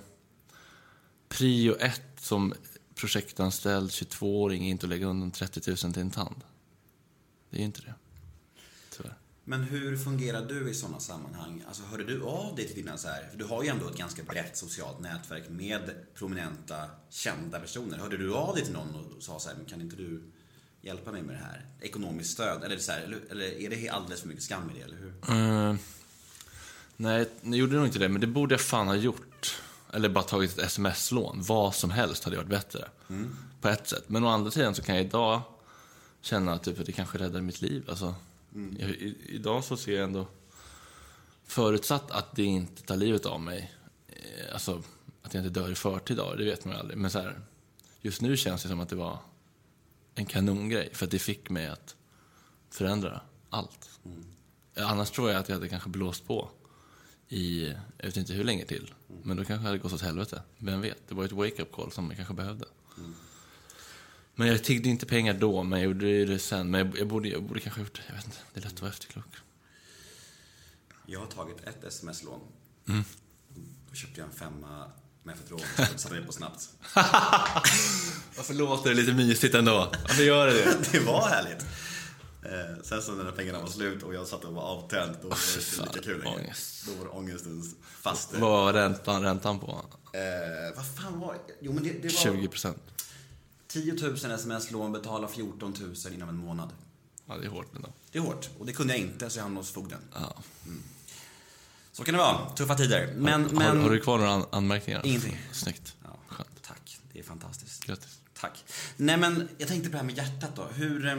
Prio 1.27 1.75
ett 1.75 2.19
som 2.19 2.53
projektanställd 2.95 3.89
22-åring 3.89 4.65
är 4.65 4.69
inte 4.69 4.85
att 4.85 4.89
lägga 4.89 5.05
undan 5.05 5.31
30 5.31 5.69
000 5.69 5.77
till 5.77 6.01
en 6.01 6.11
tand. 6.11 6.43
Det 7.49 7.57
är 7.57 7.59
ju 7.59 7.65
inte 7.65 7.81
det. 7.81 7.93
Men 9.47 9.63
hur 9.63 9.97
fungerar 9.97 10.45
du 10.45 10.69
i 10.69 10.73
sådana 10.73 10.99
sammanhang? 10.99 11.63
Alltså 11.67 11.83
hörde 11.83 12.03
du 12.03 12.23
av 12.23 12.55
dig 12.55 12.67
till 12.67 12.75
dina 12.75 12.97
så 12.97 13.07
här, 13.07 13.27
för 13.31 13.37
du 13.37 13.45
har 13.45 13.63
ju 13.63 13.69
ändå 13.69 13.89
ett 13.89 13.97
ganska 13.97 14.23
brett 14.23 14.57
socialt 14.57 14.99
nätverk 14.99 15.49
med 15.49 15.95
prominenta, 16.15 16.89
kända 17.09 17.59
personer. 17.59 17.97
Hörde 17.97 18.17
du 18.17 18.33
av 18.33 18.55
dig 18.55 18.63
till 18.63 18.73
någon 18.73 18.95
och 18.95 19.23
sa 19.23 19.39
så 19.39 19.49
här, 19.49 19.55
men 19.55 19.65
kan 19.65 19.81
inte 19.81 19.95
du 19.95 20.23
hjälpa 20.81 21.11
mig 21.11 21.23
med 21.23 21.35
det 21.35 21.41
här? 21.43 21.65
Ekonomiskt 21.81 22.31
stöd? 22.31 22.63
Eller, 22.63 22.77
så 22.77 22.91
här, 22.91 23.01
eller, 23.01 23.19
eller 23.29 23.45
är 23.45 23.69
det 23.69 23.89
alldeles 23.89 24.21
för 24.21 24.27
mycket 24.27 24.43
skam 24.43 24.71
i 24.71 24.79
det, 24.79 24.85
eller 24.85 24.97
hur? 24.97 25.13
Eh, 25.29 25.75
nej, 26.97 27.29
jag 27.41 27.55
gjorde 27.55 27.75
nog 27.75 27.85
inte 27.85 27.99
det, 27.99 28.09
men 28.09 28.21
det 28.21 28.27
borde 28.27 28.53
jag 28.53 28.61
fan 28.61 28.87
ha 28.87 28.95
gjort. 28.95 29.61
Eller 29.93 30.09
bara 30.09 30.23
tagit 30.23 30.57
ett 30.57 30.65
sms-lån. 30.65 31.41
Vad 31.41 31.75
som 31.75 31.91
helst 31.91 32.23
hade 32.23 32.37
varit 32.37 32.49
bättre. 32.49 32.87
På 33.61 33.67
ett 33.67 33.87
sätt. 33.87 34.03
Men 34.07 34.23
å 34.23 34.27
andra 34.27 34.51
sidan 34.51 34.75
så 34.75 34.81
kan 34.81 34.95
jag 34.95 35.05
idag 35.05 35.41
känna 36.21 36.53
att 36.53 36.63
typ, 36.63 36.85
det 36.85 36.91
kanske 36.91 37.17
räddar 37.17 37.41
mitt 37.41 37.61
liv. 37.61 37.85
Alltså, 37.89 38.15
jag, 38.79 38.89
i, 38.89 39.15
idag 39.27 39.63
så 39.63 39.77
ser 39.77 39.95
jag 39.95 40.03
ändå, 40.03 40.27
förutsatt 41.43 42.11
att 42.11 42.35
det 42.35 42.43
inte 42.43 42.83
tar 42.83 42.97
livet 42.97 43.25
av 43.25 43.41
mig, 43.41 43.73
eh, 44.07 44.53
alltså 44.53 44.83
att 45.21 45.33
jag 45.33 45.45
inte 45.45 45.59
dör 45.59 45.71
i 45.71 45.75
förtid 45.75 46.19
av 46.19 46.37
det, 46.37 46.43
det 46.43 46.49
vet 46.49 46.65
man 46.65 46.73
ju 46.73 46.79
aldrig. 46.79 46.97
Men 46.97 47.11
så 47.11 47.19
här, 47.19 47.39
just 48.01 48.21
nu 48.21 48.37
känns 48.37 48.63
det 48.63 48.69
som 48.69 48.79
att 48.79 48.89
det 48.89 48.95
var 48.95 49.19
en 50.15 50.25
kanongrej. 50.25 50.89
För 50.93 51.05
att 51.05 51.11
det 51.11 51.19
fick 51.19 51.49
mig 51.49 51.67
att 51.67 51.95
förändra 52.69 53.21
allt. 53.49 53.89
Annars 54.75 55.11
tror 55.11 55.31
jag 55.31 55.39
att 55.39 55.49
jag 55.49 55.55
hade 55.55 55.69
kanske 55.69 55.89
blåst 55.89 56.27
på 56.27 56.49
i, 57.27 57.73
jag 57.97 58.05
vet 58.05 58.17
inte 58.17 58.33
hur 58.33 58.43
länge 58.43 58.65
till. 58.65 58.93
Men 59.23 59.37
då 59.37 59.43
kanske 59.43 59.63
jag 59.63 59.67
hade 59.67 59.77
gått 59.77 59.93
åt 59.93 60.01
helvete. 60.01 60.41
Vem 60.57 60.81
vet? 60.81 61.07
Det 61.07 61.15
var 61.15 61.25
ett 61.25 61.31
wake-up 61.31 61.71
call 61.71 61.91
som 61.91 62.07
jag 62.07 62.15
kanske 62.15 62.33
behövde. 62.33 62.65
Men 64.35 64.47
jag 64.47 64.63
tiggde 64.63 64.89
inte 64.89 65.05
pengar 65.05 65.33
då, 65.33 65.63
men 65.63 65.79
jag 65.79 65.87
gjorde 65.87 66.25
det 66.25 66.39
sen. 66.39 66.71
Men 66.71 66.79
jag, 66.79 66.99
jag, 66.99 67.07
borde, 67.07 67.29
jag 67.29 67.43
borde 67.43 67.59
kanske 67.59 67.79
ha 67.79 67.85
gjort 67.85 67.95
det. 67.95 68.01
Jag 68.07 68.15
vet 68.15 68.25
inte. 68.25 68.37
Det 68.53 68.59
är 68.59 68.63
lätt 68.63 68.73
att 68.73 68.81
vara 68.81 68.91
efterklok. 68.91 69.35
Jag 71.05 71.19
har 71.19 71.27
tagit 71.27 71.57
ett 71.63 71.83
sms-lån. 71.83 72.39
Mm. 72.89 73.03
Då 73.89 73.95
köpte 73.95 74.19
jag 74.19 74.29
en 74.29 74.35
femma 74.35 74.91
Mefedron 75.23 75.61
och 75.93 75.99
satte 75.99 76.15
det 76.15 76.21
på 76.21 76.31
snabbt. 76.31 76.69
Varför 78.35 78.53
låter 78.53 78.89
det 78.89 78.95
lite 78.95 79.13
mysigt 79.13 79.55
ändå? 79.55 79.91
Varför 80.01 80.23
gör 80.23 80.47
det 80.47 80.53
det? 80.53 80.91
det 80.91 80.99
var 80.99 81.27
härligt. 81.29 81.65
Eh, 82.43 82.83
sen 82.83 83.01
så 83.01 83.11
när 83.11 83.31
pengarna 83.31 83.59
var 83.59 83.67
slut 83.67 84.03
och 84.03 84.15
jag 84.15 84.27
satt 84.27 84.43
och 84.43 84.53
var 84.53 84.61
avtänd, 84.61 85.15
då 85.21 85.27
var 85.29 85.37
det 85.55 85.81
inte 85.81 85.97
lika 85.97 86.05
kul 86.05 86.23
längre. 86.23 86.53
Då 86.87 86.93
var 86.93 87.05
det 87.05 87.11
ångestens 87.11 87.75
faste. 88.01 88.37
Vad 88.37 88.51
var 88.51 88.73
räntan, 88.73 89.23
räntan 89.23 89.59
på? 89.59 89.85
Eh, 90.13 90.75
vad 90.75 90.85
fan 90.95 91.19
var 91.19 91.33
det? 91.33 91.53
Jo 91.61 91.73
men 91.73 91.83
det, 91.83 91.89
det 91.89 92.01
var 92.01 92.09
20 92.09 92.47
procent. 92.47 92.94
10 93.75 93.93
000 93.93 94.15
sms-lån, 94.31 94.91
betala 94.91 95.27
14 95.27 95.73
000 96.05 96.13
inom 96.13 96.29
en 96.29 96.37
månad. 96.37 96.69
Ja, 97.25 97.37
det 97.37 97.45
är 97.45 97.49
hårt 97.49 97.75
ändå. 97.75 97.89
Det 98.11 98.17
är 98.17 98.21
hårt 98.21 98.49
och 98.59 98.65
det 98.65 98.73
kunde 98.73 98.93
jag 98.93 99.01
inte 99.01 99.29
så 99.29 99.37
jag 99.39 99.43
hamnade 99.43 99.59
hos 99.63 99.71
fogden. 99.71 99.99
Ja. 100.13 100.35
Så 101.91 102.03
kan 102.03 102.13
det 102.13 102.17
vara. 102.19 102.49
Tuffa 102.49 102.75
tider. 102.75 103.13
Men, 103.17 103.43
har, 103.43 103.51
men... 103.51 103.81
har 103.81 103.89
du 103.89 103.99
kvar 103.99 104.17
några 104.17 104.31
an- 104.31 104.45
anmärkningar? 104.51 105.01
Ingenting. 105.05 105.37
Snyggt. 105.51 105.95
Ja, 106.03 106.09
Skönt. 106.27 106.49
tack. 106.61 106.99
Det 107.13 107.19
är 107.19 107.23
fantastiskt. 107.23 107.85
Grattis. 107.85 108.19
Tack. 108.39 108.63
Nej, 108.97 109.17
men 109.17 109.49
jag 109.57 109.67
tänkte 109.67 109.89
på 109.89 109.91
det 109.91 109.97
här 109.97 110.05
med 110.05 110.17
hjärtat 110.17 110.55
då. 110.55 110.63
Hur, 110.65 111.07
eh, 111.07 111.15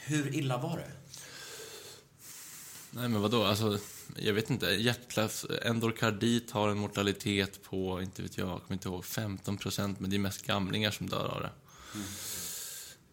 hur 0.00 0.34
illa 0.34 0.58
var 0.58 0.76
det? 0.76 0.90
Nej, 2.90 3.08
men 3.08 3.22
vadå? 3.22 3.44
Alltså, 3.44 3.78
jag 4.20 4.34
vet 4.34 4.50
inte. 4.50 4.66
Hjärtklaff, 4.66 5.44
endokardit 5.62 6.50
har 6.50 6.68
en 6.68 6.78
mortalitet 6.78 7.62
på, 7.62 8.02
inte 8.02 8.22
vet 8.22 8.38
jag, 8.38 8.48
jag 8.48 8.62
kommer 8.62 8.72
inte 8.72 8.88
ihåg, 8.88 9.04
15 9.04 9.56
procent, 9.56 10.00
men 10.00 10.10
det 10.10 10.16
är 10.16 10.20
mest 10.20 10.46
gamlingar 10.46 10.90
som 10.90 11.08
dör 11.08 11.26
av 11.28 11.42
det. 11.42 11.50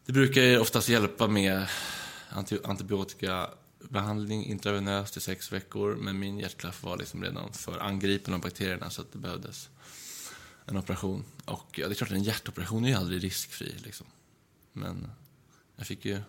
Det 0.05 0.13
brukar 0.13 0.41
ju 0.41 0.59
oftast 0.59 0.89
hjälpa 0.89 1.27
med 1.27 1.67
anti- 2.29 2.67
antibiotikabehandling 2.67 4.45
intravenöst 4.45 5.17
i 5.17 5.19
sex 5.19 5.51
veckor, 5.51 5.95
men 5.95 6.19
min 6.19 6.39
hjärtklaff 6.39 6.83
var 6.83 6.97
liksom 6.97 7.23
redan 7.23 7.53
för 7.53 7.79
angripen 7.79 8.33
av 8.33 8.39
bakterierna 8.41 8.89
så 8.89 9.01
att 9.01 9.11
det 9.11 9.17
behövdes 9.19 9.69
en 10.65 10.77
operation. 10.77 11.23
Och 11.45 11.79
ja, 11.79 11.87
det 11.87 11.93
är 11.93 11.95
klart, 11.95 12.11
en 12.11 12.23
hjärtoperation 12.23 12.85
är 12.85 12.89
ju 12.89 12.95
aldrig 12.95 13.23
riskfri 13.23 13.75
liksom. 13.77 14.07
Men 14.73 15.11
jag 15.75 15.87
fick 15.87 16.05
ju 16.05 16.19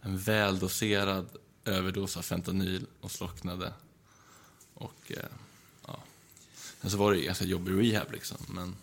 en 0.00 0.18
väldoserad 0.18 1.28
överdos 1.64 2.16
av 2.16 2.22
fentanyl 2.22 2.86
och 3.00 3.10
slocknade. 3.10 3.72
Och 4.74 5.12
eh, 5.12 5.24
ja, 5.86 6.02
sen 6.80 6.90
så 6.90 6.96
var 6.96 7.12
det 7.12 7.20
ganska 7.20 7.44
jobbig 7.44 7.72
rehab 7.72 8.12
liksom, 8.12 8.38
men 8.48 8.76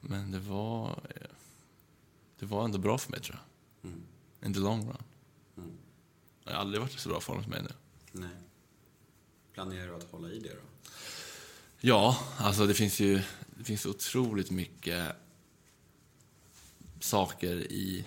men 0.00 0.30
det 0.30 0.38
var 0.38 0.88
eh, 0.90 1.30
det 2.38 2.46
var 2.46 2.64
ändå 2.64 2.78
bra 2.78 2.98
för 2.98 3.10
mig 3.10 3.20
tror 3.20 3.38
jag. 3.82 3.92
In 4.46 4.54
the 4.54 4.60
long 4.60 4.86
run. 4.86 5.02
Jag 6.44 6.52
har 6.52 6.60
aldrig 6.60 6.80
varit 6.80 6.94
i 6.94 6.98
så 6.98 7.08
bra 7.08 7.20
form 7.20 7.42
som 7.42 7.50
mig 7.50 7.62
nu. 7.62 7.72
Nej. 8.12 8.36
Planerar 9.52 9.86
du 9.86 9.94
att 9.94 10.10
hålla 10.10 10.28
i 10.28 10.38
det 10.38 10.48
då? 10.48 10.90
Ja, 11.80 12.18
alltså 12.38 12.66
det 12.66 12.74
finns 12.74 13.00
ju 13.00 13.22
det 13.58 13.64
finns 13.64 13.86
otroligt 13.86 14.50
mycket 14.50 15.16
saker 17.00 17.56
i 17.72 18.04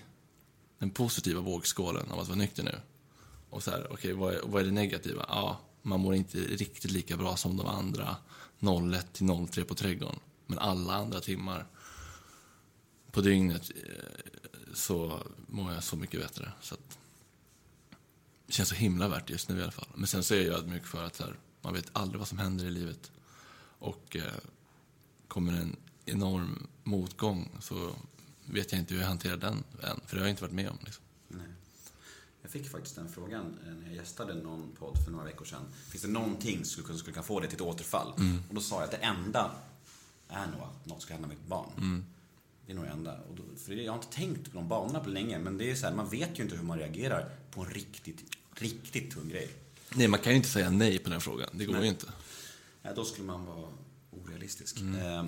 den 0.80 0.90
positiva 0.90 1.42
vågskålen 1.42 2.12
av 2.12 2.20
att 2.20 2.28
vara 2.28 2.38
nykter 2.38 2.64
nu. 2.64 2.80
Och 3.50 3.64
så 3.64 3.72
här, 3.72 3.88
okej, 3.92 4.14
vad, 4.14 4.34
är, 4.34 4.42
vad 4.44 4.62
är 4.62 4.66
det 4.66 4.72
negativa? 4.72 5.26
Ja, 5.30 5.60
man 5.84 6.00
mår 6.00 6.16
inte 6.16 6.38
riktigt 6.38 6.92
lika 6.92 7.18
bra 7.18 7.36
som 7.36 7.58
de 7.58 7.68
andra 7.68 8.18
01 8.94 9.14
till 9.14 9.48
03 9.52 9.64
på 9.64 9.76
Trädgården. 9.76 10.20
Men 10.46 10.60
alla 10.60 10.94
andra 10.94 11.20
timmar 11.20 11.68
på 13.12 13.22
dygnet 13.22 13.72
eh, 13.76 14.34
så 14.74 15.24
mår 15.48 15.74
jag 15.74 15.84
så 15.84 15.96
mycket 15.96 16.22
bättre. 16.22 16.52
Så 16.62 16.74
att, 16.74 16.98
det 18.48 18.54
känns 18.54 18.70
så 18.70 18.76
himla 18.76 19.08
värt 19.08 19.30
just 19.30 19.50
nu 19.50 19.60
i 19.60 19.64
alla 19.64 19.72
fall. 19.72 19.88
Men 19.96 20.08
sen 20.08 20.24
så 20.24 20.34
är 20.34 20.42
jag 20.42 20.56
ödmjuk 20.56 20.86
för 20.86 21.06
att 21.06 21.20
här, 21.20 21.36
man 21.62 21.74
vet 21.74 21.90
aldrig 21.94 22.20
vad 22.20 22.28
som 22.28 22.38
händer 22.38 22.66
i 22.66 22.72
livet. 22.72 23.12
Och 23.80 24.16
eh, 24.16 24.24
kommer 25.28 25.54
en 25.54 25.76
enorm 26.06 26.68
motgång 26.84 27.50
så 27.60 27.96
vet 28.46 28.72
jag 28.72 28.82
inte 28.82 28.94
hur 28.94 29.02
jag 29.02 29.08
hanterar 29.08 29.38
den 29.38 29.64
än. 29.82 30.00
För 30.06 30.16
det 30.16 30.22
har 30.22 30.28
jag 30.28 30.30
inte 30.30 30.44
varit 30.44 30.54
med 30.54 30.70
om. 30.70 30.78
Liksom. 30.82 31.04
Nej. 31.28 31.48
Jag 32.44 32.52
fick 32.52 32.70
faktiskt 32.70 32.96
den 32.96 33.10
frågan 33.10 33.60
eh, 33.68 33.74
när 33.74 33.88
jag 33.88 33.96
gästade 33.96 34.34
någon 34.34 34.72
podd 34.80 34.98
för 35.06 35.12
några 35.12 35.26
veckor 35.26 35.46
sedan. 35.46 35.66
Finns 35.90 36.04
det 36.04 36.10
någonting 36.10 36.66
som 36.66 36.84
skulle, 36.84 37.14
kunna 37.14 37.24
få 37.24 37.40
dig 37.40 37.50
till 37.50 37.56
ett 37.56 37.62
återfall? 37.62 38.14
Och 38.50 38.56
då 38.56 38.62
sa 38.62 38.76
jag 38.76 38.84
att 38.84 38.92
det 38.92 38.98
enda 38.98 39.52
är 40.28 40.48
nog 40.48 40.62
att 40.62 40.86
något 40.86 41.02
ska 41.02 41.14
hända 41.14 41.28
med 41.28 41.38
ett 41.38 41.48
barn. 41.48 42.06
Det 42.66 42.72
är 42.72 42.76
nog 42.76 42.86
det 42.86 42.92
enda. 42.92 43.18
Och 43.30 43.36
då, 43.36 43.44
för 43.58 43.74
jag 43.74 43.92
har 43.92 43.98
inte 43.98 44.16
tänkt 44.16 44.52
på 44.52 44.58
de 44.58 44.68
banorna 44.68 45.00
på 45.00 45.10
länge, 45.10 45.40
men 45.40 45.58
det 45.58 45.72
är 45.72 45.76
så 45.76 45.86
här, 45.88 45.96
man 45.96 46.10
vet 46.10 46.40
ju 46.40 46.44
inte 46.44 46.56
hur 46.56 46.64
man 46.64 46.80
reagerar 46.80 47.30
på 47.52 47.62
en 47.62 47.70
riktigt, 47.70 48.24
riktigt 48.56 49.12
tung 49.12 49.30
grej. 49.30 49.50
Nej, 49.96 50.08
man 50.08 50.20
kan 50.20 50.32
ju 50.32 50.38
inte 50.38 50.50
säga 50.50 50.70
nej 50.70 51.00
på 51.00 51.10
den 51.10 51.22
frågan. 51.22 51.50
Det 51.54 51.66
går 51.66 51.80
ju 51.80 51.88
inte. 51.88 52.08
Ja, 52.82 52.94
då 52.94 53.06
skulle 53.06 53.28
man 53.28 53.46
vara 53.46 53.68
orealistisk. 54.12 54.82
Eh, 54.82 55.26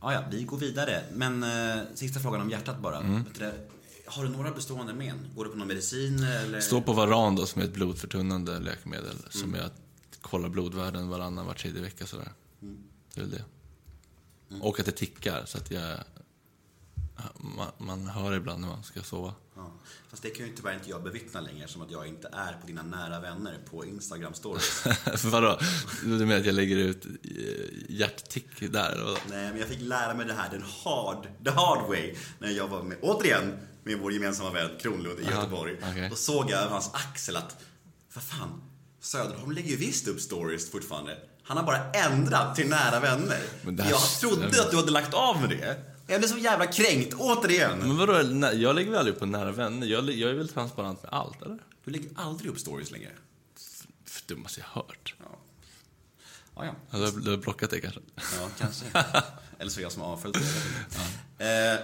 ja, 0.00 0.12
ja, 0.12 0.24
vi 0.30 0.44
går 0.44 0.58
vidare. 0.58 1.04
Men 1.12 1.42
eh, 1.42 1.84
sista 1.94 2.20
frågan 2.20 2.40
om 2.40 2.50
hjärtat 2.50 2.78
bara. 2.80 3.00
Det, 3.38 3.68
Har 4.08 4.24
du 4.24 4.28
några 4.28 4.50
bestående 4.50 4.94
men? 4.94 5.30
Går 5.36 5.44
du 5.44 5.50
på 5.50 5.56
någon 5.56 5.68
medicin 5.68 6.24
eller? 6.24 6.60
Stå 6.60 6.80
på 6.80 6.92
Varan 6.92 7.36
då, 7.36 7.46
som 7.46 7.62
är 7.62 7.66
ett 7.66 7.74
blodförtunnande 7.74 8.58
läkemedel. 8.58 9.16
Som 9.30 9.54
är 9.54 9.60
att 9.60 9.80
kolla 10.20 10.48
blodvärden 10.48 11.08
varannan, 11.08 11.46
var 11.46 11.54
tredje 11.54 11.82
vecka 11.82 12.06
sådär. 12.06 12.32
Det 13.14 13.20
är 13.20 13.24
väl 13.24 13.30
det. 13.30 13.44
Och 14.60 14.80
att 14.80 14.86
det 14.86 14.92
tickar, 14.92 15.44
så 15.46 15.58
att 15.58 15.70
jag... 15.70 15.98
Man, 17.36 17.66
man 17.78 18.06
hör 18.06 18.32
ibland 18.36 18.60
när 18.60 18.68
man 18.68 18.82
ska 18.82 19.02
sova. 19.02 19.34
Ja. 19.56 19.72
Fast 20.08 20.22
det 20.22 20.30
kan 20.30 20.46
ju 20.46 20.52
tyvärr 20.56 20.74
inte 20.74 20.90
jag 20.90 21.02
bevittna 21.02 21.40
längre 21.40 21.68
som 21.68 21.82
att 21.82 21.90
jag 21.90 22.06
inte 22.06 22.28
är 22.32 22.52
på 22.60 22.66
dina 22.66 22.82
nära 22.82 23.20
vänner 23.20 23.58
på 23.70 23.84
Instagram 23.84 24.34
stories. 24.34 24.84
Vadå? 25.24 25.58
Du 26.02 26.08
menar 26.08 26.36
att 26.36 26.46
jag 26.46 26.54
lägger 26.54 26.76
ut 26.76 27.06
eh, 27.06 27.12
hjärttick 27.88 28.72
där? 28.72 28.92
eller 28.92 29.04
vadå? 29.04 29.16
Nej, 29.28 29.50
men 29.50 29.58
jag 29.58 29.68
fick 29.68 29.80
lära 29.80 30.14
mig 30.14 30.26
det 30.26 30.32
här 30.32 30.50
den 30.50 30.62
hard, 30.62 31.28
the 31.44 31.50
hard 31.50 31.88
way 31.88 32.14
när 32.38 32.50
jag 32.50 32.68
var 32.68 32.82
med, 32.82 32.96
återigen, 33.02 33.58
med 33.88 33.98
vår 33.98 34.12
gemensamma 34.12 34.50
vän 34.50 34.70
Kronlund 34.80 35.20
i 35.20 35.24
Göteborg. 35.24 35.76
okej. 35.90 36.08
Då 36.10 36.16
såg 36.16 36.50
jag 36.50 36.60
över 36.60 36.70
hans 36.72 36.90
axel 36.94 37.36
att, 37.36 37.56
vad 38.14 38.24
fan, 38.24 38.62
Söderholm 39.00 39.52
lägger 39.52 39.70
ju 39.70 39.76
visst 39.76 40.08
upp 40.08 40.20
stories 40.20 40.70
fortfarande. 40.70 41.18
Han 41.42 41.56
har 41.56 41.64
bara 41.64 41.92
ändrat 41.92 42.56
till 42.56 42.68
nära 42.68 43.00
vänner. 43.00 43.40
Här 43.64 43.90
Jag 43.90 44.00
trodde 44.20 44.62
att 44.62 44.70
du 44.70 44.76
hade 44.76 44.90
lagt 44.90 45.14
av 45.14 45.40
med 45.40 45.50
det. 45.50 45.84
Jag 46.06 46.20
blev 46.20 46.28
så 46.28 46.38
jävla 46.38 46.66
kränkt, 46.66 47.14
återigen. 47.14 47.78
Men 47.78 47.96
vadå, 47.96 48.12
jag 48.54 48.74
lägger 48.74 48.90
väl 48.90 48.98
aldrig 48.98 49.18
på 49.18 49.26
nära 49.26 49.52
vänner? 49.52 49.86
Jag, 49.86 50.10
jag 50.10 50.30
är 50.30 50.34
väl 50.34 50.48
transparent 50.48 51.02
med 51.02 51.12
allt, 51.12 51.42
eller? 51.42 51.58
Du 51.84 51.90
lägger 51.90 52.10
aldrig 52.16 52.50
upp 52.50 52.58
stories 52.58 52.90
längre. 52.90 53.10
För 54.06 54.22
dummaste 54.26 54.60
jag 54.60 54.66
hört. 54.66 55.14
Ja, 55.18 55.24
ja. 56.56 56.64
ja. 56.64 56.98
Ja, 56.98 57.10
Du 57.10 57.30
har, 57.30 57.36
blockat 57.36 57.70
det 57.70 57.80
kanske? 57.80 58.00
Ja, 58.16 58.48
kanske. 58.58 58.84
Eller 59.58 59.70
så 59.70 59.80
är 59.80 59.82
jag 59.82 59.92
som 59.92 60.02
har 60.02 60.08
avföljt 60.08 60.36
det. 61.38 61.44
Eh, 61.44 61.80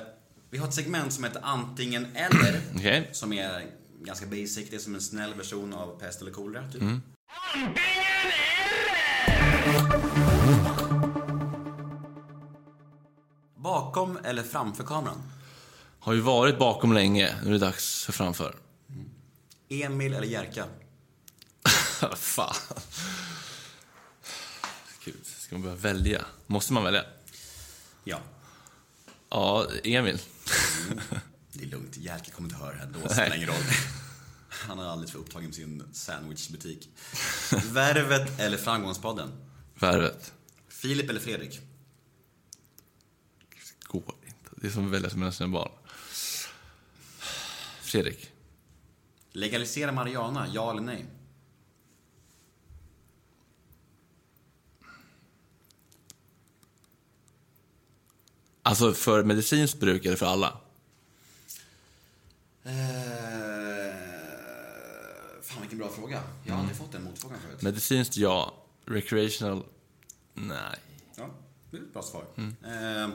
vi 0.55 0.59
har 0.61 0.69
ett 0.69 0.75
segment 0.75 1.13
som 1.13 1.25
heter 1.25 1.41
antingen 1.45 2.17
eller. 2.17 2.61
Okej. 2.77 3.09
Som 3.13 3.33
är 3.33 3.67
ganska 4.01 4.27
basic. 4.27 4.71
Det 4.71 4.77
är 4.77 4.81
som 4.81 4.95
en 4.95 5.01
snäll 5.01 5.35
version 5.35 5.75
av 5.75 6.01
pest 6.01 6.21
eller 6.21 6.31
kolera, 6.31 6.71
typ. 6.73 6.83
Bakom 13.57 14.19
eller 14.25 14.43
framför 14.43 14.85
kameran? 14.85 15.23
Har 15.99 16.13
ju 16.13 16.21
varit 16.21 16.59
bakom 16.59 16.93
länge, 16.93 17.35
nu 17.43 17.49
är 17.49 17.53
det 17.53 17.59
dags 17.59 18.05
för 18.05 18.13
framför. 18.13 18.57
Emil 19.69 20.15
eller 20.15 20.27
Jerka? 20.27 20.65
Fan. 22.17 22.55
Gud, 25.05 25.27
ska 25.27 25.55
man 25.55 25.63
börja 25.63 25.77
välja? 25.77 26.25
Måste 26.47 26.73
man 26.73 26.85
välja? 26.85 27.05
Ja. 28.05 28.19
Ja, 29.29 29.67
Emil. 29.85 30.19
Det 31.53 31.65
är 31.65 31.67
lugnt, 31.67 31.97
Jerka 31.97 32.31
kommer 32.31 32.49
inte 32.49 32.61
höra 32.61 32.73
det 32.73 32.79
här 32.79 32.87
då, 32.87 32.99
det 32.99 33.15
spelar 33.15 33.37
ingen 33.37 33.49
roll. 33.49 33.63
Han 34.49 34.79
är 34.79 34.85
alldeles 34.85 35.11
för 35.13 35.19
upptagen 35.19 35.47
med 35.47 35.55
sin 35.55 35.83
sandwichbutik. 35.93 36.89
Värvet 37.73 38.41
eller 38.41 38.57
Framgångspodden? 38.57 39.31
Värvet. 39.75 40.33
Filip 40.69 41.11
eller 41.11 41.21
Fredrik? 41.21 41.61
Går 43.83 44.03
inte. 44.23 44.51
Det 44.57 44.67
är 44.67 44.71
som 44.71 44.87
att 44.87 44.93
välja 44.93 45.11
mellan 45.15 45.33
sina 45.33 45.49
barn. 45.49 45.73
Fredrik. 47.83 48.31
Legalisera 49.33 49.93
marijuana, 49.93 50.49
ja 50.55 50.71
eller 50.71 50.83
nej? 50.83 51.07
Alltså 58.67 58.93
för 58.95 59.25
medicinskt 59.25 59.81
bruk 59.81 60.05
eller 60.05 60.17
för 60.17 60.27
alla? 60.27 60.61
Eh, 62.65 62.73
fan 65.43 65.61
vilken 65.61 65.79
bra 65.79 65.89
fråga. 65.89 66.23
Jag 66.45 66.55
har 66.55 66.61
aldrig 66.61 66.79
fått 66.79 66.93
den 66.93 67.03
motfrågan 67.05 67.39
förut. 67.41 67.63
Medicinskt 67.63 68.17
ja. 68.17 68.55
Recreational 68.87 69.65
nej. 70.35 70.79
Ja, 71.17 71.31
det 71.71 71.77
är 71.77 71.81
ett 71.81 71.93
bra 71.93 72.03
svar. 72.03 72.25
Eh, 72.37 73.09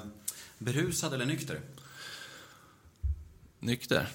berusad 0.57 1.13
eller 1.13 1.25
nykter? 1.25 1.61
Nykter. 3.59 4.09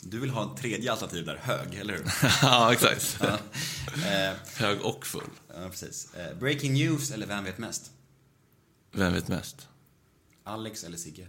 Du 0.00 0.20
vill 0.20 0.30
ha 0.30 0.50
en 0.50 0.56
tredje 0.56 0.92
alternativ 0.92 1.26
där, 1.26 1.36
hög, 1.36 1.74
eller 1.74 1.94
hur? 1.94 2.04
ja, 2.42 2.72
exakt. 2.72 3.18
eh, 3.22 4.32
Hög 4.56 4.80
och 4.82 5.06
full. 5.06 5.30
ja, 5.54 5.68
precis. 5.68 6.14
Eh, 6.14 6.38
breaking 6.38 6.72
news 6.72 7.10
eller 7.10 7.26
Vem 7.26 7.44
vet 7.44 7.58
mest? 7.58 7.90
Vem 8.92 9.12
vet 9.12 9.28
mest? 9.28 9.68
Alex 10.46 10.84
eller 10.84 10.96
Sigge? 10.96 11.26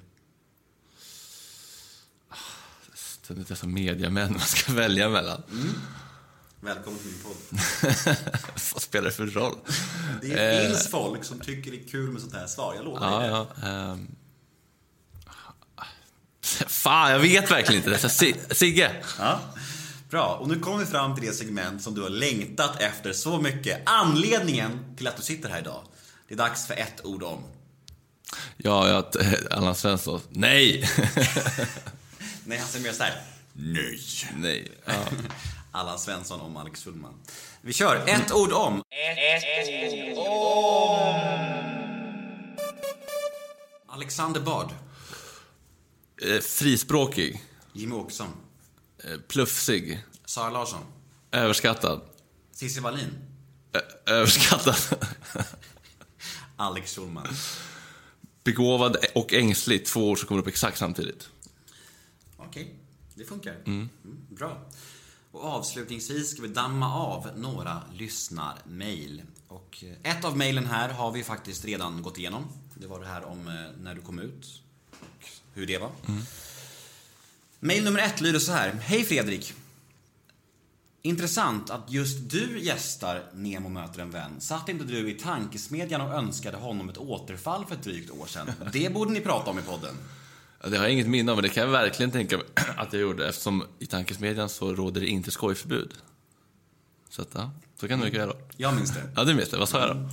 Ständigt 2.94 3.48
dessa 3.48 3.68
mediamän 3.68 4.32
man 4.32 4.40
ska 4.42 4.74
välja 4.74 5.10
mellan. 5.10 5.44
Välkommen 6.60 7.00
till 7.00 7.12
min 7.12 7.20
podd. 7.24 7.36
Vad 8.74 8.82
spelar 8.82 9.06
det 9.06 9.12
för 9.12 9.28
roll? 9.28 9.56
Det 10.22 10.34
Eh. 10.58 10.68
finns 10.68 10.88
folk 10.90 11.24
som 11.24 11.40
tycker 11.40 11.72
det 11.72 11.78
är 11.84 11.88
kul 11.88 12.12
med 12.12 12.22
sånt 12.22 12.34
här 12.34 12.48
svar, 12.48 12.76
jag 12.76 12.86
lovar 12.86 13.12
Ja, 13.12 13.20
dig 13.20 13.30
det. 13.30 13.68
ja. 13.68 13.68
ehm. 13.70 14.08
Fan, 16.68 17.12
jag 17.12 17.20
vet 17.20 17.52
verkligen 17.52 17.84
inte. 17.92 18.10
Sigge. 18.56 19.04
Ja. 19.20 19.40
Bra, 20.10 20.38
och 20.42 20.48
nu 20.48 20.60
kommer 20.60 20.78
vi 20.78 20.86
fram 20.86 21.16
till 21.16 21.26
det 21.26 21.34
segment 21.34 21.82
som 21.82 21.96
du 21.96 22.02
har 22.02 22.10
längtat 22.10 22.82
efter 22.82 23.14
så 23.14 23.42
mycket. 23.42 23.82
Anledningen 23.86 24.96
till 24.98 25.08
att 25.08 25.18
du 25.18 25.24
sitter 25.24 25.50
här 25.50 25.60
idag. 25.60 25.84
Det 26.28 26.34
är 26.34 26.38
dags 26.38 26.68
för 26.68 26.74
ett 26.74 27.06
ord 27.06 27.24
om. 27.24 27.44
Ja, 28.58 28.88
jag, 28.90 29.06
Allan 29.52 29.76
Svensson. 29.76 30.22
Nej! 30.30 30.90
Nej, 32.46 32.58
han 32.58 32.68
säger 32.68 32.86
mer 32.86 32.94
såhär. 32.94 33.22
Nej. 33.54 34.00
Nej. 34.36 34.72
Ja. 34.86 34.94
Allan 35.72 36.00
Svensson 36.00 36.42
om 36.42 36.58
Alex 36.58 36.84
Schulman. 36.84 37.14
Vi 37.62 37.74
kör. 37.74 38.04
Ett 38.08 38.32
ord 38.32 38.52
om. 38.54 38.84
Alexander 43.88 44.42
Bard. 44.42 44.72
Eh, 46.22 46.40
frispråkig. 46.42 47.44
Jimmy 47.74 47.96
Åkesson. 47.96 48.28
Eh, 49.04 49.18
plufsig. 49.28 50.04
Sara 50.26 50.50
Larsson. 50.50 50.82
Överskattad. 51.32 52.02
Cissi 52.54 52.80
Wallin. 52.80 53.14
Ö- 53.74 54.12
överskattad. 54.14 54.76
Alex 56.58 56.96
Schulman. 56.96 57.28
Begåvad 58.48 58.98
och 59.16 59.34
ängslig. 59.34 59.86
Två 59.86 60.10
ord 60.10 60.20
som 60.20 60.28
kommer 60.28 60.42
upp 60.42 60.48
exakt 60.48 60.78
samtidigt. 60.78 61.30
Okej, 62.38 62.76
det 63.16 63.24
funkar. 63.24 63.56
Mm, 63.66 63.90
bra. 64.30 64.62
Och 65.32 65.44
avslutningsvis 65.44 66.30
ska 66.30 66.42
vi 66.42 66.48
damma 66.48 66.96
av 66.96 67.28
några 67.36 67.82
lyssnarmail. 67.94 69.22
Och 69.48 69.84
eh, 69.84 70.12
ett 70.12 70.26
av 70.26 70.38
mailen 70.38 70.66
här 70.66 70.90
har 70.90 71.12
vi 71.12 71.24
faktiskt 71.24 71.66
redan 71.66 72.02
gått 72.02 72.18
igenom. 72.18 72.48
Det 72.74 72.88
var 72.88 73.00
det 73.00 73.06
här 73.06 73.26
om 73.26 73.48
eh, 73.48 73.54
när 73.84 73.96
du 73.96 74.02
kom 74.02 74.20
ut 74.20 74.62
och 74.92 75.28
hur 75.54 75.68
det 75.68 75.78
var. 75.78 75.92
Mail 77.60 77.84
nummer 77.84 78.00
ett 78.00 78.22
lyder 78.22 78.40
så 78.40 78.52
här. 78.52 78.72
Hej 78.72 79.04
Fredrik. 79.04 79.54
Intressant 81.08 81.70
att 81.70 81.92
just 81.92 82.30
du 82.30 82.60
gästar 82.60 83.24
Nemo 83.34 83.70
möter 83.70 84.02
en 84.02 84.12
vän. 84.12 84.32
Satt 84.40 84.70
inte 84.70 84.84
du 84.84 85.12
i 85.12 85.14
tankesmedjan 85.14 86.02
och 86.02 86.14
önskade 86.14 86.58
honom 86.58 86.90
ett 86.90 86.98
återfall 86.98 87.66
för 87.66 87.76
ett 87.76 87.84
drygt 87.84 88.12
år 88.12 88.26
sedan? 88.26 88.52
Det 88.74 88.94
borde 88.94 89.12
ni 89.12 89.22
prata 89.22 89.52
om 89.52 89.60
i 89.60 89.62
podden. 89.62 89.96
Ja, 90.64 90.70
det 90.70 90.78
har 90.78 90.84
jag 90.84 90.94
inget 90.94 91.08
minne 91.08 91.32
av, 91.32 91.38
men 91.38 91.44
det 91.44 91.50
kan 91.50 91.64
jag 91.64 91.72
verkligen 91.72 92.12
tänka 92.12 92.38
mig 92.38 92.46
att 92.78 92.94
jag 92.94 93.02
gjorde 93.02 93.30
eftersom 93.30 93.64
i 93.80 93.86
tankesmedjan 93.86 94.50
så 94.50 94.76
råder 94.76 95.02
det 95.02 95.08
inte 95.08 95.32
skojförbud. 95.32 95.94
Så 97.10 97.22
att, 97.22 97.30
ja, 97.34 97.52
så 97.80 97.88
kan 97.88 98.00
det 98.00 98.06
mycket 98.06 98.22
väl 98.22 98.28
vara. 98.28 98.38
Jag 98.58 98.76
minns 98.76 98.92
det. 98.92 99.04
Ja, 99.16 99.24
du 99.24 99.34
minns 99.34 99.50
det. 99.50 99.58
Vad 99.58 99.70
sa 99.70 99.80
jag 99.80 99.96
då? 99.96 100.10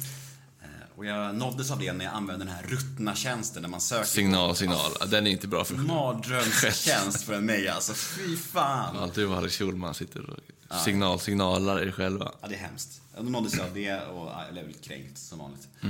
Och 0.97 1.07
jag 1.07 1.35
nåddes 1.35 1.71
av 1.71 1.79
det 1.79 1.93
när 1.93 2.05
jag 2.05 2.15
använde 2.15 2.45
den 2.45 2.55
här 2.55 2.63
ruttna 2.63 3.15
tjänsten 3.15 3.63
där 3.63 3.71
man 3.71 3.81
söker 3.81 4.05
Signal, 4.05 4.57
signal. 4.57 4.91
Ja, 5.01 5.07
den 5.07 5.27
är 5.27 5.31
inte 5.31 5.49
bra 5.49 5.65
för 5.65 5.75
Mardrömstjänst 5.75 7.23
för 7.23 7.41
mig 7.41 7.69
alltså. 7.69 7.95
Fy 7.95 8.37
fan. 8.37 8.97
Allt 8.97 9.15
du 9.15 9.27
och 9.27 9.37
Alex 9.37 9.57
Schulman 9.57 9.95
sitter 9.95 10.31
och 10.31 10.39
signal, 10.85 11.21
signalar 11.21 11.83
er 11.87 11.91
själva. 11.91 12.33
Ja, 12.41 12.49
det 12.49 12.55
är 12.55 12.59
hemskt. 12.59 13.01
Jag 13.17 13.25
nåddes 13.31 13.59
av 13.59 13.75
det 13.75 13.95
och 14.01 14.27
ja, 14.27 14.43
jag 14.45 14.53
blev 14.53 14.69
lite 14.69 14.89
kränkt 14.89 15.19
som 15.19 15.39
vanligt. 15.39 15.69
Eh, 15.83 15.89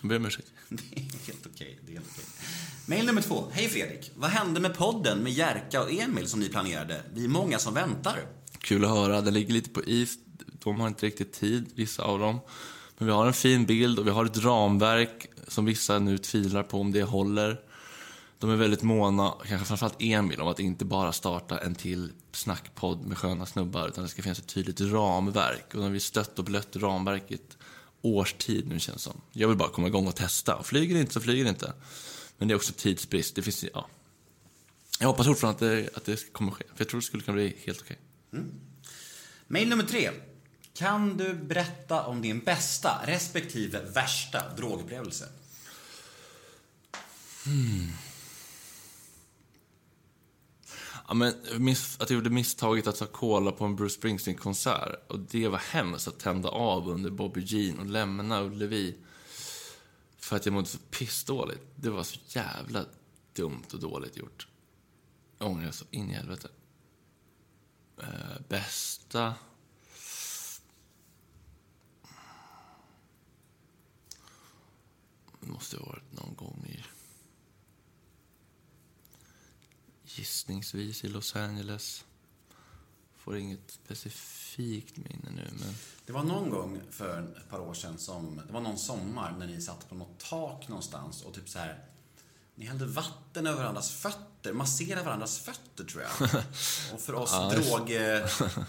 Jag 0.00 0.08
ber 0.08 0.16
om 0.16 0.26
ursäkt. 0.26 0.48
Det 0.68 0.96
är 0.96 1.00
helt 1.26 1.46
okej. 1.54 1.78
Okej. 1.84 2.00
Mail 2.86 3.06
nummer 3.06 3.22
två. 3.22 3.44
Hej 3.52 3.68
Fredrik. 3.68 4.10
Vad 4.16 4.30
hände 4.30 4.60
med 4.60 4.76
podden 4.76 5.18
med 5.18 5.32
Jerka 5.32 5.82
och 5.82 5.92
Emil 5.92 6.28
som 6.28 6.40
ni 6.40 6.48
planerade? 6.48 7.00
Vi 7.14 7.24
är 7.24 7.28
många 7.28 7.58
som 7.58 7.74
väntar. 7.74 8.18
Kul 8.58 8.84
att 8.84 8.90
höra. 8.90 9.20
Den 9.20 9.34
ligger 9.34 9.52
lite 9.54 9.70
på 9.70 9.84
is. 9.84 10.18
De 10.64 10.80
har 10.80 10.88
inte 10.88 11.06
riktigt 11.06 11.32
tid, 11.32 11.66
vissa 11.74 12.02
av 12.02 12.18
dem. 12.18 12.38
Men 12.98 13.06
vi 13.06 13.12
har 13.12 13.26
en 13.26 13.32
fin 13.32 13.66
bild 13.66 13.98
och 13.98 14.06
vi 14.06 14.10
har 14.10 14.24
ett 14.24 14.38
ramverk 14.38 15.26
som 15.48 15.64
vissa 15.64 15.98
nu 15.98 16.18
tvivlar 16.18 16.62
på 16.62 16.80
om 16.80 16.92
det 16.92 17.02
håller. 17.02 17.60
De 18.38 18.50
är 18.50 18.56
väldigt 18.56 18.82
måna, 18.82 19.34
kanske 19.46 19.66
framförallt 19.66 19.96
Emil, 19.98 20.40
om 20.40 20.48
att 20.48 20.60
inte 20.60 20.84
bara 20.84 21.12
starta 21.12 21.58
en 21.58 21.74
till 21.74 22.12
snackpodd 22.32 23.06
med 23.06 23.18
sköna 23.18 23.46
snubbar, 23.46 23.88
utan 23.88 24.04
det 24.04 24.10
ska 24.10 24.22
finnas 24.22 24.38
ett 24.38 24.46
tydligt 24.46 24.80
ramverk. 24.80 25.74
Och 25.74 25.80
när 25.80 25.90
vi 25.90 26.00
stött 26.00 26.38
och 26.38 26.44
blött 26.44 26.76
ramverket 26.76 27.56
års 28.02 28.32
tid 28.32 28.68
nu 28.68 28.80
känns 28.80 29.02
som. 29.02 29.20
Jag 29.32 29.48
vill 29.48 29.56
bara 29.56 29.68
komma 29.68 29.86
igång 29.86 30.06
och 30.06 30.16
testa. 30.16 30.62
Flyger 30.62 30.94
det 30.94 31.00
inte 31.00 31.12
så 31.12 31.20
flyger 31.20 31.44
det 31.44 31.50
inte. 31.50 31.72
Men 32.38 32.48
det 32.48 32.54
är 32.54 32.56
också 32.56 32.72
tidsbrist. 32.76 33.34
Det 33.34 33.42
finns, 33.42 33.64
ja. 33.74 33.88
Jag 35.00 35.06
hoppas 35.06 35.26
fortfarande 35.26 35.54
att 35.54 35.60
det, 35.60 35.96
att 35.96 36.04
det 36.04 36.32
kommer 36.32 36.52
ske. 36.52 36.64
För 36.64 36.84
jag 36.84 36.88
tror 36.88 37.00
det 37.00 37.06
skulle 37.06 37.22
kunna 37.22 37.34
bli 37.34 37.56
helt 37.64 37.80
okej. 37.80 37.98
Mm. 38.32 38.50
Mail 39.46 39.68
nummer 39.68 39.84
tre. 39.84 40.10
Kan 40.76 41.16
du 41.16 41.34
berätta 41.34 42.06
om 42.06 42.22
din 42.22 42.40
bästa 42.40 43.00
respektive 43.06 43.80
värsta 43.80 44.54
drogupplevelse? 44.54 45.28
Hmm. 47.44 47.92
Ja, 51.08 51.14
men 51.14 51.28
att 51.98 52.10
jag 52.10 52.10
gjorde 52.10 52.30
misstaget 52.30 52.86
att 52.86 52.96
ta 52.96 53.06
cola 53.06 53.52
på 53.52 53.64
en 53.64 53.76
Bruce 53.76 53.94
Springsteen-konsert. 53.94 55.10
Och 55.10 55.18
det 55.18 55.48
var 55.48 55.58
hemskt 55.58 56.08
att 56.08 56.18
tända 56.18 56.48
av 56.48 56.88
under 56.88 57.10
Bobby 57.10 57.40
Jean 57.44 57.78
och 57.78 57.86
lämna 57.86 58.42
Ullevi. 58.42 58.96
För 60.18 60.36
att 60.36 60.46
jag 60.46 60.52
mådde 60.52 60.68
så 60.68 60.78
pissdåligt. 60.78 61.62
Det 61.76 61.90
var 61.90 62.02
så 62.02 62.18
jävla 62.28 62.84
dumt 63.32 63.66
och 63.72 63.80
dåligt 63.80 64.16
gjort. 64.16 64.48
Jag 65.38 65.48
ångrar 65.48 65.70
så 65.70 65.84
in 65.90 66.10
i 66.10 66.12
helvete. 66.12 66.48
Äh, 67.98 68.06
bästa... 68.48 69.34
Det 75.46 75.52
måste 75.52 75.76
ha 75.76 75.86
varit 75.86 76.12
någon 76.12 76.34
gång 76.34 76.66
i 76.68 76.84
gissningsvis 80.04 81.04
i 81.04 81.08
Los 81.08 81.36
Angeles. 81.36 82.04
Får 83.16 83.36
inget 83.36 83.70
specifikt 83.70 84.96
minne 84.96 85.30
nu, 85.30 85.48
men... 85.58 85.74
Det 86.06 86.12
var 86.12 86.22
någon 86.22 86.50
gång 86.50 86.80
för 86.90 87.36
ett 87.36 87.50
par 87.50 87.60
år 87.60 87.74
sedan 87.74 87.98
som, 87.98 88.40
det 88.46 88.52
var 88.52 88.60
någon 88.60 88.78
sommar 88.78 89.36
när 89.38 89.46
ni 89.46 89.62
satt 89.62 89.88
på 89.88 89.94
något 89.94 90.18
tak 90.18 90.68
någonstans 90.68 91.22
och 91.22 91.34
typ 91.34 91.48
så 91.48 91.58
här 91.58 91.84
ni 92.54 92.66
hällde 92.66 92.86
vatten 92.86 93.46
över 93.46 93.58
varandras 93.58 93.90
fötter, 93.90 94.52
masserade 94.52 95.04
varandras 95.04 95.38
fötter 95.38 95.84
tror 95.84 96.02
jag. 96.02 96.30
Och 96.94 97.00
för 97.00 97.14
oss 97.14 97.32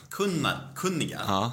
drogkunniga, 0.10 1.52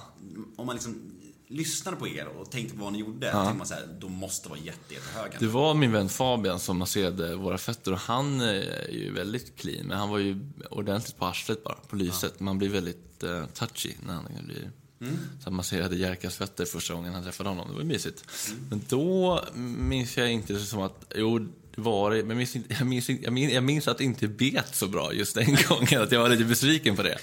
om 0.57 0.67
man 0.67 0.75
liksom 0.75 1.14
lyssnade 1.55 1.97
på 1.97 2.09
er 2.09 2.27
och 2.27 2.51
tänkte 2.51 2.77
på 2.77 2.85
vad 2.85 2.93
ni 2.93 2.99
gjorde, 2.99 3.27
ja. 3.27 3.33
tänkte 3.33 3.59
man 3.59 3.67
så 3.67 3.75
här, 3.75 3.89
de 4.01 4.13
måste 4.13 4.49
vara 4.49 4.59
jätte, 4.59 4.95
jättehöga. 4.95 5.39
Det 5.39 5.47
var 5.47 5.75
min 5.75 5.93
vän 5.93 6.09
Fabian 6.09 6.61
som 6.61 6.79
masserade 6.79 7.37
våra 7.37 7.59
fötter 7.59 7.93
och 7.93 7.99
han 7.99 8.41
är 8.41 8.91
ju 8.91 9.13
väldigt 9.13 9.57
clean, 9.57 9.87
men 9.87 9.99
han 9.99 10.09
var 10.09 10.19
ju 10.19 10.39
ordentligt 10.71 11.17
på 11.17 11.27
arslet 11.27 11.65
bara, 11.65 11.75
på 11.89 11.97
lyset. 11.97 12.41
Man 12.41 12.59
blir 12.59 12.69
väldigt 12.69 13.25
uh, 13.25 13.47
touchy 13.47 13.93
när 14.07 14.15
han 14.15 14.25
blir... 14.45 14.71
Mm. 15.01 15.17
Så 15.17 15.45
han 15.45 15.55
masserade 15.55 15.97
Jerkas 15.97 16.37
fötter 16.37 16.65
första 16.65 16.95
gången 16.95 17.15
han 17.15 17.25
träffade 17.25 17.49
honom. 17.49 17.69
Det 17.69 17.75
var 17.75 17.85
mysigt. 17.85 18.25
Mm. 18.49 18.67
Men 18.71 18.83
då 18.89 19.45
minns 19.55 20.17
jag 20.17 20.33
inte 20.33 20.61
som 20.61 20.83
att, 20.83 21.13
jo, 21.15 21.49
var 21.77 22.11
det, 22.11 22.17
men 22.17 22.29
jag 22.29 22.37
minns, 22.37 22.57
inte, 22.57 22.75
jag, 22.75 22.87
minns, 22.87 23.09
jag, 23.09 23.33
minns, 23.33 23.53
jag 23.53 23.65
minns 23.65 23.89
att 23.89 23.99
det 23.99 24.05
inte 24.05 24.29
bet 24.29 24.75
så 24.75 24.89
bra 24.89 25.13
just 25.13 25.35
den 25.35 25.57
gången, 25.69 26.03
att 26.03 26.13
jag 26.13 26.21
var 26.21 26.29
lite 26.29 26.45
besviken 26.45 26.97
på 26.97 27.03
det. 27.03 27.19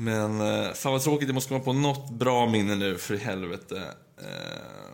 Men 0.00 0.40
eh, 0.40 0.72
fan 0.72 0.92
vad 0.92 1.02
tråkigt, 1.02 1.28
jag 1.28 1.34
måste 1.34 1.48
komma 1.48 1.64
på 1.64 1.72
något 1.72 2.10
bra 2.10 2.48
minne 2.48 2.74
nu, 2.74 2.98
för 2.98 3.14
i 3.14 3.18
helvete. 3.18 3.94
Eh, 4.18 4.90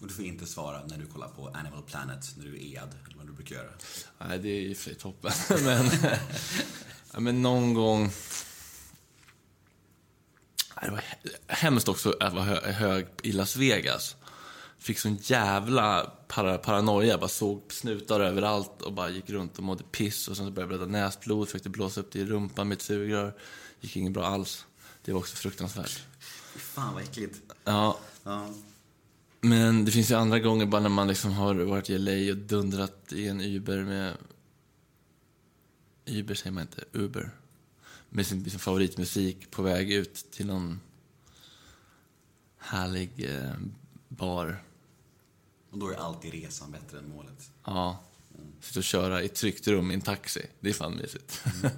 Och 0.00 0.08
du 0.08 0.14
får 0.14 0.24
inte 0.24 0.46
svara 0.46 0.86
när 0.86 0.98
du 0.98 1.06
kollar 1.06 1.28
på 1.28 1.48
Animal 1.48 1.82
Planet, 1.82 2.34
när 2.36 2.44
du 2.44 2.54
är 2.56 2.60
ed, 2.60 2.88
eller 3.06 3.16
vad 3.16 3.26
du 3.26 3.32
brukar 3.32 3.56
göra. 3.56 3.70
Nej, 4.18 4.38
det 4.38 4.48
är 4.48 4.60
ju 4.60 4.74
för 4.74 4.94
toppen. 4.94 5.32
men, 5.64 5.90
ja, 7.12 7.20
men 7.20 7.42
någon 7.42 7.74
gång... 7.74 8.10
Det 10.82 10.90
var 10.90 11.04
hemskt 11.46 11.88
också 11.88 12.14
att 12.20 12.32
vara 12.32 12.72
hög 12.72 13.06
i 13.22 13.32
Las 13.32 13.56
Vegas. 13.56 14.16
Fick 14.78 14.98
sån 14.98 15.16
jävla 15.16 16.12
para, 16.34 16.58
paranoia. 16.58 17.18
Bara 17.18 17.28
såg 17.28 17.72
snutar 17.72 18.20
överallt 18.20 18.82
och 18.82 18.92
bara 18.92 19.10
gick 19.10 19.30
runt 19.30 19.58
och 19.58 19.64
mådde 19.64 19.84
piss. 19.84 20.28
Och 20.28 20.36
sen 20.36 20.54
började 20.54 20.74
jag 20.74 20.80
blöda 20.80 20.98
näsblod. 20.98 21.48
Försökte 21.48 21.68
blåsa 21.68 22.00
upp 22.00 22.12
det 22.12 22.18
i 22.18 22.24
rumpan 22.24 22.68
med 22.68 22.76
ett 22.76 22.82
sugrör. 22.82 23.34
Gick 23.80 23.96
inget 23.96 24.12
bra 24.12 24.26
alls. 24.26 24.66
Det 25.04 25.12
var 25.12 25.20
också 25.20 25.36
fruktansvärt. 25.36 26.02
Fan 26.56 26.94
vad 26.94 27.02
äckligt. 27.02 27.40
Ja. 27.64 27.98
ja. 28.22 28.50
Men 29.40 29.84
det 29.84 29.90
finns 29.90 30.10
ju 30.10 30.14
andra 30.14 30.38
gånger 30.38 30.66
bara 30.66 30.80
när 30.80 30.88
man 30.88 31.08
liksom 31.08 31.32
har 31.32 31.54
varit 31.54 31.90
i 31.90 31.98
LA 31.98 32.32
och 32.32 32.38
dundrat 32.38 33.12
i 33.12 33.28
en 33.28 33.40
Uber 33.40 33.84
med... 33.84 34.16
Uber 36.06 36.34
säger 36.34 36.52
man 36.52 36.62
inte, 36.62 36.84
Uber. 36.92 37.30
Med 38.08 38.26
sin, 38.26 38.50
sin 38.50 38.58
favoritmusik 38.58 39.50
på 39.50 39.62
väg 39.62 39.92
ut 39.92 40.14
till 40.30 40.46
någon 40.46 40.80
härlig 42.58 43.24
eh, 43.30 43.52
bar. 44.08 44.62
Och 45.74 45.80
då 45.80 45.88
är 45.88 45.96
alltid 45.96 46.32
resan 46.32 46.70
bättre 46.70 46.98
än 46.98 47.08
målet. 47.08 47.50
Ja. 47.64 48.04
Sitta 48.60 48.80
och 48.80 48.84
köra 48.84 49.22
i 49.22 49.26
ett 49.26 49.34
tryggt 49.34 49.68
rum 49.68 49.90
i 49.90 49.94
en 49.94 50.00
taxi. 50.00 50.46
Det 50.60 50.68
är 50.68 50.72
fan 50.72 50.96
mysigt. 50.96 51.42
Mm. 51.44 51.76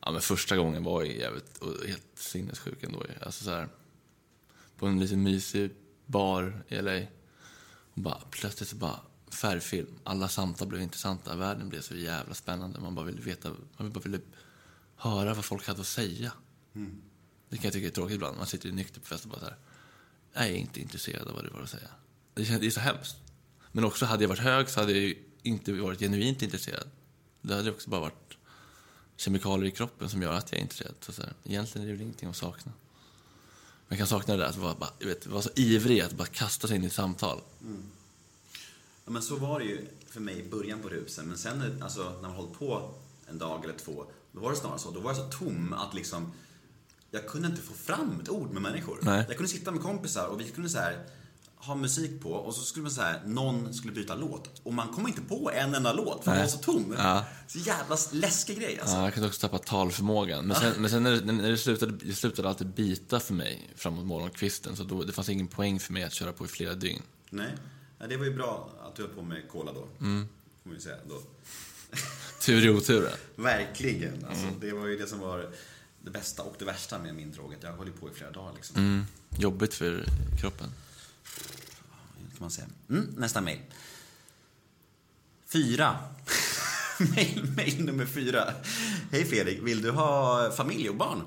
ja, 0.00 0.10
men 0.12 0.20
första 0.20 0.56
gången 0.56 0.84
var 0.84 1.04
ju 1.04 1.18
jävligt, 1.18 1.60
helt 1.86 2.06
sinnessjuk 2.14 2.82
ändå. 2.82 3.02
Alltså 3.22 3.44
så 3.44 3.50
här, 3.50 3.68
på 4.76 4.86
en 4.86 5.00
lite 5.00 5.16
mysig 5.16 5.70
bar 6.06 6.62
i 6.68 6.82
LA. 6.82 7.00
Och 7.94 8.00
bara, 8.00 8.20
plötsligt 8.30 8.68
så 8.68 8.76
bara 8.76 9.00
färgfilm. 9.30 9.98
Alla 10.04 10.28
samtal 10.28 10.68
blev 10.68 10.82
intressanta. 10.82 11.36
Världen 11.36 11.68
blev 11.68 11.80
så 11.80 11.96
jävla 11.96 12.34
spännande. 12.34 12.80
Man 12.80 12.94
bara 12.94 13.06
ville 13.06 13.20
veta, 13.20 13.52
man 13.76 13.92
bara 13.92 14.00
ville 14.00 14.20
höra 14.96 15.34
vad 15.34 15.44
folk 15.44 15.66
hade 15.66 15.80
att 15.80 15.86
säga. 15.86 16.32
Det 17.48 17.56
kan 17.56 17.64
jag 17.64 17.72
tycka 17.72 17.86
är 17.86 17.90
tråkigt 17.90 18.14
ibland. 18.14 18.36
Man 18.36 18.46
sitter 18.46 18.68
i 18.68 18.72
nykter 18.72 19.00
på 19.00 19.06
fest 19.06 19.24
och 19.24 19.30
bara 19.30 19.40
så 19.40 19.46
här. 19.46 19.56
Jag 20.32 20.46
är 20.46 20.54
inte 20.54 20.80
intresserad 20.80 21.28
av 21.28 21.34
vad 21.34 21.44
du 21.44 21.50
har 21.50 21.62
att 21.62 21.70
säga. 21.70 21.88
Det, 22.34 22.66
är 22.66 22.70
så 22.70 22.80
hemskt. 22.80 23.16
Men 23.72 23.84
också, 23.84 24.04
hade 24.06 24.24
jag 24.24 24.28
varit 24.28 24.40
hög 24.40 24.68
så 24.68 24.80
hade 24.80 24.98
jag 24.98 25.14
inte 25.42 25.72
varit 25.72 25.98
genuint 25.98 26.42
intresserad. 26.42 26.90
Det 27.42 27.54
hade 27.54 27.70
också 27.70 27.90
bara 27.90 28.00
varit 28.00 28.36
kemikalier 29.16 29.72
i 29.72 29.76
kroppen 29.76 30.10
som 30.10 30.22
gör 30.22 30.32
att 30.32 30.52
jag 30.52 30.58
är 30.58 30.62
intresserad. 30.62 30.94
Så 31.00 31.12
så 31.12 31.22
här, 31.22 31.32
egentligen 31.44 31.86
är 31.86 31.90
det 31.90 31.96
väl 31.96 32.02
ingenting 32.02 32.28
att 32.28 32.36
sakna. 32.36 32.72
Man 33.88 33.98
kan 33.98 34.06
sakna 34.06 34.36
det 34.36 34.42
där 34.42 34.48
att 34.48 34.56
vara, 34.56 34.74
bara, 34.74 34.90
jag 34.98 35.06
vet, 35.06 35.26
vara 35.26 35.42
så 35.42 35.50
ivrig 35.56 36.00
att 36.00 36.12
bara 36.12 36.26
kasta 36.26 36.68
sig 36.68 36.76
in 36.76 36.84
i 36.84 36.86
ett 36.86 36.92
samtal. 36.92 37.40
Mm. 37.62 37.82
Ja, 39.04 39.10
men 39.10 39.22
så 39.22 39.36
var 39.36 39.58
det 39.58 39.64
ju 39.64 39.86
för 40.06 40.20
mig 40.20 40.38
i 40.38 40.50
början 40.50 40.82
på 40.82 40.88
rusen. 40.88 41.26
Men 41.26 41.38
sen 41.38 41.82
alltså, 41.82 42.10
när 42.10 42.28
man 42.28 42.30
hållit 42.30 42.58
på 42.58 42.94
en 43.28 43.38
dag 43.38 43.64
eller 43.64 43.74
två, 43.74 44.04
då 44.32 44.40
var 44.40 44.50
det 44.50 44.56
snarare 44.56 44.78
så. 44.78 44.90
Då 44.90 45.00
var 45.00 45.10
jag 45.10 45.16
så 45.16 45.38
tom 45.38 45.72
att 45.72 45.94
liksom, 45.94 46.32
jag 47.10 47.26
kunde 47.26 47.48
inte 47.48 47.62
få 47.62 47.74
fram 47.74 48.20
ett 48.22 48.28
ord 48.28 48.50
med 48.50 48.62
människor. 48.62 48.98
Nej. 49.02 49.24
Jag 49.28 49.36
kunde 49.36 49.48
sitta 49.52 49.70
med 49.70 49.82
kompisar 49.82 50.26
och 50.26 50.40
vi 50.40 50.44
kunde 50.48 50.70
så 50.70 50.78
här 50.78 51.06
ha 51.56 51.74
musik 51.74 52.22
på 52.22 52.32
och 52.32 52.54
så 52.54 52.62
skulle 52.62 52.82
man 52.82 52.92
så 52.92 53.02
här, 53.02 53.22
någon 53.26 53.74
skulle 53.74 53.92
byta 53.92 54.14
låt 54.14 54.60
och 54.62 54.74
man 54.74 54.88
kom 54.88 55.08
inte 55.08 55.20
på 55.20 55.50
en 55.54 55.74
enda 55.74 55.92
låt 55.92 56.24
för 56.24 56.30
man 56.30 56.40
var 56.40 56.46
så 56.46 56.58
tom. 56.58 56.94
Ja. 56.98 57.24
Så 57.46 57.58
jävla 57.58 57.96
läskig 58.12 58.58
grej 58.58 58.78
alltså. 58.80 58.96
Ja, 58.96 59.04
jag 59.04 59.14
kunde 59.14 59.28
också 59.28 59.40
tappa 59.40 59.58
talförmågan. 59.58 60.46
Men 60.46 60.56
sen, 60.56 60.72
men 60.78 60.90
sen 60.90 61.02
när, 61.02 61.10
det, 61.10 61.32
när 61.32 61.50
det, 61.50 61.56
slutade, 61.58 61.92
det 61.92 62.14
slutade 62.14 62.48
alltid 62.48 62.66
bita 62.66 63.20
för 63.20 63.34
mig 63.34 63.70
framåt 63.76 64.06
morgonkvisten. 64.06 64.76
Så 64.76 64.84
då, 64.84 65.02
det 65.04 65.12
fanns 65.12 65.28
ingen 65.28 65.48
poäng 65.48 65.80
för 65.80 65.92
mig 65.92 66.04
att 66.04 66.12
köra 66.12 66.32
på 66.32 66.44
i 66.44 66.48
flera 66.48 66.74
dygn. 66.74 67.02
Nej. 67.30 67.50
Ja, 67.98 68.06
det 68.06 68.16
var 68.16 68.24
ju 68.24 68.34
bra 68.34 68.70
att 68.86 68.96
du 68.96 69.02
höll 69.02 69.10
på 69.12 69.22
med 69.22 69.48
cola 69.48 69.72
då. 69.72 69.88
Mm. 70.00 70.28
Får 70.62 70.68
man 70.68 70.74
ju 70.74 70.80
säga 70.80 70.96
då. 71.08 71.22
Tur 72.40 72.66
i 72.66 72.70
oturen. 72.70 73.12
Verkligen. 73.36 74.24
Alltså, 74.28 74.46
Mm. 74.46 74.60
Det 74.60 74.72
var 74.72 74.86
ju 74.86 74.96
det 74.96 75.06
som 75.06 75.18
var 75.20 75.50
det 76.04 76.10
bästa 76.10 76.42
och 76.42 76.56
det 76.58 76.64
värsta 76.64 76.98
med 76.98 77.14
min 77.14 77.32
drog. 77.32 77.54
Jag 77.60 77.72
höll 77.72 77.92
på 77.92 78.08
i 78.08 78.12
flera 78.14 78.30
dagar 78.30 78.52
liksom. 78.54 78.76
Mm. 78.76 79.06
Jobbigt 79.38 79.74
för 79.74 80.04
kroppen. 80.40 80.68
kan 82.16 82.38
man 82.38 82.50
säga. 82.50 82.68
Mm, 82.88 83.14
nästa 83.16 83.40
mejl. 83.40 83.60
Fyra. 85.52 85.98
Mail, 87.16 87.52
mail 87.56 87.84
nummer 87.84 88.06
fyra. 88.06 88.54
Hej 89.10 89.24
Fredrik, 89.24 89.62
vill 89.62 89.82
du 89.82 89.90
ha 89.90 90.50
familj 90.50 90.88
och 90.88 90.96
barn? 90.96 91.22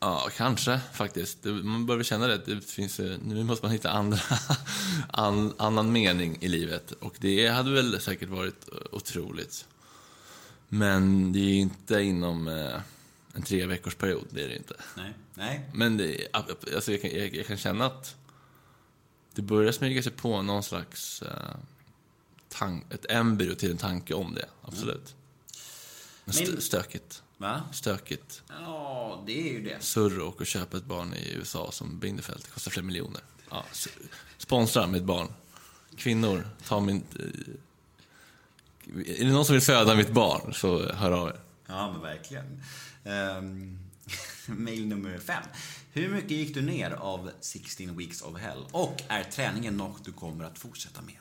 Ja, 0.00 0.28
kanske 0.36 0.80
faktiskt. 0.92 1.44
Man 1.44 1.86
börjar 1.86 2.02
känna 2.02 2.26
det. 2.26 2.38
det 2.46 2.60
finns, 2.60 3.00
eh, 3.00 3.18
nu 3.24 3.44
måste 3.44 3.64
man 3.64 3.72
hitta 3.72 3.90
andra, 3.90 4.20
an, 5.08 5.52
annan 5.58 5.92
mening 5.92 6.38
i 6.40 6.48
livet. 6.48 6.92
Och 6.92 7.14
det 7.18 7.48
hade 7.48 7.70
väl 7.70 8.00
säkert 8.00 8.28
varit 8.28 8.68
otroligt. 8.92 9.66
Men 10.68 11.32
det 11.32 11.38
är 11.38 11.42
ju 11.42 11.60
inte 11.60 12.00
inom 12.00 12.48
eh, 12.48 12.80
en 13.34 13.42
tre 13.42 13.66
veckors 13.66 13.94
period, 13.94 14.26
det 14.30 14.44
är 14.44 14.48
det 14.48 14.56
inte. 14.56 14.74
Nej. 14.96 15.12
Nej. 15.34 15.70
Men 15.74 15.96
det, 15.96 16.28
alltså 16.74 16.92
jag, 16.92 17.02
kan, 17.02 17.10
jag, 17.10 17.34
jag 17.34 17.46
kan 17.46 17.56
känna 17.56 17.86
att 17.86 18.16
det 19.34 19.42
börjar 19.42 19.72
smyga 19.72 20.02
sig 20.02 20.12
på 20.12 20.42
någon 20.42 20.62
slags 20.62 21.22
eh, 21.22 21.56
tank, 22.48 22.84
ett 22.94 23.06
embryo 23.10 23.54
till 23.54 23.70
en 23.70 23.76
tanke 23.76 24.14
om 24.14 24.34
det. 24.34 24.48
Absolut. 24.62 25.14
Men 26.24 26.34
st- 26.34 26.50
Men- 26.52 26.60
stökigt. 26.60 27.22
Va? 27.36 27.62
Stökigt. 27.72 28.42
Ja, 28.48 29.22
det 29.26 29.48
är 29.48 29.52
ju 29.52 29.62
det. 29.62 29.82
Surr 29.82 30.18
och 30.20 30.46
köpa 30.46 30.76
ett 30.76 30.84
barn 30.84 31.14
i 31.14 31.32
USA 31.32 31.72
som 31.72 31.98
Bindefeld. 31.98 32.40
Det 32.44 32.50
kostar 32.50 32.70
flera 32.70 32.86
miljoner. 32.86 33.20
Ja, 33.50 33.64
sponsra 34.38 34.86
mitt 34.86 35.04
barn. 35.04 35.32
Kvinnor, 35.96 36.48
ta 36.66 36.80
min... 36.80 37.04
eh, 37.18 37.24
Är 39.20 39.24
det 39.24 39.32
någon 39.32 39.44
som 39.44 39.52
vill 39.52 39.62
föda 39.62 39.94
mitt 39.94 40.10
barn 40.10 40.54
så 40.54 40.92
hör 40.92 41.10
av 41.10 41.28
er. 41.28 41.40
Ja, 41.66 41.92
men 41.92 42.00
verkligen. 42.00 42.62
Um, 43.04 43.78
mail 44.46 44.86
nummer 44.86 45.18
fem. 45.18 45.42
Hur 45.92 46.08
mycket 46.08 46.30
gick 46.30 46.54
du 46.54 46.62
ner 46.62 46.90
av 46.90 47.30
16 47.40 47.96
weeks 47.96 48.22
of 48.22 48.38
hell? 48.38 48.64
Och 48.72 49.02
är 49.08 49.24
träningen 49.24 49.76
något 49.76 50.04
du 50.04 50.12
kommer 50.12 50.44
att 50.44 50.58
fortsätta 50.58 51.02
med? 51.02 51.14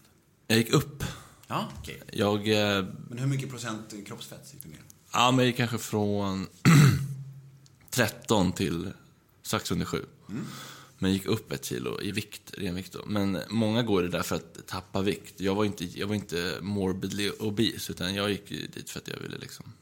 Jag 0.47 0.57
gick 0.57 0.69
upp. 0.73 1.03
Ja, 1.47 1.69
okej. 1.79 2.01
Jag... 2.13 2.37
Eh, 2.49 2.85
Men 3.09 3.17
hur 3.19 3.27
mycket 3.27 3.49
procent 3.49 3.93
kroppsfett 4.07 4.53
gick 4.53 4.63
du 4.63 4.69
ner? 4.69 4.79
Ja, 5.13 5.31
men 5.31 5.39
jag 5.39 5.47
gick 5.47 5.57
kanske 5.57 5.77
från 5.77 6.47
13 7.89 8.51
till 8.51 8.91
strax 9.41 9.71
under 9.71 9.85
7. 9.85 10.05
Men 10.99 11.13
gick 11.13 11.25
upp 11.25 11.51
ett 11.51 11.65
kilo 11.65 12.01
i 12.01 12.11
vikt, 12.11 12.53
ren 12.57 12.75
vikt 12.75 12.93
då. 12.93 13.05
Men 13.05 13.39
många 13.49 13.83
går 13.83 14.01
det 14.01 14.09
där 14.09 14.23
för 14.23 14.35
att 14.35 14.67
tappa 14.67 15.01
vikt. 15.01 15.39
Jag 15.39 15.55
var 15.55 15.65
inte, 15.65 15.85
jag 15.85 16.07
var 16.07 16.15
inte 16.15 16.57
morbidly 16.61 17.29
obese, 17.29 17.91
utan 17.91 18.15
jag 18.15 18.29
gick 18.31 18.49
dit 18.49 18.89
för 18.89 18.99
att 18.99 19.07
jag 19.07 19.19
ville 19.19 19.37
liksom 19.37 19.73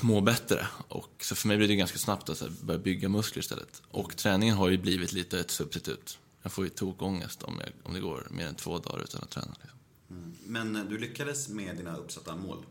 må 0.00 0.20
bättre. 0.20 0.66
Och 0.88 1.12
så 1.20 1.34
för 1.34 1.48
mig 1.48 1.56
blev 1.56 1.68
det 1.68 1.76
ganska 1.76 1.98
snabbt 1.98 2.28
att 2.28 2.60
börja 2.60 2.80
bygga 2.80 3.08
muskler 3.08 3.40
istället. 3.40 3.82
Och 3.90 4.16
träningen 4.16 4.56
har 4.56 4.68
ju 4.68 4.78
blivit 4.78 5.12
lite 5.12 5.40
ett 5.40 5.50
substitut. 5.50 6.18
Jag 6.42 6.52
får 6.52 6.64
ju 6.64 6.70
tokångest 6.70 7.42
om, 7.42 7.60
jag, 7.60 7.68
om 7.82 7.94
det 7.94 8.00
går 8.00 8.26
mer 8.30 8.46
än 8.46 8.54
två 8.54 8.78
dagar 8.78 9.02
utan 9.04 9.22
att 9.22 9.30
träna. 9.30 9.54
Liksom. 9.60 9.78
Men 10.46 10.76
eh, 10.76 10.84
du 10.84 10.98
lyckades 10.98 11.48
med 11.48 11.76
dina 11.76 11.96
uppsatta 11.96 12.36
mål? 12.36 12.64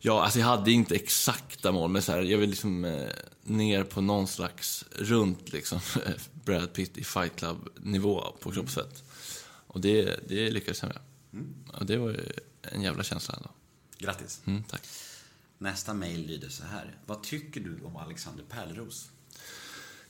Ja, 0.00 0.24
alltså 0.24 0.38
jag 0.38 0.46
hade 0.46 0.72
inte 0.72 0.94
exakta 0.94 1.72
mål, 1.72 1.90
men 1.90 2.02
så 2.02 2.12
här, 2.12 2.22
jag 2.22 2.38
vill 2.38 2.50
liksom 2.50 2.84
eh, 2.84 3.08
ner 3.42 3.84
på 3.84 4.00
någon 4.00 4.26
slags 4.26 4.84
runt 4.90 5.52
liksom 5.52 5.80
Brad 6.44 6.72
Pitt 6.72 6.98
i 6.98 7.04
Fight 7.04 7.36
Club-nivå 7.36 8.36
på 8.40 8.52
kroppsfett. 8.52 9.02
Och 9.66 9.80
det, 9.80 10.20
det 10.28 10.50
lyckades 10.50 10.82
jag 10.82 10.88
med. 10.88 11.00
Och 11.72 11.86
det 11.86 11.96
var 11.96 12.10
ju 12.10 12.32
en 12.62 12.82
jävla 12.82 13.02
känsla 13.02 13.34
ändå. 13.36 13.50
Grattis. 13.98 14.40
Mm, 14.44 14.62
tack. 14.62 14.82
Nästa 15.58 15.94
mail 15.94 16.26
lyder 16.26 16.48
så 16.48 16.64
här. 16.64 16.98
Vad 17.06 17.22
tycker 17.22 17.60
du 17.60 17.80
om 17.84 17.96
Alexander 17.96 18.44
Pärleros? 18.44 19.10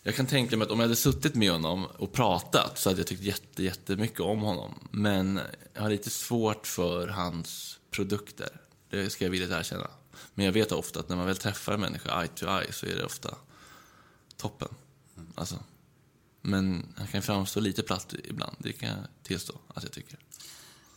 Jag 0.02 0.16
kan 0.16 0.26
tänka 0.26 0.56
mig 0.56 0.64
att 0.64 0.70
om 0.70 0.78
jag 0.78 0.84
hade 0.84 0.96
suttit 0.96 1.34
med 1.34 1.52
honom 1.52 1.84
och 1.84 2.12
pratat 2.12 2.78
så 2.78 2.88
hade 2.88 3.00
jag 3.00 3.06
tyckt 3.06 3.22
jätte, 3.22 3.62
jättemycket 3.62 4.20
om 4.20 4.40
honom. 4.40 4.88
Men 4.90 5.40
jag 5.74 5.82
har 5.82 5.90
lite 5.90 6.10
svårt 6.10 6.66
för 6.66 7.08
hans 7.08 7.78
produkter. 7.90 8.60
Det 8.90 9.10
ska 9.10 9.24
jag 9.24 9.30
villigt 9.30 9.50
erkänna. 9.50 9.90
Men 10.34 10.46
jag 10.46 10.52
vet 10.52 10.72
ofta 10.72 11.00
att 11.00 11.08
när 11.08 11.16
man 11.16 11.26
väl 11.26 11.36
träffar 11.36 11.72
en 11.72 11.80
människa 11.80 12.20
eye 12.20 12.28
to 12.28 12.46
eye 12.46 12.72
så 12.72 12.86
är 12.86 12.96
det 12.96 13.04
ofta 13.04 13.34
toppen. 14.36 14.68
Alltså. 15.34 15.58
Men 16.40 16.86
han 16.96 17.06
kan 17.06 17.22
framstå 17.22 17.60
lite 17.60 17.82
platt 17.82 18.14
ibland, 18.24 18.56
det 18.58 18.72
kan 18.72 18.88
jag 18.88 18.98
tillstå 19.22 19.54
att 19.74 19.82
jag 19.82 19.92
tycker. 19.92 20.18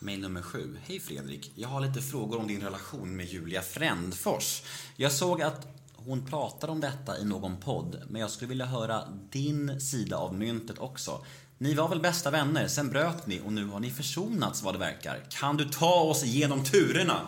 Mail 0.03 0.19
nummer 0.19 0.41
sju. 0.41 0.77
Hej 0.83 0.99
Fredrik. 0.99 1.51
Jag 1.55 1.69
har 1.69 1.81
lite 1.81 2.01
frågor 2.01 2.39
om 2.39 2.47
din 2.47 2.61
relation 2.61 3.15
med 3.15 3.25
Julia 3.25 3.61
Frändfors. 3.61 4.63
Jag 4.95 5.11
såg 5.11 5.41
att 5.41 5.67
hon 5.93 6.25
pratade 6.25 6.71
om 6.71 6.79
detta 6.79 7.19
i 7.19 7.25
någon 7.25 7.57
podd, 7.57 8.03
men 8.09 8.21
jag 8.21 8.31
skulle 8.31 8.49
vilja 8.49 8.65
höra 8.65 9.03
din 9.29 9.81
sida 9.81 10.17
av 10.17 10.35
myntet 10.35 10.79
också. 10.79 11.25
Ni 11.57 11.73
var 11.73 11.89
väl 11.89 11.99
bästa 11.99 12.31
vänner, 12.31 12.67
sen 12.67 12.89
bröt 12.89 13.27
ni 13.27 13.41
och 13.45 13.53
nu 13.53 13.65
har 13.65 13.79
ni 13.79 13.91
försonats 13.91 14.63
vad 14.63 14.73
det 14.73 14.79
verkar. 14.79 15.25
Kan 15.29 15.57
du 15.57 15.69
ta 15.69 16.01
oss 16.01 16.23
igenom 16.23 16.63
turerna? 16.63 17.27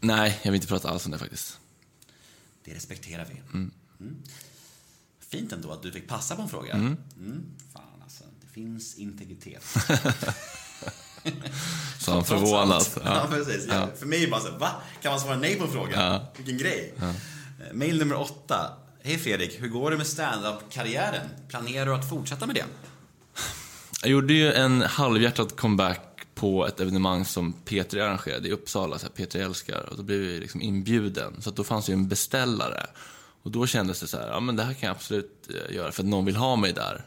Nej, 0.00 0.40
jag 0.42 0.52
vill 0.52 0.58
inte 0.58 0.68
prata 0.68 0.90
alls 0.90 1.06
om 1.06 1.12
det 1.12 1.18
faktiskt. 1.18 1.60
Det 2.64 2.74
respekterar 2.74 3.24
vi. 3.24 3.42
Mm. 3.52 3.72
Fint 5.20 5.52
ändå 5.52 5.72
att 5.72 5.82
du 5.82 5.92
fick 5.92 6.08
passa 6.08 6.36
på 6.36 6.42
en 6.42 6.48
fråga. 6.48 6.74
Mm. 6.74 6.98
Fan 7.72 8.02
alltså, 8.02 8.24
det 8.40 8.46
finns 8.46 8.94
integritet. 8.94 9.64
Så 11.98 12.12
han 12.12 12.24
förvånad. 12.24 12.72
allt. 12.72 12.98
Ja, 13.04 13.26
precis. 13.30 13.66
Ja. 13.68 13.88
För 13.98 14.06
mig 14.06 14.18
är 14.18 14.24
det 14.24 14.30
bara 14.30 14.40
så 14.40 14.50
va? 14.50 14.70
Kan 15.02 15.12
man 15.12 15.20
svara 15.20 15.36
nej 15.36 15.56
på 15.56 15.64
en 15.64 15.72
fråga? 15.72 15.90
Ja. 15.94 16.32
Vilken 16.36 16.58
grej. 16.58 16.94
Eh, 17.00 17.08
Mail 17.72 17.98
nummer 17.98 18.20
åtta. 18.20 18.72
Hej 19.04 19.18
Fredrik, 19.18 19.62
hur 19.62 19.68
går 19.68 19.90
det 19.90 19.96
med 19.96 20.06
stand-up-karriären? 20.06 21.28
Planerar 21.48 21.86
du 21.86 21.94
att 21.94 22.08
fortsätta 22.08 22.46
med 22.46 22.54
det? 22.54 22.64
Jag 24.02 24.10
gjorde 24.10 24.32
ju 24.32 24.52
en 24.52 24.82
halvhjärtad 24.82 25.56
comeback 25.56 26.00
på 26.34 26.66
ett 26.66 26.80
evenemang 26.80 27.24
som 27.24 27.52
Peter 27.52 27.98
arrangerade 27.98 28.48
i 28.48 28.52
Uppsala, 28.52 28.98
så 28.98 29.06
här, 29.06 29.12
Peter 29.12 29.40
älskar. 29.40 29.88
Och 29.90 29.96
då 29.96 30.02
blev 30.02 30.24
jag 30.24 30.40
liksom 30.40 30.62
inbjuden. 30.62 31.42
Så 31.42 31.50
att 31.50 31.56
då 31.56 31.64
fanns 31.64 31.88
ju 31.90 31.92
en 31.92 32.08
beställare. 32.08 32.86
Och 33.42 33.50
då 33.50 33.66
kändes 33.66 34.00
det 34.00 34.06
så 34.06 34.18
här, 34.18 34.28
ja 34.28 34.40
men 34.40 34.56
det 34.56 34.62
här 34.62 34.74
kan 34.74 34.86
jag 34.86 34.96
absolut 34.96 35.48
eh, 35.68 35.76
göra 35.76 35.92
för 35.92 36.02
att 36.02 36.08
någon 36.08 36.24
vill 36.24 36.36
ha 36.36 36.56
mig 36.56 36.72
där. 36.72 37.06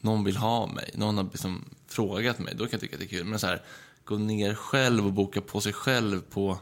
Någon 0.00 0.24
vill 0.24 0.36
ha 0.36 0.66
mig. 0.66 0.90
Någon 0.94 1.16
har 1.16 1.24
liksom 1.24 1.64
frågat 1.92 2.38
mig. 2.38 2.54
Då 2.54 2.64
kan 2.64 2.70
jag 2.72 2.80
tycka 2.80 2.96
att 2.96 3.00
det 3.00 3.06
är 3.06 3.18
kul. 3.18 3.24
Men 3.24 3.38
så 3.38 3.46
här, 3.46 3.62
gå 4.04 4.18
ner 4.18 4.54
själv 4.54 5.06
och 5.06 5.12
boka 5.12 5.40
på 5.40 5.60
sig 5.60 5.72
själv 5.72 6.20
på 6.20 6.58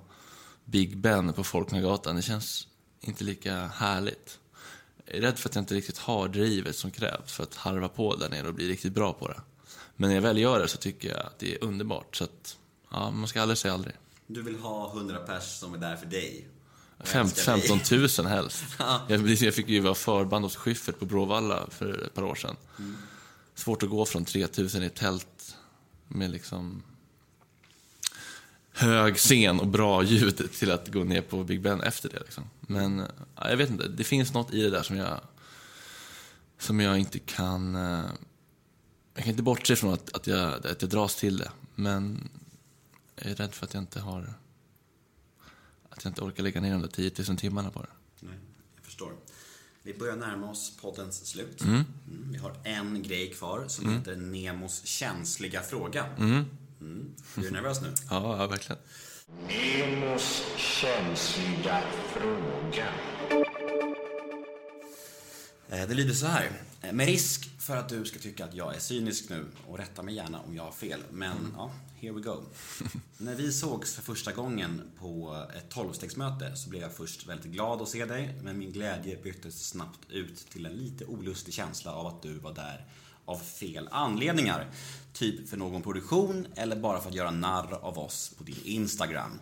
Big 0.64 0.98
Ben 0.98 1.32
på 1.32 1.44
Folkungagatan. 1.44 2.16
Det 2.16 2.22
känns 2.22 2.68
inte 3.00 3.24
lika 3.24 3.66
härligt. 3.66 4.38
Jag 5.04 5.16
är 5.16 5.20
rädd 5.20 5.38
för 5.38 5.48
att 5.48 5.54
jag 5.54 5.62
inte 5.62 5.74
riktigt 5.74 5.98
har 5.98 6.28
drivet 6.28 6.76
som 6.76 6.90
krävs 6.90 7.32
för 7.32 7.42
att 7.42 7.54
harva 7.54 7.88
på 7.88 8.16
där 8.16 8.28
nere 8.28 8.48
och 8.48 8.54
bli 8.54 8.68
riktigt 8.68 8.92
bra 8.92 9.12
på 9.12 9.28
det. 9.28 9.40
Men 9.96 10.08
när 10.08 10.14
jag 10.14 10.22
väl 10.22 10.38
gör 10.38 10.58
det 10.58 10.68
så 10.68 10.78
tycker 10.78 11.08
jag 11.08 11.26
att 11.26 11.38
det 11.38 11.54
är 11.54 11.64
underbart. 11.64 12.16
Så 12.16 12.24
att, 12.24 12.56
ja, 12.90 13.10
man 13.10 13.28
ska 13.28 13.42
aldrig 13.42 13.58
säga 13.58 13.74
aldrig. 13.74 13.94
Du 14.26 14.42
vill 14.42 14.56
ha 14.58 14.92
100 14.96 15.18
pers 15.18 15.58
som 15.58 15.74
är 15.74 15.78
där 15.78 15.96
för 15.96 16.06
dig. 16.06 16.48
Och 16.98 17.08
Fem, 17.08 17.26
älskar 17.26 17.56
dig. 17.56 17.68
15 17.68 17.98
000 18.18 18.26
helst. 18.26 18.64
jag, 19.08 19.28
jag 19.28 19.54
fick 19.54 19.68
ju 19.68 19.80
vara 19.80 19.94
förband 19.94 20.44
hos 20.44 20.56
Schyffert 20.56 20.98
på 20.98 21.04
Bråvalla 21.04 21.66
för 21.70 22.06
ett 22.06 22.14
par 22.14 22.22
år 22.22 22.34
sedan. 22.34 22.56
Svårt 23.60 23.82
att 23.82 23.90
gå 23.90 24.06
från 24.06 24.24
3000 24.24 24.82
i 24.82 24.90
tält 24.90 25.56
med 26.08 26.30
liksom 26.30 26.82
hög 28.72 29.16
scen 29.16 29.60
och 29.60 29.66
bra 29.66 30.02
ljud 30.02 30.52
till 30.52 30.70
att 30.70 30.88
gå 30.88 31.04
ner 31.04 31.22
på 31.22 31.44
Big 31.44 31.62
Ben 31.62 31.80
efter 31.80 32.08
det. 32.08 32.20
Liksom. 32.20 32.44
Men 32.60 33.02
jag 33.34 33.56
vet 33.56 33.70
inte, 33.70 33.88
det 33.88 34.04
finns 34.04 34.34
något 34.34 34.54
i 34.54 34.62
det 34.62 34.70
där 34.70 34.82
som 34.82 34.96
jag, 34.96 35.20
som 36.58 36.80
jag 36.80 36.98
inte 36.98 37.18
kan... 37.18 37.74
Eh, 37.74 38.04
jag 39.14 39.24
kan 39.24 39.30
inte 39.30 39.42
bortse 39.42 39.76
från 39.76 39.94
att, 39.94 40.16
att, 40.16 40.26
jag, 40.26 40.66
att 40.66 40.82
jag 40.82 40.90
dras 40.90 41.16
till 41.16 41.36
det. 41.36 41.50
Men 41.74 42.28
jag 43.16 43.30
är 43.30 43.34
rädd 43.34 43.54
för 43.54 43.66
att 43.66 43.74
jag 43.74 43.82
inte 43.82 44.00
har... 44.00 44.34
Att 45.90 46.04
jag 46.04 46.10
inte 46.10 46.20
orkar 46.20 46.42
lägga 46.42 46.60
ner 46.60 46.72
de 46.72 46.82
där 46.82 46.88
10 46.88 47.12
000 47.28 47.36
timmarna 47.36 47.70
på 47.70 47.82
det. 47.82 47.88
Nej, 48.20 48.38
jag 48.76 48.84
förstår. 48.84 49.12
Vi 49.82 49.94
börjar 49.94 50.16
närma 50.16 50.50
oss 50.50 50.76
poddens 50.80 51.26
slut. 51.26 51.62
Mm, 51.62 51.84
vi 52.32 52.38
har 52.38 52.52
en 52.64 53.02
grej 53.02 53.30
kvar 53.30 53.64
som 53.68 53.92
heter 53.92 54.16
Nemos 54.16 54.84
känsliga 54.84 55.62
fråga. 55.62 56.06
Mm. 56.18 56.44
Är 57.36 57.42
du 57.42 57.50
nervös 57.50 57.80
nu? 57.82 57.88
Ja, 58.10 58.36
ja 58.38 58.46
verkligen. 58.46 58.82
Nemos 59.48 60.42
känsliga 60.56 61.82
fråga. 62.12 62.86
Eh, 65.70 65.88
Det 65.88 65.94
lyder 65.94 66.14
så 66.14 66.26
här. 66.26 66.50
Eh, 66.82 66.92
Med 66.92 67.06
risk 67.06 67.50
för 67.60 67.76
att 67.76 67.88
du 67.88 68.04
ska 68.04 68.18
tycka 68.18 68.44
att 68.44 68.54
jag 68.54 68.74
är 68.74 68.78
cynisk 68.78 69.28
nu 69.28 69.46
och 69.68 69.78
rätta 69.78 70.02
mig 70.02 70.14
gärna 70.14 70.40
om 70.40 70.56
jag 70.56 70.62
har 70.62 70.72
fel. 70.72 71.00
Men 71.10 71.36
ja, 71.56 71.70
here 72.00 72.12
we 72.12 72.20
go. 72.20 72.42
När 73.18 73.34
vi 73.34 73.52
sågs 73.52 73.94
för 73.94 74.02
första 74.02 74.32
gången 74.32 74.82
på 74.98 75.44
ett 75.56 75.68
tolvstegsmöte 75.70 76.56
så 76.56 76.70
blev 76.70 76.82
jag 76.82 76.92
först 76.92 77.26
väldigt 77.26 77.52
glad 77.52 77.82
att 77.82 77.88
se 77.88 78.04
dig. 78.04 78.34
Men 78.42 78.58
min 78.58 78.72
glädje 78.72 79.16
byttes 79.22 79.68
snabbt 79.68 80.10
ut 80.10 80.46
till 80.50 80.66
en 80.66 80.72
lite 80.72 81.04
olustig 81.04 81.54
känsla 81.54 81.92
av 81.92 82.06
att 82.06 82.22
du 82.22 82.34
var 82.38 82.54
där 82.54 82.86
av 83.24 83.36
fel 83.38 83.88
anledningar. 83.90 84.70
Typ 85.12 85.48
för 85.48 85.56
någon 85.56 85.82
produktion 85.82 86.46
eller 86.56 86.76
bara 86.76 87.00
för 87.00 87.08
att 87.08 87.14
göra 87.14 87.30
narr 87.30 87.72
av 87.72 87.98
oss 87.98 88.34
på 88.38 88.44
din 88.44 88.60
Instagram. 88.64 89.38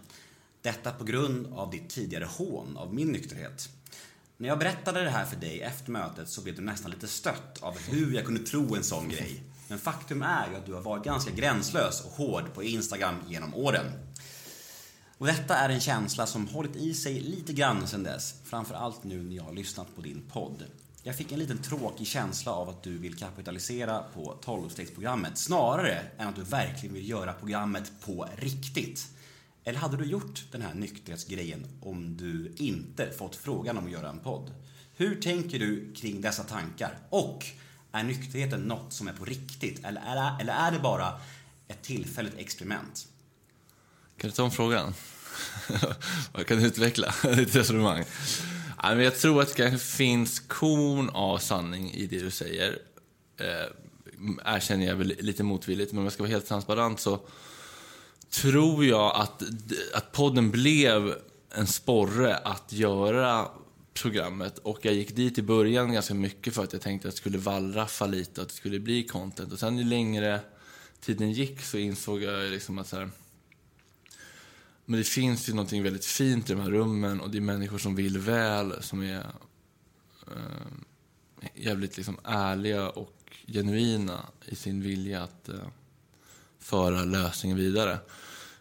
Detta 0.62 0.92
på 0.92 1.04
grund 1.04 1.46
av 1.52 1.70
ditt 1.70 1.88
tidigare 1.90 2.24
hån 2.24 2.76
av 2.76 2.94
min 2.94 3.08
nykterhet. 3.08 3.68
När 4.40 4.48
jag 4.48 4.58
berättade 4.58 5.04
det 5.04 5.10
här 5.10 5.24
för 5.24 5.36
dig 5.36 5.60
efter 5.60 5.90
mötet 5.90 6.28
så 6.28 6.42
blev 6.42 6.56
du 6.56 6.62
nästan 6.62 6.90
lite 6.90 7.08
stött 7.08 7.58
av 7.62 7.78
hur 7.78 8.14
jag 8.14 8.24
kunde 8.24 8.40
tro 8.40 8.74
en 8.74 8.84
sån 8.84 9.08
grej. 9.08 9.42
Men 9.68 9.78
faktum 9.78 10.22
är 10.22 10.48
ju 10.50 10.56
att 10.56 10.66
du 10.66 10.74
har 10.74 10.80
varit 10.80 11.04
ganska 11.04 11.30
gränslös 11.30 12.04
och 12.04 12.10
hård 12.10 12.54
på 12.54 12.62
Instagram 12.62 13.14
genom 13.28 13.54
åren. 13.54 13.86
Och 15.18 15.26
detta 15.26 15.56
är 15.56 15.68
en 15.68 15.80
känsla 15.80 16.26
som 16.26 16.48
hållit 16.48 16.76
i 16.76 16.94
sig 16.94 17.20
lite 17.20 17.52
grann 17.52 17.86
sedan 17.86 18.02
dess. 18.02 18.34
Framförallt 18.44 19.04
nu 19.04 19.22
när 19.22 19.36
jag 19.36 19.44
har 19.44 19.52
lyssnat 19.52 19.96
på 19.96 20.02
din 20.02 20.22
podd. 20.32 20.64
Jag 21.02 21.16
fick 21.16 21.32
en 21.32 21.38
liten 21.38 21.62
tråkig 21.62 22.06
känsla 22.06 22.52
av 22.52 22.68
att 22.68 22.82
du 22.82 22.98
vill 22.98 23.18
kapitalisera 23.18 24.02
på 24.14 24.38
12-stegsprogrammet 24.44 25.34
snarare 25.34 26.02
än 26.18 26.28
att 26.28 26.36
du 26.36 26.42
verkligen 26.42 26.94
vill 26.94 27.08
göra 27.08 27.32
programmet 27.32 27.92
på 28.00 28.28
riktigt. 28.36 29.17
Eller 29.64 29.78
hade 29.78 29.96
du 29.96 30.04
gjort 30.04 30.44
den 30.52 30.62
här 30.62 30.74
nykterhetsgrejen 30.74 31.66
om 31.80 32.16
du 32.16 32.52
inte 32.56 33.10
fått 33.10 33.36
frågan 33.36 33.78
om 33.78 33.84
att 33.84 33.90
göra 33.90 34.08
en 34.08 34.18
podd? 34.18 34.54
Hur 34.96 35.20
tänker 35.20 35.58
du 35.58 35.92
kring 35.94 36.20
dessa 36.20 36.42
tankar? 36.42 36.98
Och 37.10 37.46
är 37.92 38.02
nykterheten 38.02 38.60
något 38.60 38.92
som 38.92 39.08
är 39.08 39.12
på 39.12 39.24
riktigt 39.24 39.84
eller 39.84 40.00
är 40.00 40.14
det, 40.14 40.36
eller 40.40 40.52
är 40.52 40.70
det 40.70 40.78
bara 40.78 41.20
ett 41.68 41.82
tillfälligt 41.82 42.38
experiment? 42.38 43.08
Kan 44.16 44.30
du 44.30 44.36
ta 44.36 44.42
om 44.42 44.50
frågan? 44.50 44.94
Jag 46.34 46.46
kan 46.46 46.64
utveckla 46.64 47.14
ditt 47.36 47.56
resonemang. 47.56 48.04
Jag 48.82 49.18
tror 49.18 49.42
att 49.42 49.48
det 49.48 49.54
kanske 49.54 49.78
finns 49.78 50.40
korn 50.40 51.08
av 51.08 51.38
sanning 51.38 51.92
i 51.92 52.06
det 52.06 52.18
du 52.18 52.30
säger. 52.30 52.78
Eh, 53.36 53.66
erkänner 54.44 54.86
jag 54.86 54.96
väl 54.96 55.14
lite 55.18 55.42
motvilligt, 55.42 55.92
men 55.92 55.98
om 55.98 56.04
jag 56.04 56.12
ska 56.12 56.22
vara 56.22 56.30
helt 56.30 56.48
transparent 56.48 57.00
så 57.00 57.20
tror 58.30 58.84
jag 58.84 59.16
att, 59.16 59.42
att 59.94 60.12
podden 60.12 60.50
blev 60.50 61.14
en 61.50 61.66
sporre 61.66 62.36
att 62.36 62.72
göra 62.72 63.48
programmet. 63.94 64.58
Och 64.58 64.78
jag 64.82 64.94
gick 64.94 65.16
dit 65.16 65.38
i 65.38 65.42
början 65.42 65.92
ganska 65.92 66.14
mycket 66.14 66.54
för 66.54 66.64
att 66.64 66.72
jag 66.72 66.82
tänkte 66.82 67.08
att 67.08 67.14
det 67.14 67.18
skulle 67.18 67.38
wallraffa 67.38 68.06
lite 68.06 68.42
att 68.42 68.48
det 68.48 68.54
skulle 68.54 68.80
bli 68.80 69.02
content. 69.02 69.52
Och 69.52 69.58
sen 69.58 69.78
ju 69.78 69.84
längre 69.84 70.40
tiden 71.00 71.32
gick 71.32 71.62
så 71.62 71.78
insåg 71.78 72.22
jag 72.22 72.50
liksom 72.50 72.78
att 72.78 72.88
så 72.88 72.96
här, 72.96 73.10
men 74.84 74.98
det 74.98 75.04
finns 75.04 75.48
ju 75.48 75.52
någonting 75.52 75.82
väldigt 75.82 76.04
fint 76.04 76.50
i 76.50 76.52
de 76.52 76.60
här 76.60 76.70
rummen 76.70 77.20
och 77.20 77.30
det 77.30 77.38
är 77.38 77.42
människor 77.42 77.78
som 77.78 77.94
vill 77.94 78.18
väl, 78.18 78.82
som 78.82 79.02
är 79.02 79.26
eh, 80.26 80.66
jävligt 81.54 81.96
liksom 81.96 82.18
ärliga 82.24 82.90
och 82.90 83.32
genuina 83.46 84.26
i 84.46 84.56
sin 84.56 84.82
vilja 84.82 85.22
att 85.22 85.48
eh, 85.48 85.68
föra 86.68 87.04
lösningen 87.04 87.58
vidare. 87.58 87.98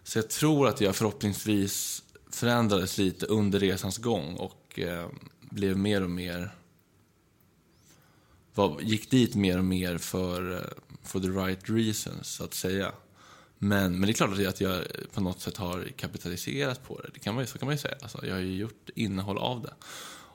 Så 0.03 0.17
jag 0.17 0.29
tror 0.29 0.67
att 0.67 0.81
jag 0.81 0.95
förhoppningsvis 0.95 2.03
förändrades 2.31 2.97
lite 2.97 3.25
under 3.25 3.59
resans 3.59 3.97
gång 3.97 4.35
och 4.35 4.79
eh, 4.79 5.09
blev 5.39 5.77
mer 5.77 6.03
och 6.03 6.09
mer 6.09 6.55
var, 8.53 8.81
gick 8.81 9.11
dit 9.11 9.35
mer 9.35 9.57
och 9.57 9.63
mer 9.63 9.97
för, 9.97 10.55
eh, 10.55 10.61
for 11.03 11.19
the 11.19 11.27
right 11.27 11.69
reasons, 11.69 12.27
så 12.27 12.43
att 12.43 12.53
säga. 12.53 12.91
Men, 13.57 13.91
men 13.91 14.01
det 14.01 14.11
är 14.11 14.13
klart 14.13 14.31
att 14.31 14.39
jag, 14.39 14.49
att 14.49 14.61
jag 14.61 14.84
på 15.13 15.21
något 15.21 15.41
sätt 15.41 15.57
har 15.57 15.88
kapitaliserat 15.97 16.88
på 16.88 17.01
det. 17.01 17.09
det 17.13 17.19
kan 17.19 17.35
man, 17.35 17.47
så 17.47 17.57
kan 17.57 17.65
man 17.65 17.75
ju 17.75 17.79
säga. 17.79 17.95
Alltså, 18.01 18.25
jag 18.25 18.34
har 18.34 18.41
ju 18.41 18.55
gjort 18.55 18.89
innehåll 18.95 19.38
av 19.38 19.61
det. 19.61 19.73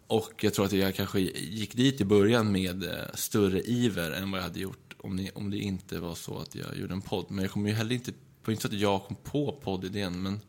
Och 0.07 0.44
jag 0.44 0.55
tror 0.55 0.65
att 0.65 0.73
jag 0.73 0.94
kanske 0.94 1.20
gick 1.20 1.74
dit 1.74 2.01
i 2.01 2.05
början 2.05 2.53
med 2.53 2.85
eh, 2.85 3.15
större 3.15 3.61
iver 3.61 4.11
än 4.11 4.31
vad 4.31 4.40
jag 4.40 4.44
hade 4.44 4.61
gjort 4.61 4.91
om 5.03 5.16
det, 5.16 5.31
om 5.31 5.51
det 5.51 5.59
inte 5.59 6.01
var 6.01 6.15
så 6.15 6.39
att 6.39 6.55
jag 6.55 6.77
gjorde 6.77 6.93
en 6.95 7.03
podd. 7.03 7.27
Men 7.29 7.43
jag 7.43 7.53
kommer 7.53 7.69
ju 7.69 7.74
heller 7.74 7.95
inte, 7.95 8.12
på 8.43 8.51
inte 8.51 8.62
så 8.62 8.69
att 8.69 8.74
jag 8.74 9.05
kom 9.05 9.16
på 9.16 9.61
poddidén, 9.62 10.23
men, 10.23 10.41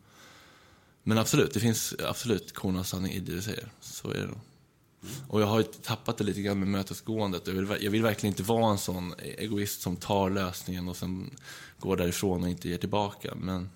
men 1.04 1.18
absolut, 1.18 1.54
det 1.54 1.60
finns 1.60 1.96
absolut 2.08 2.54
korn 2.54 2.78
av 2.78 2.84
sanning 2.84 3.12
i 3.12 3.20
det 3.20 3.36
du 3.36 3.42
säger. 3.42 3.72
Så 3.82 4.10
är 4.10 4.18
det 4.18 4.28
nog. 4.28 4.40
Och 5.28 5.42
jag 5.42 5.48
har 5.48 5.58
ju 5.58 5.64
tappat 5.64 6.18
det 6.18 6.24
lite 6.24 6.42
grann 6.42 6.60
med 6.60 6.68
mötesgåendet. 6.68 7.48
Jag 7.48 7.54
vill, 7.54 7.84
jag 7.84 7.92
vill 7.92 8.04
verkligen 8.04 8.34
inte 8.34 8.44
vara 8.44 8.72
en 8.72 8.78
sån 8.78 9.14
egoist 9.20 9.82
som 9.82 9.96
tar 9.96 10.30
lösningen 10.30 10.88
och 10.88 10.98
sen 10.98 11.32
går 11.80 11.98
därifrån 11.98 12.44
och 12.44 12.50
inte 12.50 12.70
ger 12.70 12.78
tillbaka. 12.78 13.36
Men 13.36 13.70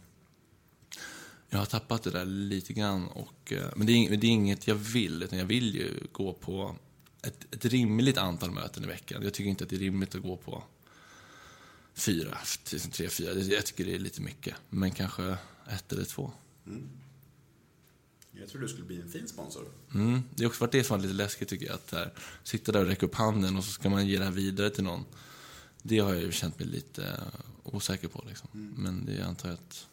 jag 1.49 1.59
har 1.59 1.65
tappat 1.65 2.03
det 2.03 2.11
där 2.11 2.25
lite 2.25 2.73
grann. 2.73 3.07
Och, 3.07 3.53
eh, 3.53 3.67
men 3.75 3.87
det 3.87 3.93
är, 3.93 4.09
men 4.09 4.19
det 4.19 4.27
är 4.27 4.31
inget 4.31 4.67
jag 4.67 4.75
vill, 4.75 5.23
utan 5.23 5.39
jag 5.39 5.45
vill 5.45 5.75
ju 5.75 6.07
gå 6.11 6.33
på 6.33 6.75
ett, 7.21 7.53
ett 7.53 7.65
rimligt 7.65 8.17
antal 8.17 8.51
möten 8.51 8.83
i 8.83 8.87
veckan. 8.87 9.23
Jag 9.23 9.33
tycker 9.33 9.49
inte 9.49 9.63
att 9.63 9.69
det 9.69 9.75
är 9.75 9.79
rimligt 9.79 10.15
att 10.15 10.21
gå 10.21 10.37
på 10.37 10.63
fyra, 11.93 12.37
tre, 12.91 13.09
fyra. 13.09 13.33
Jag 13.33 13.65
tycker 13.65 13.85
det 13.85 13.95
är 13.95 13.99
lite 13.99 14.21
mycket. 14.21 14.55
Men 14.69 14.91
kanske 14.91 15.37
ett 15.69 15.93
eller 15.93 16.05
två. 16.05 16.31
Jag 18.31 18.49
tror 18.49 18.61
du 18.61 18.67
skulle 18.67 18.85
bli 18.85 19.01
en 19.01 19.09
fin 19.09 19.27
sponsor. 19.27 19.65
Mm. 19.93 20.23
Det 20.35 20.43
har 20.43 20.49
också 20.49 20.63
varit 20.63 20.71
det 20.71 20.83
som 20.83 21.01
lite 21.01 21.13
läskigt 21.13 21.49
tycker 21.49 21.65
jag. 21.65 21.75
Att 21.75 21.91
här, 21.91 22.13
sitta 22.43 22.71
där 22.71 22.79
och 22.79 22.87
räcka 22.87 23.05
upp 23.05 23.15
handen 23.15 23.57
och 23.57 23.63
så 23.63 23.71
ska 23.71 23.89
man 23.89 24.07
ge 24.07 24.17
det 24.17 24.23
här 24.23 24.31
vidare 24.31 24.69
till 24.69 24.83
någon. 24.83 25.05
Det 25.81 25.99
har 25.99 26.13
jag 26.13 26.23
ju 26.23 26.31
känt 26.31 26.59
mig 26.59 26.67
lite 26.67 27.19
osäker 27.63 28.07
på. 28.07 28.23
Liksom. 28.27 28.49
Men 28.77 29.05
det 29.05 29.21
antar 29.21 29.49
jag 29.49 29.53
att 29.53 29.87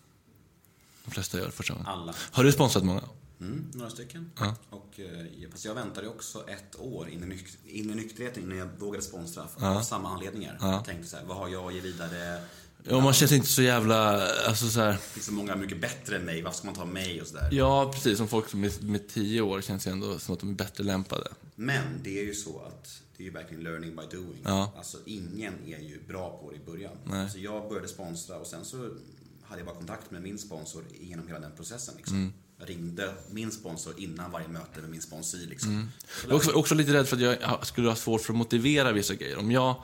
de 1.05 1.10
flesta 1.10 1.38
gör 1.38 1.51
första 1.51 1.74
gången. 1.74 1.86
Alla. 1.86 2.14
Har 2.18 2.44
du 2.44 2.52
sponsrat 2.52 2.84
många? 2.84 3.02
Mm, 3.40 3.65
några 3.74 3.90
stycken. 3.90 4.31
Ja. 4.39 4.56
Och, 4.70 5.01
eh, 5.01 5.51
fast 5.51 5.65
jag 5.65 5.74
väntade 5.74 6.09
också 6.09 6.48
ett 6.48 6.81
år 6.81 7.09
in 7.09 7.23
i, 7.23 7.27
nyk- 7.27 7.56
in 7.66 7.90
i 7.90 7.94
nykterheten 7.94 8.43
innan 8.43 8.59
jag 8.59 8.69
vågade 8.78 9.05
sponsra. 9.05 9.47
Av 9.56 9.82
samma 9.82 10.09
anledningar. 10.15 10.59
Jag 10.61 10.85
tänkte 10.85 11.09
så 11.09 11.16
här, 11.16 11.24
vad 11.24 11.36
har 11.36 11.48
jag 11.48 11.66
att 11.66 11.74
ge 11.74 11.81
vidare? 11.81 12.43
Ja, 12.89 13.01
man 13.01 13.12
känns 13.12 13.32
inte 13.32 13.47
så 13.47 13.62
jävla... 13.62 14.27
Alltså 14.48 14.69
så 14.69 14.81
här, 14.81 14.93
Det 14.93 14.98
finns 14.98 15.27
så 15.27 15.32
många 15.32 15.56
mycket 15.56 15.81
bättre 15.81 16.16
än 16.16 16.24
mig, 16.24 16.43
varför 16.43 16.59
ska 16.59 16.66
man 16.66 16.74
ta 16.74 16.85
mig 16.85 17.20
och 17.20 17.27
sådär? 17.27 17.48
ja, 17.52 17.90
precis. 17.94 18.19
Som 18.19 18.28
folk 18.28 18.48
som 18.48 18.65
är 18.65 18.82
med 18.85 19.09
tio 19.09 19.40
år 19.40 19.61
känns 19.61 19.86
ju 19.86 19.90
ändå 19.90 20.19
som 20.19 20.35
att 20.35 20.40
de 20.40 20.51
är 20.51 20.55
bättre 20.55 20.85
lämpade. 20.85 21.28
Men 21.55 21.85
det 22.02 22.19
är 22.20 22.24
ju 22.24 22.35
så 22.35 22.61
att 22.61 23.02
det 23.16 23.23
är 23.23 23.24
ju 23.24 23.32
verkligen 23.32 23.62
learning 23.65 23.97
by 23.97 24.16
doing. 24.16 24.40
Ja. 24.44 24.73
Alltså 24.77 24.98
ingen 25.06 25.55
är 25.66 25.78
ju 25.78 26.01
bra 26.09 26.39
på 26.43 26.51
det 26.51 26.56
i 26.56 26.61
början. 26.66 26.93
Nej. 27.05 27.23
Alltså 27.23 27.39
jag 27.39 27.69
började 27.69 27.89
sponsra 27.89 28.36
och 28.36 28.47
sen 28.47 28.65
så 28.65 28.77
hade 29.43 29.61
jag 29.61 29.66
bara 29.66 29.77
kontakt 29.77 30.11
med 30.11 30.23
min 30.23 30.39
sponsor 30.39 30.85
genom 31.01 31.27
hela 31.28 31.40
den 31.40 31.52
processen. 31.56 31.94
Liksom. 31.97 32.16
Mm. 32.16 32.32
Ringde 32.66 33.15
min 33.31 33.51
sponsor 33.51 33.95
innan 33.97 34.31
varje 34.31 34.49
möte 34.49 34.81
med 34.81 34.91
min 34.91 35.03
sponsor. 35.03 35.39
Liksom. 35.39 35.91
Jag 36.23 36.31
är 36.31 36.36
också, 36.36 36.53
också 36.53 36.74
lite 36.74 36.93
rädd 36.93 37.09
för 37.09 37.16
att 37.16 37.23
jag 37.41 37.66
skulle 37.66 37.89
ha 37.89 37.97
svårt 37.97 38.20
för 38.20 38.32
att 38.32 38.39
motivera 38.39 38.93
vissa 38.93 39.15
grejer. 39.15 39.39
Om 39.39 39.51
jag 39.51 39.82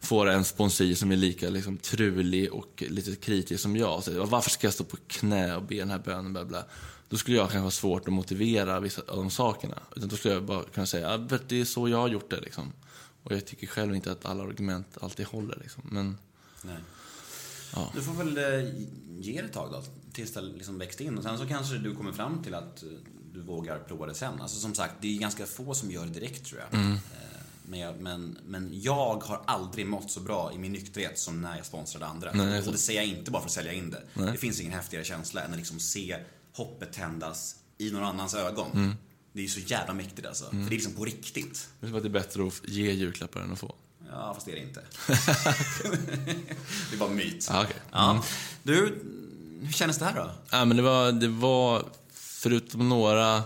får 0.00 0.28
en 0.28 0.44
sponsor 0.44 0.94
som 0.94 1.12
är 1.12 1.16
lika 1.16 1.50
liksom, 1.50 1.78
trulig 1.78 2.52
och 2.52 2.82
lite 2.88 3.16
kritisk 3.16 3.62
som 3.62 3.76
jag 3.76 4.04
säger 4.04 4.20
varför 4.26 4.50
ska 4.50 4.66
jag 4.66 4.74
stå 4.74 4.84
på 4.84 4.96
knä 5.06 5.56
och 5.56 5.62
be 5.62 5.74
den 5.74 5.90
här 5.90 5.98
bönen, 5.98 6.32
bla 6.32 6.44
bla. 6.44 6.64
Då 7.08 7.16
skulle 7.16 7.36
jag 7.36 7.50
kanske 7.50 7.64
ha 7.64 7.70
svårt 7.70 8.08
att 8.08 8.14
motivera 8.14 8.80
vissa 8.80 9.02
av 9.08 9.16
de 9.16 9.30
sakerna. 9.30 9.78
Utan 9.96 10.08
då 10.08 10.16
skulle 10.16 10.34
jag 10.34 10.42
bara 10.42 10.62
kunna 10.62 10.86
säga, 10.86 11.16
vet, 11.16 11.48
det 11.48 11.60
är 11.60 11.64
så 11.64 11.88
jag 11.88 11.98
har 11.98 12.08
gjort 12.08 12.30
det 12.30 12.40
liksom. 12.40 12.72
Och 13.22 13.32
jag 13.32 13.46
tycker 13.46 13.66
själv 13.66 13.94
inte 13.94 14.12
att 14.12 14.24
alla 14.24 14.42
argument 14.44 14.86
alltid 15.00 15.26
håller 15.26 15.58
liksom. 15.62 15.82
Men 15.90 16.18
Nej. 16.62 16.76
Ja. 17.74 17.90
Du 17.94 18.02
får 18.02 18.12
väl 18.12 18.38
eh, 18.38 18.70
ge 19.18 19.40
det 19.40 19.46
ett 19.46 19.52
tag 19.52 19.72
då, 19.72 19.82
tills 20.12 20.32
det 20.32 20.40
liksom 20.40 20.78
växt 20.78 21.00
in. 21.00 21.18
Och 21.18 21.24
sen 21.24 21.38
så 21.38 21.46
kanske 21.46 21.78
du 21.78 21.94
kommer 21.94 22.12
fram 22.12 22.42
till 22.42 22.54
att 22.54 22.82
eh, 22.82 22.88
du 23.32 23.40
vågar 23.42 23.78
prova 23.78 24.06
det 24.06 24.14
sen. 24.14 24.40
Alltså 24.40 24.60
som 24.60 24.74
sagt, 24.74 24.94
det 25.00 25.16
är 25.16 25.20
ganska 25.20 25.46
få 25.46 25.74
som 25.74 25.90
gör 25.90 26.06
det 26.06 26.12
direkt 26.12 26.44
tror 26.44 26.60
jag. 26.60 26.80
Mm. 26.80 26.92
Eh, 26.92 26.98
men, 27.66 27.80
jag, 27.80 28.00
men, 28.00 28.38
men 28.46 28.80
jag 28.80 29.22
har 29.22 29.42
aldrig 29.46 29.86
mått 29.86 30.10
så 30.10 30.20
bra 30.20 30.52
i 30.54 30.58
min 30.58 30.72
nykterhet 30.72 31.18
som 31.18 31.40
när 31.40 31.56
jag 31.56 31.66
sponsrade 31.66 32.06
andra. 32.06 32.32
Nej, 32.32 32.62
och 32.66 32.72
det 32.72 32.78
säger 32.78 33.00
jag 33.00 33.08
inte 33.08 33.30
bara 33.30 33.42
för 33.42 33.48
att 33.48 33.52
sälja 33.52 33.72
in 33.72 33.90
det. 33.90 34.02
Det 34.14 34.36
finns 34.38 34.60
ingen 34.60 34.72
häftigare 34.72 35.04
känsla 35.04 35.42
än 35.42 35.50
att 35.50 35.56
liksom 35.56 35.80
se 35.80 36.16
hoppet 36.52 36.92
tändas 36.92 37.56
i 37.78 37.90
någon 37.90 38.04
annans 38.04 38.34
ögon. 38.34 38.70
Mm. 38.74 38.94
Det 39.32 39.38
är 39.38 39.42
ju 39.42 39.48
så 39.48 39.60
jävla 39.60 39.94
mäktigt 39.94 40.26
alltså. 40.26 40.44
För 40.44 40.56
det 40.56 40.66
är 40.66 40.70
liksom 40.70 40.92
på 40.92 41.04
riktigt. 41.04 41.68
Det 41.80 41.86
är 41.86 42.08
bättre 42.08 42.46
att 42.46 42.68
ge 42.68 42.92
julklappar 42.92 43.40
än 43.40 43.52
att 43.52 43.58
få. 43.58 43.74
Ja, 44.12 44.34
fast 44.34 44.46
det 44.46 44.52
är 44.52 44.56
det 44.56 44.62
inte. 44.62 44.82
det 46.90 46.96
är 46.96 46.98
bara 46.98 47.08
myt. 47.08 47.46
Ja, 47.50 47.64
okej. 47.64 47.76
Ja. 47.92 48.24
Du, 48.62 49.02
hur 49.62 49.72
kändes 49.72 49.98
det 49.98 50.04
här 50.04 50.14
då? 50.14 50.30
Ja, 50.50 50.64
men 50.64 50.76
det 50.76 50.82
var, 50.82 51.12
det 51.12 51.28
var 51.28 51.84
förutom 52.12 52.88
några, 52.88 53.42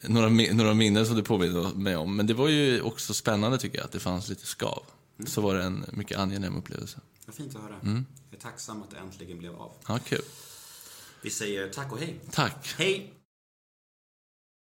några, 0.00 0.28
några 0.28 0.74
minnen 0.74 1.06
som 1.06 1.16
du 1.16 1.22
påminner 1.22 1.74
mig 1.74 1.96
om, 1.96 2.16
men 2.16 2.26
det 2.26 2.34
var 2.34 2.48
ju 2.48 2.80
också 2.80 3.14
spännande 3.14 3.58
tycker 3.58 3.78
jag, 3.78 3.84
att 3.84 3.92
det 3.92 4.00
fanns 4.00 4.28
lite 4.28 4.46
skav. 4.46 4.82
Så 5.26 5.40
var 5.40 5.54
det 5.54 5.62
en 5.62 5.84
mycket 5.92 6.18
angenäm 6.18 6.56
upplevelse. 6.56 7.00
Vad 7.26 7.34
fint 7.34 7.56
att 7.56 7.62
höra. 7.62 7.76
Jag 7.82 8.04
är 8.30 8.42
tacksam 8.42 8.82
att 8.82 8.90
det 8.90 8.96
äntligen 8.96 9.38
blev 9.38 9.54
av. 9.56 9.72
Ja, 9.88 9.98
kul. 9.98 10.22
Vi 11.22 11.30
säger 11.30 11.68
tack 11.68 11.92
och 11.92 11.98
hej. 11.98 12.20
Tack. 12.30 12.74
Hej! 12.78 13.19